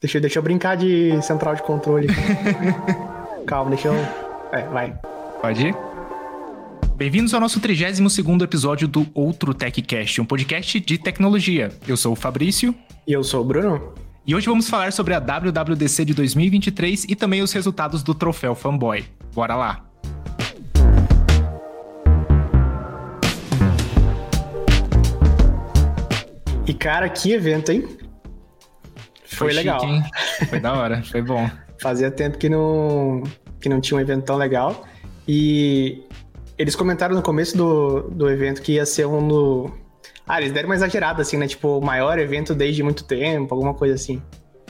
Deixa, 0.00 0.20
deixa 0.20 0.38
eu 0.38 0.42
brincar 0.44 0.76
de 0.76 1.20
central 1.22 1.56
de 1.56 1.62
controle. 1.62 2.06
Calma, 3.46 3.70
deixa 3.70 3.88
eu. 3.88 3.94
É, 4.52 4.62
vai. 4.68 4.96
Pode 5.42 5.66
ir? 5.66 5.76
Bem-vindos 6.94 7.34
ao 7.34 7.40
nosso 7.40 7.58
32 7.58 8.42
episódio 8.42 8.86
do 8.86 9.08
Outro 9.12 9.52
TechCast, 9.52 10.20
um 10.20 10.24
podcast 10.24 10.78
de 10.78 10.98
tecnologia. 10.98 11.72
Eu 11.86 11.96
sou 11.96 12.12
o 12.12 12.16
Fabrício. 12.16 12.72
E 13.08 13.12
eu 13.12 13.24
sou 13.24 13.40
o 13.40 13.44
Bruno. 13.44 13.92
E 14.24 14.36
hoje 14.36 14.46
vamos 14.46 14.68
falar 14.68 14.92
sobre 14.92 15.14
a 15.14 15.18
WWDC 15.18 16.04
de 16.04 16.14
2023 16.14 17.04
e 17.08 17.16
também 17.16 17.42
os 17.42 17.52
resultados 17.52 18.00
do 18.00 18.14
troféu 18.14 18.54
Fanboy. 18.54 19.04
Bora 19.34 19.56
lá! 19.56 19.84
E 26.64 26.74
cara, 26.74 27.08
que 27.08 27.32
evento, 27.32 27.72
hein? 27.72 28.07
Foi, 29.38 29.48
foi 29.48 29.54
legal. 29.54 29.80
Chique, 29.80 29.92
hein? 29.92 30.02
Foi 30.48 30.60
da 30.60 30.74
hora, 30.74 31.02
foi 31.02 31.22
bom. 31.22 31.48
Fazia 31.80 32.10
tempo 32.10 32.36
que 32.36 32.48
não, 32.48 33.22
que 33.60 33.68
não 33.68 33.80
tinha 33.80 33.96
um 33.96 34.00
evento 34.00 34.24
tão 34.24 34.36
legal. 34.36 34.84
E 35.26 36.02
eles 36.56 36.74
comentaram 36.74 37.14
no 37.14 37.22
começo 37.22 37.56
do, 37.56 38.02
do 38.10 38.28
evento 38.28 38.60
que 38.60 38.72
ia 38.72 38.84
ser 38.84 39.06
um 39.06 39.26
do. 39.26 39.70
Ah, 40.26 40.40
eles 40.40 40.52
deram 40.52 40.68
uma 40.68 40.74
exagerada, 40.74 41.22
assim, 41.22 41.36
né? 41.36 41.46
Tipo, 41.46 41.78
o 41.78 41.84
maior 41.84 42.18
evento 42.18 42.54
desde 42.54 42.82
muito 42.82 43.04
tempo, 43.04 43.54
alguma 43.54 43.72
coisa 43.72 43.94
assim. 43.94 44.20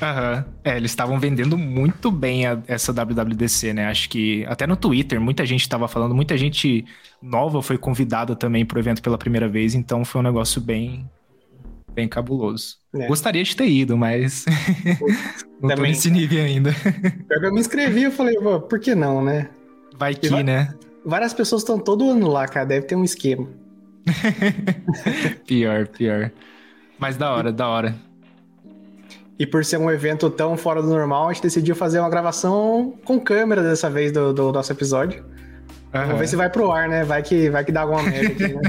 Aham. 0.00 0.44
Uhum. 0.46 0.52
É, 0.64 0.76
eles 0.76 0.90
estavam 0.90 1.18
vendendo 1.18 1.56
muito 1.58 2.10
bem 2.10 2.46
a, 2.46 2.58
essa 2.66 2.92
WWDC, 2.92 3.72
né? 3.72 3.86
Acho 3.86 4.08
que 4.08 4.44
até 4.46 4.66
no 4.66 4.76
Twitter 4.76 5.20
muita 5.20 5.44
gente 5.44 5.62
estava 5.62 5.88
falando, 5.88 6.14
muita 6.14 6.36
gente 6.36 6.84
nova 7.20 7.60
foi 7.62 7.76
convidada 7.76 8.36
também 8.36 8.64
pro 8.64 8.78
evento 8.78 9.02
pela 9.02 9.18
primeira 9.18 9.48
vez, 9.48 9.74
então 9.74 10.04
foi 10.04 10.20
um 10.20 10.24
negócio 10.24 10.60
bem, 10.60 11.08
bem 11.98 12.06
cabuloso. 12.06 12.76
É. 12.94 13.08
Gostaria 13.08 13.42
de 13.42 13.56
ter 13.56 13.68
ido, 13.68 13.98
mas 13.98 14.44
não 15.60 15.68
Também. 15.70 15.76
tô 15.76 15.82
nesse 15.82 16.10
nível 16.12 16.44
ainda. 16.44 16.70
Eu 17.28 17.52
me 17.52 17.58
inscrevi 17.58 18.04
e 18.04 18.10
falei, 18.12 18.36
por 18.68 18.78
que 18.78 18.94
não, 18.94 19.22
né? 19.22 19.48
Vai 19.98 20.14
que, 20.14 20.28
vai... 20.28 20.44
né? 20.44 20.72
Várias 21.04 21.34
pessoas 21.34 21.62
estão 21.62 21.76
todo 21.76 22.08
ano 22.08 22.28
lá, 22.28 22.46
cara. 22.46 22.66
Deve 22.66 22.86
ter 22.86 22.94
um 22.94 23.02
esquema. 23.02 23.48
pior, 25.44 25.88
pior. 25.88 26.30
Mas 27.00 27.16
da 27.16 27.34
hora, 27.34 27.52
da 27.52 27.66
hora. 27.66 27.96
E 29.36 29.44
por 29.44 29.64
ser 29.64 29.78
um 29.78 29.90
evento 29.90 30.30
tão 30.30 30.56
fora 30.56 30.80
do 30.80 30.88
normal, 30.88 31.28
a 31.28 31.32
gente 31.32 31.42
decidiu 31.42 31.74
fazer 31.74 31.98
uma 31.98 32.08
gravação 32.08 32.94
com 33.04 33.18
câmera 33.18 33.60
dessa 33.62 33.90
vez 33.90 34.12
do, 34.12 34.32
do 34.32 34.52
nosso 34.52 34.70
episódio. 34.70 35.24
Uhum. 35.94 36.02
Vamos 36.02 36.18
ver 36.18 36.28
se 36.28 36.36
vai 36.36 36.50
pro 36.50 36.70
ar, 36.70 36.88
né? 36.88 37.02
Vai 37.04 37.22
que, 37.22 37.48
vai 37.48 37.64
que 37.64 37.72
dá 37.72 37.80
alguma 37.82 38.02
merda 38.02 38.28
aqui, 38.28 38.54
né? 38.54 38.60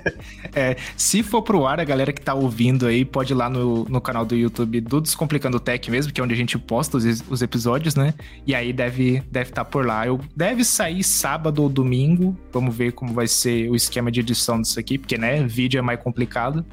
é, 0.54 0.76
se 0.96 1.22
for 1.22 1.42
pro 1.42 1.66
ar, 1.66 1.78
a 1.78 1.84
galera 1.84 2.12
que 2.12 2.20
tá 2.20 2.32
ouvindo 2.32 2.86
aí 2.86 3.04
pode 3.04 3.32
ir 3.32 3.36
lá 3.36 3.50
no, 3.50 3.84
no 3.84 4.00
canal 4.00 4.24
do 4.24 4.34
YouTube 4.34 4.80
do 4.80 5.00
Descomplicando 5.00 5.60
Tech 5.60 5.90
mesmo, 5.90 6.12
que 6.12 6.20
é 6.20 6.24
onde 6.24 6.32
a 6.32 6.36
gente 6.36 6.58
posta 6.58 6.96
os, 6.96 7.04
os 7.28 7.42
episódios, 7.42 7.94
né? 7.94 8.14
E 8.46 8.54
aí 8.54 8.72
deve 8.72 9.16
estar 9.16 9.28
deve 9.30 9.50
tá 9.50 9.64
por 9.64 9.84
lá. 9.84 10.06
Eu, 10.06 10.18
deve 10.34 10.64
sair 10.64 11.04
sábado 11.04 11.62
ou 11.62 11.68
domingo. 11.68 12.36
Vamos 12.50 12.74
ver 12.74 12.92
como 12.92 13.12
vai 13.12 13.26
ser 13.26 13.70
o 13.70 13.76
esquema 13.76 14.10
de 14.10 14.20
edição 14.20 14.60
disso 14.60 14.80
aqui, 14.80 14.96
porque, 14.96 15.18
né, 15.18 15.44
vídeo 15.46 15.78
é 15.78 15.82
mais 15.82 16.00
complicado. 16.00 16.64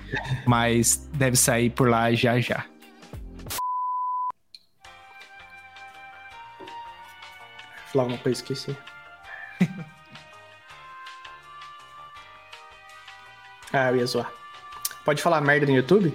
mas 0.46 1.10
deve 1.14 1.36
sair 1.36 1.70
por 1.70 1.90
lá 1.90 2.12
já 2.14 2.40
já. 2.40 2.66
Falar 7.92 8.06
uma 8.06 8.18
coisa, 8.18 8.40
esqueci. 8.40 8.76
ah, 13.72 13.92
eu 13.92 13.98
ia 13.98 14.06
zoar. 14.06 14.32
Pode 15.06 15.22
falar 15.22 15.42
merda 15.42 15.66
no 15.66 15.76
YouTube? 15.76 16.14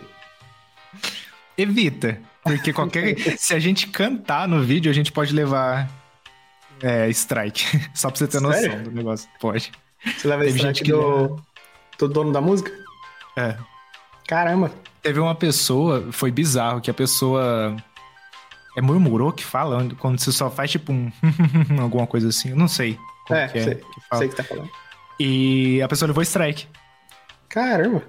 Evita. 1.56 2.20
Porque 2.42 2.72
qualquer. 2.72 3.16
se 3.38 3.55
a 3.55 3.58
gente 3.58 3.88
cantar 3.88 4.46
no 4.46 4.62
vídeo, 4.62 4.91
a 4.91 4.94
gente 4.94 5.11
pode 5.11 5.33
levar 5.33 5.88
é, 6.83 7.08
strike. 7.11 7.64
Só 7.94 8.11
pra 8.11 8.19
você 8.19 8.27
ter 8.27 8.41
Sério? 8.41 8.69
noção 8.69 8.83
do 8.83 8.91
negócio. 8.91 9.28
Pode. 9.41 9.72
Você 10.05 10.28
leva 10.28 10.44
Teve 10.44 10.58
strike 10.58 10.90
do... 10.90 11.40
do 11.98 12.08
dono 12.08 12.33
da 12.33 12.40
música? 12.40 12.70
É. 13.36 13.56
Caramba. 14.27 14.70
Teve 15.02 15.20
uma 15.20 15.34
pessoa, 15.34 16.08
foi 16.12 16.30
bizarro, 16.30 16.80
que 16.80 16.90
a 16.90 16.95
pessoa. 16.95 17.77
É 18.77 18.80
murmurou 18.80 19.30
que 19.33 19.45
fala, 19.45 19.89
quando 19.98 20.18
você 20.18 20.33
só 20.33 20.50
faz 20.50 20.70
tipo 20.70 20.92
um. 20.92 21.12
alguma 21.80 22.06
coisa 22.06 22.29
assim, 22.29 22.50
eu 22.50 22.56
não 22.56 22.68
sei. 22.68 22.98
É, 23.30 23.48
que 23.48 23.58
é, 23.58 23.64
sei, 23.64 23.74
que 23.77 24.00
fala. 24.08 24.18
sei 24.18 24.29
que 24.29 24.36
tá 24.36 24.42
falando. 24.42 24.70
E 25.18 25.80
a 25.80 25.89
pessoa 25.89 26.08
levou 26.08 26.23
strike. 26.23 26.67
Caramba. 27.55 28.03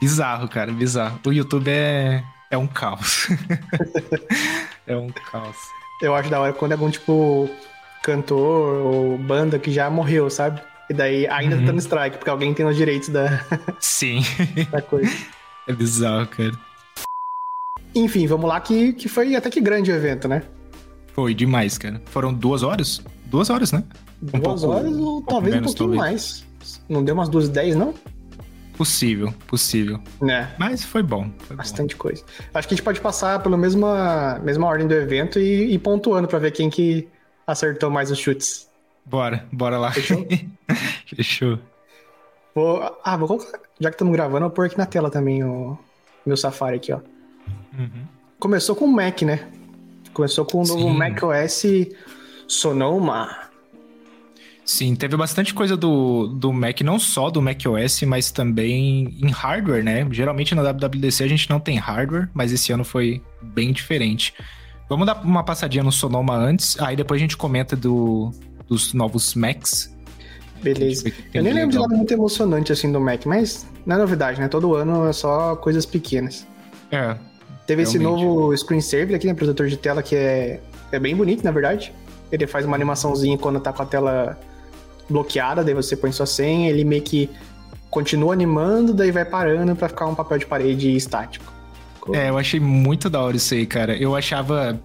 Bizarro, 0.00 0.48
cara, 0.48 0.72
bizarro. 0.72 1.20
O 1.26 1.30
YouTube 1.30 1.68
é, 1.68 2.24
é 2.50 2.56
um 2.56 2.66
caos. 2.66 3.28
é 4.86 4.96
um 4.96 5.10
caos. 5.10 5.56
Eu 6.00 6.14
acho 6.14 6.30
da 6.30 6.40
hora 6.40 6.54
quando 6.54 6.72
é 6.72 6.74
algum 6.74 6.90
tipo 6.90 7.50
cantor 8.02 8.86
ou 8.86 9.18
banda 9.18 9.58
que 9.58 9.70
já 9.70 9.90
morreu, 9.90 10.30
sabe? 10.30 10.62
E 10.88 10.94
daí 10.94 11.26
ainda 11.26 11.56
tá 11.56 11.60
uhum. 11.60 11.66
tá 11.66 11.72
no 11.72 11.78
strike, 11.78 12.16
porque 12.16 12.30
alguém 12.30 12.54
tem 12.54 12.64
os 12.64 12.76
direitos 12.76 13.10
da. 13.10 13.44
Sim. 13.78 14.22
da 14.72 14.80
coisa. 14.80 15.12
É 15.68 15.74
bizarro, 15.74 16.26
cara. 16.26 16.52
Enfim, 17.94 18.26
vamos 18.26 18.48
lá, 18.48 18.58
que, 18.58 18.94
que 18.94 19.06
foi 19.06 19.36
até 19.36 19.50
que 19.50 19.60
grande 19.60 19.92
o 19.92 19.94
evento, 19.94 20.28
né? 20.28 20.42
Foi 21.12 21.34
demais, 21.34 21.76
cara. 21.76 22.00
Foram 22.06 22.32
duas 22.32 22.62
horas? 22.62 23.02
Duas 23.26 23.50
horas, 23.50 23.70
né? 23.70 23.84
Um 24.22 24.40
duas 24.40 24.62
pouco, 24.62 24.76
horas 24.76 24.96
ou 24.96 25.18
um 25.18 25.22
talvez 25.22 25.54
menos, 25.54 25.72
um 25.72 25.74
pouquinho 25.74 25.98
talvez. 26.00 26.46
mais. 26.58 26.80
Não 26.88 27.04
deu 27.04 27.14
umas 27.14 27.28
duas 27.28 27.48
e 27.48 27.50
dez, 27.50 27.76
não? 27.76 27.92
Possível, 28.76 29.32
possível. 29.46 30.00
Né? 30.20 30.54
Mas 30.58 30.84
foi 30.84 31.02
bom. 31.02 31.30
Foi 31.40 31.56
Bastante 31.56 31.94
bom. 31.94 32.02
coisa. 32.02 32.24
Acho 32.52 32.68
que 32.68 32.74
a 32.74 32.76
gente 32.76 32.84
pode 32.84 33.00
passar 33.00 33.42
pela 33.42 33.56
mesma, 33.56 34.38
mesma 34.42 34.66
ordem 34.66 34.86
do 34.86 34.94
evento 34.94 35.38
e, 35.38 35.72
e 35.72 35.78
pontuando 35.78 36.28
para 36.28 36.38
ver 36.38 36.50
quem 36.50 36.68
que 36.68 37.08
acertou 37.46 37.90
mais 37.90 38.10
os 38.10 38.18
chutes. 38.18 38.68
Bora, 39.04 39.46
bora 39.52 39.78
lá. 39.78 39.92
Fechou? 39.92 40.26
Fechou. 41.06 41.58
Vou, 42.54 42.98
ah, 43.04 43.16
vou 43.16 43.28
colocar. 43.28 43.60
Já 43.80 43.90
que 43.90 43.94
estamos 43.94 44.12
gravando, 44.12 44.44
eu 44.44 44.48
vou 44.48 44.50
pôr 44.50 44.66
aqui 44.66 44.76
na 44.76 44.86
tela 44.86 45.10
também 45.10 45.44
o 45.44 45.78
meu 46.24 46.36
Safari 46.36 46.76
aqui, 46.76 46.92
ó. 46.92 47.00
Uhum. 47.78 48.04
Começou 48.38 48.74
com 48.74 48.84
o 48.84 48.92
Mac, 48.92 49.22
né? 49.22 49.48
Começou 50.12 50.44
com 50.44 50.62
o 50.62 50.66
novo 50.66 50.88
Sim. 50.88 50.96
Mac 50.96 51.22
OS 51.22 51.64
Sonoma. 52.48 53.45
Sim, 54.66 54.96
teve 54.96 55.16
bastante 55.16 55.54
coisa 55.54 55.76
do, 55.76 56.26
do 56.26 56.52
Mac, 56.52 56.80
não 56.80 56.98
só 56.98 57.30
do 57.30 57.40
Mac 57.40 57.60
OS, 57.66 58.02
mas 58.02 58.32
também 58.32 59.16
em 59.22 59.30
hardware, 59.30 59.84
né? 59.84 60.04
Geralmente 60.10 60.56
na 60.56 60.62
WWDC 60.72 61.22
a 61.22 61.28
gente 61.28 61.48
não 61.48 61.60
tem 61.60 61.78
hardware, 61.78 62.28
mas 62.34 62.50
esse 62.50 62.72
ano 62.72 62.82
foi 62.82 63.22
bem 63.40 63.72
diferente. 63.72 64.34
Vamos 64.88 65.06
dar 65.06 65.22
uma 65.22 65.44
passadinha 65.44 65.84
no 65.84 65.92
Sonoma 65.92 66.34
antes, 66.34 66.76
aí 66.80 66.96
depois 66.96 67.20
a 67.20 67.22
gente 67.22 67.36
comenta 67.36 67.76
do, 67.76 68.32
dos 68.68 68.92
novos 68.92 69.36
Macs. 69.36 69.94
Beleza. 70.60 71.12
Eu 71.32 71.44
nem 71.44 71.52
lembro 71.52 71.70
de 71.70 71.78
nada 71.78 71.94
muito 71.94 72.12
emocionante 72.12 72.72
assim 72.72 72.90
do 72.90 73.00
Mac, 73.00 73.24
mas 73.24 73.64
não 73.86 73.94
é 73.94 73.98
novidade, 74.00 74.40
né? 74.40 74.48
Todo 74.48 74.74
ano 74.74 75.06
é 75.06 75.12
só 75.12 75.54
coisas 75.54 75.86
pequenas. 75.86 76.44
É. 76.90 77.16
Teve 77.68 77.82
realmente. 77.82 77.88
esse 77.88 77.98
novo 78.00 78.56
screensaver 78.56 79.14
aqui, 79.14 79.28
né? 79.28 79.34
Protetor 79.34 79.68
de 79.68 79.76
tela 79.76 80.02
que 80.02 80.16
é, 80.16 80.60
é 80.90 80.98
bem 80.98 81.14
bonito, 81.14 81.44
na 81.44 81.52
verdade. 81.52 81.92
Ele 82.32 82.48
faz 82.48 82.66
uma 82.66 82.74
animaçãozinha 82.74 83.38
quando 83.38 83.60
tá 83.60 83.72
com 83.72 83.82
a 83.82 83.86
tela 83.86 84.36
bloqueada, 85.08 85.64
daí 85.64 85.74
você 85.74 85.96
põe 85.96 86.12
sua 86.12 86.26
senha, 86.26 86.70
ele 86.70 86.84
meio 86.84 87.02
que 87.02 87.30
continua 87.90 88.32
animando, 88.32 88.92
daí 88.92 89.10
vai 89.10 89.24
parando 89.24 89.74
para 89.74 89.88
ficar 89.88 90.06
um 90.06 90.14
papel 90.14 90.38
de 90.38 90.46
parede 90.46 90.94
estático. 90.94 91.52
É, 92.12 92.28
eu 92.28 92.38
achei 92.38 92.60
muito 92.60 93.10
da 93.10 93.20
hora 93.20 93.36
isso 93.36 93.54
aí, 93.54 93.66
cara. 93.66 93.96
Eu 93.96 94.14
achava. 94.14 94.78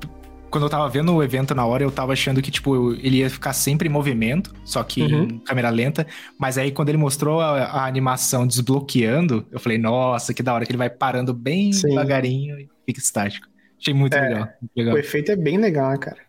Quando 0.50 0.64
eu 0.64 0.70
tava 0.70 0.90
vendo 0.90 1.14
o 1.14 1.24
evento 1.24 1.56
na 1.56 1.66
hora, 1.66 1.84
eu 1.84 1.92
tava 1.92 2.12
achando 2.12 2.42
que, 2.42 2.52
tipo, 2.52 2.94
ele 2.96 3.18
ia 3.18 3.30
ficar 3.30 3.54
sempre 3.54 3.88
em 3.88 3.92
movimento, 3.92 4.54
só 4.66 4.84
que 4.84 5.02
uhum. 5.02 5.24
em 5.24 5.40
câmera 5.40 5.70
lenta. 5.70 6.06
Mas 6.38 6.58
aí, 6.58 6.72
quando 6.72 6.90
ele 6.90 6.98
mostrou 6.98 7.40
a, 7.40 7.64
a, 7.64 7.86
animação 7.86 8.46
desbloqueando, 8.46 9.46
eu 9.50 9.60
falei, 9.60 9.78
nossa, 9.78 10.34
que 10.34 10.44
da 10.44 10.54
hora 10.54 10.66
que 10.66 10.72
ele 10.72 10.78
vai 10.78 10.90
parando 10.90 11.34
bem 11.34 11.72
Sim. 11.72 11.90
devagarinho 11.90 12.60
e 12.60 12.70
fica 12.86 13.00
estático. 13.00 13.48
Achei 13.80 13.94
muito 13.94 14.14
é, 14.14 14.22
legal, 14.22 14.50
muito 14.62 14.72
legal. 14.76 14.96
O 14.96 14.98
efeito 14.98 15.32
é 15.32 15.36
bem 15.38 15.58
legal, 15.58 15.92
né, 15.92 15.98
cara? 15.98 16.20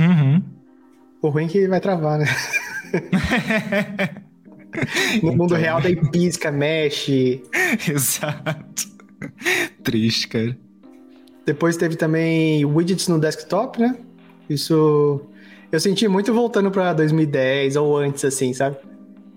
Uhum. 0.00 0.42
O 1.20 1.28
ruim 1.28 1.44
é 1.44 1.48
que 1.48 1.68
vai 1.68 1.80
travar, 1.80 2.18
né? 2.18 2.26
no 5.22 5.32
mundo 5.32 5.54
então... 5.54 5.58
real, 5.58 5.80
daí 5.80 5.96
pisca, 6.10 6.50
mexe. 6.50 7.42
Exato. 7.88 8.96
Triste, 9.82 10.28
cara. 10.28 10.56
Depois 11.44 11.76
teve 11.76 11.96
também 11.96 12.64
widgets 12.64 13.08
no 13.08 13.18
desktop, 13.18 13.80
né? 13.80 13.96
Isso 14.48 15.20
eu 15.70 15.80
senti 15.80 16.08
muito 16.08 16.32
voltando 16.32 16.70
para 16.70 16.92
2010 16.92 17.76
ou 17.76 17.96
antes, 17.96 18.24
assim, 18.24 18.52
sabe? 18.52 18.76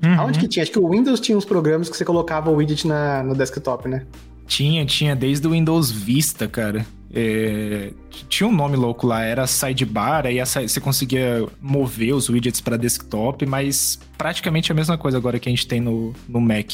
Uhum. 0.04 0.20
Aonde 0.20 0.40
que 0.40 0.48
tinha? 0.48 0.64
Acho 0.64 0.72
que 0.72 0.80
o 0.80 0.90
Windows 0.90 1.20
tinha 1.20 1.38
uns 1.38 1.46
programas 1.46 1.90
que 1.90 1.98
você 1.98 2.06
colocava 2.06 2.50
o 2.50 2.56
widget 2.56 2.88
na, 2.88 3.24
no 3.24 3.36
desktop, 3.36 3.88
né? 3.88 4.06
Tinha, 4.50 4.84
tinha, 4.84 5.16
desde 5.16 5.48
o 5.48 5.52
Windows 5.52 5.92
Vista, 5.92 6.48
cara. 6.48 6.86
É, 7.14 7.94
tinha 8.28 8.48
um 8.48 8.52
nome 8.52 8.76
louco 8.76 9.08
lá, 9.08 9.24
era 9.24 9.48
sidebar, 9.48 10.26
aí 10.26 10.40
você 10.40 10.80
conseguia 10.80 11.48
mover 11.62 12.14
os 12.14 12.30
widgets 12.30 12.60
para 12.60 12.78
desktop, 12.78 13.46
mas 13.46 14.00
praticamente 14.18 14.72
a 14.72 14.76
mesma 14.76 14.98
coisa 14.98 15.18
agora 15.18 15.40
que 15.40 15.48
a 15.48 15.52
gente 15.52 15.68
tem 15.68 15.80
no, 15.80 16.14
no 16.28 16.42
Mac. 16.42 16.74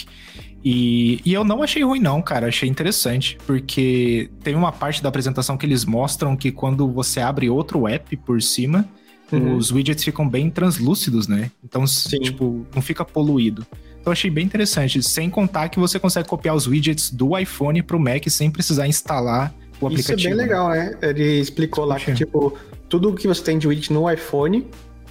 E, 0.63 1.21
e 1.23 1.31
eu 1.31 1.43
não 1.43 1.61
achei 1.61 1.83
ruim, 1.83 1.99
não, 1.99 2.21
cara. 2.23 2.47
Achei 2.47 2.67
interessante. 2.67 3.37
Porque 3.45 4.31
tem 4.41 4.55
uma 4.55 4.71
parte 4.71 5.03
da 5.03 5.09
apresentação 5.09 5.57
que 5.57 5.65
eles 5.65 5.85
mostram 5.85 6.35
que 6.35 6.51
quando 6.51 6.91
você 6.91 7.19
abre 7.19 7.49
outro 7.49 7.87
app 7.87 8.17
por 8.17 8.41
cima, 8.41 8.83
uhum. 9.31 9.57
os 9.57 9.71
widgets 9.71 10.03
ficam 10.03 10.27
bem 10.27 10.49
translúcidos, 10.49 11.27
né? 11.27 11.51
Então, 11.63 11.85
Sim. 11.85 12.19
tipo, 12.19 12.65
não 12.73 12.81
fica 12.81 13.05
poluído. 13.05 13.63
Então, 14.05 14.11
achei 14.13 14.29
bem 14.29 14.45
interessante. 14.45 15.01
Sem 15.01 15.31
contar 15.31 15.67
que 15.67 15.79
você 15.79 15.97
consegue 15.97 16.29
copiar 16.29 16.55
os 16.55 16.67
widgets 16.67 17.09
do 17.09 17.35
iPhone 17.35 17.81
pro 17.81 17.99
Mac 17.99 18.29
sem 18.29 18.51
precisar 18.51 18.87
instalar 18.87 19.51
o 19.81 19.87
aplicativo. 19.87 20.19
Isso 20.19 20.27
é 20.27 20.29
bem 20.29 20.37
legal, 20.37 20.69
né? 20.69 20.95
Ele 21.01 21.39
explicou 21.39 21.85
lá 21.85 21.99
que, 21.99 22.13
tipo, 22.13 22.55
tudo 22.87 23.11
que 23.15 23.27
você 23.27 23.43
tem 23.43 23.57
de 23.57 23.67
widget 23.67 23.91
no 23.91 24.07
iPhone, 24.07 24.67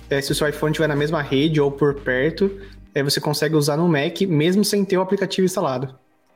é, 0.09 0.21
se 0.21 0.31
o 0.31 0.35
seu 0.37 0.49
iPhone 0.49 0.71
estiver 0.71 0.87
na 0.87 0.95
mesma 0.95 1.21
rede 1.21 1.61
ou 1.61 1.73
por 1.73 1.95
perto, 1.95 2.49
é, 2.95 3.03
você 3.03 3.21
consegue 3.21 3.57
usar 3.57 3.77
no 3.77 3.89
Mac 3.89 4.21
mesmo 4.29 4.65
sem 4.65 4.85
ter 4.85 4.97
o 4.97 5.01
aplicativo 5.01 5.45
instalado. 5.45 5.93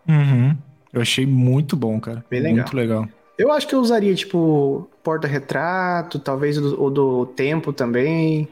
Uhum. 0.08 0.56
Eu 0.92 1.00
achei 1.00 1.24
muito 1.24 1.76
bom, 1.76 2.00
cara. 2.00 2.24
Bem 2.28 2.40
legal. 2.40 2.56
Muito 2.56 2.76
legal. 2.76 3.08
Eu 3.38 3.52
acho 3.52 3.68
que 3.68 3.74
eu 3.76 3.78
usaria, 3.78 4.16
tipo, 4.16 4.90
porta-retrato, 5.04 6.18
talvez 6.18 6.58
o 6.58 6.60
do, 6.60 6.82
o 6.82 6.90
do, 6.90 7.26
tempo 7.26 7.72
também. 7.72 8.48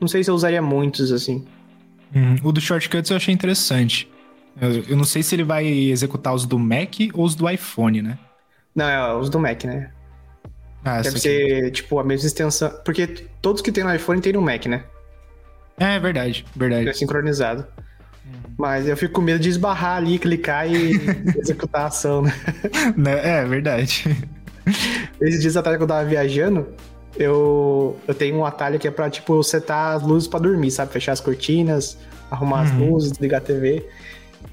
Não 0.00 0.08
sei 0.08 0.24
se 0.24 0.30
eu 0.30 0.34
usaria 0.34 0.62
muitos, 0.62 1.12
assim. 1.12 1.44
Uhum. 2.14 2.36
O 2.44 2.52
do 2.52 2.60
Shortcuts 2.60 3.10
eu 3.10 3.16
achei 3.16 3.34
interessante. 3.34 4.10
Eu, 4.60 4.84
eu, 4.88 4.96
não 4.96 5.04
sei 5.04 5.22
se 5.22 5.34
ele 5.34 5.42
vai 5.42 5.66
executar 5.66 6.32
os 6.32 6.46
do 6.46 6.58
Mac 6.58 6.94
ou 7.12 7.24
os 7.24 7.34
do 7.34 7.48
iPhone, 7.50 8.02
né? 8.02 8.18
Não, 8.74 8.84
é 8.84 9.14
os 9.14 9.28
do 9.28 9.38
Mac, 9.38 9.64
né? 9.64 9.90
Ah, 10.84 11.00
Deve 11.00 11.18
ser, 11.18 11.70
tipo, 11.72 11.98
a 11.98 12.04
mesma 12.04 12.26
extensão. 12.26 12.70
Porque 12.84 13.06
todos 13.40 13.62
que 13.62 13.72
tem 13.72 13.82
no 13.82 13.94
iPhone 13.94 14.20
tem 14.20 14.32
no 14.32 14.42
Mac, 14.42 14.66
né? 14.66 14.84
É, 15.78 15.98
verdade, 15.98 16.44
verdade. 16.54 16.88
É 16.88 16.92
sincronizado. 16.92 17.66
Uhum. 18.24 18.54
Mas 18.56 18.86
eu 18.86 18.96
fico 18.96 19.14
com 19.14 19.20
medo 19.20 19.40
de 19.40 19.48
esbarrar 19.48 19.96
ali, 19.96 20.18
clicar 20.18 20.70
e 20.70 20.92
executar 21.36 21.82
a 21.82 21.86
ação, 21.86 22.22
né? 22.22 22.32
né? 22.96 23.40
É, 23.40 23.44
verdade. 23.44 24.04
Esses 25.20 25.40
dias 25.40 25.56
atrás 25.56 25.76
que 25.76 25.82
eu 25.82 25.86
tava 25.86 26.04
viajando, 26.04 26.68
eu, 27.16 27.96
eu 28.06 28.14
tenho 28.14 28.36
um 28.36 28.44
atalho 28.44 28.78
que 28.78 28.88
é 28.88 28.90
pra, 28.90 29.08
tipo, 29.08 29.42
setar 29.42 29.96
as 29.96 30.02
luzes 30.02 30.28
pra 30.28 30.40
dormir, 30.40 30.70
sabe? 30.70 30.92
Fechar 30.92 31.12
as 31.12 31.20
cortinas, 31.20 31.96
arrumar 32.30 32.58
uhum. 32.58 32.62
as 32.62 32.72
luzes, 32.72 33.12
desligar 33.12 33.40
a 33.40 33.44
TV. 33.44 33.86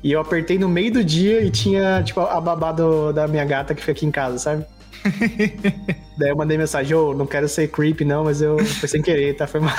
E 0.03 0.11
eu 0.11 0.19
apertei 0.19 0.57
no 0.57 0.69
meio 0.69 0.91
do 0.91 1.03
dia 1.03 1.41
e 1.41 1.49
tinha, 1.49 2.01
tipo, 2.03 2.21
a 2.21 2.39
babá 2.39 2.71
do, 2.71 3.11
da 3.11 3.27
minha 3.27 3.45
gata 3.45 3.75
que 3.75 3.81
fica 3.81 3.91
aqui 3.91 4.05
em 4.05 4.11
casa, 4.11 4.37
sabe? 4.37 4.65
Daí 6.17 6.29
eu 6.29 6.35
mandei 6.35 6.57
mensagem, 6.57 6.95
ô, 6.95 7.09
oh, 7.09 7.13
não 7.13 7.25
quero 7.25 7.47
ser 7.47 7.67
creepy 7.69 8.05
não, 8.05 8.23
mas 8.23 8.41
eu 8.41 8.57
foi 8.59 8.87
sem 8.87 9.01
querer, 9.01 9.35
tá? 9.35 9.47
Foi 9.47 9.59
mal. 9.59 9.75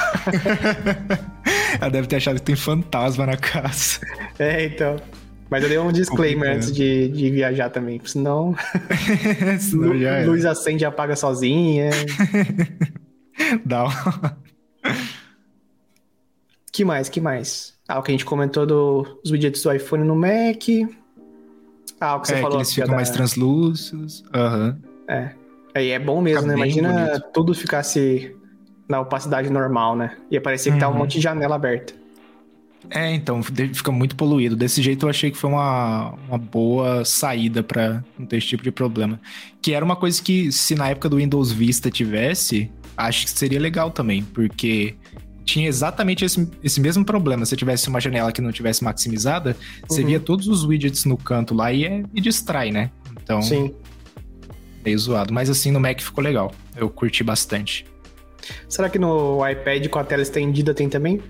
Ela 1.81 1.91
deve 1.91 2.07
ter 2.07 2.17
achado 2.17 2.37
que 2.37 2.43
tem 2.43 2.57
fantasma 2.57 3.27
na 3.27 3.37
casa. 3.37 4.01
É, 4.39 4.65
então. 4.65 4.97
Mas 5.53 5.65
eu 5.65 5.69
dei 5.69 5.79
um 5.79 5.93
disclaimer 5.93 6.57
antes 6.57 6.73
de, 6.73 7.09
de 7.09 7.31
viajar 7.31 7.69
também, 7.69 8.01
senão, 8.07 8.57
senão 9.61 9.93
é. 9.93 10.25
luz 10.25 10.47
acende 10.47 10.83
e 10.83 10.87
apaga 10.87 11.15
sozinha. 11.15 11.91
Dá. 13.63 13.85
Que 16.73 16.87
mais? 16.87 17.11
Que 17.11 17.21
mais? 17.21 17.75
Ah, 17.87 17.99
o 17.99 18.03
que 18.03 18.11
a 18.11 18.15
gente 18.15 18.25
comentou 18.25 18.65
dos 18.65 19.31
widgets 19.31 19.63
do 19.63 19.71
iPhone 19.71 20.05
no 20.05 20.17
Mac. 20.17 20.63
Ah, 22.01 22.17
o 22.17 22.21
que 22.21 22.29
você 22.29 22.35
é, 22.37 22.41
falou. 22.41 22.53
Que 22.53 22.57
eles 22.57 22.73
ficam 22.73 22.89
da... 22.89 22.97
mais 22.97 23.11
translúcidos. 23.11 24.25
Aham. 24.33 24.81
Uhum. 24.81 25.15
É. 25.15 25.35
Aí 25.75 25.91
é 25.91 25.99
bom 25.99 26.23
mesmo, 26.23 26.45
Fica 26.45 26.53
né? 26.53 26.57
Imagina 26.57 26.93
bonito. 26.93 27.31
tudo 27.35 27.53
ficasse 27.53 28.35
na 28.89 29.01
opacidade 29.01 29.51
normal, 29.51 29.97
né? 29.97 30.17
Ia 30.31 30.41
parecer 30.41 30.71
que 30.71 30.77
uhum. 30.77 30.81
tá 30.81 30.89
um 30.89 30.93
uhum. 30.93 30.99
monte 31.01 31.19
de 31.19 31.21
janela 31.21 31.57
aberta. 31.57 31.93
É, 32.91 33.13
então, 33.15 33.43
fica 33.43 33.93
muito 33.93 34.17
poluído. 34.17 34.57
Desse 34.57 34.83
jeito 34.83 35.07
eu 35.07 35.11
achei 35.11 35.31
que 35.31 35.37
foi 35.37 35.51
uma, 35.51 36.15
uma 36.29 36.39
boa 36.39 37.05
saída 37.05 37.63
para 37.63 38.05
não 38.19 38.27
ter 38.27 38.39
esse 38.39 38.49
tipo 38.49 38.63
de 38.63 38.71
problema. 38.71 39.21
Que 39.61 39.73
era 39.73 39.85
uma 39.85 39.97
coisa 39.97 40.23
que, 40.23 40.51
se 40.51 40.75
na 40.75 40.89
época 40.89 41.09
do 41.09 41.17
Windows 41.17 41.53
Vista 41.53 41.91
tivesse, 41.91 42.71
acho 42.97 43.25
que 43.25 43.31
seria 43.31 43.61
legal 43.61 43.91
também, 43.91 44.23
porque 44.23 44.95
tinha 45.45 45.69
exatamente 45.69 46.25
esse, 46.25 46.49
esse 46.63 46.81
mesmo 46.81 47.05
problema. 47.05 47.47
Se 47.47 47.57
tivesse 47.57 47.89
uma 47.89 48.01
janela 48.01 48.33
que 48.33 48.41
não 48.41 48.53
tivesse 48.53 48.83
maximizada, 48.85 49.51
uhum. 49.51 49.87
você 49.89 50.05
via 50.05 50.21
todos 50.21 50.49
os 50.49 50.65
widgets 50.65 51.05
no 51.05 51.17
canto 51.17 51.55
lá 51.55 51.73
e, 51.73 51.85
é, 51.85 52.03
e 52.15 52.21
distrai, 52.21 52.71
né? 52.71 52.91
Então, 53.23 53.41
Sim 53.41 53.73
meio 54.85 54.99
zoado. 54.99 55.33
Mas 55.33 55.49
assim, 55.49 55.71
no 55.71 55.81
Mac 55.81 56.01
ficou 56.01 56.23
legal. 56.23 56.53
Eu 56.77 56.91
curti 56.91 57.23
bastante. 57.23 57.87
Será 58.69 58.89
que 58.89 58.99
no 58.99 59.39
iPad 59.49 59.87
com 59.89 59.99
a 59.99 60.05
tela 60.05 60.23
estendida 60.23 60.75
tem 60.75 60.89
também? 60.89 61.23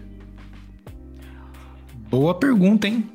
Boa 2.12 2.35
pergunta, 2.35 2.87
hein? 2.87 3.09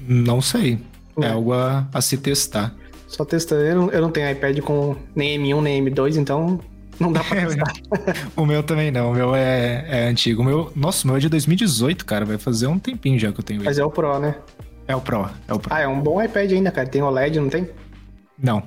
Não 0.00 0.40
sei. 0.42 0.76
É, 1.22 1.26
é 1.26 1.30
algo 1.30 1.52
a, 1.52 1.86
a, 1.94 2.00
se 2.00 2.18
testar. 2.18 2.74
Só 3.06 3.24
testando. 3.24 3.62
Eu 3.62 3.76
não, 3.76 3.90
eu 3.92 4.02
não 4.02 4.10
tenho 4.10 4.28
iPad 4.28 4.58
com 4.58 4.96
nem 5.14 5.38
M1 5.38 5.62
nem 5.62 5.84
M2, 5.84 6.16
então 6.16 6.58
não 6.98 7.12
dá 7.12 7.22
pra 7.22 7.46
testar. 7.46 7.72
o 8.34 8.44
meu 8.44 8.60
também 8.64 8.90
não. 8.90 9.12
O 9.12 9.14
meu 9.14 9.36
é, 9.36 9.86
é 9.88 10.08
antigo. 10.08 10.42
O 10.42 10.44
meu, 10.44 10.72
nossa, 10.74 11.04
o 11.04 11.06
meu 11.06 11.16
é 11.16 11.20
de 11.20 11.28
2018, 11.28 12.04
cara. 12.04 12.24
Vai 12.24 12.38
fazer 12.38 12.66
um 12.66 12.76
tempinho 12.76 13.16
já 13.20 13.30
que 13.30 13.38
eu 13.38 13.44
tenho 13.44 13.62
Mas 13.62 13.76
ele. 13.76 13.84
é 13.84 13.86
o 13.86 13.90
Pro, 13.90 14.18
né? 14.18 14.34
É 14.88 14.96
o 14.96 15.00
Pro, 15.00 15.30
é 15.46 15.54
o 15.54 15.60
Pro. 15.60 15.72
Ah, 15.72 15.80
é 15.80 15.86
um 15.86 16.00
bom 16.00 16.20
iPad 16.20 16.50
ainda, 16.50 16.72
cara. 16.72 16.88
Tem 16.88 17.00
OLED, 17.00 17.38
não 17.38 17.48
tem? 17.48 17.68
Não. 18.36 18.64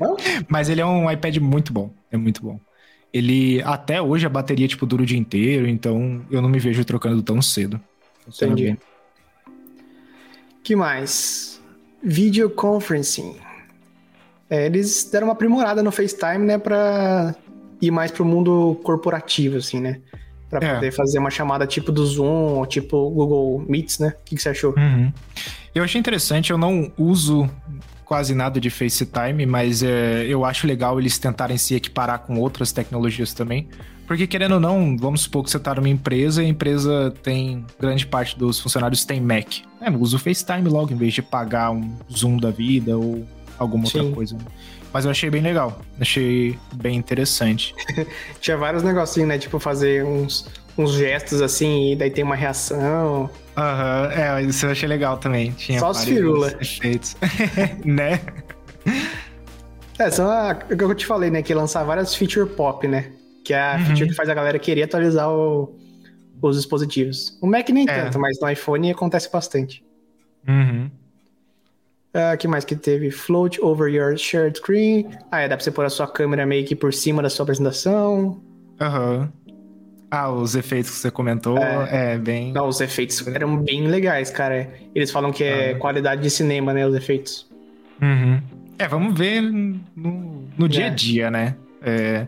Não? 0.00 0.16
Mas 0.48 0.70
ele 0.70 0.80
é 0.80 0.86
um 0.86 1.10
iPad 1.10 1.36
muito 1.36 1.74
bom. 1.74 1.92
É 2.10 2.16
muito 2.16 2.42
bom. 2.42 2.58
Ele, 3.12 3.60
até 3.66 4.00
hoje, 4.00 4.24
a 4.24 4.30
bateria, 4.30 4.66
tipo, 4.66 4.86
dura 4.86 5.02
o 5.02 5.06
dia 5.06 5.18
inteiro, 5.18 5.68
então 5.68 6.24
eu 6.30 6.40
não 6.40 6.48
me 6.48 6.58
vejo 6.58 6.82
trocando 6.86 7.22
tão 7.22 7.42
cedo. 7.42 7.78
Entendi. 8.26 8.78
Que 10.62 10.76
mais? 10.76 11.60
Video 12.02 12.50
conferencing. 12.50 13.36
É, 14.48 14.66
eles 14.66 15.08
deram 15.10 15.28
uma 15.28 15.32
aprimorada 15.32 15.82
no 15.82 15.90
FaceTime, 15.90 16.44
né, 16.44 16.58
pra 16.58 17.34
ir 17.80 17.90
mais 17.90 18.10
pro 18.10 18.24
mundo 18.24 18.78
corporativo, 18.82 19.56
assim, 19.56 19.80
né? 19.80 20.00
Pra 20.48 20.60
é. 20.62 20.74
poder 20.74 20.92
fazer 20.92 21.18
uma 21.18 21.30
chamada 21.30 21.66
tipo 21.66 21.90
do 21.90 22.04
Zoom, 22.04 22.58
ou 22.58 22.66
tipo 22.66 23.10
Google 23.10 23.64
Meets, 23.66 23.98
né? 23.98 24.14
O 24.20 24.24
que, 24.24 24.36
que 24.36 24.42
você 24.42 24.50
achou? 24.50 24.74
Uhum. 24.76 25.12
Eu 25.74 25.82
achei 25.82 25.98
interessante, 25.98 26.50
eu 26.50 26.58
não 26.58 26.92
uso 26.98 27.48
quase 28.04 28.34
nada 28.34 28.60
de 28.60 28.68
FaceTime, 28.68 29.46
mas 29.46 29.82
é, 29.82 30.26
eu 30.26 30.44
acho 30.44 30.66
legal 30.66 31.00
eles 31.00 31.18
tentarem 31.18 31.56
se 31.56 31.74
equiparar 31.74 32.18
com 32.18 32.38
outras 32.38 32.70
tecnologias 32.70 33.32
também. 33.32 33.68
Porque, 34.12 34.26
querendo 34.26 34.52
ou 34.52 34.60
não, 34.60 34.94
vamos 34.94 35.22
supor 35.22 35.42
que 35.42 35.50
você 35.50 35.56
está 35.56 35.74
numa 35.74 35.88
empresa 35.88 36.42
e 36.42 36.44
a 36.44 36.48
empresa 36.50 37.14
tem. 37.22 37.64
grande 37.80 38.06
parte 38.06 38.38
dos 38.38 38.60
funcionários 38.60 39.06
tem 39.06 39.22
Mac. 39.22 39.60
É, 39.80 39.90
usa 39.90 40.16
o 40.16 40.18
FaceTime 40.18 40.68
logo, 40.68 40.92
em 40.92 40.96
vez 40.96 41.14
de 41.14 41.22
pagar 41.22 41.70
um 41.70 41.96
Zoom 42.14 42.36
da 42.36 42.50
vida 42.50 42.94
ou 42.94 43.26
alguma 43.58 43.86
Sim. 43.86 44.00
outra 44.00 44.14
coisa. 44.14 44.36
Mas 44.92 45.06
eu 45.06 45.10
achei 45.10 45.30
bem 45.30 45.40
legal. 45.40 45.80
Achei 45.98 46.58
bem 46.74 46.94
interessante. 46.98 47.74
Tinha 48.38 48.54
vários 48.58 48.82
negocinhos, 48.82 49.30
né? 49.30 49.38
Tipo, 49.38 49.58
fazer 49.58 50.04
uns, 50.04 50.46
uns 50.76 50.92
gestos 50.92 51.40
assim, 51.40 51.92
e 51.92 51.96
daí 51.96 52.10
tem 52.10 52.22
uma 52.22 52.36
reação. 52.36 53.30
Aham, 53.56 54.02
uhum, 54.04 54.10
é, 54.10 54.42
isso 54.42 54.66
eu 54.66 54.72
achei 54.72 54.86
legal 54.86 55.16
também. 55.16 55.52
Tinha 55.52 55.80
Só 55.80 55.88
os 55.88 56.04
firula. 56.04 56.54
Efeitos. 56.60 57.16
né? 57.82 58.20
É, 59.98 60.10
são 60.10 60.30
a, 60.30 60.54
o 60.70 60.76
que 60.76 60.84
eu 60.84 60.94
te 60.94 61.06
falei, 61.06 61.30
né? 61.30 61.40
Que 61.40 61.54
lançar 61.54 61.82
várias 61.82 62.14
feature 62.14 62.46
pop, 62.46 62.86
né? 62.86 63.06
Que 63.44 63.54
é 63.54 63.60
a 63.60 63.76
uhum. 63.76 63.86
feature 63.86 64.08
que 64.08 64.14
faz 64.14 64.28
a 64.28 64.34
galera 64.34 64.58
querer 64.58 64.84
atualizar 64.84 65.30
o, 65.30 65.74
os 66.40 66.56
dispositivos. 66.56 67.38
O 67.40 67.46
Mac 67.46 67.68
nem 67.70 67.88
é. 67.88 68.02
tanto, 68.02 68.18
mas 68.18 68.38
no 68.40 68.48
iPhone 68.48 68.90
acontece 68.90 69.30
bastante. 69.30 69.84
Uhum. 70.46 70.90
Uh, 72.14 72.36
que 72.36 72.46
mais 72.46 72.64
que 72.64 72.76
teve? 72.76 73.10
Float 73.10 73.58
over 73.62 73.92
your 73.92 74.16
shared 74.18 74.58
screen. 74.58 75.08
Ah, 75.30 75.40
é, 75.40 75.48
dá 75.48 75.56
pra 75.56 75.64
você 75.64 75.70
pôr 75.70 75.84
a 75.84 75.90
sua 75.90 76.06
câmera 76.06 76.44
meio 76.44 76.66
que 76.66 76.76
por 76.76 76.92
cima 76.92 77.22
da 77.22 77.30
sua 77.30 77.44
apresentação. 77.44 78.40
Aham. 78.80 79.20
Uhum. 79.20 79.42
Ah, 80.14 80.30
os 80.30 80.54
efeitos 80.54 80.90
que 80.90 80.96
você 80.98 81.10
comentou 81.10 81.56
é, 81.56 82.12
é, 82.12 82.18
bem. 82.18 82.52
Não, 82.52 82.68
os 82.68 82.82
efeitos 82.82 83.26
eram 83.28 83.56
bem 83.56 83.86
legais, 83.86 84.30
cara. 84.30 84.70
Eles 84.94 85.10
falam 85.10 85.32
que 85.32 85.42
é 85.42 85.70
ah. 85.70 85.78
qualidade 85.78 86.20
de 86.20 86.28
cinema, 86.28 86.74
né? 86.74 86.86
Os 86.86 86.94
efeitos. 86.94 87.50
Uhum. 87.98 88.42
É, 88.78 88.86
vamos 88.86 89.18
ver 89.18 89.40
no, 89.40 90.44
no 90.58 90.68
dia 90.68 90.84
a 90.84 90.88
é. 90.88 90.90
dia, 90.90 91.30
né? 91.30 91.56
É, 91.80 92.26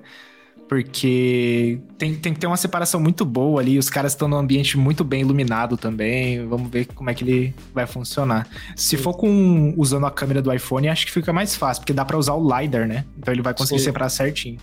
porque 0.69 1.79
tem, 1.99 2.15
tem 2.15 2.33
que 2.33 2.41
ter 2.41 2.47
uma 2.47 2.57
separação 2.57 3.01
muito 3.01 3.25
boa 3.25 3.61
ali. 3.61 3.79
Os 3.79 3.91
caras 3.91 4.13
estão 4.13 4.27
num 4.27 4.37
ambiente 4.37 4.79
muito 4.79 5.05
bem 5.05 5.21
iluminado 5.21 5.77
também. 5.77 6.47
Vamos 6.47 6.71
ver 6.71 6.87
como 6.87 7.11
é 7.11 7.15
que 7.15 7.25
ele 7.25 7.55
vai 7.73 7.87
funcionar. 7.87 8.47
Se 8.75 8.97
Sim. 8.97 9.03
for 9.03 9.15
com 9.15 9.75
usando 9.77 10.07
a 10.07 10.11
câmera 10.11 10.41
do 10.41 10.53
iPhone, 10.53 10.89
acho 10.89 11.07
que 11.07 11.13
fica 11.13 11.33
mais 11.33 11.55
fácil, 11.55 11.83
porque 11.83 11.93
dá 11.93 12.05
para 12.05 12.17
usar 12.17 12.35
o 12.35 12.61
LiDAR, 12.61 12.87
né? 12.87 13.05
Então 13.19 13.33
ele 13.33 13.43
vai 13.43 13.55
conseguir 13.55 13.81
Sim. 13.81 13.87
separar 13.87 14.09
certinho. 14.09 14.59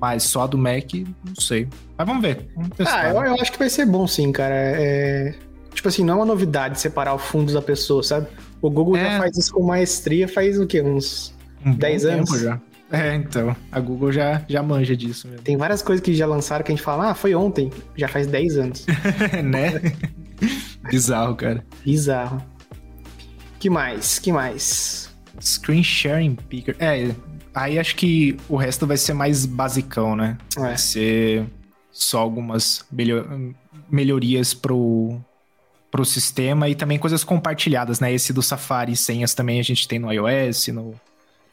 Mas 0.00 0.24
só 0.24 0.46
do 0.46 0.58
Mac, 0.58 0.92
não 0.94 1.34
sei. 1.38 1.68
Mas 1.96 2.06
vamos 2.06 2.22
ver. 2.22 2.48
Vamos 2.54 2.70
ah, 2.80 3.08
eu, 3.08 3.24
eu, 3.24 3.40
acho 3.40 3.50
que 3.50 3.58
vai 3.58 3.70
ser 3.70 3.86
bom 3.86 4.06
sim, 4.06 4.30
cara. 4.30 4.54
É... 4.54 5.34
Tipo 5.72 5.88
assim, 5.88 6.04
não 6.04 6.14
é 6.14 6.16
uma 6.18 6.26
novidade 6.26 6.78
separar 6.80 7.14
o 7.14 7.18
fundo 7.18 7.52
da 7.52 7.62
pessoa, 7.62 8.02
sabe? 8.02 8.26
O 8.60 8.70
Google 8.70 8.96
é... 8.96 9.04
já 9.04 9.18
faz 9.18 9.36
isso 9.36 9.52
com 9.52 9.62
maestria 9.62 10.28
faz 10.28 10.58
o 10.58 10.66
quê? 10.66 10.82
Uns 10.82 11.34
um 11.64 11.72
10 11.72 12.04
anos? 12.04 12.40
já. 12.40 12.60
É, 12.90 13.14
então. 13.14 13.54
A 13.70 13.80
Google 13.80 14.12
já, 14.12 14.44
já 14.48 14.62
manja 14.62 14.96
disso 14.96 15.28
mesmo. 15.28 15.42
Tem 15.42 15.56
várias 15.56 15.82
coisas 15.82 16.04
que 16.04 16.14
já 16.14 16.26
lançaram 16.26 16.64
que 16.64 16.72
a 16.72 16.74
gente 16.74 16.84
fala, 16.84 17.10
ah, 17.10 17.14
foi 17.14 17.34
ontem. 17.34 17.70
Já 17.96 18.08
faz 18.08 18.26
10 18.26 18.58
anos. 18.58 18.86
né? 19.44 19.72
Bizarro, 20.88 21.34
cara. 21.34 21.64
Bizarro. 21.84 22.42
Que 23.58 23.68
mais? 23.68 24.18
Que 24.18 24.32
mais? 24.32 25.10
Screen 25.40 25.82
Sharing 25.82 26.36
Picker. 26.36 26.76
É, 26.78 27.10
aí 27.54 27.78
acho 27.78 27.96
que 27.96 28.36
o 28.48 28.56
resto 28.56 28.86
vai 28.86 28.96
ser 28.96 29.14
mais 29.14 29.44
basicão, 29.44 30.14
né? 30.14 30.38
É. 30.56 30.60
Vai 30.60 30.78
ser 30.78 31.46
só 31.90 32.20
algumas 32.20 32.84
melhor, 32.92 33.26
melhorias 33.90 34.54
pro, 34.54 35.18
pro 35.90 36.04
sistema 36.04 36.68
e 36.68 36.74
também 36.74 36.98
coisas 36.98 37.24
compartilhadas, 37.24 38.00
né? 38.00 38.12
Esse 38.12 38.32
do 38.32 38.42
Safari 38.42 38.92
e 38.92 38.96
senhas 38.96 39.34
também 39.34 39.58
a 39.58 39.62
gente 39.62 39.88
tem 39.88 39.98
no 39.98 40.12
iOS, 40.12 40.68
no, 40.68 40.94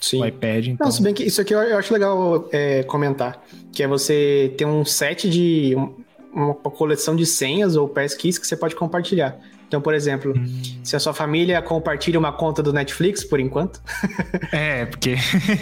Sim. 0.04 0.20
no 0.20 0.28
iPad. 0.28 0.68
Então... 0.68 0.86
Não, 0.86 0.92
se 0.92 1.02
bem 1.02 1.14
que 1.14 1.24
isso 1.24 1.40
aqui 1.40 1.54
eu, 1.54 1.78
acho 1.78 1.94
legal 1.94 2.48
é, 2.52 2.84
comentar. 2.84 3.42
Que 3.72 3.84
é 3.84 3.88
você 3.88 4.54
ter 4.58 4.66
um 4.66 4.84
set 4.84 5.30
de. 5.30 5.74
um- 5.78 6.04
uma 6.36 6.56
coleção 6.56 7.16
de 7.16 7.28
senhas 7.28 7.76
ou 7.76 7.88
passkeys 7.88 8.40
que 8.40 8.48
você 8.48 8.58
pode 8.58 8.76
compartilhar. 8.76 9.38
Então, 9.68 9.80
por 9.80 9.94
exemplo, 9.94 10.34
Hum. 10.36 10.62
se 10.84 10.96
a 10.96 11.00
sua 11.00 11.14
família 11.14 11.62
compartilha 11.62 12.18
uma 12.20 12.32
conta 12.32 12.62
do 12.64 12.74
Netflix, 12.74 13.24
por 13.24 13.40
enquanto, 13.40 13.80
É, 14.52 14.86
porque. 14.86 15.16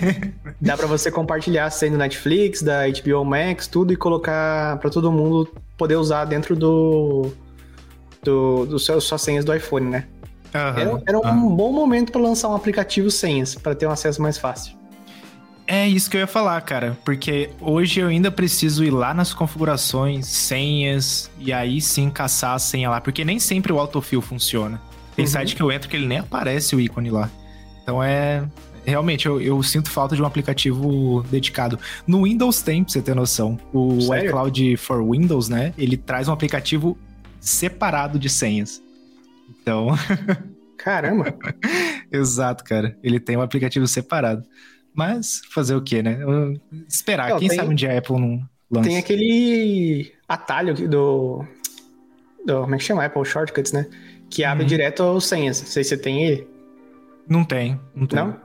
dá 0.62 0.76
pra 0.78 0.88
você 0.88 1.12
compartilhar 1.12 1.66
a 1.66 1.70
senha 1.70 1.92
do 1.92 1.98
Netflix, 1.98 2.62
da 2.62 2.84
HBO 2.88 3.24
Max, 3.26 3.68
tudo 3.68 3.92
e 3.94 3.96
colocar 3.98 4.78
pra 4.80 4.90
todo 4.90 5.12
mundo 5.12 5.50
poder 5.78 5.98
usar 5.98 6.24
dentro 6.26 6.56
do. 6.56 7.32
do, 8.24 8.66
do 8.66 8.80
seu, 8.80 9.00
suas 9.02 9.22
senhas 9.22 9.44
do 9.46 9.54
iPhone, 9.54 9.90
né? 9.90 10.08
Era, 10.54 10.70
Aham, 10.92 11.02
era 11.08 11.18
um 11.20 11.26
aham. 11.26 11.56
bom 11.56 11.72
momento 11.72 12.12
pra 12.12 12.22
lançar 12.22 12.50
um 12.50 12.56
aplicativo 12.56 13.10
senhas, 13.10 13.56
pra 13.56 13.74
ter 13.74 13.88
um 13.88 13.92
acesso 13.92 14.22
mais 14.22 14.38
fácil. 14.38 14.76
É 15.68 15.88
isso 15.88 16.10
que 16.10 16.18
eu 16.18 16.22
ia 16.22 16.28
falar, 16.28 16.60
cara. 16.62 16.98
Porque 17.06 17.50
hoje 17.62 18.02
eu 18.02 18.08
ainda 18.08 18.30
preciso 18.30 18.84
ir 18.84 18.90
lá 18.92 19.14
nas 19.14 19.34
configurações, 19.34 20.28
senhas, 20.28 21.32
e 21.40 21.54
aí 21.54 21.80
sim 21.80 22.10
caçar 22.10 22.56
a 22.56 22.60
senha 22.60 22.90
lá. 22.90 23.00
Porque 23.00 23.24
nem 23.24 23.40
sempre 23.40 23.72
o 23.72 23.80
autofill 23.80 24.22
funciona. 24.22 24.82
Tem 25.16 25.24
Uhum. 25.26 25.32
site 25.32 25.56
que 25.56 25.62
eu 25.62 25.72
entro 25.72 25.88
que 25.88 25.96
ele 25.96 26.08
nem 26.08 26.18
aparece 26.18 26.76
o 26.76 26.80
ícone 26.82 27.10
lá. 27.10 27.30
Então 27.84 28.04
é. 28.04 28.44
Realmente, 28.84 29.28
eu, 29.28 29.40
eu 29.40 29.62
sinto 29.62 29.92
falta 29.92 30.16
de 30.16 30.22
um 30.24 30.26
aplicativo 30.26 31.24
dedicado. 31.30 31.80
No 32.08 32.24
Windows 32.24 32.64
tem, 32.64 32.84
pra 32.84 32.92
você 32.92 33.00
ter 33.02 33.16
noção. 33.16 33.58
O 33.72 34.02
Sério? 34.02 34.30
iCloud 34.30 34.76
for 34.78 35.08
Windows, 35.08 35.48
né? 35.48 35.72
Ele 35.78 35.96
traz 35.96 36.28
um 36.28 36.34
aplicativo 36.34 36.98
separado 37.40 38.18
de 38.18 38.28
senhas. 38.28 38.82
Então, 39.62 39.88
Caramba! 40.78 41.34
exato, 42.12 42.64
cara. 42.64 42.98
Ele 43.04 43.20
tem 43.20 43.38
um 43.38 43.42
aplicativo 43.42 43.88
separado. 43.88 44.44
Mas 44.94 45.42
fazer 45.52 45.76
o 45.76 45.82
quê, 45.82 46.02
né? 46.04 46.18
Eu- 46.22 46.60
Esperar. 46.88 47.30
Não, 47.30 47.38
Quem 47.40 47.48
tem- 47.50 47.58
sabe 47.58 47.72
um 47.72 47.76
dia 47.76 47.94
a 47.94 47.98
Apple 47.98 48.20
não 48.20 48.42
lança. 48.70 48.90
Tem 48.90 48.98
aquele 48.98 50.12
atalho 50.28 50.74
do, 50.74 51.46
do. 52.46 52.62
Como 52.64 52.76
é 52.76 52.78
que 52.78 52.84
chama? 52.84 53.06
Apple 53.06 53.24
Shortcuts, 53.24 53.72
né? 53.72 53.86
Que 54.30 54.44
abre 54.44 54.64
Uhum. 54.64 54.68
direto 54.70 55.04
aos 55.04 55.26
senhas. 55.26 55.62
Não 55.62 55.68
sei 55.68 55.84
se 55.84 55.90
você 55.92 55.98
tem 55.98 56.26
ele. 56.26 56.48
Não 57.28 57.46
tem, 57.46 57.80
não 57.96 58.08
tem. 58.08 58.20
Não? 58.20 58.36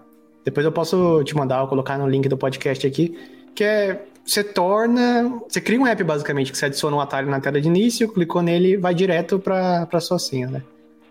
Depois 0.44 0.64
eu 0.64 0.70
posso 0.70 1.24
te 1.24 1.34
mandar 1.34 1.62
ou 1.62 1.68
colocar 1.68 1.98
no 1.98 2.06
link 2.08 2.28
do 2.28 2.36
podcast 2.36 2.86
aqui. 2.86 3.18
Que 3.54 3.64
é. 3.64 4.04
Você 4.24 4.44
torna. 4.44 5.40
Você 5.48 5.60
cria 5.60 5.80
um 5.80 5.86
app 5.86 6.02
basicamente, 6.04 6.52
que 6.52 6.58
você 6.58 6.66
adiciona 6.66 6.96
um 6.96 7.00
atalho 7.00 7.28
na 7.30 7.40
tela 7.40 7.60
de 7.60 7.66
início, 7.68 8.08
clicou 8.12 8.42
nele 8.42 8.72
e 8.72 8.76
vai 8.76 8.94
direto 8.94 9.38
pra 9.38 10.00
sua 10.00 10.18
senha, 10.18 10.48
né? 10.48 10.62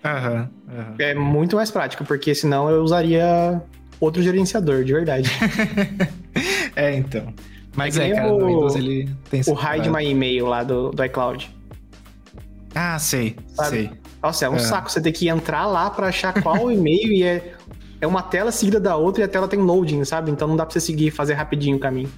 Aham, 0.06 0.50
aham. 0.70 0.96
É 1.00 1.14
muito 1.16 1.56
mais 1.56 1.72
prático, 1.72 2.06
porque 2.06 2.34
senão 2.36 2.70
eu 2.70 2.84
usaria 2.84 3.62
outro 4.00 4.22
gerenciador, 4.22 4.84
de 4.84 4.94
verdade. 4.94 5.30
É, 6.76 6.94
então. 6.96 7.34
Mas 7.76 7.98
É 7.98 8.10
é, 8.10 8.14
cara, 8.16 8.28
no 8.28 8.36
o- 8.36 8.46
Windows 8.48 8.76
ele 8.76 9.10
tem 9.30 9.42
o 9.48 9.54
Hide. 9.54 9.90
My 9.90 10.06
Email 10.06 10.46
lá 10.48 10.62
do, 10.64 10.92
do 10.92 11.04
iCloud. 11.06 11.50
Ah, 12.74 13.00
sei, 13.00 13.36
Sabe? 13.54 13.70
sei. 13.70 13.92
Nossa, 14.22 14.46
é 14.46 14.50
um 14.50 14.56
É. 14.56 14.60
saco 14.60 14.92
você 14.92 15.00
ter 15.02 15.12
que 15.14 15.30
entrar 15.30 15.66
lá 15.66 15.90
pra 15.90 16.08
achar 16.08 16.34
qual 16.42 16.70
e-mail 16.72 17.14
e 17.14 17.24
é, 17.24 17.54
é 18.02 18.08
uma 18.08 18.22
tela 18.22 18.52
seguida 18.52 18.80
da 18.80 18.96
outra 18.98 19.22
e 19.22 19.26
a 19.26 19.28
tela 19.28 19.48
tem 19.48 19.60
loading, 19.60 20.04
sabe? 20.04 20.32
Então 20.32 20.48
não 20.48 20.56
dá 20.58 20.66
pra 20.66 20.74
você 20.74 20.82
seguir 20.82 21.12
fazer 21.12 21.34
rapidinho 21.36 21.78
o 21.78 21.80
caminho. 21.80 22.12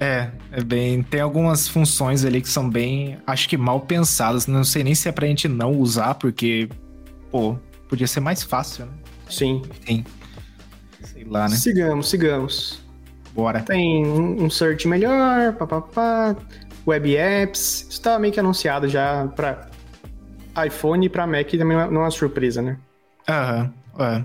É, 0.00 0.28
é 0.52 0.62
bem. 0.62 1.02
Tem 1.02 1.20
algumas 1.20 1.66
funções 1.68 2.24
ali 2.24 2.40
que 2.40 2.48
são 2.48 2.70
bem. 2.70 3.18
Acho 3.26 3.48
que 3.48 3.56
mal 3.58 3.80
pensadas. 3.80 4.46
Não 4.46 4.62
sei 4.64 4.84
nem 4.84 4.94
se 4.94 5.08
é 5.08 5.12
pra 5.12 5.26
gente 5.26 5.48
não 5.48 5.72
usar, 5.72 6.14
porque. 6.14 6.68
Pô, 7.30 7.56
podia 7.88 8.06
ser 8.06 8.20
mais 8.20 8.42
fácil, 8.42 8.86
né? 8.86 8.92
Sim. 9.28 9.62
Enfim. 9.82 10.04
Sei 11.02 11.24
lá, 11.24 11.48
né? 11.48 11.56
Sigamos, 11.56 12.08
sigamos. 12.08 12.82
Bora. 13.34 13.60
Tem 13.60 14.06
um 14.06 14.44
um 14.44 14.50
search 14.50 14.88
melhor, 14.88 15.52
papapá, 15.54 16.34
web 16.86 17.14
apps. 17.16 17.86
Isso 17.88 18.00
tá 18.00 18.18
meio 18.18 18.32
que 18.32 18.40
anunciado 18.40 18.88
já 18.88 19.26
pra 19.28 19.68
iPhone 20.66 21.06
e 21.06 21.08
pra 21.08 21.26
Mac 21.26 21.50
também 21.50 21.76
não 21.76 21.80
é- 21.80 21.84
é 21.84 21.88
uma 21.88 22.10
surpresa, 22.10 22.60
né? 22.62 22.78
Aham, 23.28 23.72
é. 23.98 24.24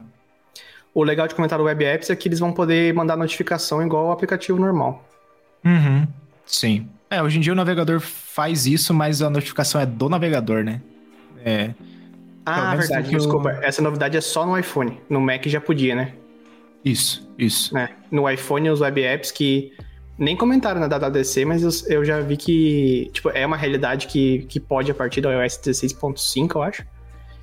O 0.94 1.04
legal 1.04 1.28
de 1.28 1.36
comentar 1.36 1.60
do 1.60 1.66
web 1.66 1.84
apps 1.84 2.10
é 2.10 2.16
que 2.16 2.28
eles 2.28 2.40
vão 2.40 2.52
poder 2.54 2.94
mandar 2.94 3.16
notificação 3.18 3.86
igual 3.86 4.08
o 4.08 4.12
aplicativo 4.12 4.60
normal. 4.60 5.08
Uhum. 5.66 6.08
Sim. 6.46 6.88
É, 7.10 7.22
hoje 7.22 7.38
em 7.38 7.42
dia 7.42 7.54
o 7.54 7.56
navegador 7.56 8.00
faz 8.00 8.66
isso, 8.66 8.94
mas 8.94 9.22
a 9.22 9.30
notificação 9.30 9.80
é 9.82 9.86
do 9.86 10.10
navegador, 10.10 10.64
né? 10.64 10.82
É. 11.46 11.74
Ah, 12.46 12.76
verdade, 12.76 13.10
desculpa. 13.10 13.52
Essa 13.62 13.82
novidade 13.82 14.18
é 14.18 14.22
só 14.22 14.46
no 14.46 14.58
iPhone. 14.58 15.00
No 15.10 15.22
Mac 15.22 15.46
já 15.46 15.62
podia, 15.62 15.96
né? 15.96 16.14
Isso, 16.84 17.30
isso. 17.38 17.74
né? 17.74 17.90
No 18.12 18.30
iPhone, 18.30 18.70
os 18.70 18.82
web 18.82 19.02
apps 19.02 19.32
que 19.32 19.72
nem 20.18 20.36
comentaram 20.36 20.80
na 20.80 20.88
WWDC, 20.88 21.46
mas 21.46 21.64
eu, 21.64 21.98
eu 21.98 22.06
já 22.06 22.20
vi 22.20 22.38
que 22.38 23.10
tipo, 23.14 23.30
é 23.30 23.46
uma 23.46 23.58
realidade 23.58 24.08
que, 24.08 24.40
que 24.50 24.60
pode 24.60 24.92
a 24.92 24.94
partir 24.94 25.22
do 25.22 25.32
iOS 25.32 25.60
16.5, 25.60 26.56
eu 26.56 26.64
acho. 26.64 26.86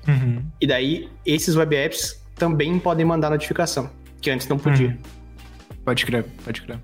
Uhum. 0.07 0.43
E 0.59 0.67
daí, 0.67 1.09
esses 1.25 1.55
web 1.55 1.75
apps 1.75 2.23
também 2.35 2.77
podem 2.79 3.05
mandar 3.05 3.29
notificação, 3.29 3.89
que 4.21 4.29
antes 4.29 4.47
não 4.47 4.57
podia. 4.57 4.89
Uhum. 4.89 4.97
Pode 5.83 6.05
crer, 6.05 6.25
pode 6.43 6.61
crer. 6.61 6.79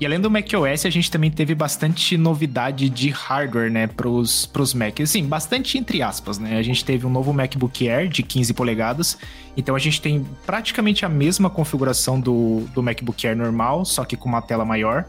E 0.00 0.06
além 0.06 0.18
do 0.18 0.30
macOS, 0.30 0.86
a 0.86 0.90
gente 0.90 1.10
também 1.10 1.30
teve 1.30 1.54
bastante 1.54 2.16
novidade 2.16 2.88
de 2.88 3.10
hardware, 3.10 3.70
né, 3.70 3.86
pros, 3.86 4.46
pros 4.46 4.72
Macs. 4.72 5.10
Assim, 5.10 5.26
bastante 5.26 5.76
entre 5.76 6.00
aspas, 6.00 6.38
né? 6.38 6.56
A 6.56 6.62
gente 6.62 6.82
teve 6.82 7.04
um 7.04 7.10
novo 7.10 7.34
MacBook 7.34 7.86
Air 7.86 8.08
de 8.08 8.22
15 8.22 8.54
polegadas. 8.54 9.18
Então 9.54 9.76
a 9.76 9.78
gente 9.78 10.00
tem 10.00 10.26
praticamente 10.46 11.04
a 11.04 11.08
mesma 11.08 11.50
configuração 11.50 12.18
do, 12.18 12.60
do 12.74 12.82
MacBook 12.82 13.26
Air 13.26 13.36
normal, 13.36 13.84
só 13.84 14.02
que 14.02 14.16
com 14.16 14.26
uma 14.26 14.40
tela 14.40 14.64
maior. 14.64 15.04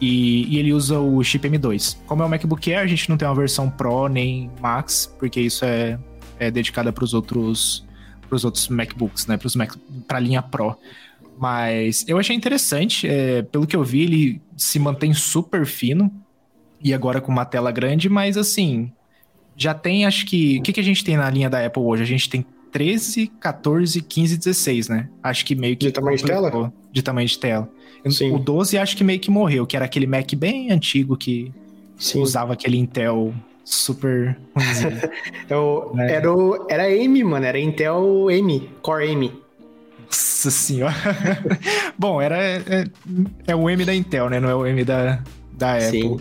E, 0.00 0.46
e 0.48 0.58
ele 0.58 0.72
usa 0.72 0.98
o 0.98 1.22
chip 1.22 1.46
M2. 1.46 1.98
Como 2.06 2.22
é 2.22 2.26
o 2.26 2.28
MacBook 2.28 2.72
Air, 2.72 2.82
a 2.82 2.86
gente 2.86 3.10
não 3.10 3.18
tem 3.18 3.28
uma 3.28 3.34
versão 3.34 3.68
Pro 3.68 4.08
nem 4.08 4.50
Max, 4.62 5.14
porque 5.18 5.42
isso 5.42 5.62
é, 5.66 5.98
é 6.38 6.50
dedicada 6.50 6.90
para 6.90 7.04
os 7.04 7.12
outros 7.12 7.84
para 8.32 8.36
os 8.36 8.46
outros 8.46 8.66
MacBooks, 8.68 9.26
né, 9.26 9.38
para 10.08 10.16
a 10.16 10.20
linha 10.20 10.40
Pro. 10.40 10.74
Mas 11.42 12.04
eu 12.06 12.18
achei 12.18 12.36
interessante, 12.36 13.08
é, 13.08 13.42
pelo 13.42 13.66
que 13.66 13.74
eu 13.74 13.82
vi, 13.82 14.02
ele 14.02 14.40
se 14.56 14.78
mantém 14.78 15.12
super 15.12 15.66
fino 15.66 16.08
e 16.80 16.94
agora 16.94 17.20
com 17.20 17.32
uma 17.32 17.44
tela 17.44 17.72
grande, 17.72 18.08
mas 18.08 18.36
assim, 18.36 18.92
já 19.56 19.74
tem, 19.74 20.06
acho 20.06 20.24
que. 20.24 20.60
O 20.60 20.62
que, 20.62 20.72
que 20.72 20.78
a 20.78 20.84
gente 20.84 21.02
tem 21.04 21.16
na 21.16 21.28
linha 21.28 21.50
da 21.50 21.66
Apple 21.66 21.82
hoje? 21.82 22.00
A 22.04 22.06
gente 22.06 22.30
tem 22.30 22.46
13, 22.70 23.26
14, 23.40 24.00
15 24.00 24.36
16, 24.38 24.88
né? 24.88 25.08
Acho 25.20 25.44
que 25.44 25.56
meio 25.56 25.76
que. 25.76 25.86
De 25.86 25.90
tamanho 25.92 26.16
de 26.16 26.22
tela? 26.22 26.72
De 26.92 27.02
tamanho 27.02 27.26
de 27.26 27.36
tela. 27.36 27.68
Sim. 28.08 28.30
O 28.30 28.38
12 28.38 28.78
acho 28.78 28.96
que 28.96 29.02
meio 29.02 29.18
que 29.18 29.28
morreu, 29.30 29.66
que 29.66 29.74
era 29.74 29.84
aquele 29.84 30.06
Mac 30.06 30.32
bem 30.36 30.70
antigo 30.70 31.16
que 31.16 31.52
Sim. 31.96 32.20
usava 32.20 32.52
aquele 32.52 32.76
Intel 32.76 33.34
super. 33.64 34.38
É 35.50 35.56
o- 35.56 35.92
É. 35.98 36.12
Era, 36.12 36.32
o, 36.32 36.66
era 36.70 36.88
M, 36.88 37.24
mano. 37.24 37.44
Era 37.44 37.58
Intel 37.58 38.30
M, 38.30 38.70
Core 38.80 39.10
M. 39.10 39.41
Nossa 40.12 40.50
senhora. 40.50 40.94
Bom, 41.98 42.20
era. 42.20 42.36
É, 42.36 42.84
é 43.46 43.56
o 43.56 43.68
M 43.70 43.84
da 43.84 43.94
Intel, 43.94 44.28
né? 44.28 44.38
Não 44.38 44.48
é 44.48 44.54
o 44.54 44.66
M 44.66 44.84
da, 44.84 45.22
da 45.52 45.76
Apple. 45.76 46.00
Sim. 46.00 46.20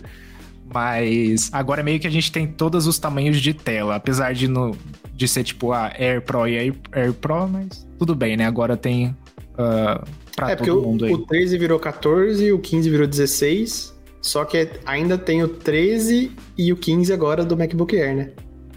Mas 0.73 1.49
agora 1.51 1.83
meio 1.83 1.99
que 1.99 2.07
a 2.07 2.11
gente 2.11 2.31
tem 2.31 2.47
todos 2.47 2.87
os 2.87 2.97
tamanhos 2.97 3.41
de 3.41 3.53
tela. 3.53 3.95
Apesar 3.95 4.33
de, 4.33 4.47
no, 4.47 4.75
de 5.13 5.27
ser 5.27 5.43
tipo 5.43 5.73
a 5.73 5.87
Air 5.87 6.21
Pro 6.21 6.47
e 6.47 6.57
Air, 6.57 6.75
Air 6.93 7.13
Pro, 7.13 7.47
mas 7.47 7.85
tudo 7.99 8.15
bem, 8.15 8.37
né? 8.37 8.45
Agora 8.45 8.77
tem 8.77 9.07
uh, 9.07 10.05
pra 10.35 10.51
É, 10.51 10.55
porque 10.55 10.71
todo 10.71 10.83
o, 10.83 10.87
mundo 10.87 11.05
aí. 11.05 11.13
o 11.13 11.17
13 11.25 11.57
virou 11.57 11.79
14, 11.79 12.53
o 12.53 12.59
15 12.59 12.89
virou 12.89 13.07
16. 13.07 13.99
Só 14.21 14.45
que 14.45 14.69
ainda 14.85 15.17
tem 15.17 15.43
o 15.43 15.47
13 15.47 16.31
e 16.57 16.71
o 16.71 16.77
15 16.77 17.11
agora 17.11 17.43
do 17.43 17.57
MacBook 17.57 17.99
Air, 17.99 18.15
né? 18.15 18.29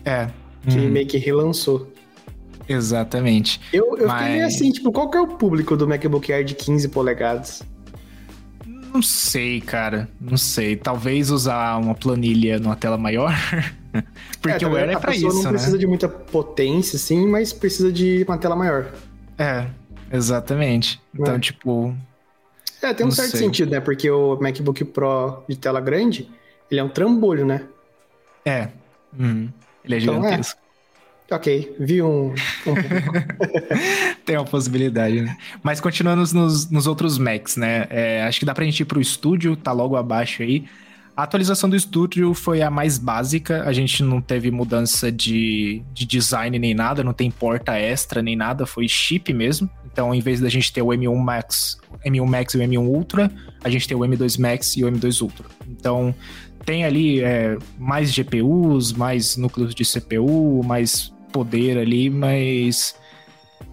É. 0.05 0.29
Que 0.69 0.79
hum, 0.79 0.91
meio 0.91 1.07
que 1.07 1.19
relançou. 1.19 1.93
Exatamente. 2.69 3.61
Eu, 3.73 3.97
eu 3.99 4.07
Mas- 4.09 4.19
fiquei 4.19 4.35
meio 4.35 4.47
assim, 4.47 4.71
tipo, 4.73 4.93
qual 4.93 5.11
que 5.11 5.17
é 5.17 5.21
o 5.21 5.27
público 5.29 5.77
do 5.77 5.87
MacBook 5.89 6.33
Air 6.33 6.45
de 6.45 6.55
15 6.55 6.89
polegadas? 6.89 7.63
Não 8.67 9.03
sei, 9.03 9.61
cara. 9.61 10.09
Não 10.21 10.37
sei. 10.37 10.77
Talvez 10.77 11.31
usar 11.31 11.77
uma 11.79 11.95
planilha 11.95 12.59
numa 12.61 12.77
tela 12.77 12.97
maior. 12.97 13.33
Porque 14.41 14.57
o 14.65 14.69
também 14.69 14.83
Air 14.83 14.91
é 14.91 14.95
a 14.95 15.01
pra 15.01 15.11
pessoa 15.13 15.29
isso, 15.33 15.39
não 15.43 15.51
né? 15.51 15.51
precisa 15.59 15.79
de 15.79 15.87
muita 15.87 16.09
potência, 16.09 16.99
sim, 16.99 17.27
mas 17.27 17.53
precisa 17.53 17.93
de 17.93 18.25
uma 18.29 18.39
tela 18.39 18.55
maior. 18.55 18.93
É, 19.37 19.67
exatamente. 20.13 21.01
Então, 21.13 21.35
É. 21.35 21.39
tipo, 21.41 21.95
É, 22.83 22.95
tem 22.95 23.05
um 23.07 23.11
certo 23.11 23.33
sei. 23.33 23.41
sentido, 23.41 23.71
né? 23.73 23.81
Porque 23.81 24.09
o 24.11 24.39
MacBook 24.41 24.85
Pro 24.85 25.43
de 25.49 25.57
tela 25.57 25.81
grande, 25.81 26.31
ele 26.71 26.81
é 26.81 26.85
um 26.85 26.89
trambolho, 26.89 27.45
né? 27.45 27.63
é. 28.45 28.69
Uhum. 29.19 29.49
Ele 29.85 29.95
é 29.95 29.99
Então, 29.99 30.15
é. 30.15 30.23
gigantesco. 30.23 30.61
Ok, 31.35 31.75
vi 31.81 32.01
um. 32.01 32.29
um... 32.29 32.75
Tem 34.25 34.37
uma 34.37 34.45
possibilidade, 34.45 35.21
né? 35.21 35.37
Mas 35.65 35.81
continuando 35.81 36.23
nos, 36.33 36.71
nos 36.71 36.87
outros 36.87 37.19
Macs, 37.19 37.57
né? 37.57 37.89
É, 37.91 38.23
acho 38.23 38.39
que 38.39 38.47
dá 38.47 38.55
pra 38.55 38.65
gente 38.65 38.81
ir 38.81 38.85
pro 38.85 39.01
estúdio, 39.01 39.57
tá 39.57 39.73
logo 39.73 39.97
abaixo 39.97 40.45
aí. 40.45 40.65
A 41.17 41.25
atualização 41.25 41.69
do 41.69 41.75
estúdio 41.75 42.35
foi 42.35 42.63
a 42.63 42.71
mais 42.71 42.99
básica, 42.99 43.65
a 43.65 43.73
gente 43.73 44.01
não 44.03 44.21
teve 44.21 44.51
mudança 44.53 45.11
de, 45.11 45.83
de 45.93 46.07
design 46.07 46.57
nem 46.57 46.73
nada, 46.73 47.03
não 47.03 47.13
tem 47.13 47.33
porta 47.33 47.77
extra 47.77 48.23
nem 48.23 48.37
nada, 48.37 48.65
foi 48.65 48.87
chip 48.87 49.33
mesmo. 49.33 49.69
Então, 49.85 50.15
em 50.15 50.21
vez 50.21 50.41
da 50.41 50.49
gente 50.49 50.73
ter 50.73 50.83
o 50.83 50.89
M1 50.89 51.17
Max, 51.17 51.81
M1 52.07 52.27
Max 52.27 52.55
e 52.55 52.59
o 52.59 52.61
M1 52.61 52.87
Ultra, 52.87 53.31
a 53.63 53.69
gente 53.69 53.89
tem 53.89 53.97
o 53.97 54.01
M2 54.01 54.41
Max 54.41 54.77
e 54.77 54.85
o 54.85 54.91
M2 54.91 55.21
Ultra. 55.23 55.47
Então, 55.69 56.15
tem 56.65 56.85
ali 56.85 57.21
é, 57.21 57.57
mais 57.79 58.13
GPUs, 58.13 58.93
mais 58.93 59.37
núcleos 59.37 59.75
de 59.75 59.85
CPU, 59.85 60.63
mais 60.65 61.14
poder 61.35 61.77
ali, 61.77 62.09
mas 62.09 62.95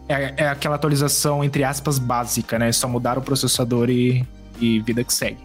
é, 0.10 0.34
é, 0.38 0.50
aquela 0.50 0.76
atualização, 0.76 1.44
entre 1.44 1.64
aspas, 1.64 2.00
básica, 2.00 2.58
né? 2.58 2.72
Só 2.72 2.88
mudar 2.88 3.20
o 3.20 3.22
processador 3.22 3.88
e, 3.92 4.26
e 4.60 4.80
vida 4.80 5.04
que 5.04 5.14
segue. 5.14 5.38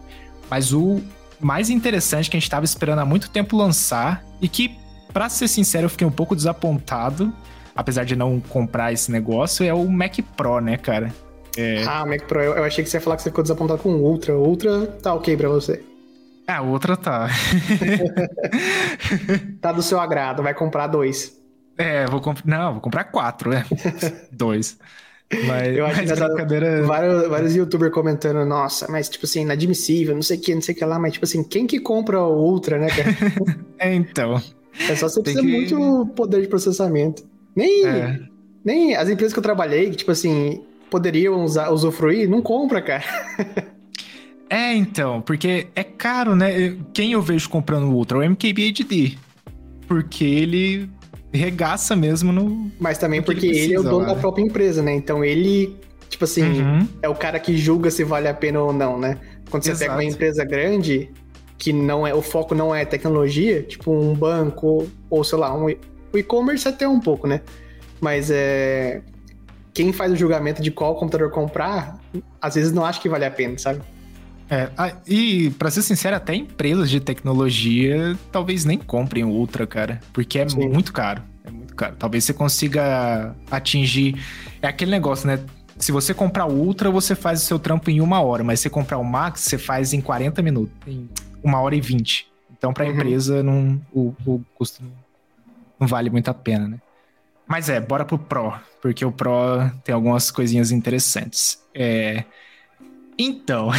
Mas 0.50 0.72
o 0.72 1.02
mais 1.38 1.68
interessante 1.68 2.30
que 2.30 2.36
a 2.36 2.40
gente 2.40 2.46
estava 2.46 2.64
esperando 2.64 3.00
há 3.00 3.04
muito 3.04 3.30
tempo 3.30 3.54
lançar 3.54 4.24
e 4.40 4.48
que, 4.48 4.78
para 5.12 5.28
ser 5.28 5.46
sincero, 5.46 5.84
eu 5.84 5.90
fiquei 5.90 6.06
um 6.06 6.10
pouco 6.10 6.34
desapontado, 6.34 7.30
apesar 7.74 8.04
de 8.04 8.16
não 8.16 8.40
comprar 8.40 8.94
esse 8.94 9.12
negócio, 9.12 9.66
é 9.66 9.74
o 9.74 9.86
Mac 9.86 10.16
Pro, 10.34 10.58
né, 10.60 10.78
cara? 10.78 11.14
É... 11.54 11.84
Ah, 11.84 12.06
Mac 12.06 12.22
Pro, 12.22 12.40
eu, 12.40 12.64
achei 12.64 12.82
que 12.82 12.88
você 12.88 12.96
ia 12.96 13.00
falar 13.00 13.16
que 13.16 13.22
você 13.22 13.28
ficou 13.28 13.42
desapontado 13.42 13.82
com 13.82 13.90
o 13.90 14.02
Ultra. 14.02 14.34
O 14.34 14.42
Ultra 14.42 14.86
tá 14.86 15.12
ok 15.12 15.36
pra 15.36 15.50
você. 15.50 15.84
Ah, 16.48 16.62
o 16.62 16.68
Ultra 16.68 16.96
tá. 16.96 17.28
tá 19.60 19.72
do 19.72 19.82
seu 19.82 20.00
agrado, 20.00 20.42
vai 20.42 20.54
comprar 20.54 20.86
dois. 20.86 21.36
É, 21.78 22.06
vou 22.06 22.20
comprar. 22.20 22.46
Não, 22.46 22.72
vou 22.72 22.80
comprar 22.80 23.04
quatro, 23.04 23.50
né? 23.50 23.64
dois. 24.32 24.78
Mas, 25.46 25.76
eu 25.76 25.84
acho 25.84 26.06
mas 26.06 26.20
brincadeira... 26.20 26.82
vários, 26.84 27.28
vários 27.28 27.56
youtubers 27.56 27.92
comentando, 27.92 28.46
nossa, 28.46 28.86
mas 28.88 29.08
tipo 29.08 29.26
assim, 29.26 29.42
inadmissível, 29.42 30.14
não 30.14 30.22
sei 30.22 30.36
o 30.36 30.40
que, 30.40 30.54
não 30.54 30.62
sei 30.62 30.72
o 30.72 30.78
que 30.78 30.84
lá, 30.84 31.00
mas 31.00 31.14
tipo 31.14 31.24
assim, 31.24 31.42
quem 31.42 31.66
que 31.66 31.80
compra 31.80 32.22
o 32.22 32.44
Ultra, 32.44 32.78
né, 32.78 32.86
cara? 32.88 33.10
é, 33.78 33.92
então. 33.92 34.40
É 34.88 34.94
só 34.94 35.08
você 35.08 35.20
precisa 35.20 35.42
que... 35.42 35.50
muito 35.50 36.06
poder 36.14 36.42
de 36.42 36.48
processamento. 36.48 37.26
Nem, 37.56 37.86
é. 37.86 38.20
nem 38.64 38.94
as 38.94 39.08
empresas 39.08 39.32
que 39.32 39.38
eu 39.38 39.42
trabalhei, 39.42 39.90
que 39.90 39.96
tipo 39.96 40.12
assim, 40.12 40.62
poderiam 40.90 41.42
usar, 41.42 41.70
usufruir, 41.70 42.28
não 42.28 42.40
compra, 42.40 42.80
cara. 42.80 43.04
é, 44.48 44.74
então, 44.74 45.20
porque 45.22 45.66
é 45.74 45.82
caro, 45.82 46.36
né? 46.36 46.76
Quem 46.94 47.12
eu 47.12 47.22
vejo 47.22 47.48
comprando 47.48 47.88
o 47.88 47.94
Ultra? 47.94 48.18
O 48.18 48.22
MKBHD. 48.22 49.18
Porque 49.88 50.24
ele 50.24 50.90
regaça 51.32 51.94
mesmo 51.94 52.32
no. 52.32 52.70
Mas 52.78 52.98
também 52.98 53.22
porque 53.22 53.46
ele, 53.46 53.54
precisa, 53.54 53.66
ele 53.66 53.74
é 53.74 53.80
o 53.80 53.82
dono 53.82 54.06
da 54.06 54.14
própria 54.14 54.42
empresa, 54.42 54.82
né? 54.82 54.94
Então 54.94 55.24
ele, 55.24 55.76
tipo 56.08 56.24
assim, 56.24 56.62
uhum. 56.62 56.88
é 57.02 57.08
o 57.08 57.14
cara 57.14 57.38
que 57.38 57.56
julga 57.56 57.90
se 57.90 58.04
vale 58.04 58.28
a 58.28 58.34
pena 58.34 58.60
ou 58.60 58.72
não, 58.72 58.98
né? 58.98 59.18
Quando 59.50 59.62
você 59.62 59.70
Exato. 59.70 59.90
pega 59.90 59.94
uma 59.94 60.04
empresa 60.04 60.44
grande, 60.44 61.10
que 61.58 61.72
não 61.72 62.06
é, 62.06 62.14
o 62.14 62.22
foco 62.22 62.54
não 62.54 62.74
é 62.74 62.84
tecnologia, 62.84 63.62
tipo 63.62 63.92
um 63.92 64.14
banco, 64.14 64.86
ou 65.08 65.24
sei 65.24 65.38
lá, 65.38 65.54
um, 65.54 65.66
o 66.12 66.18
e-commerce 66.18 66.66
até 66.68 66.88
um 66.88 67.00
pouco, 67.00 67.26
né? 67.26 67.40
Mas 68.00 68.30
é. 68.30 69.02
Quem 69.72 69.92
faz 69.92 70.10
o 70.10 70.16
julgamento 70.16 70.62
de 70.62 70.70
qual 70.70 70.94
computador 70.94 71.30
comprar, 71.30 72.00
às 72.40 72.54
vezes 72.54 72.72
não 72.72 72.82
acha 72.82 72.98
que 72.98 73.10
vale 73.10 73.26
a 73.26 73.30
pena, 73.30 73.58
sabe? 73.58 73.82
É, 74.48 74.70
e 75.06 75.50
para 75.50 75.70
ser 75.70 75.82
sincero, 75.82 76.16
até 76.16 76.34
empresas 76.34 76.88
de 76.88 77.00
tecnologia 77.00 78.16
talvez 78.30 78.64
nem 78.64 78.78
comprem 78.78 79.24
o 79.24 79.28
Ultra, 79.28 79.66
cara, 79.66 80.00
porque 80.12 80.38
é 80.38 80.48
Sim. 80.48 80.68
muito 80.68 80.92
caro. 80.92 81.22
É 81.44 81.50
muito 81.50 81.74
caro. 81.74 81.96
Talvez 81.96 82.24
você 82.24 82.32
consiga 82.32 83.34
atingir. 83.50 84.20
É 84.62 84.68
aquele 84.68 84.90
negócio, 84.90 85.26
né? 85.26 85.40
Se 85.78 85.92
você 85.92 86.14
comprar 86.14 86.46
o 86.46 86.52
Ultra, 86.52 86.90
você 86.90 87.14
faz 87.14 87.42
o 87.42 87.44
seu 87.44 87.58
trampo 87.58 87.90
em 87.90 88.00
uma 88.00 88.20
hora, 88.20 88.42
mas 88.42 88.60
se 88.60 88.64
você 88.64 88.70
comprar 88.70 88.98
o 88.98 89.04
Max, 89.04 89.40
você 89.40 89.58
faz 89.58 89.92
em 89.92 90.00
40 90.00 90.40
minutos, 90.42 90.74
em 90.86 91.08
uma 91.42 91.60
hora 91.60 91.74
e 91.74 91.80
20. 91.80 92.26
Então, 92.56 92.72
para 92.72 92.84
a 92.84 92.86
uhum. 92.86 92.94
empresa, 92.94 93.42
não, 93.42 93.80
o, 93.92 94.14
o 94.24 94.42
custo 94.54 94.82
não 95.78 95.86
vale 95.86 96.08
muito 96.08 96.28
a 96.28 96.34
pena, 96.34 96.68
né? 96.68 96.78
Mas 97.46 97.68
é, 97.68 97.78
bora 97.80 98.04
pro 98.04 98.18
Pro, 98.18 98.54
porque 98.80 99.04
o 99.04 99.12
Pro 99.12 99.70
tem 99.84 99.94
algumas 99.94 100.30
coisinhas 100.30 100.72
interessantes. 100.72 101.62
É. 101.74 102.24
Então, 103.18 103.70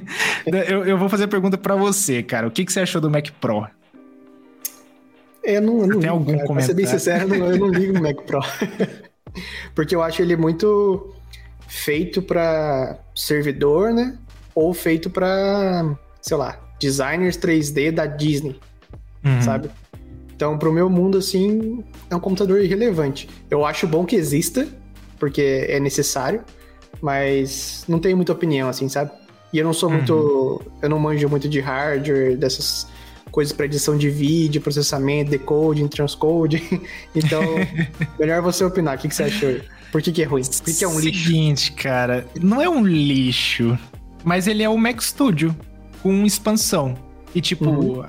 eu, 0.46 0.84
eu, 0.84 0.98
vou 0.98 1.08
fazer 1.08 1.24
a 1.24 1.28
pergunta 1.28 1.58
para 1.58 1.76
você, 1.76 2.22
cara. 2.22 2.46
O 2.46 2.50
que, 2.50 2.64
que 2.64 2.72
você 2.72 2.80
achou 2.80 3.00
do 3.00 3.10
Mac 3.10 3.28
Pro? 3.40 3.66
Eu 5.44 5.62
não, 5.62 5.80
eu 5.80 5.86
não 5.86 6.00
Tem 6.00 6.10
algum 6.10 6.32
cara. 6.32 6.46
comentário? 6.46 6.66
Ser 6.66 6.74
bem 6.74 6.86
sincero, 6.86 7.34
eu 7.34 7.58
não 7.58 7.68
ligo 7.68 7.92
no 7.92 8.02
Mac 8.02 8.16
Pro. 8.22 8.40
Porque 9.74 9.94
eu 9.94 10.02
acho 10.02 10.22
ele 10.22 10.36
muito 10.36 11.14
feito 11.68 12.22
para 12.22 12.98
servidor, 13.14 13.92
né? 13.92 14.18
Ou 14.54 14.72
feito 14.72 15.10
para, 15.10 15.94
sei 16.22 16.36
lá, 16.36 16.58
designers 16.80 17.36
3D 17.36 17.90
da 17.90 18.06
Disney, 18.06 18.58
uhum. 19.24 19.42
sabe? 19.42 19.70
Então, 20.34 20.58
pro 20.58 20.72
meu 20.72 20.88
mundo, 20.90 21.18
assim, 21.18 21.82
é 22.10 22.16
um 22.16 22.20
computador 22.20 22.60
irrelevante. 22.60 23.28
Eu 23.50 23.64
acho 23.64 23.86
bom 23.86 24.04
que 24.04 24.16
exista, 24.16 24.66
porque 25.18 25.66
é 25.68 25.80
necessário, 25.80 26.42
mas 27.00 27.84
não 27.88 27.98
tenho 27.98 28.16
muita 28.16 28.32
opinião, 28.32 28.68
assim, 28.68 28.88
sabe? 28.88 29.10
E 29.52 29.58
eu 29.58 29.64
não 29.64 29.72
sou 29.72 29.88
uhum. 29.88 29.96
muito. 29.96 30.62
Eu 30.82 30.88
não 30.88 30.98
manjo 30.98 31.28
muito 31.28 31.48
de 31.48 31.60
hardware, 31.60 32.36
dessas 32.36 32.86
coisas 33.30 33.52
para 33.52 33.66
edição 33.66 33.96
de 33.96 34.08
vídeo, 34.08 34.60
processamento, 34.60 35.30
decoding, 35.30 35.88
transcoding. 35.88 36.80
então, 37.14 37.42
melhor 38.18 38.42
você 38.42 38.64
opinar. 38.64 38.96
O 38.96 39.00
que, 39.00 39.08
que 39.08 39.14
você 39.14 39.24
achou? 39.24 39.60
Por 39.92 40.02
que, 40.02 40.12
que 40.12 40.22
é 40.22 40.26
ruim? 40.26 40.42
Por 40.42 40.64
que, 40.64 40.74
que 40.74 40.84
é 40.84 40.88
um 40.88 40.98
lixo? 40.98 41.24
Seguinte, 41.24 41.72
cara, 41.72 42.26
não 42.40 42.60
é 42.60 42.68
um 42.68 42.84
lixo, 42.84 43.78
mas 44.24 44.46
ele 44.46 44.62
é 44.62 44.68
o 44.68 44.76
Mac 44.76 45.00
Studio 45.00 45.56
com 46.02 46.24
expansão. 46.24 46.94
E 47.34 47.40
tipo, 47.40 47.68
uhum. 47.68 48.04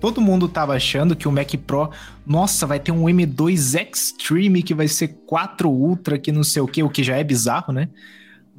todo 0.00 0.20
mundo 0.20 0.48
tava 0.48 0.74
achando 0.74 1.16
que 1.16 1.28
o 1.28 1.32
Mac 1.32 1.52
Pro, 1.66 1.90
nossa, 2.26 2.66
vai 2.66 2.78
ter 2.78 2.92
um 2.92 3.04
M2 3.04 3.80
Extreme 3.80 4.62
que 4.62 4.74
vai 4.74 4.88
ser 4.88 5.08
4 5.26 5.68
Ultra, 5.70 6.18
que 6.18 6.32
não 6.32 6.44
sei 6.44 6.62
o 6.62 6.66
que, 6.66 6.82
o 6.82 6.88
que 6.88 7.02
já 7.02 7.16
é 7.16 7.24
bizarro, 7.24 7.72
né? 7.72 7.88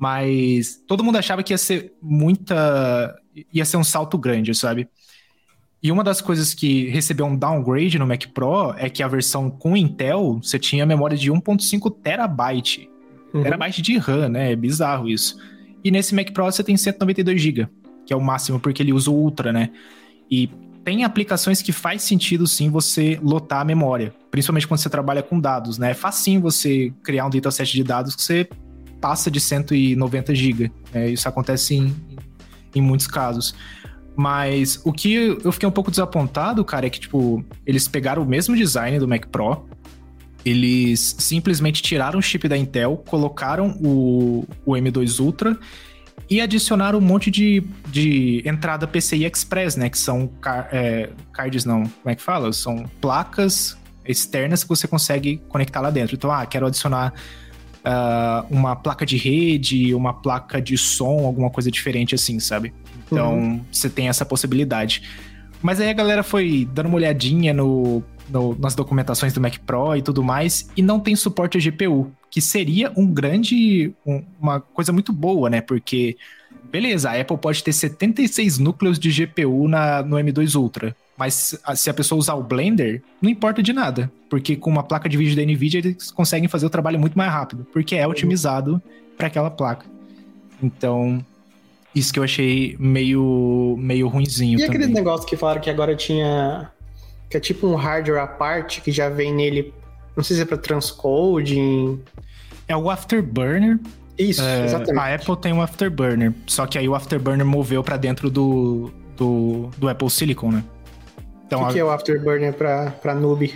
Mas 0.04 0.84
todo 0.86 1.02
mundo 1.02 1.18
achava 1.18 1.42
que 1.42 1.54
ia 1.54 1.58
ser 1.58 1.94
muita. 2.02 3.18
ia 3.54 3.64
ser 3.64 3.78
um 3.78 3.86
salto 3.86 4.18
grande, 4.18 4.54
sabe? 4.54 4.90
E 5.82 5.90
uma 5.94 6.04
das 6.04 6.20
coisas 6.20 6.54
que 6.54 6.90
recebeu 6.90 7.26
um 7.26 7.38
downgrade 7.38 7.98
no 7.98 8.06
Mac 8.06 8.26
Pro 8.34 8.74
é 8.78 8.90
que 8.90 9.02
a 9.02 9.08
versão 9.08 9.50
com 9.50 9.78
Intel 9.78 10.42
você 10.44 10.60
tinha 10.60 10.86
memória 10.86 11.16
de 11.16 11.32
1.5 11.32 11.90
terabyte. 12.04 12.90
Uhum. 13.34 13.44
Terabyte 13.44 13.82
de 13.82 13.98
RAM, 13.98 14.28
né? 14.28 14.52
É 14.52 14.56
bizarro 14.58 15.08
isso. 15.08 15.38
E 15.82 15.90
nesse 15.90 16.14
Mac 16.14 16.32
Pro 16.32 16.44
você 16.44 16.66
tem 16.66 16.76
192 16.76 17.42
GB, 17.42 17.70
que 18.06 18.12
é 18.12 18.16
o 18.18 18.22
máximo 18.22 18.60
porque 18.60 18.84
ele 18.84 18.92
usa 18.92 19.10
o 19.10 19.14
Ultra, 19.14 19.54
né? 19.54 19.70
E 20.30 20.50
tem 20.84 21.06
aplicações 21.06 21.62
que 21.62 21.72
faz 21.72 22.02
sentido 22.02 22.46
sim 22.46 22.70
você 22.70 23.18
lotar 23.24 23.62
a 23.62 23.66
memória, 23.66 24.14
principalmente 24.30 24.68
quando 24.68 24.82
você 24.82 24.90
trabalha 24.90 25.24
com 25.24 25.40
dados, 25.40 25.78
né? 25.78 25.92
É 25.92 25.94
facinho 25.94 26.42
você 26.42 26.94
criar 27.02 27.26
um 27.26 27.30
dataset 27.30 27.72
de 27.72 27.86
dados 27.86 28.18
que 28.18 28.22
você 28.22 28.50
passa 29.04 29.30
de 29.30 29.42
190 29.42 30.34
GB. 30.34 30.72
É, 30.94 31.10
isso 31.10 31.28
acontece 31.28 31.76
em, 31.76 31.94
em 32.74 32.82
muitos 32.82 33.06
casos. 33.06 33.54
Mas 34.16 34.80
o 34.86 34.94
que 34.94 35.38
eu 35.44 35.52
fiquei 35.52 35.68
um 35.68 35.72
pouco 35.72 35.92
desapontado, 35.92 36.64
cara, 36.64 36.88
é 36.88 36.90
que, 36.90 37.02
tipo, 37.02 37.44
eles 37.66 37.86
pegaram 37.86 38.24
o 38.24 38.26
mesmo 38.26 38.56
design 38.56 38.98
do 39.00 39.06
Mac 39.06 39.26
Pro, 39.28 39.68
eles 40.46 41.18
simplesmente 41.20 41.82
tiraram 41.82 42.20
o 42.20 42.22
chip 42.22 42.48
da 42.48 42.58
Intel, 42.58 43.04
colocaram 43.06 43.78
o, 43.84 44.48
o 44.66 44.72
M2 44.72 45.20
Ultra 45.20 45.60
e 46.30 46.40
adicionaram 46.40 47.00
um 47.00 47.02
monte 47.02 47.30
de, 47.30 47.62
de 47.90 48.42
entrada 48.46 48.88
PCI 48.88 49.26
Express, 49.26 49.76
né? 49.76 49.90
Que 49.90 49.98
são 49.98 50.28
car, 50.28 50.70
é, 50.72 51.10
cards, 51.34 51.66
não, 51.66 51.84
como 51.84 52.10
é 52.10 52.16
que 52.16 52.22
fala? 52.22 52.54
São 52.54 52.86
placas 53.02 53.78
externas 54.06 54.64
que 54.64 54.70
você 54.70 54.88
consegue 54.88 55.42
conectar 55.50 55.82
lá 55.82 55.90
dentro. 55.90 56.16
Então, 56.16 56.32
ah, 56.32 56.46
quero 56.46 56.68
adicionar 56.68 57.14
uh, 57.86 58.46
uma 58.50 58.76
placa 58.76 59.06
de 59.06 59.18
rede, 59.18 59.94
uma 59.94 60.14
placa 60.14 60.62
de 60.62 60.78
som, 60.78 61.26
alguma 61.26 61.50
coisa 61.50 61.70
diferente 61.70 62.16
assim, 62.16 62.40
sabe? 62.40 62.74
Então 63.06 63.38
uhum. 63.38 63.62
você 63.72 63.90
tem 63.90 64.08
essa 64.08 64.26
possibilidade. 64.26 65.04
Mas 65.62 65.80
aí 65.80 65.90
a 65.90 65.94
galera 65.94 66.24
foi 66.24 66.68
dando 66.74 66.88
uma 66.88 66.96
olhadinha 66.96 67.54
no, 67.54 68.04
no, 68.30 68.56
nas 68.60 68.76
documentações 68.76 69.34
do 69.34 69.40
Mac 69.42 69.58
Pro 69.60 69.96
e 69.96 70.02
tudo 70.02 70.24
mais, 70.24 70.70
e 70.76 70.82
não 70.82 71.00
tem 71.00 71.16
suporte 71.16 71.58
a 71.58 71.62
GPU, 71.62 72.12
que 72.30 72.42
seria 72.42 72.92
um 72.98 73.08
grande. 73.08 73.94
Um, 74.06 74.24
uma 74.40 74.60
coisa 74.60 74.92
muito 74.92 75.14
boa, 75.14 75.50
né? 75.50 75.62
Porque, 75.62 76.18
beleza, 76.70 77.10
a 77.10 77.20
Apple 77.20 77.38
pode 77.38 77.64
ter 77.64 77.72
76 77.72 78.58
núcleos 78.58 79.00
de 79.00 79.10
GPU 79.10 79.68
na, 79.68 80.04
no 80.04 80.18
M2 80.18 80.56
Ultra. 80.60 80.96
Mas 81.18 81.58
se 81.76 81.90
a 81.90 81.94
pessoa 81.94 82.18
usar 82.18 82.34
o 82.34 82.44
Blender, 82.44 83.02
não 83.22 83.30
importa 83.30 83.62
de 83.62 83.72
nada. 83.72 84.12
Porque 84.30 84.56
com 84.56 84.70
uma 84.70 84.84
placa 84.84 85.08
de 85.08 85.16
vídeo 85.16 85.36
da 85.36 85.44
NVIDIA, 85.44 85.80
eles 85.80 86.12
conseguem 86.12 86.50
fazer 86.50 86.66
o 86.66 86.70
trabalho 86.70 87.00
muito 87.00 87.18
mais 87.18 87.32
rápido. 87.32 87.68
Porque 87.72 87.96
é 87.96 88.08
otimizado 88.08 88.82
para 89.16 89.28
aquela 89.28 89.52
placa. 89.52 89.86
Então, 90.62 91.24
isso 91.94 92.12
que 92.12 92.20
eu 92.20 92.24
achei 92.24 92.76
meio, 92.80 93.76
meio 93.78 94.08
ruinzinho. 94.08 94.58
E 94.58 94.62
também. 94.66 94.78
aquele 94.82 94.94
negócio 94.94 95.28
que 95.28 95.38
falaram 95.38 95.62
que 95.62 95.70
agora 95.70 95.96
tinha. 95.96 96.72
Que 97.30 97.38
é 97.38 97.40
tipo 97.40 97.68
um 97.68 97.76
hardware 97.76 98.22
à 98.22 98.28
parte, 98.28 98.82
que 98.82 98.92
já 98.92 99.10
vem 99.10 99.34
nele 99.34 99.74
Não 100.16 100.24
sei 100.24 100.36
se 100.36 100.42
é 100.42 100.46
pra 100.46 100.58
transcoding. 100.58 102.00
É 102.68 102.76
o 102.76 102.90
Afterburner. 102.90 103.80
Isso, 104.18 104.42
É, 104.44 104.66
exatamente. 104.66 105.00
a 105.00 105.16
Apple 105.16 105.38
tem 105.38 105.54
um 105.54 105.62
Afterburner, 105.62 106.34
só 106.46 106.68
que 106.68 106.78
aí 106.78 106.88
o 106.88 106.94
Afterburner 106.94 107.46
moveu 107.46 107.84
pra 107.84 107.98
dentro 107.98 108.30
do, 108.30 108.92
do, 109.18 109.70
do 109.76 109.90
Apple 109.90 110.10
Silicon, 110.10 110.52
né? 110.52 110.64
Então, 111.46 111.62
o 111.62 111.64
que, 111.66 111.70
a- 111.70 111.74
que 111.74 111.80
é 111.80 111.84
o 111.84 111.90
Afterburner 111.92 112.54
pra 112.54 113.16
noob? 113.16 113.54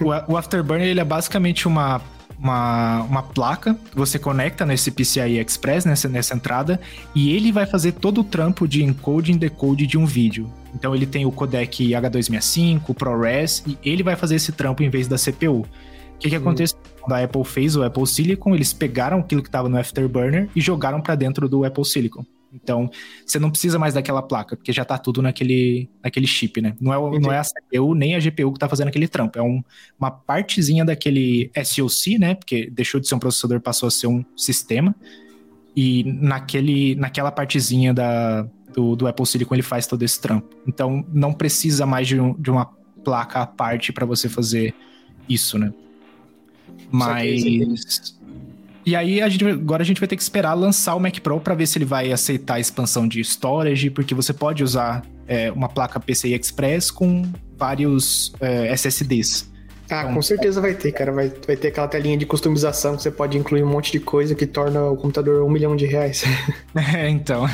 O, 0.00 0.32
o 0.32 0.36
Afterburner 0.36 0.86
ele 0.86 1.00
é 1.00 1.04
basicamente 1.04 1.66
uma, 1.66 2.00
uma, 2.38 3.02
uma 3.04 3.22
placa 3.22 3.74
que 3.90 3.96
você 3.96 4.18
conecta 4.18 4.66
nesse 4.66 4.90
PCI 4.90 5.38
Express, 5.38 5.84
nessa, 5.86 6.08
nessa 6.08 6.34
entrada, 6.34 6.80
e 7.14 7.34
ele 7.34 7.50
vai 7.52 7.64
fazer 7.64 7.92
todo 7.92 8.20
o 8.20 8.24
trampo 8.24 8.66
de 8.68 8.82
encode 8.84 9.32
e 9.32 9.36
decode 9.36 9.86
de 9.86 9.96
um 9.96 10.04
vídeo. 10.04 10.52
Então 10.74 10.94
ele 10.94 11.06
tem 11.06 11.24
o 11.24 11.32
codec 11.32 11.88
H265, 11.90 12.82
o 12.88 12.94
ProRes, 12.94 13.62
e 13.66 13.78
ele 13.82 14.02
vai 14.02 14.16
fazer 14.16 14.34
esse 14.36 14.52
trampo 14.52 14.82
em 14.82 14.90
vez 14.90 15.06
da 15.08 15.16
CPU. 15.16 15.60
O 15.60 15.66
que, 16.18 16.28
que 16.28 16.36
aconteceu? 16.36 16.78
Quando 17.00 17.12
a 17.14 17.24
Apple 17.24 17.44
fez 17.44 17.74
o 17.74 17.82
Apple 17.82 18.06
Silicon, 18.06 18.54
eles 18.54 18.72
pegaram 18.72 19.18
aquilo 19.20 19.42
que 19.42 19.48
estava 19.48 19.68
no 19.68 19.76
Afterburner 19.78 20.48
e 20.54 20.60
jogaram 20.60 21.00
para 21.00 21.14
dentro 21.16 21.48
do 21.48 21.64
Apple 21.64 21.84
Silicon. 21.84 22.24
Então, 22.54 22.90
você 23.24 23.38
não 23.38 23.50
precisa 23.50 23.78
mais 23.78 23.94
daquela 23.94 24.20
placa, 24.22 24.56
porque 24.56 24.72
já 24.72 24.84
tá 24.84 24.98
tudo 24.98 25.22
naquele, 25.22 25.88
naquele 26.02 26.26
chip, 26.26 26.60
né? 26.60 26.74
Não 26.80 26.92
é, 26.92 26.96
não 27.20 27.32
é 27.32 27.38
a 27.38 27.44
CPU 27.44 27.94
nem 27.94 28.14
a 28.14 28.20
GPU 28.20 28.52
que 28.52 28.58
tá 28.58 28.68
fazendo 28.68 28.88
aquele 28.88 29.08
trampo. 29.08 29.38
É 29.38 29.42
um, 29.42 29.62
uma 29.98 30.10
partezinha 30.10 30.84
daquele 30.84 31.50
SoC, 31.64 32.18
né? 32.18 32.34
Porque 32.34 32.68
deixou 32.70 33.00
de 33.00 33.08
ser 33.08 33.14
um 33.14 33.18
processador, 33.18 33.60
passou 33.60 33.86
a 33.86 33.90
ser 33.90 34.06
um 34.06 34.24
sistema. 34.36 34.94
E 35.74 36.04
naquele, 36.04 36.94
naquela 36.96 37.32
partezinha 37.32 37.94
da, 37.94 38.42
do, 38.74 38.94
do 38.94 39.06
Apple 39.06 39.24
Silicon 39.26 39.54
ele 39.54 39.62
faz 39.62 39.86
todo 39.86 40.02
esse 40.02 40.20
trampo. 40.20 40.54
Então, 40.66 41.04
não 41.12 41.32
precisa 41.32 41.86
mais 41.86 42.06
de, 42.06 42.20
um- 42.20 42.34
de 42.34 42.50
uma 42.50 42.66
placa 43.02 43.40
à 43.40 43.46
parte 43.46 43.92
para 43.92 44.04
você 44.04 44.28
fazer 44.28 44.74
isso, 45.28 45.58
né? 45.58 45.72
Mas. 46.90 48.16
E 48.84 48.96
aí, 48.96 49.22
a 49.22 49.28
gente, 49.28 49.44
agora 49.46 49.82
a 49.82 49.86
gente 49.86 50.00
vai 50.00 50.08
ter 50.08 50.16
que 50.16 50.22
esperar 50.22 50.54
lançar 50.54 50.94
o 50.94 51.00
Mac 51.00 51.18
Pro 51.20 51.38
para 51.40 51.54
ver 51.54 51.66
se 51.66 51.78
ele 51.78 51.84
vai 51.84 52.10
aceitar 52.12 52.54
a 52.54 52.60
expansão 52.60 53.06
de 53.06 53.20
storage, 53.20 53.90
porque 53.90 54.14
você 54.14 54.32
pode 54.32 54.64
usar 54.64 55.02
é, 55.26 55.52
uma 55.52 55.68
placa 55.68 56.00
PCI 56.00 56.34
Express 56.34 56.90
com 56.90 57.22
vários 57.56 58.32
é, 58.40 58.72
SSDs. 58.72 59.50
Ah, 59.90 60.02
Então- 60.02 60.14
com 60.14 60.22
certeza 60.22 60.60
vai 60.60 60.74
ter, 60.74 60.90
cara. 60.92 61.12
Vai, 61.12 61.32
vai 61.46 61.56
ter 61.56 61.68
aquela 61.68 61.86
telinha 61.86 62.16
de 62.16 62.26
customização 62.26 62.96
que 62.96 63.02
você 63.02 63.10
pode 63.10 63.36
incluir 63.38 63.62
um 63.62 63.68
monte 63.68 63.92
de 63.92 64.00
coisa 64.00 64.34
que 64.34 64.46
torna 64.46 64.84
o 64.86 64.96
computador 64.96 65.44
um 65.44 65.50
milhão 65.50 65.76
de 65.76 65.86
reais. 65.86 66.24
É, 66.96 67.08
então. 67.08 67.46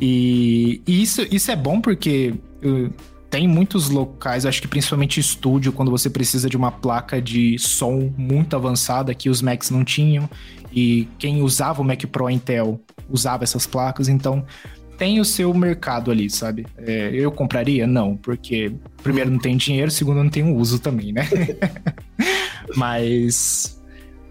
E, 0.00 0.82
e 0.86 1.02
isso, 1.02 1.26
isso 1.30 1.50
é 1.50 1.56
bom 1.56 1.80
porque 1.80 2.34
uh, 2.62 2.92
tem 3.30 3.48
muitos 3.48 3.90
locais, 3.90 4.46
acho 4.46 4.62
que 4.62 4.68
principalmente 4.68 5.18
estúdio, 5.18 5.72
quando 5.72 5.90
você 5.90 6.08
precisa 6.08 6.48
de 6.48 6.56
uma 6.56 6.70
placa 6.70 7.20
de 7.20 7.58
som 7.58 8.12
muito 8.16 8.54
avançada 8.54 9.14
que 9.14 9.28
os 9.28 9.42
Macs 9.42 9.70
não 9.70 9.84
tinham. 9.84 10.28
E 10.72 11.08
quem 11.18 11.42
usava 11.42 11.80
o 11.80 11.84
Mac 11.84 12.04
Pro 12.06 12.30
Intel 12.30 12.80
usava 13.08 13.44
essas 13.44 13.66
placas, 13.66 14.08
então 14.08 14.44
tem 14.98 15.20
o 15.20 15.24
seu 15.24 15.52
mercado 15.52 16.10
ali, 16.10 16.28
sabe? 16.30 16.66
É, 16.78 17.10
eu 17.12 17.30
compraria? 17.30 17.86
Não, 17.86 18.16
porque 18.16 18.72
primeiro 19.02 19.30
não 19.30 19.38
tem 19.38 19.56
dinheiro, 19.56 19.90
segundo 19.90 20.22
não 20.22 20.30
tem 20.30 20.42
um 20.42 20.54
uso 20.54 20.78
também, 20.78 21.12
né? 21.12 21.28
mas. 22.76 23.80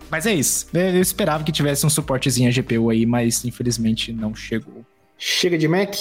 Mas 0.09 0.25
é 0.25 0.33
isso. 0.33 0.67
Eu 0.73 1.01
esperava 1.01 1.43
que 1.43 1.51
tivesse 1.51 1.85
um 1.85 1.89
suportezinho 1.89 2.49
a 2.49 2.53
GPU 2.53 2.89
aí, 2.89 3.05
mas 3.05 3.43
infelizmente 3.43 4.13
não 4.13 4.35
chegou. 4.35 4.85
Chega 5.17 5.57
de 5.57 5.67
Mac? 5.67 5.95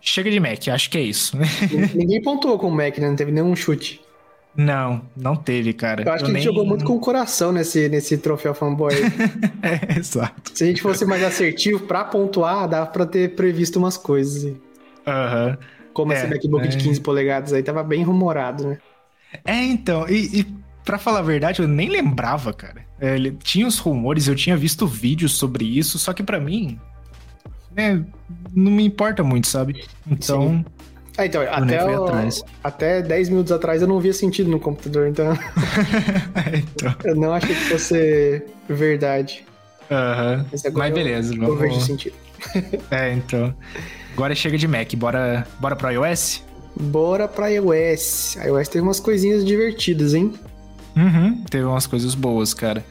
Chega 0.00 0.30
de 0.30 0.40
Mac, 0.40 0.68
acho 0.68 0.90
que 0.90 0.98
é 0.98 1.02
isso. 1.02 1.36
Nin- 1.36 1.90
Ninguém 1.94 2.22
pontuou 2.22 2.58
com 2.58 2.68
o 2.68 2.70
Mac, 2.70 2.96
né? 2.98 3.08
Não 3.08 3.16
teve 3.16 3.30
nenhum 3.32 3.54
chute. 3.54 4.00
Não, 4.56 5.02
não 5.16 5.36
teve, 5.36 5.72
cara. 5.72 6.02
Eu 6.02 6.12
acho 6.12 6.24
que 6.24 6.30
a 6.30 6.34
gente 6.34 6.34
nem- 6.34 6.42
jogou 6.42 6.66
muito 6.66 6.84
com 6.84 6.94
o 6.94 7.00
coração 7.00 7.52
nesse, 7.52 7.88
nesse 7.88 8.18
troféu 8.18 8.54
fanboy. 8.54 8.92
É, 9.62 9.98
exato. 9.98 10.50
Se 10.54 10.64
a 10.64 10.66
gente 10.66 10.80
fosse 10.82 11.04
mais 11.04 11.22
assertivo 11.22 11.80
pra 11.80 12.02
pontuar, 12.04 12.66
dava 12.68 12.86
pra 12.86 13.04
ter 13.06 13.34
previsto 13.36 13.78
umas 13.78 13.96
coisas. 13.96 14.54
Aham. 15.06 15.56
Como 15.92 16.12
É, 16.12 16.16
esse 16.16 16.26
MacBook 16.26 16.66
de 16.68 16.76
é. 16.76 16.80
15 16.80 17.00
polegadas 17.00 17.52
aí, 17.52 17.62
tava 17.62 17.82
bem 17.82 18.02
rumorado, 18.02 18.66
né? 18.66 18.78
É, 19.44 19.62
então, 19.64 20.08
e, 20.08 20.40
e 20.40 20.46
pra 20.84 20.98
falar 20.98 21.18
a 21.20 21.22
verdade, 21.22 21.60
eu 21.60 21.68
nem 21.68 21.88
lembrava, 21.88 22.52
cara. 22.52 22.84
É, 23.00 23.16
tinha 23.42 23.66
os 23.66 23.78
rumores, 23.78 24.26
eu 24.28 24.34
tinha 24.34 24.56
visto 24.56 24.86
vídeos 24.86 25.36
sobre 25.36 25.64
isso, 25.64 25.98
só 25.98 26.12
que 26.12 26.22
pra 26.22 26.40
mim, 26.40 26.78
né, 27.74 28.04
não 28.54 28.70
me 28.72 28.84
importa 28.84 29.22
muito, 29.22 29.46
sabe? 29.48 29.84
Então, 30.06 30.64
Ah, 31.16 31.26
então, 31.26 31.42
eu 31.42 31.64
nem 31.64 31.76
até, 31.76 31.98
o- 31.98 32.04
atrás. 32.04 32.42
até 32.64 33.02
10 33.02 33.28
minutos 33.28 33.52
atrás 33.52 33.82
eu 33.82 33.88
não 33.88 34.00
via 34.00 34.12
sentido 34.12 34.50
no 34.50 34.58
computador, 34.60 35.08
então 35.08 35.32
então, 36.52 36.94
eu 37.04 37.14
não 37.16 37.32
achei 37.32 37.54
que 37.54 37.64
fosse 37.64 38.42
verdade. 38.68 39.44
aham. 39.90 40.46
Mas 40.50 40.64
agora 40.64 40.86
Mas 40.88 40.94
beleza, 40.94 41.34
Eu 41.34 41.56
vejo 41.56 41.72
vamos. 41.72 41.84
sentido. 41.86 42.14
É, 42.90 43.12
então. 43.12 43.54
Agora 44.14 44.34
chega 44.34 44.56
de 44.56 44.66
Mac, 44.66 44.92
bora, 44.94 45.46
bora 45.58 45.76
pro 45.76 45.90
iOS? 45.90 46.42
Bora 46.78 47.28
pra 47.28 47.48
iOS. 47.48 48.36
A 48.38 48.46
iOS 48.46 48.68
teve 48.68 48.82
umas 48.82 48.98
coisinhas 49.00 49.44
divertidas, 49.44 50.14
hein? 50.14 50.32
Uhum, 50.96 51.44
teve 51.50 51.64
umas 51.64 51.86
coisas 51.86 52.14
boas, 52.14 52.54
cara. 52.54 52.84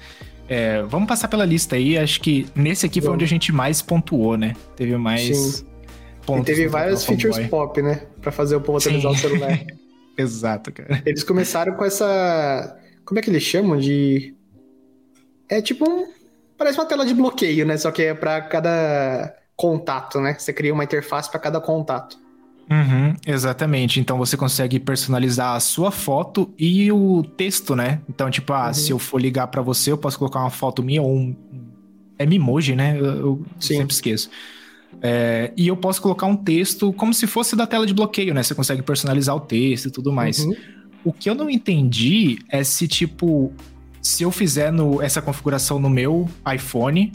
É, 0.50 0.82
vamos 0.82 1.08
passar 1.08 1.28
pela 1.28 1.46
lista 1.46 1.76
aí. 1.76 1.98
Acho 1.98 2.20
que 2.20 2.48
nesse 2.56 2.86
aqui 2.86 3.00
foi 3.00 3.12
onde 3.12 3.24
a 3.24 3.28
gente 3.28 3.52
mais 3.52 3.82
pontuou, 3.82 4.36
né? 4.36 4.56
Teve 4.76 4.98
mais 4.98 5.38
Sim. 5.38 5.66
E 6.22 6.26
pontos. 6.26 6.46
teve 6.46 6.66
no 6.66 6.72
várias 6.72 7.06
features 7.06 7.38
pop, 7.48 7.82
né? 7.82 8.04
Pra 8.22 8.32
fazer 8.32 8.56
o 8.56 8.62
povo 8.62 8.80
atualizar 8.80 9.12
o 9.12 9.16
celular. 9.16 9.60
Exato, 10.18 10.72
cara. 10.72 11.02
Eles 11.06 11.24
começaram 11.24 11.76
com 11.76 11.86
essa. 11.86 12.78
Como 13.06 13.20
é 13.20 13.22
que 13.22 13.30
eles 13.30 13.44
chamam 13.44 13.78
de. 13.78 14.36
É 15.48 15.62
tipo 15.62 15.90
um. 15.90 16.08
Parece 16.58 16.78
uma 16.78 16.86
tela 16.86 17.06
de 17.06 17.14
bloqueio, 17.14 17.66
né? 17.66 17.78
Só 17.78 17.90
que 17.90 18.04
é 18.04 18.14
pra 18.14 18.42
cada 18.42 19.34
contato, 19.56 20.20
né? 20.20 20.36
Você 20.38 20.52
cria 20.52 20.74
uma 20.74 20.84
interface 20.84 21.30
pra 21.30 21.40
cada 21.40 21.62
contato. 21.62 22.18
Uhum, 22.70 23.16
exatamente. 23.26 24.00
Então 24.00 24.18
você 24.18 24.38
consegue 24.38 24.80
personalizar 24.80 25.56
a 25.56 25.60
sua 25.60 25.90
foto 25.92 26.54
e 26.58 26.92
o 26.92 27.24
texto, 27.24 27.76
né? 27.76 28.00
Então, 28.08 28.30
tipo, 28.30 28.54
ah, 28.54 28.68
Uhum. 28.68 28.74
se 28.74 28.92
eu 28.92 29.00
for 29.00 29.20
ligar 29.20 29.48
pra 29.48 29.62
você, 29.62 29.92
eu 29.92 29.98
posso 29.98 30.18
colocar 30.20 30.40
uma 30.42 30.50
foto 30.52 30.84
minha 30.84 31.02
ou 31.02 31.12
um. 31.16 31.36
É 32.18 32.26
Mimoji, 32.26 32.76
né? 32.76 32.98
Eu, 33.00 33.06
eu 33.06 33.46
sempre 33.60 33.94
esqueço. 33.94 34.30
É, 35.02 35.52
e 35.56 35.68
eu 35.68 35.78
posso 35.78 36.02
colocar 36.02 36.26
um 36.28 36.36
texto 36.36 36.92
como 36.94 37.14
se 37.14 37.26
fosse 37.28 37.56
da 37.56 37.66
tela 37.66 37.86
de 37.88 37.94
bloqueio, 37.94 38.34
né? 38.34 38.44
Você 38.44 38.54
consegue 38.54 38.82
personalizar 38.82 39.36
o 39.36 39.40
texto 39.40 39.88
e 39.88 39.92
tudo 39.92 40.12
mais. 40.12 40.40
Uhum. 40.40 40.56
O 41.06 41.14
que 41.14 41.30
eu 41.30 41.34
não 41.36 41.50
entendi 41.50 42.40
é 42.50 42.64
se, 42.64 42.88
tipo, 42.88 43.54
se 44.02 44.24
eu 44.24 44.32
fizer 44.32 44.72
no- 44.72 45.02
essa 45.02 45.22
configuração 45.22 45.80
no 45.80 45.90
meu 45.90 46.28
iPhone, 46.54 47.14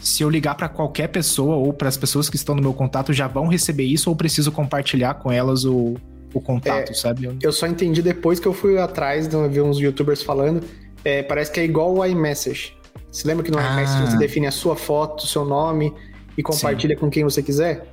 se 0.00 0.22
eu 0.22 0.30
ligar 0.30 0.54
pra 0.54 0.68
qualquer 0.68 1.08
pessoa 1.08 1.56
ou 1.56 1.72
para 1.72 1.88
as 1.88 1.96
pessoas 1.96 2.28
que 2.28 2.36
estão 2.36 2.54
no 2.54 2.62
meu 2.62 2.72
contato 2.74 3.12
já 3.12 3.26
vão 3.26 3.46
receber 3.48 3.84
isso 3.84 4.08
ou 4.10 4.16
preciso 4.16 4.52
compartilhar 4.52 5.14
com 5.14 5.30
elas 5.32 5.64
o, 5.64 5.94
o 6.32 6.40
contato, 6.40 6.94
sabe? 6.94 7.28
Eu- 7.42 7.52
só 7.52 7.66
entendi 7.66 8.02
depois 8.02 8.38
que 8.38 8.46
eu 8.46 8.52
fui 8.52 8.78
atrás, 8.78 9.26
de 9.28 9.36
ver 9.48 9.62
uns 9.62 9.78
youtubers 9.78 10.22
falando. 10.22 10.62
É, 11.04 11.22
parece 11.22 11.50
que 11.52 11.60
é 11.60 11.64
igual 11.64 11.94
o 11.96 12.04
iMessage. 12.04 12.74
Você 13.10 13.26
lembra 13.26 13.44
que 13.44 13.50
no 13.50 13.58
Ah. 13.58 13.72
iMessage 13.74 14.10
você 14.10 14.16
define 14.18 14.46
a 14.46 14.50
sua 14.52 14.76
foto, 14.76 15.24
o 15.24 15.26
seu 15.26 15.44
nome 15.44 15.92
e 16.36 16.42
compartilha 16.42 16.96
com 16.96 17.08
quem 17.08 17.24
você 17.24 17.42
quiser? 17.42 17.86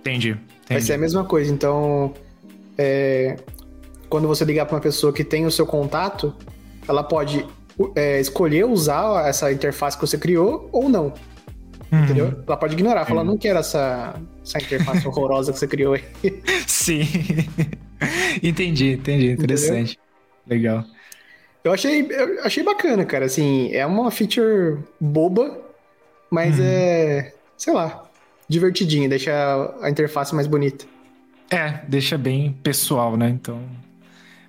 Entendi. 0.00 0.36
Vai 0.68 0.80
ser 0.80 0.92
a 0.94 0.98
mesma 0.98 1.24
coisa. 1.24 1.50
Então, 1.52 2.12
é, 2.76 3.36
quando 4.08 4.28
você 4.28 4.44
ligar 4.44 4.66
para 4.66 4.74
uma 4.76 4.80
pessoa 4.82 5.12
que 5.12 5.24
tem 5.24 5.46
o 5.46 5.50
seu 5.50 5.64
contato, 5.66 6.34
ela 6.86 7.02
pode 7.02 7.46
é, 7.94 8.20
escolher 8.20 8.64
usar 8.66 9.28
essa 9.28 9.52
interface 9.52 9.96
que 9.96 10.04
você 10.06 10.18
criou 10.18 10.68
ou 10.72 10.88
não, 10.88 11.12
Uhum. 11.90 12.04
entendeu? 12.04 12.42
Ela 12.46 12.56
pode 12.56 12.74
ignorar, 12.74 13.04
falar, 13.06 13.22
É. 13.22 13.24
não 13.24 13.38
quero 13.38 13.58
essa, 13.58 14.14
essa 14.44 14.58
interface 14.58 15.06
horrorosa 15.08 15.52
que 15.52 15.58
você 15.58 15.66
criou 15.66 15.94
aí. 15.94 16.04
Sim. 16.66 17.02
entendi, 18.42 18.92
entendi. 18.92 19.30
Interessante. 19.32 19.98
Legal. 20.46 20.84
Eu 21.64 21.72
achei, 21.72 22.06
eu 22.10 22.44
achei 22.44 22.62
bacana, 22.62 23.04
cara. 23.04 23.24
Assim, 23.26 23.70
é 23.72 23.84
uma 23.84 24.10
feature 24.10 24.78
boba, 25.00 25.58
mas 26.30 26.58
Uhum. 26.58 26.64
é, 26.64 27.32
sei 27.56 27.72
lá, 27.74 28.04
divertidinha, 28.48 29.08
deixa 29.08 29.32
a, 29.82 29.90
interface 29.90 30.34
mais 30.34 30.46
bonita. 30.46 30.84
É, 31.50 31.80
deixa 31.88 32.16
bem 32.18 32.52
pessoal, 32.62 33.16
né? 33.16 33.28
Então. 33.30 33.60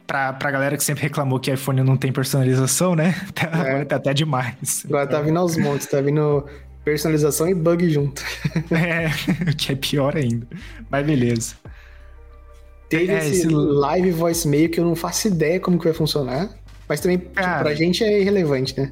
Pra, 0.06 0.34
pra 0.34 0.49
galera 0.49 0.75
que 0.75 0.84
sempre 0.84 1.04
reclamou 1.04 1.39
que 1.39 1.52
iPhone 1.52 1.82
não 1.84 1.95
tem 1.95 2.12
personalização, 2.12 2.95
né? 2.95 3.13
Tá, 3.34 3.47
Agora 3.52 3.86
tá 3.86 3.95
até 3.97 4.13
demais. 4.13 4.84
Agora 4.86 5.06
tá 5.08 5.21
vindo 5.21 5.38
aos 5.39 5.56
montes, 5.56 5.88
tá 5.88 6.02
vindo 6.02 6.45
personalização 6.83 7.47
e 7.47 7.53
bug 7.53 7.89
junto. 7.89 8.23
É, 8.71 9.07
o 9.51 9.55
que 9.55 9.71
é 9.71 9.75
pior 9.75 10.15
ainda. 10.15 10.47
Mas 10.89 11.05
beleza. 11.05 11.55
Teve 12.89 13.11
É, 13.11 13.19
esse 13.19 13.41
esse- 13.41 13.47
live 13.49 14.11
voicemail 14.11 14.69
que 14.69 14.79
eu 14.79 14.85
não 14.85 14.95
faço 14.95 15.27
ideia 15.27 15.59
como 15.59 15.77
que 15.77 15.85
vai 15.85 15.93
funcionar. 15.93 16.49
Mas 16.87 16.99
também, 16.99 17.17
tipo, 17.19 17.31
Cara. 17.33 17.63
pra 17.63 17.75
gente 17.75 18.03
é 18.03 18.19
irrelevante, 18.19 18.75
né? 18.79 18.91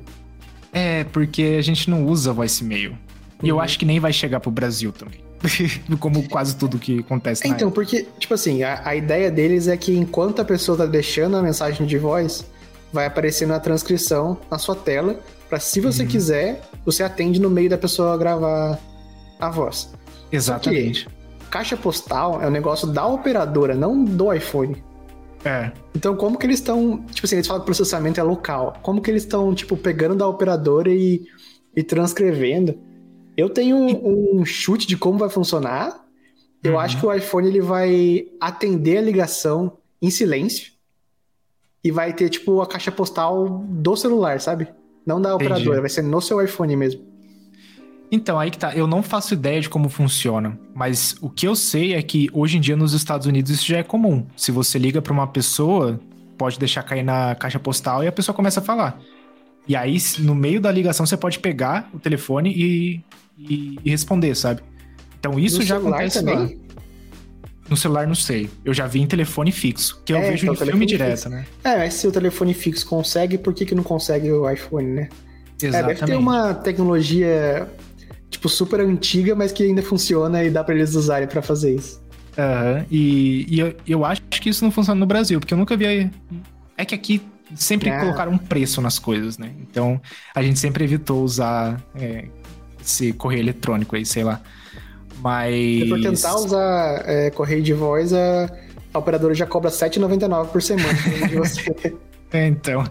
É, 0.72 1.04
porque 1.06 1.56
a 1.58 1.62
gente 1.64 1.90
não 1.90 2.06
usa 2.06 2.32
voicemail. 2.32 2.96
E 3.42 3.50
eu 3.50 3.56
Uhum. 3.56 3.62
acho 3.62 3.80
que 3.80 3.86
nem 3.86 4.00
vai 4.00 4.14
chegar 4.14 4.40
pro 4.40 4.52
Brasil 4.52 4.92
também. 4.92 5.20
Como 6.00 6.28
quase 6.30 6.56
tudo 6.56 6.78
que 6.78 7.00
acontece 7.00 7.48
Então, 7.48 7.72
porque, 7.72 8.08
tipo 8.20 8.34
assim, 8.34 8.62
a, 8.64 8.82
a 8.88 8.96
ideia 8.96 9.32
deles 9.32 9.68
é 9.68 9.76
que 9.78 9.96
enquanto 9.96 10.42
a 10.42 10.46
pessoa 10.46 10.78
tá 10.78 10.86
deixando 10.86 11.36
a 11.38 11.42
mensagem 11.42 11.86
de 11.88 11.98
voz, 11.98 12.46
vai 12.94 13.06
aparecer 13.08 13.48
na 13.48 13.60
transcrição 13.60 14.40
na 14.50 14.58
sua 14.60 14.76
tela, 14.76 15.20
para 15.50 15.60
se 15.60 15.80
você 15.80 16.04
uhum. 16.04 16.10
quiser, 16.10 16.62
você 16.86 17.04
atende 17.04 17.40
no 17.40 17.50
meio 17.50 17.70
da 17.70 17.78
pessoa 17.78 18.18
gravar 18.18 18.80
a 19.40 19.50
voz. 19.50 19.94
Exatamente. 20.32 21.08
caixa 21.50 21.78
postal 21.78 22.42
é 22.42 22.48
um 22.48 22.52
negócio 22.52 22.88
da 22.88 23.06
operadora, 23.06 23.74
não 23.74 24.04
do 24.04 24.34
iPhone. 24.34 24.84
É. 25.46 25.72
Então, 25.96 26.16
como 26.16 26.38
que 26.38 26.46
eles 26.46 26.60
estão. 26.60 27.04
Tipo 27.12 27.26
assim, 27.26 27.36
eles 27.36 27.48
falam 27.48 27.62
que 27.62 27.66
o 27.66 27.66
processamento 27.66 28.20
é 28.20 28.24
local. 28.24 28.78
Como 28.82 29.02
que 29.02 29.10
eles 29.10 29.24
estão, 29.24 29.54
tipo, 29.54 29.78
pegando 29.78 30.16
da 30.16 30.28
operadora 30.28 30.92
e, 30.92 31.26
e 31.76 31.84
transcrevendo? 31.84 32.78
Eu 33.38 33.50
tenho 33.50 33.78
um, 33.78 34.40
um 34.40 34.46
chute 34.46 34.86
de 34.88 34.98
como 34.98 35.20
vai 35.20 35.30
funcionar. 35.30 36.06
Eu 36.64 36.74
uhum. 36.74 36.80
acho 36.80 37.00
que 37.00 37.06
o 37.06 37.14
iPhone 37.14 37.48
ele 37.48 37.62
vai 37.62 38.28
atender 38.42 38.98
a 38.98 39.02
ligação 39.02 39.78
em 40.02 40.10
silêncio 40.10 40.74
e 41.84 41.92
vai 41.92 42.14
ter, 42.14 42.30
tipo, 42.30 42.60
a 42.62 42.68
caixa 42.68 42.92
postal 42.92 43.64
do 43.70 43.96
celular, 43.96 44.42
sabe? 44.42 44.68
Não 45.08 45.22
da 45.22 45.34
operadora, 45.34 45.62
Entendi. 45.62 45.80
vai 45.80 45.90
ser 45.90 46.02
no 46.02 46.22
seu 46.22 46.44
iPhone 46.44 46.76
mesmo. 46.76 47.02
Então, 48.12 48.38
aí 48.38 48.52
que 48.52 48.58
tá. 48.58 48.76
Eu 48.76 48.86
não 48.86 49.02
faço 49.02 49.34
ideia 49.34 49.62
de 49.62 49.70
como 49.70 49.88
funciona, 49.88 50.60
mas 50.76 51.16
o 51.22 51.30
que 51.30 51.48
eu 51.48 51.56
sei 51.56 51.94
é 51.94 52.02
que 52.02 52.30
hoje 52.34 52.58
em 52.58 52.62
dia 52.62 52.76
nos 52.76 52.92
Estados 52.94 53.26
Unidos 53.26 53.50
isso 53.52 53.66
já 53.66 53.78
é 53.78 53.84
comum. 53.84 54.26
Se 54.36 54.52
você 54.52 54.78
liga 54.78 55.02
para 55.02 55.14
uma 55.14 55.26
pessoa, 55.26 55.98
pode 56.38 56.60
deixar 56.60 56.84
cair 56.84 57.04
na 57.04 57.36
caixa 57.36 57.58
postal 57.58 58.04
e 58.04 58.08
a 58.08 58.12
pessoa 58.12 58.36
começa 58.36 58.60
a 58.60 58.64
falar. 58.64 59.00
E 59.66 59.76
aí, 59.76 59.98
no 60.20 60.36
meio 60.36 60.60
da 60.60 60.72
ligação, 60.72 61.06
você 61.06 61.18
pode 61.18 61.40
pegar 61.40 61.90
o 61.94 62.00
telefone 62.00 62.54
e, 62.54 63.02
e, 63.38 63.80
e 63.84 63.90
responder, 63.90 64.36
sabe? 64.36 64.62
Então 65.20 65.40
isso 65.40 65.60
no 65.60 65.64
já 65.64 65.78
acontece 65.78 66.20
também? 66.20 66.36
lá. 66.38 66.67
No 67.70 67.76
celular 67.76 68.08
não 68.08 68.16
sei. 68.16 68.50
Eu 68.64 68.74
já 68.74 68.88
vi 68.88 69.02
em 69.02 69.08
telefone 69.08 69.52
fixo, 69.52 70.02
que 70.06 70.14
eu 70.14 70.18
é, 70.18 70.32
vejo 70.32 70.46
então, 70.46 70.66
em 70.66 70.70
filme 70.70 70.86
direto, 70.86 71.30
né? 71.30 71.46
É, 71.64 71.78
mas 71.78 71.94
se 71.96 72.08
o 72.08 72.12
telefone 72.12 72.54
fixo 72.54 72.86
consegue, 72.88 73.38
por 73.38 73.54
que, 73.54 73.66
que 73.66 73.76
não 73.76 73.84
consegue 73.84 74.32
o 74.32 74.50
iPhone, 74.50 74.88
né? 74.88 75.10
Exatamente. 75.62 75.76
É, 75.76 76.06
deve 76.06 76.12
ter 76.14 76.18
uma 76.18 76.54
tecnologia 76.54 77.68
tipo, 78.30 78.50
super 78.50 78.80
antiga, 78.82 79.36
mas 79.36 79.52
que 79.52 79.64
ainda 79.64 79.82
funciona 79.82 80.44
e 80.44 80.50
dá 80.50 80.64
para 80.64 80.76
eles 80.76 80.96
usarem 80.96 81.28
para 81.28 81.42
fazer 81.42 81.76
isso. 81.76 82.02
Uhum. 82.38 82.86
E, 82.92 83.46
e 83.50 83.60
eu, 83.60 83.76
eu, 83.88 84.06
acho 84.06 84.22
que 84.22 84.50
isso 84.50 84.64
não 84.64 84.72
funciona 84.72 85.00
no 85.00 85.06
Brasil, 85.06 85.40
porque 85.40 85.54
eu 85.54 85.58
nunca 85.58 85.76
vi. 85.76 86.10
É 86.78 86.86
que 86.86 86.94
aqui 86.94 87.22
sempre 87.56 87.90
é. 87.90 88.00
colocaram 88.00 88.32
um 88.32 88.38
preço 88.38 88.82
nas 88.82 89.00
coisas, 89.00 89.38
né? 89.38 89.52
Então 89.60 90.00
a 90.36 90.44
gente 90.44 90.60
sempre 90.60 90.84
evitou 90.84 91.24
usar 91.24 91.82
é, 91.96 92.26
esse 92.80 93.14
correio 93.14 93.42
eletrônico 93.42 93.96
aí, 93.96 94.06
sei 94.06 94.24
lá. 94.24 94.42
Mas. 95.22 95.54
Se 95.54 95.90
for 95.90 96.02
tentar 96.02 96.36
usar 96.36 97.04
é, 97.06 97.30
correio 97.32 97.62
de 97.62 97.74
voz, 97.74 98.14
a, 98.14 98.52
a 98.94 99.00
operadora 99.00 99.34
já 99.34 99.46
cobra 99.46 99.70
R$7,99 99.70 100.48
por 100.48 100.62
semana 100.62 100.94
de 101.28 101.36
você. 101.36 101.96
então, 102.34 102.84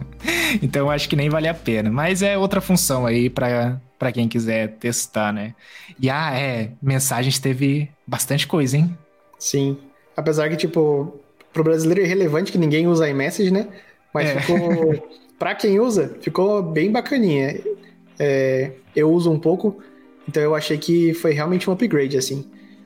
então 0.63 0.91
acho 0.91 1.09
que 1.09 1.17
nem 1.17 1.29
vale 1.29 1.49
a 1.49 1.55
pena. 1.55 1.91
Mas 1.91 2.23
é 2.23 2.37
outra 2.37 2.61
função 2.61 3.07
aí 3.07 3.31
para 3.31 3.81
para 3.99 4.13
quem 4.13 4.29
quiser 4.29 4.77
testar, 4.77 5.33
né? 5.33 5.55
E 5.99 6.11
ah, 6.11 6.39
é, 6.39 6.71
mensagens 6.83 7.39
teve 7.39 7.91
bastante 8.07 8.47
coisa, 8.47 8.77
hein? 8.77 8.97
Sim. 9.39 9.79
Apesar 10.17 10.49
que, 10.49 10.57
tipo, 10.57 11.19
pro 11.53 11.65
brasileiro 11.65 12.03
é 12.03 12.05
irrelevante 12.05 12.53
que 12.53 12.59
ninguém 12.59 12.87
usa 12.87 13.09
iMessage, 13.09 13.51
né? 13.51 13.69
Mas 14.13 14.29
é. 14.29 14.41
ficou. 14.41 15.09
pra 15.39 15.55
quem 15.55 15.81
usa, 15.81 16.17
ficou 16.21 16.63
bem 16.63 16.91
bacaninha. 16.91 17.61
É, 18.19 18.73
eu 18.95 19.11
uso 19.11 19.31
um 19.31 19.39
pouco, 19.39 19.83
então 20.29 20.43
eu 20.43 20.55
achei 20.55 20.79
que 20.79 21.15
foi 21.15 21.33
realmente 21.33 21.69
um 21.69 21.73
upgrade, 21.73 22.17
assim. 22.17 22.45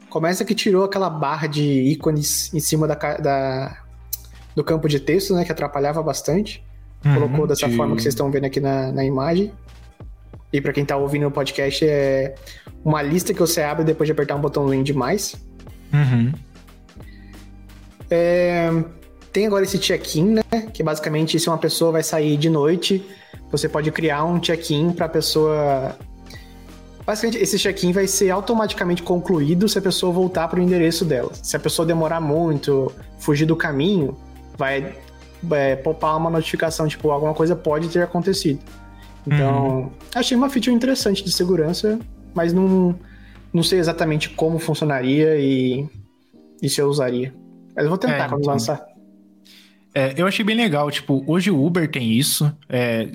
Começa 0.09 0.45
que 0.45 0.55
tirou 0.55 0.85
aquela 0.85 1.09
barra 1.09 1.47
de 1.47 1.63
ícones 1.63 2.53
em 2.53 2.61
cima 2.61 2.87
da, 2.87 2.95
da 2.95 3.83
do 4.55 4.65
campo 4.65 4.89
de 4.89 4.99
texto, 4.99 5.35
né? 5.35 5.45
Que 5.45 5.53
atrapalhava 5.53 6.03
bastante. 6.03 6.65
Uhum, 7.05 7.15
Colocou 7.15 7.47
dessa 7.47 7.69
de... 7.69 7.77
forma 7.77 7.97
que 7.97 8.03
vocês 8.03 8.15
estão 8.15 8.31
vendo 8.31 8.45
aqui 8.45 8.61
na, 8.61 8.93
na 8.93 9.05
imagem. 9.05 9.53
E 10.53 10.61
para 10.61 10.73
quem 10.73 10.85
tá 10.85 10.97
ouvindo 10.97 11.27
o 11.29 11.31
podcast, 11.31 11.87
é 11.87 12.35
uma 12.85 13.01
lista 13.03 13.33
que 13.33 13.39
você 13.39 13.63
abre 13.63 13.85
depois 13.85 14.09
de 14.09 14.13
apertar 14.13 14.35
um 14.35 14.41
botãozinho 14.41 14.83
de 14.83 14.93
mais. 14.93 15.37
Uhum. 15.93 16.33
É, 18.11 18.69
tem 19.33 19.47
agora 19.47 19.63
esse 19.63 19.79
check-in, 19.79 20.35
né? 20.35 20.43
Que 20.75 20.83
basicamente, 20.83 21.39
se 21.39 21.49
uma 21.49 21.59
pessoa 21.59 21.93
vai 21.93 22.03
sair 22.03 22.37
de 22.37 22.51
noite, 22.51 23.05
você 23.51 23.69
pode 23.69 23.91
criar 23.93 24.25
um 24.25 24.41
check-in 24.41 24.93
para 24.93 25.07
a 25.07 25.09
pessoa. 25.09 25.97
Basicamente, 27.05 27.39
esse 27.43 27.59
check-in 27.59 27.93
vai 27.93 28.07
ser 28.07 28.31
automaticamente 28.31 29.03
concluído 29.03 29.69
se 29.69 29.79
a 29.79 29.83
pessoa 29.83 30.13
voltar 30.13 30.49
para 30.49 30.61
o 30.61 30.63
endereço 30.63 31.05
dela. 31.05 31.31
Se 31.35 31.57
a 31.57 31.61
pessoa 31.61 31.87
demorar 31.87 32.21
muito, 32.21 32.93
fugir 33.19 33.47
do 33.47 33.57
caminho, 33.57 34.17
vai 34.57 34.95
é, 35.53 35.77
popar 35.77 36.17
uma 36.17 36.31
notificação, 36.31 36.87
tipo, 36.87 37.11
alguma 37.11 37.35
coisa 37.35 37.57
pode 37.57 37.89
ter 37.89 38.03
acontecido. 38.03 38.61
Então, 39.27 39.79
uhum. 39.79 39.91
achei 40.15 40.37
uma 40.37 40.49
feature 40.49 40.75
interessante 40.75 41.25
de 41.25 41.33
segurança, 41.33 41.99
mas 42.35 42.53
não, 42.53 42.99
não 43.53 43.63
sei 43.63 43.79
exatamente 43.79 44.31
como 44.31 44.59
funcionaria 44.59 45.37
e, 45.37 45.87
e 46.63 46.69
se 46.69 46.81
eu 46.81 46.89
usaria. 46.89 47.35
Mas 47.75 47.85
eu 47.85 47.89
vou 47.89 47.99
tentar 47.99 48.25
é, 48.25 48.29
quando 48.29 48.43
então. 48.43 48.53
lançar. 48.53 48.85
É, 49.95 50.15
eu 50.17 50.27
achei 50.27 50.45
bem 50.45 50.57
legal, 50.57 50.91
tipo, 50.91 51.25
hoje 51.27 51.51
o 51.51 51.65
Uber 51.65 51.91
tem 51.91 52.13
isso. 52.13 52.53
É, 52.69 53.09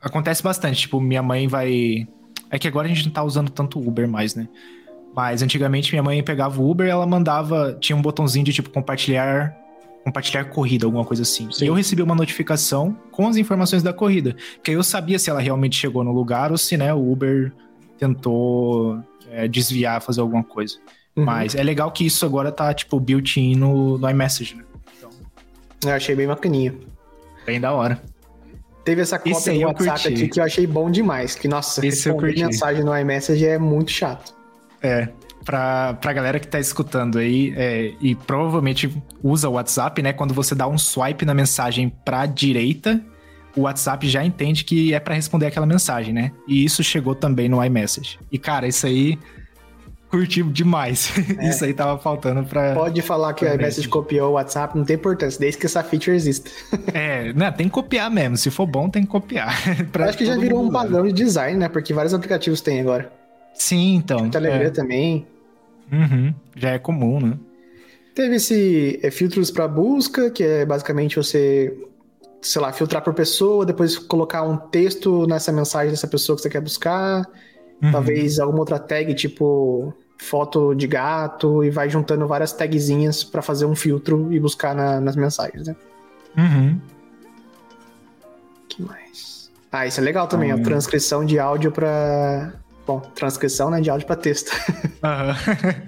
acontece 0.00 0.42
bastante, 0.42 0.80
tipo, 0.82 1.00
minha 1.00 1.22
mãe 1.22 1.48
vai. 1.48 2.06
É 2.50 2.58
que 2.58 2.66
agora 2.66 2.86
a 2.86 2.88
gente 2.88 3.04
não 3.06 3.12
tá 3.12 3.22
usando 3.22 3.50
tanto 3.50 3.78
Uber 3.78 4.08
mais, 4.08 4.34
né? 4.34 4.48
Mas 5.14 5.42
antigamente 5.42 5.92
minha 5.92 6.02
mãe 6.02 6.22
pegava 6.22 6.60
o 6.60 6.70
Uber 6.70 6.86
e 6.86 6.90
ela 6.90 7.06
mandava. 7.06 7.76
Tinha 7.80 7.96
um 7.96 8.02
botãozinho 8.02 8.44
de 8.44 8.52
tipo 8.52 8.70
compartilhar 8.70 9.56
compartilhar 10.04 10.44
corrida, 10.44 10.86
alguma 10.86 11.04
coisa 11.04 11.22
assim. 11.22 11.50
Sim. 11.52 11.64
E 11.64 11.68
eu 11.68 11.74
recebi 11.74 12.02
uma 12.02 12.14
notificação 12.14 12.96
com 13.10 13.28
as 13.28 13.36
informações 13.36 13.82
da 13.82 13.92
corrida. 13.92 14.34
Que 14.62 14.70
aí 14.70 14.76
eu 14.76 14.82
sabia 14.82 15.18
se 15.18 15.28
ela 15.30 15.40
realmente 15.40 15.76
chegou 15.76 16.02
no 16.02 16.12
lugar 16.12 16.50
ou 16.50 16.58
se, 16.58 16.76
né, 16.76 16.92
o 16.92 17.12
Uber 17.12 17.52
tentou 17.98 18.98
é, 19.30 19.46
desviar, 19.46 20.00
fazer 20.00 20.20
alguma 20.20 20.42
coisa. 20.42 20.76
Uhum. 21.14 21.24
Mas 21.24 21.54
é 21.54 21.62
legal 21.62 21.90
que 21.90 22.04
isso 22.06 22.24
agora 22.24 22.50
tá, 22.50 22.72
tipo, 22.72 22.98
built-in 22.98 23.56
no, 23.56 23.98
no 23.98 24.10
iMessage, 24.10 24.54
né? 24.54 24.64
Então... 24.96 25.10
Eu 25.84 25.94
achei 25.94 26.14
bem 26.14 26.26
bacaninha. 26.26 26.74
Bem 27.44 27.60
da 27.60 27.72
hora. 27.72 28.00
Teve 28.90 29.02
essa 29.02 29.20
cópia 29.20 29.52
do 29.52 29.66
WhatsApp 29.66 30.08
aqui 30.08 30.26
que 30.26 30.40
eu 30.40 30.44
achei 30.44 30.66
bom 30.66 30.90
demais. 30.90 31.36
Que, 31.36 31.46
nossa, 31.46 31.80
responder 31.80 32.34
mensagem 32.44 32.82
no 32.82 32.96
iMessage 32.98 33.46
é 33.46 33.56
muito 33.56 33.92
chato. 33.92 34.34
É, 34.82 35.08
pra, 35.44 35.94
pra 35.94 36.12
galera 36.12 36.40
que 36.40 36.48
tá 36.48 36.58
escutando 36.58 37.18
aí 37.18 37.54
é, 37.56 37.92
e 38.00 38.16
provavelmente 38.16 38.92
usa 39.22 39.48
o 39.48 39.52
WhatsApp, 39.52 40.02
né? 40.02 40.12
Quando 40.12 40.34
você 40.34 40.56
dá 40.56 40.66
um 40.66 40.76
swipe 40.76 41.24
na 41.24 41.32
mensagem 41.32 41.88
pra 42.04 42.26
direita, 42.26 43.00
o 43.56 43.60
WhatsApp 43.60 44.08
já 44.08 44.24
entende 44.24 44.64
que 44.64 44.92
é 44.92 44.98
para 44.98 45.14
responder 45.14 45.46
aquela 45.46 45.66
mensagem, 45.66 46.12
né? 46.12 46.32
E 46.48 46.64
isso 46.64 46.82
chegou 46.82 47.14
também 47.14 47.48
no 47.48 47.64
iMessage. 47.64 48.18
E, 48.32 48.40
cara, 48.40 48.66
isso 48.66 48.86
aí 48.88 49.16
curti 50.10 50.42
demais. 50.42 51.12
É. 51.40 51.48
Isso 51.48 51.64
aí 51.64 51.72
tava 51.72 51.98
faltando 51.98 52.44
pra. 52.44 52.74
Pode 52.74 53.00
falar 53.02 53.32
que 53.34 53.44
o 53.44 53.54
iMessage 53.54 53.88
copiou 53.88 54.30
o 54.30 54.32
WhatsApp, 54.32 54.76
não 54.76 54.84
tem 54.84 54.96
importância, 54.96 55.38
desde 55.38 55.58
que 55.58 55.66
essa 55.66 55.82
feature 55.82 56.14
exista. 56.14 56.50
é, 56.92 57.32
né, 57.32 57.50
tem 57.52 57.66
que 57.66 57.72
copiar 57.72 58.10
mesmo. 58.10 58.36
Se 58.36 58.50
for 58.50 58.66
bom, 58.66 58.90
tem 58.90 59.04
que 59.04 59.08
copiar. 59.08 59.54
Acho 60.00 60.18
que 60.18 60.26
já 60.26 60.36
virou 60.36 60.62
um 60.62 60.70
padrão 60.70 61.06
de 61.06 61.12
design, 61.12 61.58
né? 61.58 61.68
Porque 61.68 61.94
vários 61.94 62.12
aplicativos 62.12 62.60
têm 62.60 62.80
agora. 62.80 63.10
Sim, 63.54 63.94
então. 63.94 64.26
O 64.26 64.30
Telegram 64.30 64.66
é. 64.66 64.70
também. 64.70 65.26
Uhum, 65.92 66.34
já 66.56 66.70
é 66.70 66.78
comum, 66.78 67.20
né? 67.20 67.38
Teve 68.14 68.36
esse 68.36 68.98
é, 69.02 69.10
filtros 69.10 69.50
para 69.50 69.68
busca, 69.68 70.30
que 70.30 70.42
é 70.42 70.66
basicamente 70.66 71.16
você, 71.16 71.76
sei 72.42 72.60
lá, 72.60 72.72
filtrar 72.72 73.02
por 73.02 73.14
pessoa, 73.14 73.64
depois 73.64 73.96
colocar 73.98 74.42
um 74.42 74.56
texto 74.56 75.26
nessa 75.26 75.52
mensagem 75.52 75.90
dessa 75.90 76.08
pessoa 76.08 76.36
que 76.36 76.42
você 76.42 76.50
quer 76.50 76.60
buscar. 76.60 77.26
Uhum. 77.82 77.92
Talvez 77.92 78.38
alguma 78.38 78.60
outra 78.60 78.78
tag, 78.78 79.14
tipo 79.14 79.92
foto 80.18 80.74
de 80.74 80.86
gato, 80.86 81.64
e 81.64 81.70
vai 81.70 81.88
juntando 81.88 82.26
várias 82.26 82.52
tagzinhas 82.52 83.24
para 83.24 83.40
fazer 83.40 83.64
um 83.64 83.74
filtro 83.74 84.30
e 84.32 84.38
buscar 84.38 84.74
na, 84.74 85.00
nas 85.00 85.16
mensagens, 85.16 85.66
né? 85.66 85.76
Uhum. 86.36 86.78
que 88.68 88.82
mais? 88.82 89.50
Ah, 89.72 89.86
isso 89.86 90.00
é 90.00 90.02
legal 90.02 90.26
também, 90.26 90.52
uhum. 90.52 90.60
a 90.60 90.62
transcrição 90.62 91.24
de 91.24 91.38
áudio 91.38 91.72
para 91.72 92.52
Bom, 92.86 92.98
transcrição 93.14 93.70
né, 93.70 93.80
de 93.80 93.88
áudio 93.88 94.06
para 94.06 94.16
texto. 94.16 94.50
Uhum. 95.00 95.32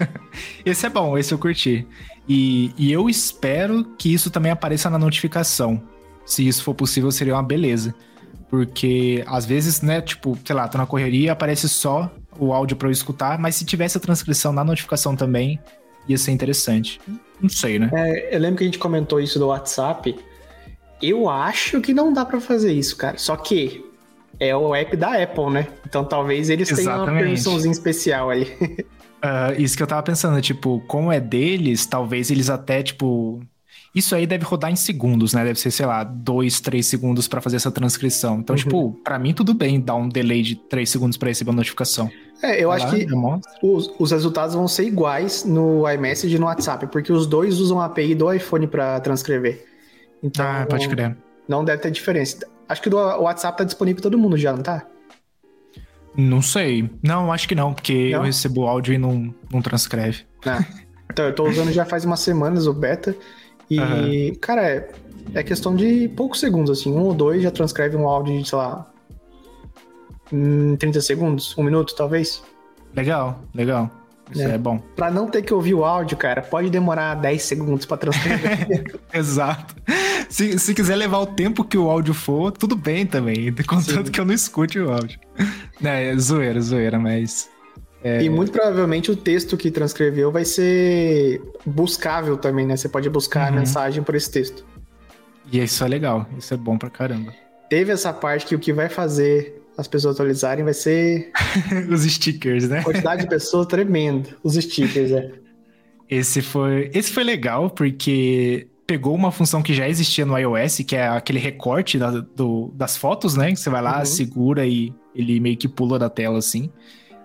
esse 0.65 0.87
é 0.87 0.89
bom, 0.89 1.15
esse 1.15 1.31
eu 1.31 1.37
curti. 1.37 1.87
E, 2.27 2.73
e 2.75 2.91
eu 2.91 3.07
espero 3.07 3.83
que 3.95 4.11
isso 4.11 4.31
também 4.31 4.51
apareça 4.51 4.89
na 4.89 4.97
notificação. 4.97 5.79
Se 6.25 6.47
isso 6.47 6.63
for 6.63 6.73
possível, 6.73 7.11
seria 7.11 7.35
uma 7.35 7.43
beleza. 7.43 7.93
Porque 8.53 9.23
às 9.25 9.47
vezes, 9.47 9.81
né, 9.81 9.99
tipo, 9.99 10.37
sei 10.45 10.55
lá, 10.55 10.67
tô 10.67 10.77
na 10.77 10.85
correria, 10.85 11.31
aparece 11.31 11.67
só 11.67 12.11
o 12.37 12.53
áudio 12.53 12.77
para 12.77 12.87
eu 12.87 12.91
escutar, 12.91 13.39
mas 13.39 13.55
se 13.55 13.65
tivesse 13.65 13.97
a 13.97 13.99
transcrição 13.99 14.53
na 14.53 14.63
notificação 14.63 15.15
também, 15.15 15.59
ia 16.07 16.19
ser 16.19 16.33
interessante. 16.33 17.01
Não 17.41 17.49
sei, 17.49 17.79
né? 17.79 17.89
É, 17.91 18.35
eu 18.35 18.39
lembro 18.39 18.57
que 18.57 18.63
a 18.63 18.67
gente 18.67 18.77
comentou 18.77 19.19
isso 19.19 19.39
do 19.39 19.47
WhatsApp. 19.47 20.15
Eu 21.01 21.27
acho 21.27 21.81
que 21.81 21.95
não 21.95 22.13
dá 22.13 22.23
para 22.23 22.39
fazer 22.39 22.71
isso, 22.71 22.95
cara. 22.95 23.17
Só 23.17 23.35
que 23.35 23.83
é 24.39 24.55
o 24.55 24.75
app 24.75 24.95
da 24.95 25.23
Apple, 25.23 25.49
né? 25.49 25.67
Então 25.87 26.05
talvez 26.05 26.51
eles 26.51 26.69
Exatamente. 26.69 26.93
tenham 26.93 27.07
uma 27.07 27.19
permissãozinha 27.21 27.71
especial 27.71 28.29
ali. 28.29 28.55
uh, 28.61 29.49
isso 29.57 29.75
que 29.75 29.81
eu 29.81 29.87
tava 29.87 30.03
pensando, 30.03 30.39
tipo, 30.43 30.79
como 30.81 31.11
é 31.11 31.19
deles, 31.19 31.87
talvez 31.87 32.29
eles 32.29 32.51
até, 32.51 32.83
tipo, 32.83 33.41
Isso 33.93 34.15
aí 34.15 34.25
deve 34.25 34.43
rodar 34.43 34.71
em 34.71 34.75
segundos, 34.75 35.33
né? 35.33 35.43
Deve 35.43 35.59
ser, 35.59 35.69
sei 35.69 35.85
lá, 35.85 36.03
dois, 36.03 36.59
três 36.59 36.87
segundos 36.87 37.27
para 37.27 37.39
fazer 37.39 37.57
essa 37.57 37.71
transcrição. 37.71 38.39
Então, 38.39 38.55
uhum. 38.55 38.61
tipo, 38.61 38.91
para 39.03 39.19
mim 39.19 39.33
tudo 39.33 39.53
bem 39.53 39.79
dar 39.79 39.95
um 39.95 40.09
delay 40.09 40.41
de 40.41 40.55
três 40.55 40.89
segundos 40.89 41.15
para 41.15 41.29
receber 41.29 41.51
a 41.51 41.53
notificação. 41.53 42.09
É, 42.41 42.63
eu 42.63 42.69
Vai 42.69 42.77
acho 42.77 42.87
lá, 42.87 42.91
que 42.91 43.65
os, 43.65 43.93
os, 43.99 44.11
resultados 44.11 44.55
vão 44.55 44.67
ser 44.67 44.85
iguais 44.85 45.45
no 45.45 45.89
iMessage 45.89 46.35
e 46.35 46.39
no 46.39 46.47
WhatsApp, 46.47 46.87
porque 46.87 47.13
os 47.13 47.27
dois 47.27 47.59
usam 47.59 47.79
a 47.79 47.85
API 47.85 48.15
do 48.15 48.33
iPhone 48.33 48.65
para 48.67 48.99
transcrever. 48.99 49.63
Então, 50.23 50.45
ah, 50.45 50.65
pode 50.67 50.89
crer. 50.89 51.15
Não 51.47 51.63
deve 51.63 51.81
ter 51.81 51.91
diferença. 51.91 52.39
Acho 52.67 52.81
que 52.81 52.89
o 52.89 53.21
WhatsApp 53.21 53.59
tá 53.59 53.63
disponível 53.63 54.01
para 54.01 54.09
todo 54.09 54.17
mundo 54.17 54.37
já, 54.37 54.53
não 54.53 54.63
tá? 54.63 54.87
Não 56.17 56.41
sei. 56.41 56.89
Não, 57.01 57.31
acho 57.31 57.47
que 57.47 57.55
não, 57.55 57.73
porque 57.73 58.09
não? 58.09 58.19
eu 58.19 58.21
recebo 58.23 58.61
o 58.61 58.67
áudio 58.67 58.93
e 58.93 58.97
não, 58.97 59.33
não 59.51 59.61
transcreve. 59.61 60.23
Ah. 60.45 60.65
Então, 61.11 61.25
eu 61.25 61.35
tô 61.35 61.47
usando 61.47 61.71
já 61.71 61.85
faz 61.85 62.05
umas 62.05 62.21
semanas 62.21 62.65
o 62.65 62.73
beta. 62.73 63.15
E, 63.69 63.79
uhum. 63.79 64.35
cara, 64.39 64.67
é, 64.67 64.91
é 65.33 65.43
questão 65.43 65.75
de 65.75 66.07
poucos 66.09 66.39
segundos, 66.39 66.79
assim. 66.79 66.91
Um 66.91 67.01
ou 67.01 67.13
dois 67.13 67.41
já 67.41 67.51
transcreve 67.51 67.95
um 67.95 68.07
áudio 68.07 68.41
de, 68.41 68.47
sei 68.47 68.57
lá, 68.57 68.91
30 70.79 71.01
segundos, 71.01 71.57
um 71.57 71.63
minuto, 71.63 71.95
talvez. 71.95 72.43
Legal, 72.95 73.39
legal. 73.53 73.89
Isso 74.31 74.41
é. 74.41 74.55
é 74.55 74.57
bom. 74.57 74.79
Pra 74.95 75.11
não 75.11 75.27
ter 75.27 75.41
que 75.41 75.53
ouvir 75.53 75.73
o 75.73 75.83
áudio, 75.83 76.17
cara, 76.17 76.41
pode 76.41 76.69
demorar 76.69 77.15
10 77.15 77.41
segundos 77.41 77.85
pra 77.85 77.97
transcrever. 77.97 78.99
Exato. 79.13 79.75
Se, 80.29 80.57
se 80.57 80.73
quiser 80.73 80.95
levar 80.95 81.19
o 81.19 81.25
tempo 81.27 81.63
que 81.63 81.77
o 81.77 81.89
áudio 81.89 82.13
for, 82.13 82.51
tudo 82.51 82.75
bem 82.75 83.05
também. 83.05 83.53
Contanto 83.67 84.05
Sim. 84.05 84.11
que 84.11 84.19
eu 84.19 84.25
não 84.25 84.33
escute 84.33 84.79
o 84.79 84.91
áudio. 84.91 85.19
É, 85.83 86.15
zoeira, 86.17 86.59
zoeira, 86.61 86.97
mas. 86.97 87.49
É... 88.03 88.21
E 88.21 88.29
muito 88.29 88.51
provavelmente 88.51 89.09
o 89.09 89.15
texto 89.15 89.55
que 89.55 89.71
transcreveu 89.71 90.31
vai 90.31 90.43
ser 90.43 91.41
buscável 91.65 92.37
também, 92.37 92.65
né? 92.65 92.75
Você 92.75 92.89
pode 92.89 93.09
buscar 93.09 93.51
uhum. 93.51 93.57
a 93.57 93.59
mensagem 93.61 94.03
por 94.03 94.13
esse 94.15 94.29
texto. 94.29 94.65
E 95.51 95.61
isso 95.61 95.83
é 95.83 95.87
legal, 95.87 96.27
isso 96.37 96.53
é 96.53 96.57
bom 96.57 96.77
pra 96.77 96.89
caramba. 96.89 97.33
Teve 97.69 97.91
essa 97.91 98.11
parte 98.11 98.45
que 98.45 98.55
o 98.55 98.59
que 98.59 98.73
vai 98.73 98.89
fazer 98.89 99.61
as 99.77 99.87
pessoas 99.87 100.15
atualizarem 100.15 100.63
vai 100.63 100.73
ser. 100.73 101.31
os 101.89 102.03
stickers, 102.03 102.69
né? 102.69 102.83
Quantidade 102.83 103.23
de 103.23 103.29
pessoas 103.29 103.65
tremendo. 103.67 104.29
Os 104.43 104.55
stickers, 104.55 105.11
é. 105.11 105.31
Esse 106.09 106.41
foi, 106.41 106.91
esse 106.93 107.11
foi 107.11 107.23
legal 107.23 107.71
porque 107.71 108.67
pegou 108.85 109.15
uma 109.15 109.31
função 109.31 109.63
que 109.63 109.73
já 109.73 109.87
existia 109.89 110.25
no 110.25 110.37
iOS, 110.37 110.79
que 110.85 110.95
é 110.95 111.07
aquele 111.07 111.39
recorte 111.39 111.97
da, 111.97 112.11
do, 112.11 112.71
das 112.75 112.95
fotos, 112.95 113.35
né? 113.35 113.51
Que 113.51 113.55
você 113.55 113.69
vai 113.69 113.81
lá, 113.81 113.99
uhum. 113.99 114.05
segura 114.05 114.67
e 114.67 114.93
ele 115.15 115.39
meio 115.39 115.57
que 115.57 115.67
pula 115.67 115.97
da 115.97 116.09
tela 116.09 116.37
assim. 116.37 116.69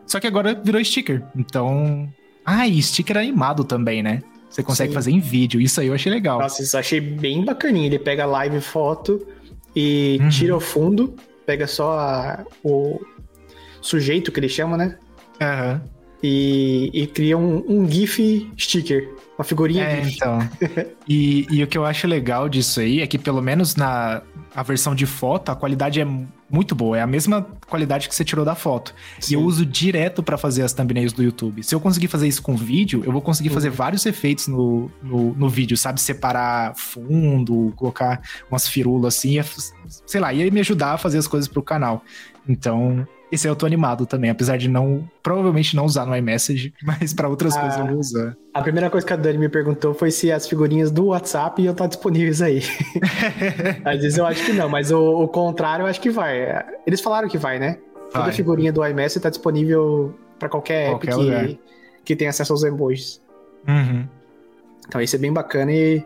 Só 0.08 0.18
que 0.18 0.26
agora 0.26 0.54
virou 0.54 0.82
sticker. 0.84 1.22
Então. 1.36 2.12
Ah, 2.44 2.66
e 2.66 2.82
sticker 2.82 3.16
animado 3.16 3.62
também, 3.62 4.02
né? 4.02 4.22
Você 4.48 4.62
consegue 4.62 4.88
Sim. 4.90 4.94
fazer 4.94 5.10
em 5.10 5.20
vídeo. 5.20 5.60
Isso 5.60 5.80
aí 5.80 5.88
eu 5.88 5.94
achei 5.94 6.10
legal. 6.10 6.40
Nossa, 6.40 6.62
isso 6.62 6.74
eu 6.74 6.80
achei 6.80 7.00
bem 7.00 7.44
bacaninho. 7.44 7.86
Ele 7.86 7.98
pega 7.98 8.24
live 8.24 8.60
foto 8.62 9.26
e 9.76 10.18
uhum. 10.20 10.28
tira 10.30 10.56
o 10.56 10.60
fundo, 10.60 11.14
pega 11.44 11.66
só 11.66 11.98
a, 11.98 12.46
o 12.64 12.98
sujeito 13.82 14.32
que 14.32 14.40
ele 14.40 14.48
chama, 14.48 14.76
né? 14.76 14.96
Aham. 15.40 15.82
Uhum. 15.84 15.98
E, 16.20 16.90
e, 16.92 17.06
cria 17.06 17.38
um, 17.38 17.64
um 17.68 17.88
GIF 17.88 18.50
sticker. 18.58 19.08
Uma 19.38 19.44
figurinha 19.44 19.84
é, 19.84 20.02
GIF. 20.02 20.16
Então. 20.16 20.38
e, 21.06 21.46
e 21.48 21.62
o 21.62 21.66
que 21.66 21.78
eu 21.78 21.84
acho 21.84 22.08
legal 22.08 22.48
disso 22.48 22.80
aí 22.80 23.02
é 23.02 23.06
que, 23.06 23.18
pelo 23.18 23.40
menos 23.40 23.76
na 23.76 24.22
a 24.58 24.62
versão 24.64 24.92
de 24.92 25.06
foto, 25.06 25.50
a 25.50 25.54
qualidade 25.54 26.00
é 26.00 26.06
muito 26.50 26.74
boa. 26.74 26.98
É 26.98 27.00
a 27.00 27.06
mesma 27.06 27.46
qualidade 27.68 28.08
que 28.08 28.14
você 28.14 28.24
tirou 28.24 28.44
da 28.44 28.56
foto. 28.56 28.92
Sim. 29.20 29.32
E 29.32 29.36
eu 29.36 29.40
uso 29.40 29.64
direto 29.64 30.20
para 30.20 30.36
fazer 30.36 30.62
as 30.62 30.72
thumbnails 30.72 31.12
do 31.12 31.22
YouTube. 31.22 31.62
Se 31.62 31.72
eu 31.72 31.78
conseguir 31.78 32.08
fazer 32.08 32.26
isso 32.26 32.42
com 32.42 32.56
vídeo, 32.56 33.04
eu 33.06 33.12
vou 33.12 33.22
conseguir 33.22 33.50
uhum. 33.50 33.54
fazer 33.54 33.70
vários 33.70 34.04
efeitos 34.04 34.48
no, 34.48 34.90
no, 35.00 35.32
no, 35.34 35.48
vídeo, 35.48 35.76
sabe? 35.76 36.00
Separar 36.00 36.74
fundo, 36.74 37.72
colocar 37.76 38.20
umas 38.50 38.66
firulas 38.66 39.14
assim, 39.16 39.36
sei 40.04 40.20
lá, 40.20 40.32
ia 40.32 40.50
me 40.50 40.58
ajudar 40.58 40.94
a 40.94 40.98
fazer 40.98 41.18
as 41.18 41.28
coisas 41.28 41.46
pro 41.46 41.62
canal. 41.62 42.02
Então, 42.48 43.06
esse 43.30 43.46
eu 43.46 43.54
tô 43.54 43.66
animado 43.66 44.06
também, 44.06 44.30
apesar 44.30 44.56
de 44.56 44.68
não, 44.68 45.08
provavelmente 45.22 45.76
não 45.76 45.84
usar 45.84 46.06
no 46.06 46.16
iMessage, 46.16 46.72
mas 46.82 47.12
para 47.12 47.28
outras 47.28 47.56
ah, 47.56 47.60
coisas 47.60 47.78
eu 47.78 47.86
vou 47.86 47.98
usar. 47.98 48.36
A 48.54 48.62
primeira 48.62 48.88
coisa 48.88 49.06
que 49.06 49.12
a 49.12 49.16
Dani 49.16 49.38
me 49.38 49.48
perguntou 49.48 49.94
foi 49.94 50.10
se 50.10 50.32
as 50.32 50.48
figurinhas 50.48 50.90
do 50.90 51.06
WhatsApp 51.06 51.60
iam 51.62 51.72
estar 51.72 51.86
disponíveis 51.86 52.40
aí. 52.40 52.62
Às 53.84 54.00
vezes 54.00 54.18
eu 54.18 54.26
acho 54.26 54.44
que 54.44 54.52
não, 54.52 54.68
mas 54.68 54.90
o, 54.90 55.22
o, 55.22 55.28
contrário 55.28 55.84
eu 55.84 55.86
acho 55.86 56.00
que 56.00 56.10
vai. 56.10 56.64
Eles 56.86 57.00
falaram 57.00 57.28
que 57.28 57.38
vai, 57.38 57.58
né? 57.58 57.78
Vai. 58.12 58.22
Toda 58.22 58.32
figurinha 58.32 58.72
do 58.72 58.84
iMessage 58.84 59.22
tá 59.22 59.30
disponível 59.30 60.14
para 60.38 60.48
qualquer, 60.48 60.90
qualquer 60.90 61.10
app 61.10 61.54
que, 61.54 61.60
que 62.04 62.16
tem 62.16 62.28
acesso 62.28 62.52
aos 62.52 62.62
emojis. 62.64 63.20
Uhum. 63.66 64.06
Então 64.86 65.00
isso 65.00 65.16
é 65.16 65.18
bem 65.18 65.32
bacana 65.32 65.70
e 65.70 66.02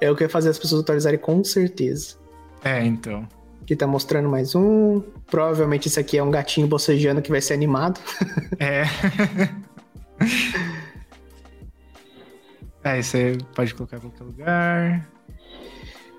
é 0.00 0.10
o 0.10 0.14
que 0.14 0.22
vai 0.24 0.30
fazer 0.30 0.50
as 0.50 0.58
pessoas 0.58 0.82
atualizarem 0.82 1.18
com 1.18 1.42
certeza. 1.42 2.16
É, 2.64 2.84
então. 2.84 3.26
Aqui 3.62 3.76
tá 3.76 3.86
mostrando 3.86 4.28
mais 4.28 4.56
um. 4.56 5.00
Provavelmente 5.30 5.86
esse 5.86 5.98
aqui 5.98 6.18
é 6.18 6.22
um 6.22 6.32
gatinho 6.32 6.66
bocejando 6.66 7.22
que 7.22 7.30
vai 7.30 7.40
ser 7.40 7.54
animado. 7.54 8.00
É. 8.58 8.84
é, 12.84 13.02
você 13.02 13.38
pode 13.56 13.74
colocar 13.74 13.96
em 13.96 14.00
qualquer 14.00 14.24
lugar. 14.24 15.08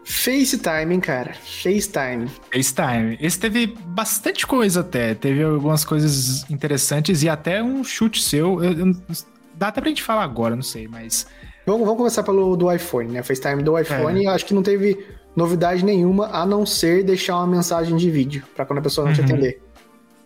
FaceTime, 0.03 0.99
cara? 0.99 1.33
FaceTime. 1.33 2.29
FaceTime. 2.51 3.17
Esse 3.21 3.39
teve 3.39 3.67
bastante 3.67 4.45
coisa 4.45 4.81
até. 4.81 5.13
Teve 5.13 5.43
algumas 5.43 5.85
coisas 5.85 6.49
interessantes 6.49 7.23
e 7.23 7.29
até 7.29 7.63
um 7.63 7.83
chute 7.83 8.21
seu. 8.21 8.61
Eu, 8.61 8.87
eu, 8.87 8.95
dá 9.53 9.67
até 9.67 9.79
pra 9.79 9.89
gente 9.89 10.03
falar 10.03 10.23
agora, 10.23 10.55
não 10.55 10.63
sei, 10.63 10.87
mas. 10.87 11.27
Vamos, 11.65 11.81
vamos 11.81 11.97
começar 11.97 12.23
pelo 12.23 12.57
do 12.57 12.69
iPhone, 12.71 13.11
né? 13.13 13.23
FaceTime 13.23 13.63
do 13.63 13.79
iPhone, 13.79 14.25
é. 14.25 14.29
acho 14.29 14.45
que 14.45 14.53
não 14.53 14.63
teve 14.63 14.97
novidade 15.35 15.83
nenhuma, 15.83 16.27
a 16.27 16.45
não 16.45 16.65
ser 16.65 17.03
deixar 17.03 17.37
uma 17.37 17.47
mensagem 17.47 17.95
de 17.97 18.09
vídeo, 18.09 18.43
para 18.55 18.65
quando 18.65 18.79
a 18.79 18.81
pessoa 18.81 19.05
não 19.05 19.11
uhum. 19.11 19.25
te 19.25 19.31
atender. 19.31 19.61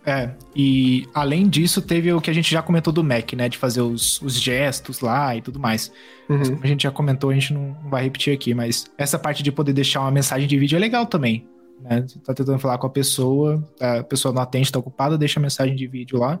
É, 0.06 0.30
e 0.56 1.06
além 1.12 1.46
disso, 1.46 1.82
teve 1.82 2.10
o 2.12 2.20
que 2.20 2.30
a 2.30 2.32
gente 2.32 2.50
já 2.50 2.62
comentou 2.62 2.90
do 2.90 3.04
Mac, 3.04 3.34
né? 3.34 3.46
De 3.46 3.58
fazer 3.58 3.82
os, 3.82 4.22
os 4.22 4.40
gestos 4.40 5.00
lá 5.00 5.36
e 5.36 5.42
tudo 5.42 5.60
mais. 5.60 5.92
Uhum. 6.28 6.42
Como 6.42 6.60
a 6.62 6.66
gente 6.66 6.84
já 6.84 6.90
comentou, 6.90 7.28
a 7.28 7.34
gente 7.34 7.52
não 7.52 7.76
vai 7.90 8.04
repetir 8.04 8.32
aqui, 8.32 8.54
mas 8.54 8.86
essa 8.96 9.18
parte 9.18 9.42
de 9.42 9.52
poder 9.52 9.74
deixar 9.74 10.00
uma 10.00 10.10
mensagem 10.10 10.48
de 10.48 10.56
vídeo 10.56 10.76
é 10.76 10.78
legal 10.78 11.04
também. 11.04 11.46
Né? 11.82 12.04
Você 12.06 12.18
tá 12.20 12.32
tentando 12.32 12.58
falar 12.58 12.78
com 12.78 12.86
a 12.86 12.90
pessoa, 12.90 13.62
a 13.78 14.02
pessoa 14.02 14.32
não 14.32 14.40
atende, 14.40 14.72
tá 14.72 14.78
ocupada, 14.78 15.18
deixa 15.18 15.38
a 15.38 15.42
mensagem 15.42 15.76
de 15.76 15.86
vídeo 15.86 16.18
lá. 16.18 16.40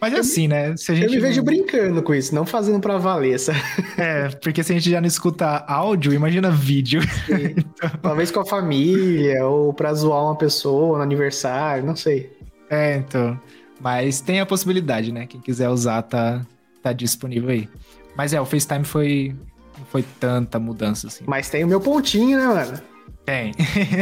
Mas 0.00 0.12
é 0.12 0.18
assim, 0.18 0.48
né? 0.48 0.76
Se 0.76 0.92
a 0.92 0.94
gente 0.94 1.06
eu 1.06 1.12
me 1.12 1.20
vejo 1.20 1.42
brincando 1.42 2.02
com 2.02 2.14
isso, 2.14 2.34
não 2.34 2.46
fazendo 2.46 2.80
pra 2.80 2.98
valer 2.98 3.34
essa. 3.34 3.52
É, 3.98 4.28
porque 4.28 4.62
se 4.62 4.72
a 4.72 4.76
gente 4.76 4.88
já 4.88 5.00
não 5.00 5.08
escuta 5.08 5.64
áudio, 5.66 6.12
imagina 6.12 6.52
vídeo. 6.52 7.00
então... 7.28 7.90
Talvez 8.00 8.30
com 8.30 8.40
a 8.40 8.46
família, 8.46 9.44
ou 9.44 9.72
pra 9.72 9.92
zoar 9.92 10.22
uma 10.24 10.36
pessoa 10.36 10.98
no 10.98 11.02
aniversário, 11.02 11.84
não 11.84 11.96
sei. 11.96 12.30
É, 12.70 12.96
então. 12.96 13.38
Mas 13.80 14.20
tem 14.20 14.40
a 14.40 14.46
possibilidade, 14.46 15.10
né? 15.12 15.26
Quem 15.26 15.40
quiser 15.40 15.68
usar 15.68 16.02
tá, 16.02 16.46
tá 16.80 16.92
disponível 16.92 17.50
aí. 17.50 17.68
Mas 18.16 18.32
é, 18.32 18.40
o 18.40 18.44
FaceTime 18.44 18.84
foi. 18.84 19.34
Não 19.78 19.86
foi 19.86 20.04
tanta 20.18 20.58
mudança 20.58 21.06
assim. 21.06 21.24
Mas 21.26 21.48
tem 21.48 21.64
o 21.64 21.68
meu 21.68 21.80
pontinho, 21.80 22.38
né, 22.38 22.46
mano? 22.46 22.80
Tem. 23.24 23.52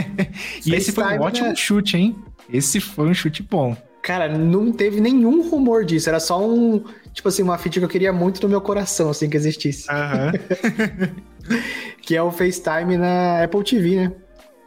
e 0.64 0.74
esse 0.74 0.92
foi 0.92 1.04
um 1.04 1.20
ótimo 1.20 1.48
né? 1.48 1.54
chute, 1.56 1.96
hein? 1.96 2.16
Esse 2.50 2.80
foi 2.80 3.08
um 3.08 3.14
chute 3.14 3.42
bom. 3.42 3.76
Cara, 4.06 4.28
não 4.28 4.70
teve 4.70 5.00
nenhum 5.00 5.50
rumor 5.50 5.84
disso. 5.84 6.08
Era 6.08 6.20
só 6.20 6.40
um. 6.40 6.84
Tipo 7.12 7.28
assim, 7.28 7.42
uma 7.42 7.58
feature 7.58 7.80
que 7.80 7.86
eu 7.86 7.88
queria 7.88 8.12
muito 8.12 8.40
no 8.40 8.48
meu 8.48 8.60
coração, 8.60 9.10
assim, 9.10 9.28
que 9.28 9.36
existisse. 9.36 9.88
Uhum. 9.90 11.10
que 12.00 12.14
é 12.14 12.22
o 12.22 12.30
FaceTime 12.30 12.96
na 12.96 13.42
Apple 13.42 13.64
TV, 13.64 13.96
né? 13.96 14.12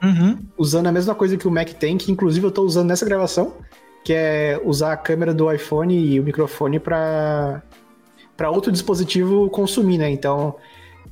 Uhum. 0.04 0.40
Usando 0.58 0.88
a 0.88 0.92
mesma 0.92 1.16
coisa 1.16 1.38
que 1.38 1.48
o 1.48 1.52
Mac 1.52 1.70
tem, 1.70 1.98
que 1.98 2.12
inclusive 2.12 2.46
eu 2.46 2.52
tô 2.52 2.64
usando 2.64 2.90
nessa 2.90 3.06
gravação, 3.06 3.54
que 4.04 4.12
é 4.12 4.60
usar 4.66 4.92
a 4.92 4.98
câmera 4.98 5.34
do 5.34 5.50
iPhone 5.50 5.98
e 5.98 6.20
o 6.20 6.24
microfone 6.24 6.78
para 6.78 7.64
para 8.36 8.50
outro 8.50 8.74
dispositivo 8.74 9.50
consumir, 9.50 10.00
né? 10.00 10.10
Então, 10.10 10.58